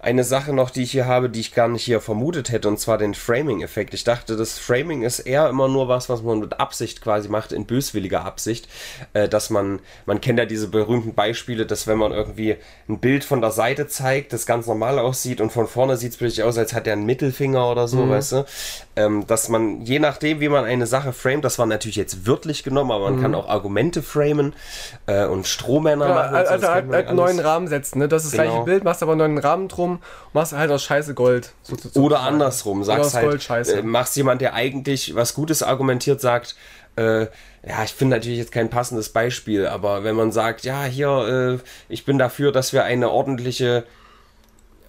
Eine 0.00 0.24
Sache 0.24 0.52
noch, 0.52 0.70
die 0.70 0.82
ich 0.82 0.90
hier 0.92 1.06
habe, 1.06 1.30
die 1.30 1.40
ich 1.40 1.54
gar 1.54 1.68
nicht 1.68 1.84
hier 1.84 2.00
vermutet 2.00 2.50
hätte, 2.50 2.68
und 2.68 2.78
zwar 2.78 2.98
den 2.98 3.14
Framing-Effekt. 3.14 3.94
Ich 3.94 4.04
dachte, 4.04 4.36
das 4.36 4.58
Framing 4.58 5.02
ist 5.02 5.20
eher 5.20 5.48
immer 5.48 5.68
nur 5.68 5.88
was, 5.88 6.08
was 6.08 6.22
man 6.22 6.40
mit 6.40 6.60
Absicht 6.60 7.00
quasi 7.00 7.28
macht, 7.28 7.52
in 7.52 7.64
böswilliger 7.66 8.24
Absicht. 8.24 8.68
Äh, 9.14 9.28
dass 9.28 9.50
man, 9.50 9.80
man 10.06 10.20
kennt 10.20 10.38
ja 10.38 10.44
diese 10.44 10.68
berühmten 10.68 11.14
Beispiele, 11.14 11.66
dass 11.66 11.86
wenn 11.86 11.98
man 11.98 12.12
irgendwie 12.12 12.56
ein 12.88 12.98
Bild 12.98 13.24
von 13.24 13.40
der 13.40 13.50
Seite 13.50 13.86
zeigt, 13.88 14.32
das 14.32 14.46
ganz 14.46 14.66
normal 14.66 14.98
aussieht 14.98 15.40
und 15.40 15.50
von 15.52 15.66
vorne 15.66 15.96
sieht 15.96 16.12
es 16.12 16.16
plötzlich 16.18 16.42
aus, 16.44 16.58
als 16.58 16.74
hat 16.74 16.86
er 16.86 16.92
einen 16.94 17.06
Mittelfinger 17.06 17.70
oder 17.70 17.88
so, 17.88 18.08
weißt 18.08 18.32
du? 18.32 18.44
Ähm, 18.96 19.26
dass 19.26 19.48
man, 19.48 19.80
je 19.82 19.98
nachdem, 19.98 20.40
wie 20.40 20.48
man 20.48 20.64
eine 20.64 20.86
Sache 20.86 21.12
framet, 21.12 21.44
das 21.44 21.58
war 21.58 21.66
natürlich 21.66 21.96
jetzt 21.96 22.26
wörtlich 22.26 22.62
genommen, 22.62 22.90
aber 22.92 23.10
man 23.10 23.20
kann 23.20 23.34
auch 23.34 23.48
Argumente 23.48 24.02
framen 24.02 24.52
äh, 25.06 25.24
und 25.24 25.46
Strohmänner 25.46 26.08
Ja, 26.08 26.14
machen. 26.14 26.34
und 26.36 26.44
so, 26.46 26.50
also 26.52 26.60
das 26.66 26.70
halt, 26.74 26.92
halt 26.92 27.12
neuen 27.14 27.40
Rahmen 27.40 27.68
setzen, 27.68 27.98
ne? 27.98 28.08
Das 28.08 28.24
ist 28.24 28.32
das 28.34 28.40
Genau. 28.40 28.52
gleiche 28.52 28.64
Bild, 28.66 28.84
machst 28.84 29.02
aber 29.02 29.12
einen 29.12 29.18
neuen 29.18 29.38
Rahmen 29.38 29.63
Drum 29.68 29.92
und 29.92 30.00
machst 30.34 30.52
halt 30.52 30.70
aus 30.70 30.82
Scheiße 30.84 31.14
Gold. 31.14 31.52
So, 31.62 31.76
so, 31.76 32.00
Oder 32.00 32.20
andersrum, 32.20 32.78
Oder 32.78 32.86
sagst 32.86 33.04
aus 33.06 33.14
halt, 33.14 33.26
Gold 33.28 33.42
Scheiße. 33.42 33.78
äh, 33.78 33.82
machst 33.82 34.16
jemand, 34.16 34.40
der 34.40 34.54
eigentlich 34.54 35.14
was 35.14 35.34
Gutes 35.34 35.62
argumentiert, 35.62 36.20
sagt, 36.20 36.56
äh, 36.96 37.22
ja, 37.66 37.82
ich 37.84 37.92
finde 37.92 38.16
natürlich 38.16 38.38
jetzt 38.38 38.52
kein 38.52 38.70
passendes 38.70 39.08
Beispiel, 39.08 39.66
aber 39.66 40.04
wenn 40.04 40.14
man 40.14 40.30
sagt, 40.32 40.64
ja, 40.64 40.84
hier, 40.84 41.58
äh, 41.60 41.64
ich 41.92 42.04
bin 42.04 42.18
dafür, 42.18 42.52
dass 42.52 42.72
wir 42.72 42.84
eine 42.84 43.10
ordentliche 43.10 43.84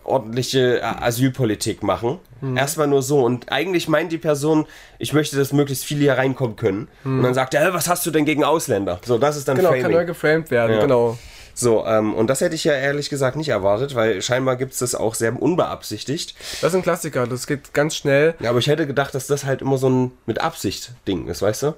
ordentliche 0.03 0.79
äh, 0.81 0.83
Asylpolitik 0.83 1.81
machen. 1.81 2.19
Mhm. 2.41 2.57
Erstmal 2.57 2.85
nur 2.87 3.01
so. 3.01 3.23
Und 3.25 3.51
eigentlich 3.51 3.87
meint 3.87 4.11
die 4.11 4.19
Person, 4.19 4.67
ich 4.99 5.13
möchte, 5.13 5.35
dass 5.35 5.51
möglichst 5.51 5.83
viele 5.83 6.01
hier 6.01 6.13
reinkommen 6.13 6.55
können. 6.55 6.87
Und 7.03 7.23
dann 7.23 7.33
sagt 7.33 7.55
er, 7.55 7.65
"Hä, 7.65 7.69
was 7.73 7.87
hast 7.89 8.05
du 8.05 8.11
denn 8.11 8.23
gegen 8.25 8.43
Ausländer? 8.43 8.99
So, 9.03 9.17
das 9.17 9.35
ist 9.35 9.47
dann 9.47 9.55
Mhm. 9.57 9.61
genau, 9.61 9.71
kann 9.71 9.81
Framing. 9.81 9.97
neu 9.97 10.05
geframed 10.05 10.51
werden, 10.51 10.73
Ja. 10.75 10.81
genau. 10.81 11.17
So, 11.57 11.85
ähm, 11.85 12.13
und 12.13 12.27
das 12.29 12.41
hätte 12.41 12.53
ich 12.53 12.65
ja 12.65 12.73
ehrlich 12.73 13.09
gesagt 13.09 13.37
nicht 13.37 13.47
erwartet, 13.49 13.95
weil 13.95 14.21
scheinbar 14.21 14.57
gibt 14.57 14.73
es 14.73 14.79
das 14.79 14.93
auch 14.93 15.15
sehr 15.15 15.41
unbeabsichtigt. 15.41 16.35
Das 16.61 16.73
ist 16.73 16.75
ein 16.75 16.83
Klassiker, 16.83 17.25
das 17.27 17.47
geht 17.47 17.73
ganz 17.73 17.95
schnell. 17.95 18.35
Ja, 18.41 18.49
aber 18.49 18.59
ich 18.59 18.67
hätte 18.67 18.85
gedacht, 18.85 19.15
dass 19.15 19.25
das 19.27 19.45
halt 19.45 19.61
immer 19.61 19.77
so 19.77 19.89
ein 19.89 20.11
mit 20.25 20.41
Absicht 20.41 20.91
Ding 21.07 21.27
ist, 21.27 21.41
weißt 21.41 21.63
du? 21.63 21.73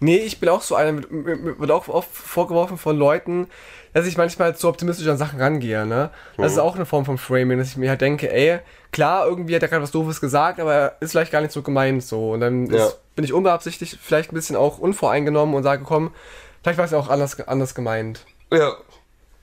Nee, 0.00 0.18
ich 0.18 0.40
bin 0.40 0.48
auch 0.50 0.60
so 0.62 0.74
einer, 0.74 0.92
mit- 0.92 1.08
wird 1.10 1.70
auch 1.70 1.88
oft 1.88 2.10
vorgeworfen 2.12 2.76
von 2.78 2.96
Leuten, 2.98 3.48
dass 3.94 4.06
ich 4.06 4.16
manchmal 4.18 4.54
zu 4.54 4.68
optimistisch 4.68 5.08
an 5.08 5.16
Sachen 5.16 5.40
rangehe, 5.40 5.86
ne? 5.86 6.10
Das 6.36 6.52
ist 6.52 6.58
auch 6.58 6.74
eine 6.76 6.84
Form 6.86 7.04
von 7.06 7.16
Framing, 7.18 7.58
dass 7.58 7.68
ich 7.68 7.76
mir 7.78 7.88
halt 7.88 8.00
denke, 8.02 8.30
ey, 8.30 8.58
klar, 8.92 9.26
irgendwie 9.26 9.54
hat 9.54 9.62
er 9.62 9.68
gerade 9.68 9.82
was 9.82 9.90
Doofes 9.90 10.20
gesagt, 10.20 10.60
aber 10.60 10.74
er 10.74 10.96
ist 11.00 11.12
vielleicht 11.12 11.32
gar 11.32 11.40
nicht 11.40 11.52
so 11.52 11.62
gemeint 11.62 12.02
so. 12.04 12.32
Und 12.32 12.40
dann 12.40 12.66
Ja. 12.66 12.86
ist, 12.86 12.98
bin 13.16 13.24
ich 13.24 13.32
unbeabsichtigt 13.32 13.98
vielleicht 14.02 14.30
ein 14.32 14.34
bisschen 14.34 14.56
auch 14.56 14.78
unvoreingenommen 14.78 15.54
und 15.54 15.62
sage, 15.62 15.82
komm, 15.84 16.12
vielleicht 16.62 16.78
war 16.78 16.84
es 16.84 16.90
ja 16.90 16.98
auch 16.98 17.08
anders, 17.08 17.40
anders 17.48 17.74
gemeint. 17.74 18.24
Ja. 18.52 18.76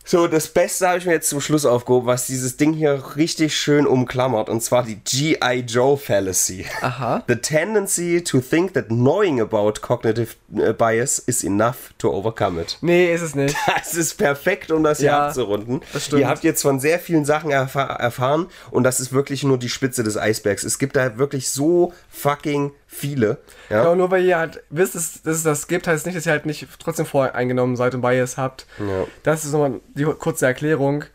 So, 0.08 0.28
das 0.28 0.48
Beste 0.50 0.88
habe 0.88 1.00
ich 1.00 1.06
mir 1.08 1.14
jetzt 1.14 1.30
zum 1.30 1.42
Schluss 1.42 1.66
aufgehoben, 1.66 2.06
was 2.06 2.28
dieses 2.28 2.58
Ding 2.58 2.74
hier 2.74 3.04
richtig 3.16 3.58
schön 3.58 3.88
umklammert, 3.88 4.50
und 4.50 4.62
zwar 4.62 4.84
die 4.84 4.98
G.I. 4.98 5.62
Joe 5.68 5.98
Fallacy. 5.98 6.64
Aha. 6.82 7.24
The 7.28 7.38
tendency 7.38 8.24
to 8.24 8.40
think 8.40 8.76
that 8.76 8.90
knowing 8.90 9.42
about 9.42 9.82
cognitive 9.82 10.36
äh, 10.56 10.74
bias 10.74 11.18
is 11.18 11.44
enough 11.44 11.92
to 11.98 12.12
overcome 12.14 12.62
it. 12.62 12.78
Nee, 12.82 13.12
ist 13.16 13.24
es 13.24 13.34
nicht. 13.34 13.56
Das 13.76 13.96
ist 13.96 14.14
perfekt, 14.20 14.70
um 14.70 14.84
das 14.84 15.00
hier 15.00 15.08
Ja, 15.08 15.28
abzurunden. 15.28 15.82
das 15.92 16.06
stimmt. 16.06 16.22
Ihr 16.22 16.28
habt 16.28 16.44
jetzt 16.44 16.62
von 16.62 16.80
sehr 16.80 17.00
vielen 17.00 17.26
Sachen 17.26 17.50
erfa 17.50 17.82
erfahren 17.86 18.46
und 18.70 18.84
das 18.84 19.00
ist 19.00 19.12
wirklich 19.12 19.44
nur 19.44 19.58
die 19.58 19.70
Spitze 19.70 20.04
des 20.04 20.18
Eisbergs. 20.18 20.64
Es 20.64 20.78
gibt 20.78 20.96
da 20.96 21.18
wirklich 21.18 21.50
so 21.50 21.94
fucking 22.12 22.74
viele. 22.88 23.40
Ja? 23.70 23.82
Aber 23.82 23.96
nur 23.96 24.12
weil 24.12 24.24
ihr 24.24 24.38
halt 24.38 24.64
wisst, 24.70 24.96
dass, 24.96 25.22
dass 25.22 25.38
es 25.38 25.44
das 25.44 25.68
gibt, 25.68 25.88
heißt 25.88 26.06
nicht, 26.06 26.18
dass 26.18 26.26
ihr 26.26 26.32
halt 26.32 26.46
nicht 26.46 26.68
trotzdem 26.80 27.06
voreingenommen 27.06 27.76
seid 27.76 27.96
und 27.96 28.02
Bias 28.02 28.38
habt. 28.38 28.66
Ja. 28.80 29.06
Das 29.24 29.46
ist 29.46 29.52
nochmal 29.52 29.80
die 29.96 30.06
kurze 30.06 30.46
Erklärung. 30.46 31.06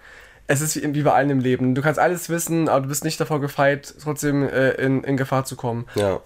Es 0.47 0.61
ist 0.61 0.75
wie, 0.77 0.95
wie 0.95 1.03
bei 1.03 1.13
allem 1.13 1.31
im 1.31 1.41
Leben. 1.41 1.75
Du 1.75 1.83
kannst 1.83 2.01
alles 2.01 2.29
wissen, 2.29 2.69
aber 2.69 2.83
du 2.83 2.89
bist 2.89 3.05
nicht 3.05 3.21
davor 3.21 3.41
gefeit, 3.41 3.95
trotzdem 4.03 4.49
äh, 4.49 4.71
in, 4.73 5.05
in 5.05 5.17
Gefahr 5.17 5.45
zu 5.45 5.57
kommen. 5.57 5.87
Ja. 5.95 6.21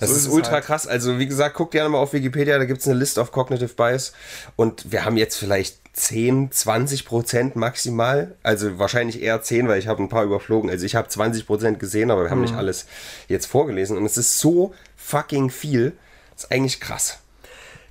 Das 0.00 0.08
So 0.10 0.16
ist, 0.16 0.26
ist 0.26 0.32
ultra 0.32 0.52
halt. 0.52 0.64
krass. 0.64 0.86
Also, 0.86 1.18
wie 1.18 1.26
gesagt, 1.26 1.54
guckt 1.54 1.72
gerne 1.72 1.88
mal 1.90 1.98
auf 1.98 2.12
Wikipedia, 2.12 2.58
da 2.58 2.64
gibt 2.64 2.80
es 2.80 2.88
eine 2.88 2.98
List 2.98 3.18
of 3.18 3.30
Cognitive 3.32 3.74
Bias. 3.74 4.12
Und 4.56 4.90
wir 4.90 5.04
haben 5.04 5.16
jetzt 5.16 5.36
vielleicht 5.36 5.78
10, 5.92 6.50
20 6.52 7.04
Prozent 7.04 7.56
maximal. 7.56 8.34
Also 8.42 8.78
wahrscheinlich 8.78 9.22
eher 9.22 9.42
10, 9.42 9.68
weil 9.68 9.78
ich 9.78 9.88
habe 9.88 10.02
ein 10.02 10.08
paar 10.08 10.24
überflogen. 10.24 10.70
Also 10.70 10.86
ich 10.86 10.94
habe 10.96 11.08
20 11.08 11.46
Prozent 11.46 11.78
gesehen, 11.78 12.10
aber 12.10 12.22
wir 12.24 12.30
haben 12.30 12.38
Mhm. 12.38 12.44
nicht 12.46 12.56
alles 12.56 12.86
jetzt 13.28 13.46
vorgelesen. 13.46 13.96
Und 13.96 14.04
es 14.06 14.16
ist 14.16 14.38
so 14.38 14.72
fucking 14.96 15.50
viel. 15.50 15.92
Das 16.34 16.44
ist 16.44 16.52
eigentlich 16.52 16.80
krass. 16.80 17.18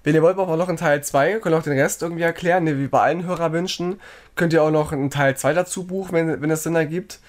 Wenn 0.04 0.16
ihr 0.16 0.24
wollt, 0.24 0.38
machen 0.38 0.50
wir 0.50 0.56
noch 0.58 0.70
einen 0.70 0.78
Teil 0.78 1.04
2, 1.04 1.40
könnt 1.40 1.54
ihr 1.54 1.60
auch 1.60 1.64
den 1.64 1.78
Rest 1.78 2.02
irgendwie 2.02 2.24
erklären, 2.24 2.66
wie 2.66 2.88
bei 2.88 3.02
allen 3.02 3.26
Hörerwünschen. 3.26 4.00
Könnt 4.36 4.54
ihr 4.54 4.64
auch 4.64 4.72
noch 4.72 4.94
einen 4.94 5.10
Teil 5.12 5.36
2 5.36 5.54
dazu 5.54 5.86
buchen, 5.86 6.14
wenn, 6.14 6.42
wenn 6.42 6.50
es 6.50 6.64
Sinn 6.64 6.76
ergibt. 6.76 7.20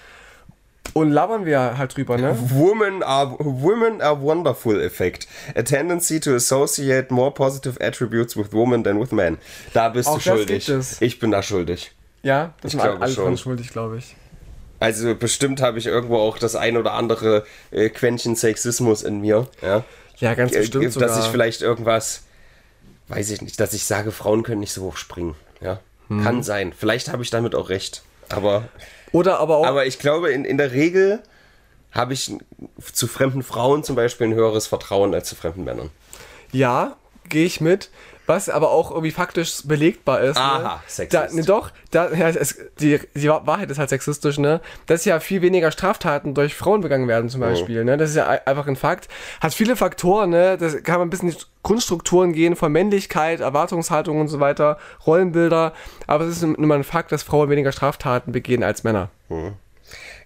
Und 0.93 1.11
labern 1.11 1.45
wir 1.45 1.77
halt 1.77 1.95
drüber, 1.95 2.17
ne? 2.17 2.35
Women 2.49 3.01
are, 3.01 3.35
women 3.39 4.01
are 4.01 4.21
wonderful 4.21 4.81
effect. 4.81 5.25
A 5.55 5.61
tendency 5.61 6.19
to 6.19 6.35
associate 6.35 7.13
more 7.13 7.31
positive 7.31 7.79
attributes 7.81 8.35
with 8.35 8.51
women 8.51 8.83
than 8.83 8.99
with 8.99 9.11
men. 9.11 9.37
Da 9.73 9.87
bist 9.89 10.09
Auch 10.09 10.15
du 10.15 10.21
schuldig. 10.21 10.69
Ich 10.99 11.19
bin 11.19 11.31
da 11.31 11.41
schuldig. 11.43 11.93
Ja, 12.23 12.53
das 12.61 12.69
Ich 12.69 12.71
sind 12.71 12.81
alle 12.81 12.89
glaube 12.91 13.03
alle 13.05 13.13
schon. 13.13 13.37
schuldig, 13.37 13.69
glaube 13.69 13.99
ich. 13.99 14.15
Also 14.81 15.15
bestimmt 15.15 15.61
habe 15.61 15.77
ich 15.79 15.85
irgendwo 15.85 16.17
auch 16.17 16.37
das 16.37 16.55
ein 16.55 16.75
oder 16.75 16.93
andere 16.93 17.45
äh, 17.71 17.89
Quäntchen 17.89 18.35
Sexismus 18.35 19.03
in 19.03 19.21
mir. 19.21 19.47
Ja? 19.61 19.83
Ja, 20.17 20.33
ganz 20.33 20.51
Äh, 20.53 20.59
bestimmt 20.59 20.85
dass 20.87 20.93
sogar. 20.95 21.19
ich 21.19 21.25
vielleicht 21.27 21.61
irgendwas, 21.61 22.23
weiß 23.07 23.29
ich 23.31 23.41
nicht, 23.41 23.59
dass 23.59 23.73
ich 23.73 23.85
sage, 23.85 24.11
Frauen 24.11 24.43
können 24.43 24.59
nicht 24.59 24.73
so 24.73 24.81
hoch 24.83 24.97
springen. 24.97 25.35
Ja? 25.61 25.79
Hm. 26.09 26.23
Kann 26.23 26.43
sein. 26.43 26.73
Vielleicht 26.77 27.09
habe 27.13 27.23
ich 27.23 27.29
damit 27.29 27.55
auch 27.55 27.69
recht. 27.69 28.01
Aber, 28.29 28.67
Oder 29.11 29.39
aber 29.39 29.57
auch, 29.57 29.65
aber 29.65 29.85
ich 29.85 29.99
glaube, 29.99 30.31
in, 30.31 30.45
in 30.45 30.57
der 30.57 30.71
Regel 30.71 31.21
habe 31.91 32.13
ich 32.13 32.33
zu 32.93 33.07
fremden 33.07 33.43
Frauen 33.43 33.83
zum 33.83 33.95
Beispiel 33.95 34.27
ein 34.27 34.33
höheres 34.33 34.67
Vertrauen 34.67 35.13
als 35.13 35.27
zu 35.27 35.35
fremden 35.35 35.63
Männern. 35.63 35.89
ja, 36.51 36.95
gehe 37.27 37.45
ich 37.45 37.61
mit. 37.61 37.89
Was 38.31 38.47
aber 38.49 38.71
auch 38.71 38.91
irgendwie 38.91 39.11
faktisch 39.11 39.61
belegbar 39.65 40.21
ist. 40.21 40.37
Aha, 40.37 40.59
ne? 40.75 40.79
Sexist. 40.87 41.13
Da, 41.31 41.35
ne, 41.35 41.43
doch, 41.43 41.71
da, 41.91 42.09
ja, 42.13 42.29
es, 42.29 42.57
die, 42.79 42.99
die 43.13 43.27
Wahrheit 43.29 43.69
ist 43.69 43.77
halt 43.77 43.89
sexistisch, 43.89 44.37
ne? 44.37 44.61
Dass 44.85 45.03
ja 45.05 45.19
viel 45.19 45.41
weniger 45.41 45.71
Straftaten 45.71 46.33
durch 46.33 46.55
Frauen 46.55 46.79
begangen 46.81 47.07
werden, 47.07 47.29
zum 47.29 47.41
Beispiel, 47.41 47.83
ne? 47.83 47.97
Das 47.97 48.11
ist 48.11 48.15
ja 48.15 48.27
ei- 48.29 48.45
einfach 48.47 48.67
ein 48.67 48.75
Fakt. 48.77 49.09
Hat 49.41 49.53
viele 49.53 49.75
Faktoren, 49.75 50.29
ne? 50.29 50.57
Das 50.57 50.81
kann 50.83 50.99
man 50.99 51.07
ein 51.07 51.09
bisschen 51.09 51.29
in 51.29 51.35
die 51.35 51.43
Grundstrukturen 51.63 52.33
gehen 52.33 52.55
von 52.55 52.71
Männlichkeit, 52.71 53.39
Erwartungshaltung 53.41 54.19
und 54.21 54.29
so 54.29 54.39
weiter, 54.39 54.77
Rollenbilder. 55.05 55.73
Aber 56.07 56.23
es 56.23 56.37
ist 56.37 56.41
nun 56.43 56.55
mal 56.67 56.75
ein 56.75 56.83
Fakt, 56.83 57.11
dass 57.11 57.23
Frauen 57.23 57.49
weniger 57.49 57.71
Straftaten 57.71 58.31
begehen 58.31 58.63
als 58.63 58.83
Männer. 58.83 59.09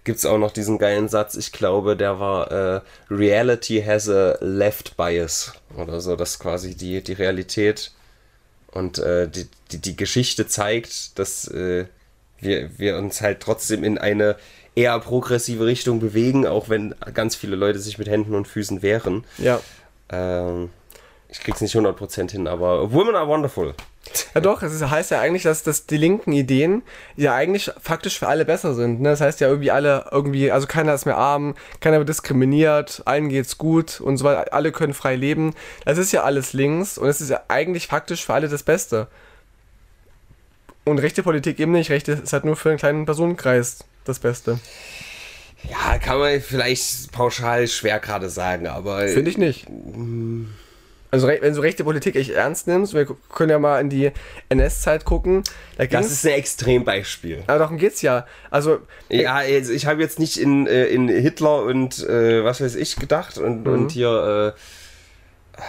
Gibt 0.04 0.18
es 0.18 0.26
auch 0.26 0.38
noch 0.38 0.52
diesen 0.52 0.78
geilen 0.78 1.08
Satz, 1.08 1.34
ich 1.34 1.50
glaube, 1.50 1.96
der 1.96 2.20
war 2.20 2.52
äh, 2.52 2.80
Reality 3.10 3.82
has 3.84 4.08
a 4.08 4.36
left 4.40 4.96
bias 4.96 5.52
oder 5.76 6.00
so, 6.00 6.14
dass 6.14 6.38
quasi 6.38 6.76
die, 6.76 7.02
die 7.02 7.14
Realität 7.14 7.90
und 8.72 8.98
äh, 8.98 9.28
die, 9.28 9.46
die, 9.72 9.78
die 9.78 9.96
Geschichte 9.96 10.46
zeigt, 10.46 11.18
dass 11.18 11.48
äh, 11.48 11.86
wir, 12.40 12.78
wir 12.78 12.96
uns 12.98 13.20
halt 13.20 13.40
trotzdem 13.40 13.84
in 13.84 13.98
eine 13.98 14.36
eher 14.74 14.98
progressive 15.00 15.64
Richtung 15.64 16.00
bewegen, 16.00 16.46
auch 16.46 16.68
wenn 16.68 16.94
ganz 17.14 17.34
viele 17.34 17.56
Leute 17.56 17.78
sich 17.78 17.98
mit 17.98 18.08
Händen 18.08 18.34
und 18.34 18.46
Füßen 18.46 18.82
wehren. 18.82 19.24
Ja. 19.38 19.60
Ähm, 20.10 20.70
ich 21.28 21.40
krieg's 21.40 21.60
nicht 21.60 21.74
100% 21.74 22.30
hin, 22.30 22.46
aber 22.46 22.92
Women 22.92 23.16
are 23.16 23.26
wonderful. 23.26 23.74
Ja 24.34 24.40
doch, 24.40 24.62
es 24.62 24.82
heißt 24.82 25.10
ja 25.10 25.20
eigentlich, 25.20 25.42
dass, 25.42 25.62
dass 25.62 25.86
die 25.86 25.96
linken 25.96 26.32
Ideen 26.32 26.82
ja 27.16 27.34
eigentlich 27.34 27.70
faktisch 27.80 28.18
für 28.18 28.28
alle 28.28 28.44
besser 28.44 28.74
sind. 28.74 29.00
Ne? 29.00 29.10
Das 29.10 29.20
heißt 29.20 29.40
ja 29.40 29.48
irgendwie 29.48 29.70
alle 29.70 30.06
irgendwie, 30.10 30.50
also 30.50 30.66
keiner 30.66 30.94
ist 30.94 31.06
mehr 31.06 31.16
arm, 31.16 31.54
keiner 31.80 31.98
wird 31.98 32.08
diskriminiert, 32.08 33.02
allen 33.04 33.28
geht's 33.28 33.58
gut 33.58 34.00
und 34.00 34.16
so 34.16 34.24
weiter, 34.24 34.52
alle 34.52 34.72
können 34.72 34.94
frei 34.94 35.16
leben. 35.16 35.54
Das 35.84 35.98
ist 35.98 36.12
ja 36.12 36.22
alles 36.22 36.52
links 36.52 36.98
und 36.98 37.08
es 37.08 37.20
ist 37.20 37.30
ja 37.30 37.42
eigentlich 37.48 37.86
faktisch 37.86 38.24
für 38.24 38.34
alle 38.34 38.48
das 38.48 38.62
Beste. 38.62 39.08
Und 40.84 40.98
rechte 40.98 41.24
Politik 41.24 41.58
eben 41.58 41.72
nicht. 41.72 41.90
Rechte 41.90 42.12
ist 42.12 42.32
halt 42.32 42.44
nur 42.44 42.54
für 42.54 42.68
einen 42.68 42.78
kleinen 42.78 43.06
Personenkreis 43.06 43.78
das 44.04 44.20
Beste. 44.20 44.60
Ja, 45.68 45.98
kann 45.98 46.18
man 46.18 46.40
vielleicht 46.40 47.10
pauschal 47.10 47.66
schwer 47.66 47.98
gerade 47.98 48.28
sagen, 48.30 48.68
aber 48.68 49.08
Finde 49.08 49.30
ich 49.30 49.38
nicht. 49.38 49.66
Also 51.10 51.28
wenn 51.28 51.54
du 51.54 51.60
rechte 51.60 51.84
Politik 51.84 52.16
echt 52.16 52.30
ernst 52.30 52.66
nimmst, 52.66 52.94
wir 52.94 53.06
können 53.32 53.50
ja 53.50 53.58
mal 53.58 53.80
in 53.80 53.90
die 53.90 54.10
NS-Zeit 54.48 55.04
gucken. 55.04 55.44
Da 55.78 55.86
das 55.86 56.10
ist 56.10 56.26
ein 56.26 56.32
Extrembeispiel. 56.32 57.44
aber 57.46 57.58
darum 57.58 57.78
geht's 57.78 58.02
ja. 58.02 58.26
Also 58.50 58.78
Ja, 59.08 59.36
also 59.36 59.72
ich 59.72 59.86
habe 59.86 60.02
jetzt 60.02 60.18
nicht 60.18 60.36
in, 60.36 60.66
äh, 60.66 60.86
in 60.86 61.08
Hitler 61.08 61.62
und 61.62 62.00
äh, 62.08 62.44
was 62.44 62.60
weiß 62.60 62.74
ich 62.74 62.96
gedacht 62.96 63.38
und, 63.38 63.66
und 63.68 63.92
hier 63.92 64.54
äh, 65.58 65.60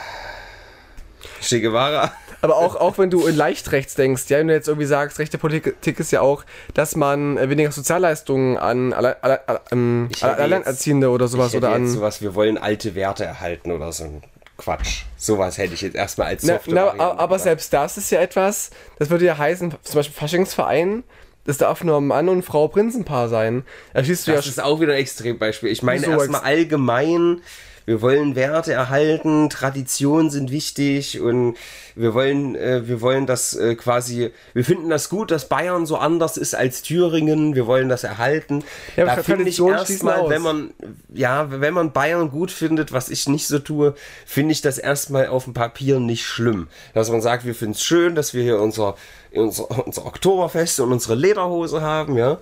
Che 1.41 1.61
Guevara. 1.61 2.11
Aber 2.41 2.57
auch, 2.57 2.75
auch 2.75 2.97
wenn 2.97 3.09
du 3.09 3.25
in 3.25 3.35
leicht 3.35 3.71
rechts 3.71 3.95
denkst, 3.95 4.23
ja, 4.27 4.37
wenn 4.37 4.47
du 4.47 4.53
jetzt 4.53 4.67
irgendwie 4.67 4.85
sagst, 4.85 5.17
rechte 5.17 5.37
Politik 5.37 5.99
ist 5.99 6.11
ja 6.11 6.21
auch, 6.21 6.43
dass 6.73 6.95
man 6.95 7.37
äh, 7.37 7.49
weniger 7.49 7.71
Sozialleistungen 7.71 8.57
an 8.57 8.93
Alle, 8.93 9.23
Alle, 9.23 9.47
Alle, 9.47 9.61
ähm, 9.71 10.09
Alleinerziehende 10.21 11.09
oder 11.09 11.27
sowas 11.27 11.47
ich 11.47 11.55
hätte 11.55 11.67
oder 11.67 11.77
jetzt 11.77 11.89
an. 11.89 11.95
sowas, 11.95 12.21
wir 12.21 12.35
wollen 12.35 12.57
alte 12.57 12.93
Werte 12.95 13.23
erhalten 13.25 13.71
oder 13.71 13.91
so 13.91 14.21
Quatsch. 14.57 15.03
Sowas 15.17 15.57
hätte 15.57 15.73
ich 15.73 15.81
jetzt 15.81 15.95
erstmal 15.95 16.27
als 16.27 16.43
Na, 16.43 16.53
softe 16.53 16.73
na, 16.73 16.85
Variante 16.87 17.19
aber 17.19 17.27
gedacht. 17.27 17.43
selbst 17.43 17.73
das 17.73 17.97
ist 17.97 18.09
ja 18.11 18.19
etwas, 18.21 18.71
das 18.99 19.09
würde 19.09 19.25
ja 19.25 19.37
heißen, 19.37 19.73
zum 19.83 19.95
Beispiel 19.95 20.15
Faschingsverein, 20.15 21.03
das 21.45 21.57
darf 21.57 21.83
nur 21.83 22.01
Mann 22.01 22.27
und 22.27 22.43
Frau 22.43 22.67
Prinzenpaar 22.67 23.29
sein. 23.29 23.63
Da 23.93 24.01
du 24.01 24.31
ja 24.31 24.37
Das 24.37 24.47
ist 24.47 24.61
auch 24.61 24.81
wieder 24.81 24.93
ein 24.93 24.99
Extrembeispiel. 24.99 25.69
Ich 25.69 25.81
meine 25.81 26.05
So 26.05 26.11
erstmal 26.11 26.41
allgemein, 26.41 27.41
wir 27.87 28.01
wollen 28.01 28.35
Werte 28.35 28.73
erhalten, 28.73 29.49
Traditionen 29.49 30.29
sind 30.29 30.51
wichtig 30.51 31.21
und 31.21 31.55
wir 31.95 32.13
wollen, 32.13 32.53
äh, 32.55 32.85
wir 32.85 32.99
wollen 32.99 33.25
das 33.25 33.55
äh, 33.55 33.75
quasi, 33.75 34.31
wir 34.53 34.65
finden 34.65 34.89
das 34.89 35.07
gut, 35.07 35.31
dass 35.31 35.47
Bayern 35.47 35.85
so 35.85 35.95
anders 35.95 36.35
ist 36.35 36.53
als 36.53 36.81
Thüringen, 36.81 37.55
wir 37.55 37.65
wollen 37.65 37.87
das 37.87 38.03
erhalten. 38.03 38.65
Ja, 38.97 39.05
da 39.05 39.23
finde 39.23 39.47
ich 39.47 39.61
erstmal, 39.61 40.29
wenn 40.29 40.41
man, 40.41 40.71
ja, 41.13 41.47
wenn 41.49 41.73
man 41.73 41.93
Bayern 41.93 42.29
gut 42.29 42.51
findet, 42.51 42.91
was 42.91 43.09
ich 43.09 43.29
nicht 43.29 43.47
so 43.47 43.57
tue, 43.57 43.95
finde 44.25 44.51
ich 44.51 44.61
das 44.61 44.77
erstmal 44.77 45.27
auf 45.27 45.45
dem 45.45 45.53
Papier 45.53 46.01
nicht 46.01 46.25
schlimm. 46.25 46.67
Dass 46.93 47.09
man 47.09 47.21
sagt, 47.21 47.45
wir 47.45 47.55
finden 47.55 47.75
es 47.75 47.83
schön, 47.83 48.15
dass 48.15 48.33
wir 48.33 48.43
hier 48.43 48.59
unser, 48.59 48.97
unser, 49.31 49.87
unser 49.87 50.05
Oktoberfest 50.05 50.81
und 50.81 50.91
unsere 50.91 51.15
Lederhose 51.15 51.79
haben, 51.79 52.17
ja. 52.17 52.37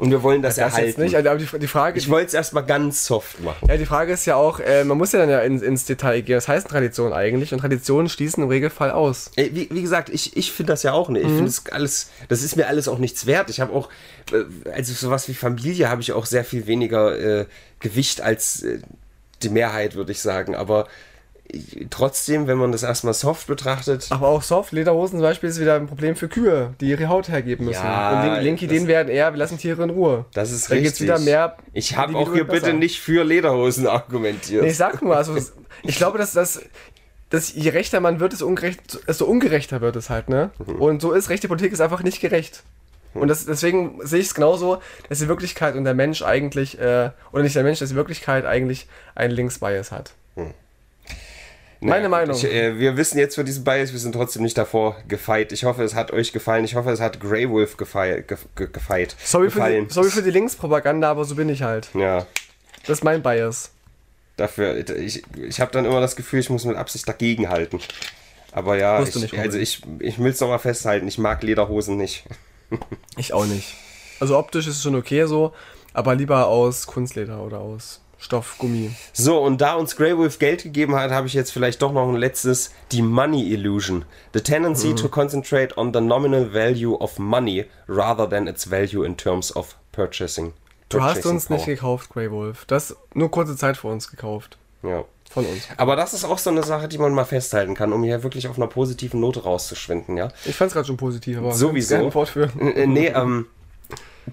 Und 0.00 0.10
wir 0.10 0.22
wollen 0.22 0.42
das, 0.42 0.56
Das 0.56 0.64
jetzt 0.76 0.78
erhalten. 0.78 1.02
nicht, 1.02 1.16
aber 1.16 1.36
die, 1.36 1.58
die 1.58 1.66
Frage, 1.66 1.98
ich 1.98 2.08
wollte 2.08 2.28
es 2.28 2.34
erstmal 2.34 2.64
ganz 2.64 3.06
soft 3.06 3.40
machen. 3.42 3.68
ja, 3.68 3.76
die 3.76 3.86
Frage 3.86 4.12
ist 4.12 4.26
ja 4.26 4.34
auch, 4.36 4.58
äh, 4.58 4.82
man 4.84 4.98
muss 4.98 5.12
ja 5.12 5.18
dann 5.20 5.28
ja 5.30 5.40
ins, 5.40 5.62
ins 5.62 5.84
Detail 5.84 6.22
gehen. 6.22 6.36
Was 6.36 6.48
heißt 6.48 6.66
Tradition 6.68 7.12
eigentlich? 7.12 7.52
Und 7.52 7.60
Traditionen 7.60 8.08
schließen 8.08 8.42
im 8.42 8.48
Regelfall 8.48 8.90
aus. 8.90 9.30
Ey, 9.36 9.50
Wie, 9.54 9.68
wie 9.70 9.82
gesagt, 9.82 10.08
ich, 10.08 10.36
ich 10.36 10.50
finde 10.52 10.72
das 10.72 10.82
ja 10.82 10.92
auch 10.92 11.08
nicht. 11.08 11.22
Ich 11.22 11.28
finde 11.28 11.44
das 11.44 11.64
alles, 11.70 12.10
das 12.28 12.42
ist 12.42 12.56
mir 12.56 12.66
alles 12.66 12.88
auch 12.88 12.98
nichts 12.98 13.26
wert. 13.26 13.50
Ich 13.50 13.60
habe 13.60 13.72
auch, 13.72 13.88
äh, 14.32 14.44
also 14.72 14.92
sowas 14.94 15.28
wie 15.28 15.34
Familie 15.34 15.88
habe 15.88 16.00
ich 16.00 16.12
auch 16.12 16.26
sehr 16.26 16.44
viel 16.44 16.66
weniger 16.66 17.18
äh, 17.40 17.46
Gewicht 17.78 18.20
als 18.22 18.62
äh, 18.62 18.78
die 19.42 19.48
Mehrheit, 19.50 19.94
würde 19.94 20.12
ich 20.12 20.20
sagen. 20.20 20.54
Aber 20.54 20.86
trotzdem, 21.90 22.46
wenn 22.46 22.58
man 22.58 22.72
das 22.72 22.82
erstmal 22.82 23.14
soft 23.14 23.46
betrachtet, 23.46 24.06
Aber 24.10 24.28
auch 24.28 24.42
Soft, 24.42 24.72
Lederhosen 24.72 25.18
zum 25.18 25.22
Beispiel 25.22 25.48
ist 25.48 25.60
wieder 25.60 25.76
ein 25.76 25.86
Problem 25.86 26.16
für 26.16 26.28
Kühe, 26.28 26.74
die 26.80 26.88
ihre 26.90 27.08
Haut 27.08 27.28
hergeben 27.28 27.66
müssen. 27.66 27.82
Ja, 27.82 28.20
Und 28.22 28.28
Link, 28.30 28.42
Link 28.42 28.56
das- 28.58 28.64
Ideen 28.64 28.86
werden 28.86 29.08
eher, 29.08 29.32
wir 29.32 29.38
lassen 29.38 29.58
Tiere 29.58 29.82
in 29.82 29.90
Ruhe. 29.90 30.24
das 30.34 30.52
ist 30.52 30.70
Da 30.70 30.74
richtig. 30.74 31.00
wieder 31.02 31.18
mehr 31.18 31.56
ich 31.72 31.96
habe 31.96 32.16
auch 32.16 32.32
hier 32.32 32.44
bitte 32.44 32.72
nicht 32.72 33.00
für 33.00 33.24
Lederhosen 33.24 33.86
argumentiert. 33.86 34.62
Nee, 34.62 34.70
ich 34.70 34.76
sag 34.76 35.02
nur, 35.02 35.16
also 35.16 35.36
ich 35.82 35.96
glaube, 35.96 36.18
dass 36.18 36.32
das. 36.32 36.60
Dass 37.32 37.54
je 37.54 37.70
rechter 37.70 38.00
man 38.00 38.18
wird, 38.18 38.32
desto, 38.32 38.44
ungerecht, 38.44 39.06
desto 39.06 39.24
ungerechter 39.24 39.80
wird 39.80 39.94
es 39.94 40.10
halt, 40.10 40.28
ne? 40.28 40.50
Mhm. 40.66 40.82
Und 40.82 41.00
so 41.00 41.12
ist 41.12 41.28
rechte 41.30 41.46
Politik 41.46 41.72
ist 41.72 41.80
einfach 41.80 42.02
nicht 42.02 42.20
gerecht. 42.20 42.64
Und 43.14 43.28
das, 43.28 43.46
deswegen 43.46 44.00
sehe 44.04 44.18
ich 44.18 44.26
es 44.26 44.34
genauso, 44.34 44.78
dass 45.08 45.20
die 45.20 45.28
Wirklichkeit 45.28 45.76
und 45.76 45.84
der 45.84 45.94
Mensch 45.94 46.22
eigentlich, 46.22 46.80
äh, 46.80 47.10
oder 47.30 47.44
nicht 47.44 47.54
der 47.54 47.62
Mensch, 47.62 47.78
dass 47.78 47.90
die 47.90 47.94
Wirklichkeit 47.94 48.46
eigentlich 48.46 48.88
einen 49.14 49.32
Linksbias 49.32 49.92
hat. 49.92 50.10
Meine 51.80 52.08
Meinung. 52.08 52.36
Ich, 52.36 52.44
äh, 52.44 52.78
wir 52.78 52.96
wissen 52.96 53.18
jetzt 53.18 53.34
für 53.34 53.44
diesen 53.44 53.64
Bias, 53.64 53.92
wir 53.92 53.98
sind 53.98 54.12
trotzdem 54.12 54.42
nicht 54.42 54.56
davor 54.58 54.96
gefeit. 55.08 55.52
Ich 55.52 55.64
hoffe, 55.64 55.82
es 55.82 55.94
hat 55.94 56.12
euch 56.12 56.32
gefallen. 56.32 56.64
Ich 56.64 56.74
hoffe, 56.74 56.90
es 56.90 57.00
hat 57.00 57.20
Grey 57.20 57.48
Wolf 57.48 57.76
gefei 57.76 58.24
ge 58.26 58.36
ge 58.56 58.68
gefeit. 58.72 59.16
Sorry 59.24 59.48
für, 59.50 59.56
gefallen. 59.56 59.88
die, 59.88 59.94
sorry 59.94 60.10
für 60.10 60.22
die 60.22 60.30
Linkspropaganda, 60.30 61.10
aber 61.10 61.24
so 61.24 61.34
bin 61.34 61.48
ich 61.48 61.62
halt. 61.62 61.88
Ja, 61.94 62.26
Das 62.86 62.98
ist 62.98 63.04
mein 63.04 63.22
Bias. 63.22 63.70
dafür. 64.36 64.76
Ich, 64.98 65.22
ich 65.36 65.60
habe 65.60 65.70
dann 65.72 65.84
immer 65.84 66.00
das 66.00 66.16
Gefühl, 66.16 66.40
ich 66.40 66.50
muss 66.50 66.64
mit 66.64 66.76
Absicht 66.76 67.06
dagegen 67.08 67.48
halten. 67.48 67.80
Aber 68.52 68.76
ja, 68.76 69.00
ich, 69.02 69.14
nicht, 69.14 69.38
also 69.38 69.58
ich, 69.58 69.82
ich 70.00 70.18
will 70.18 70.32
es 70.32 70.40
nochmal 70.40 70.58
festhalten. 70.58 71.06
Ich 71.06 71.18
mag 71.18 71.42
Lederhosen 71.42 71.96
nicht. 71.96 72.24
Ich 73.16 73.32
auch 73.32 73.46
nicht. 73.46 73.74
Also 74.18 74.36
optisch 74.36 74.66
ist 74.66 74.76
es 74.76 74.82
schon 74.82 74.96
okay 74.96 75.24
so, 75.26 75.52
aber 75.92 76.14
lieber 76.14 76.46
aus 76.48 76.86
Kunstleder 76.86 77.42
oder 77.42 77.60
aus 77.60 77.99
Stoff, 78.20 78.56
Gummi. 78.58 78.90
So, 79.14 79.38
und 79.42 79.60
da 79.62 79.74
uns 79.74 79.96
Grey 79.96 80.16
Wolf 80.16 80.38
Geld 80.38 80.62
gegeben 80.62 80.94
hat, 80.94 81.10
habe 81.10 81.26
ich 81.26 81.32
jetzt 81.32 81.52
vielleicht 81.52 81.80
doch 81.82 81.92
noch 81.92 82.06
ein 82.08 82.16
letztes. 82.16 82.70
Die 82.92 83.00
Money 83.02 83.50
Illusion. 83.52 84.04
The 84.34 84.40
tendency 84.42 84.88
Mhm. 84.88 84.96
to 84.96 85.08
concentrate 85.08 85.76
on 85.78 85.92
the 85.94 86.00
nominal 86.00 86.52
value 86.52 86.94
of 86.94 87.18
money 87.18 87.64
rather 87.88 88.28
than 88.28 88.46
its 88.46 88.70
value 88.70 89.04
in 89.04 89.16
terms 89.16 89.54
of 89.56 89.74
purchasing. 89.92 90.52
Du 90.90 91.00
hast 91.00 91.14
purchasing 91.14 91.30
uns 91.32 91.50
nicht 91.50 91.64
power. 91.64 91.74
gekauft, 91.74 92.10
Grey 92.10 92.30
Wolf. 92.30 92.64
Das 92.66 92.94
nur 93.14 93.30
kurze 93.30 93.56
Zeit 93.56 93.76
vor 93.78 93.90
uns 93.92 94.10
gekauft. 94.10 94.58
Ja. 94.82 95.04
Von 95.30 95.46
uns. 95.46 95.62
Aber 95.76 95.94
das 95.94 96.12
ist 96.12 96.24
auch 96.24 96.38
so 96.38 96.50
eine 96.50 96.64
Sache, 96.64 96.88
die 96.88 96.98
man 96.98 97.14
mal 97.14 97.24
festhalten 97.24 97.74
kann, 97.74 97.92
um 97.92 98.02
hier 98.02 98.22
wirklich 98.24 98.48
auf 98.48 98.56
einer 98.56 98.66
positiven 98.66 99.20
Note 99.20 99.44
rauszuschwinden, 99.44 100.16
ja? 100.16 100.28
Ich 100.44 100.56
fand's 100.56 100.74
gerade 100.74 100.86
schon 100.88 100.96
positiv, 100.96 101.38
aber 101.38 101.52
Sowieso. 101.54 101.94
gerne 101.94 102.10
fortführen. 102.10 102.50
Äh, 102.60 102.86
nee, 102.88 103.06
ähm, 103.06 103.46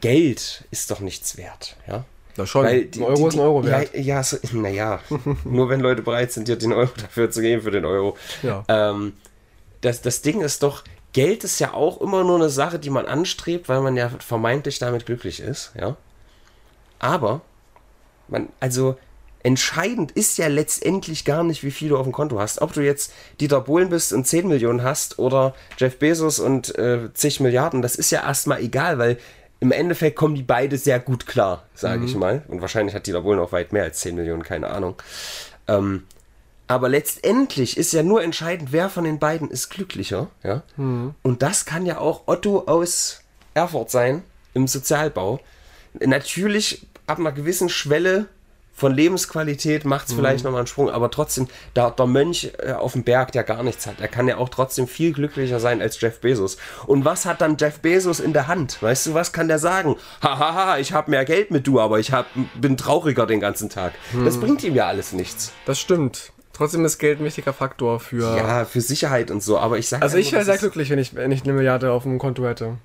Geld 0.01 0.65
ist 0.71 0.91
doch 0.91 0.99
nichts 0.99 1.38
wert, 1.38 1.75
ja? 1.88 2.03
Na 2.38 2.45
schon, 2.45 2.65
Weil 2.65 2.85
die- 2.85 2.99
ein 2.99 3.05
Euro 3.05 3.15
die- 3.23 3.27
ist 3.27 3.33
ein 3.35 3.39
Euro 3.39 3.65
wert. 3.65 3.93
Ja, 3.93 3.99
ja 4.01 4.23
so, 4.23 4.38
naja, 4.53 4.99
nur 5.43 5.69
wenn 5.69 5.79
Leute 5.79 6.01
bereit 6.03 6.31
sind, 6.31 6.47
dir 6.47 6.55
den 6.55 6.71
Euro 6.73 6.91
dafür 7.01 7.29
zu 7.31 7.41
geben, 7.41 7.61
für 7.63 7.71
den 7.71 7.85
Euro. 7.85 8.15
Ja. 8.43 8.63
Ähm, 8.67 9.13
das, 9.81 10.01
das 10.01 10.21
Ding 10.21 10.41
ist 10.41 10.63
doch, 10.63 10.83
Geld 11.13 11.43
ist 11.43 11.59
ja 11.59 11.73
auch 11.73 11.99
immer 12.01 12.23
nur 12.23 12.35
eine 12.35 12.49
Sache, 12.49 12.77
die 12.79 12.89
man 12.91 13.05
anstrebt, 13.07 13.69
weil 13.69 13.81
man 13.81 13.95
ja 13.97 14.09
vermeintlich 14.19 14.77
damit 14.79 15.05
glücklich 15.05 15.39
ist, 15.39 15.71
ja. 15.79 15.97
Aber, 16.99 17.41
man, 18.27 18.49
also, 18.59 18.97
entscheidend 19.43 20.11
ist 20.11 20.38
ja 20.38 20.47
letztendlich 20.47 21.25
gar 21.25 21.43
nicht, 21.43 21.63
wie 21.63 21.71
viel 21.71 21.89
du 21.89 21.97
auf 21.97 22.03
dem 22.05 22.11
Konto 22.11 22.39
hast. 22.39 22.61
Ob 22.61 22.73
du 22.73 22.81
jetzt 22.81 23.13
Dieter 23.39 23.61
Bohlen 23.61 23.89
bist 23.89 24.11
und 24.13 24.25
10 24.27 24.47
Millionen 24.47 24.83
hast 24.83 25.19
oder 25.19 25.53
Jeff 25.77 25.97
Bezos 25.99 26.39
und 26.39 26.75
äh, 26.77 27.09
zig 27.13 27.39
Milliarden, 27.39 27.81
das 27.81 27.95
ist 27.95 28.11
ja 28.11 28.23
erstmal 28.23 28.61
egal, 28.61 28.97
weil 28.97 29.17
im 29.60 29.72
Endeffekt 29.72 30.16
kommen 30.16 30.36
die 30.36 30.43
beide 30.43 30.78
sehr 30.78 30.99
gut 30.99 31.26
klar, 31.26 31.66
sage 31.74 32.05
ich 32.05 32.16
mal. 32.16 32.43
Und 32.47 32.62
wahrscheinlich 32.62 32.95
hat 32.95 33.08
Dieter 33.08 33.22
Bohlen 33.22 33.39
auch 33.39 33.51
weit 33.51 33.74
mehr 33.74 33.84
als 33.84 33.99
10 33.99 34.16
Millionen, 34.16 34.43
keine 34.43 34.70
Ahnung. 34.70 34.95
Ähm, 35.68 36.03
aber 36.68 36.89
letztendlich 36.89 37.78
ist 37.78 37.93
ja 37.93 38.03
nur 38.03 38.22
entscheidend, 38.24 38.72
wer 38.72 38.89
von 38.89 39.05
den 39.05 39.20
beiden 39.20 39.49
ist 39.49 39.70
glücklicher. 39.70 40.28
Ja? 40.43 40.64
Und 41.24 41.41
das 41.41 41.66
kann 41.66 41.86
ja 41.86 41.97
auch 41.97 42.24
Otto 42.28 42.66
aus 42.68 43.22
Erfurt 43.53 43.89
sein 43.89 44.24
im 44.53 44.68
Sozialbau. 44.68 45.39
Natürlich 45.93 46.86
ab 47.08 47.20
einer 47.20 47.32
gewissen 47.32 47.70
Schwelle 47.70 48.28
von 48.78 48.93
Lebensqualität 48.93 49.86
macht 49.86 50.07
es 50.07 50.13
vielleicht 50.13 50.43
nochmal 50.43 50.59
einen 50.59 50.67
Sprung, 50.67 50.91
aber 50.91 51.09
trotzdem, 51.09 51.47
da 51.73 51.89
der 51.89 52.05
Mönch 52.05 52.51
äh, 52.59 52.73
auf 52.73 52.93
dem 52.93 53.03
Berg, 53.03 53.32
der 53.32 53.43
gar 53.43 53.63
nichts 53.63 53.88
hat, 53.88 53.99
der 53.99 54.07
kann 54.07 54.28
ja 54.28 54.38
auch 54.38 54.49
trotzdem 54.49 54.88
viel 54.88 55.13
glücklicher 55.13 55.59
sein 55.59 55.82
als 55.82 55.99
Jeff 55.99 56.21
Bezos. 56.21 56.57
Und 56.86 57.03
was 57.03 57.25
hat 57.25 57.41
dann 57.41 57.57
Jeff 57.57 57.80
Bezos 57.80 58.19
in 58.19 58.34
der 58.34 58.45
Hand? 58.45 58.78
Weißt 58.84 59.07
du, 59.07 59.13
was 59.15 59.34
kann 59.34 59.47
der 59.47 59.57
sagen? 59.57 59.95
Hahaha, 60.21 60.78
ich 60.78 60.93
habe 60.93 61.09
mehr 61.09 61.25
Geld 61.25 61.49
mit 61.49 61.65
du, 61.65 61.80
aber 61.80 61.99
ich 61.99 62.11
hab, 62.11 62.28
bin 62.53 62.78
trauriger 62.78 63.25
den 63.25 63.39
ganzen 63.39 63.69
Tag. 63.69 63.93
Das 64.23 64.39
bringt 64.39 64.63
ihm 64.63 64.75
ja 64.75 64.86
alles 64.86 65.11
nichts. 65.11 65.53
Das 65.65 65.80
stimmt. 65.80 66.32
Trotzdem 66.53 66.86
ist 66.86 66.99
Geld 66.99 67.19
ein 67.19 67.25
wichtiger 67.25 67.53
Faktor 67.53 67.99
für. 67.99 68.38
Ja, 68.38 68.65
für 68.65 68.82
Sicherheit 68.82 69.32
und 69.32 69.41
so, 69.41 69.57
aber 69.57 69.80
ich 69.80 69.89
sage 69.89 70.03
Also 70.03 70.17
ich 70.17 70.32
wäre 70.32 70.45
sehr 70.45 70.57
glücklich, 70.57 70.91
wenn 70.91 70.99
ich, 70.99 71.15
wenn 71.15 71.32
ich 71.32 71.43
eine 71.43 71.53
Milliarde 71.53 71.91
auf 71.91 72.03
dem 72.03 72.19
Konto 72.19 72.45
hätte. 72.45 72.78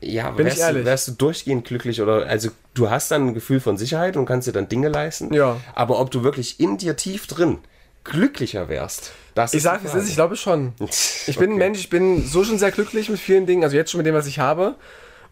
Ja, 0.00 0.30
Bin 0.30 0.46
ich 0.46 0.58
wärst, 0.58 0.74
du, 0.74 0.84
wärst 0.84 1.08
du 1.08 1.12
durchgehend 1.12 1.66
glücklich 1.66 2.00
oder 2.00 2.26
also 2.26 2.50
du 2.74 2.90
hast 2.90 3.10
dann 3.10 3.28
ein 3.28 3.34
Gefühl 3.34 3.60
von 3.60 3.76
Sicherheit 3.76 4.16
und 4.16 4.26
kannst 4.26 4.48
dir 4.48 4.52
dann 4.52 4.68
Dinge 4.68 4.88
leisten. 4.88 5.32
Ja. 5.32 5.56
Aber 5.74 6.00
ob 6.00 6.10
du 6.10 6.22
wirklich 6.22 6.60
in 6.60 6.78
dir 6.78 6.96
tief 6.96 7.26
drin 7.26 7.58
glücklicher 8.04 8.68
wärst, 8.68 9.12
das 9.34 9.52
Ich 9.54 9.62
sag, 9.62 9.80
die 9.80 9.84
wie 9.84 9.88
es 9.88 9.94
ist, 9.94 10.08
ich 10.08 10.14
glaube 10.14 10.36
schon. 10.36 10.72
Ich 11.26 11.36
bin 11.38 11.50
ein 11.50 11.54
Okay. 11.54 11.58
Mensch, 11.58 11.78
ich 11.78 11.90
bin 11.90 12.26
so 12.26 12.44
schon 12.44 12.58
sehr 12.58 12.70
glücklich 12.70 13.08
mit 13.08 13.20
vielen 13.20 13.46
Dingen, 13.46 13.62
also 13.62 13.76
jetzt 13.76 13.90
schon 13.90 13.98
mit 13.98 14.06
dem, 14.06 14.14
was 14.14 14.26
ich 14.26 14.38
habe. 14.38 14.76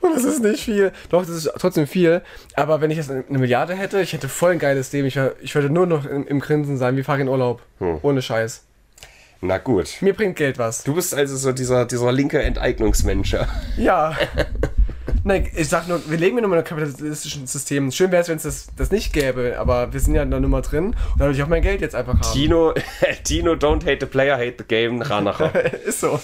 Und 0.00 0.14
das 0.14 0.24
ist 0.24 0.40
nicht 0.40 0.62
viel. 0.64 0.92
Doch, 1.08 1.26
das 1.26 1.30
ist 1.30 1.50
trotzdem 1.58 1.86
viel. 1.86 2.22
Aber 2.54 2.80
wenn 2.80 2.90
ich 2.90 2.98
jetzt 2.98 3.10
eine 3.10 3.24
Milliarde 3.38 3.74
hätte, 3.74 4.00
ich 4.00 4.12
hätte 4.12 4.28
voll 4.28 4.52
ein 4.52 4.58
geiles 4.60 4.92
Leben. 4.92 5.08
Ich, 5.08 5.16
wär, 5.16 5.34
ich 5.40 5.54
würde 5.54 5.70
nur 5.70 5.86
noch 5.86 6.06
im, 6.06 6.26
im 6.26 6.38
Grinsen 6.40 6.76
sein, 6.78 6.96
wie 6.96 7.02
fahre 7.02 7.20
in 7.20 7.28
Urlaub. 7.28 7.62
Hm. 7.78 7.98
Ohne 8.02 8.22
Scheiß. 8.22 8.64
Na 9.40 9.58
gut. 9.58 9.98
Mir 10.00 10.14
bringt 10.14 10.36
Geld 10.36 10.58
was. 10.58 10.82
Du 10.82 10.94
bist 10.94 11.14
also 11.14 11.36
so 11.36 11.52
dieser, 11.52 11.84
dieser 11.84 12.10
linke 12.10 12.42
Enteignungsmensch. 12.42 13.36
ja? 13.76 14.16
Ja. 15.28 15.34
Nein, 15.34 15.50
ich 15.54 15.68
sag 15.68 15.88
nur, 15.88 16.00
wir 16.10 16.18
leben 16.18 16.38
in 16.38 16.44
einem 16.44 16.64
kapitalistischen 16.64 17.46
System. 17.46 17.90
Schön 17.92 18.10
wäre 18.10 18.22
es, 18.22 18.28
wenn 18.28 18.36
es 18.36 18.42
das, 18.44 18.66
das 18.76 18.90
nicht 18.90 19.12
gäbe, 19.12 19.56
aber 19.58 19.92
wir 19.92 20.00
sind 20.00 20.14
ja 20.14 20.22
in 20.22 20.30
der 20.30 20.40
Nummer 20.40 20.62
drin 20.62 20.86
und 20.86 20.96
da 21.18 21.26
würde 21.26 21.36
ich 21.36 21.42
auch 21.42 21.48
mein 21.48 21.62
Geld 21.62 21.80
jetzt 21.80 21.94
einfach 21.94 22.14
haben. 22.14 22.32
Tino, 22.32 22.72
Tino, 23.24 23.52
don't 23.52 23.84
hate 23.84 23.98
the 24.00 24.06
player, 24.06 24.36
hate 24.36 24.54
the 24.58 24.64
game, 24.64 25.02
Ranacher. 25.02 25.52
Ist 25.84 26.00
so. 26.00 26.18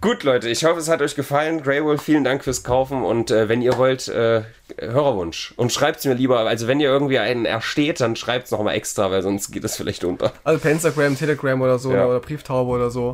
Gut, 0.00 0.24
Leute, 0.24 0.48
ich 0.48 0.64
hoffe, 0.64 0.80
es 0.80 0.88
hat 0.88 1.00
euch 1.00 1.14
gefallen. 1.14 1.62
Greywolf, 1.62 2.02
vielen 2.02 2.24
Dank 2.24 2.42
fürs 2.42 2.64
Kaufen 2.64 3.02
und 3.04 3.30
äh, 3.30 3.48
wenn 3.48 3.62
ihr 3.62 3.78
wollt, 3.78 4.08
äh, 4.08 4.42
Hörerwunsch. 4.78 5.54
Und 5.56 5.72
schreibt 5.72 6.00
es 6.00 6.04
mir 6.04 6.14
lieber, 6.14 6.40
also 6.40 6.66
wenn 6.66 6.80
ihr 6.80 6.88
irgendwie 6.88 7.18
einen 7.20 7.44
ersteht, 7.44 8.00
dann 8.00 8.16
schreibt 8.16 8.46
es 8.46 8.50
nochmal 8.50 8.74
extra, 8.74 9.10
weil 9.10 9.22
sonst 9.22 9.52
geht 9.52 9.64
es 9.64 9.76
vielleicht 9.76 10.02
unter. 10.04 10.32
Also 10.44 10.58
per 10.60 10.72
Instagram, 10.72 11.16
Telegram 11.16 11.60
oder 11.60 11.78
so 11.78 11.92
Ja. 11.92 12.06
oder 12.06 12.20
Brieftaube 12.20 12.70
oder 12.70 12.90
so. 12.90 13.12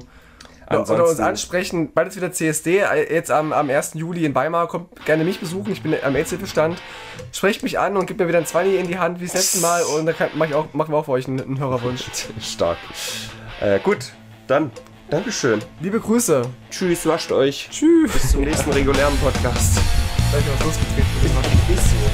Oder 0.71 0.81
uns 0.81 0.91
Ansonsten- 0.91 1.23
ansprechen, 1.23 1.93
bald 1.93 2.09
ist 2.09 2.17
wieder 2.17 2.33
CSD, 2.33 2.79
äh, 2.79 3.15
jetzt 3.15 3.31
am, 3.31 3.53
am 3.53 3.71
1. 3.71 3.93
Juli 3.95 4.25
in 4.25 4.35
Weimar, 4.35 4.69
kommt 4.69 5.05
gerne 5.07 5.25
mich 5.25 5.41
besuchen, 5.41 5.73
ich 5.73 5.83
bin 5.83 5.95
am 6.03 6.15
AIDS-Hilfestand. 6.15 6.81
Sprecht 7.33 7.63
mich 7.63 7.79
an 7.79 7.97
und 7.97 8.07
gebt 8.07 8.21
mir 8.21 8.29
wieder 8.29 8.39
ein 8.39 8.47
20 8.47 8.79
in 8.79 8.87
die 8.89 8.99
Hand 8.99 9.21
wie 9.21 9.25
das 9.25 9.35
letzte 9.35 9.61
Mal 9.61 9.83
und 9.83 10.07
dann 10.07 10.17
kann, 10.17 10.29
mach 10.35 10.47
ich 10.47 10.55
auch, 10.55 10.73
machen 10.75 10.93
wir 10.93 10.99
auch 10.99 11.05
für 11.07 11.13
euch 11.13 11.27
einen, 11.27 11.41
einen 11.41 11.59
Hörerwunsch. 11.59 12.05
Stark. 12.41 12.79
Äh, 13.61 13.79
gut, 13.81 14.13
dann 14.47 14.71
Dankeschön. 15.11 15.61
Liebe 15.81 16.01
Grüße. 16.01 16.43
Tschüss, 16.71 17.07
wascht 17.07 17.33
euch. 17.33 17.69
Tschüss. 17.71 18.13
Bis 18.13 18.33
zum 18.33 18.43
nächsten 18.43 18.71
regulären 18.71 19.17
Podcast. 19.19 19.79
Gleich 20.31 20.45
was 20.55 20.67
losgetreten. 20.67 21.09
Ist 21.75 21.85
so. 21.85 22.08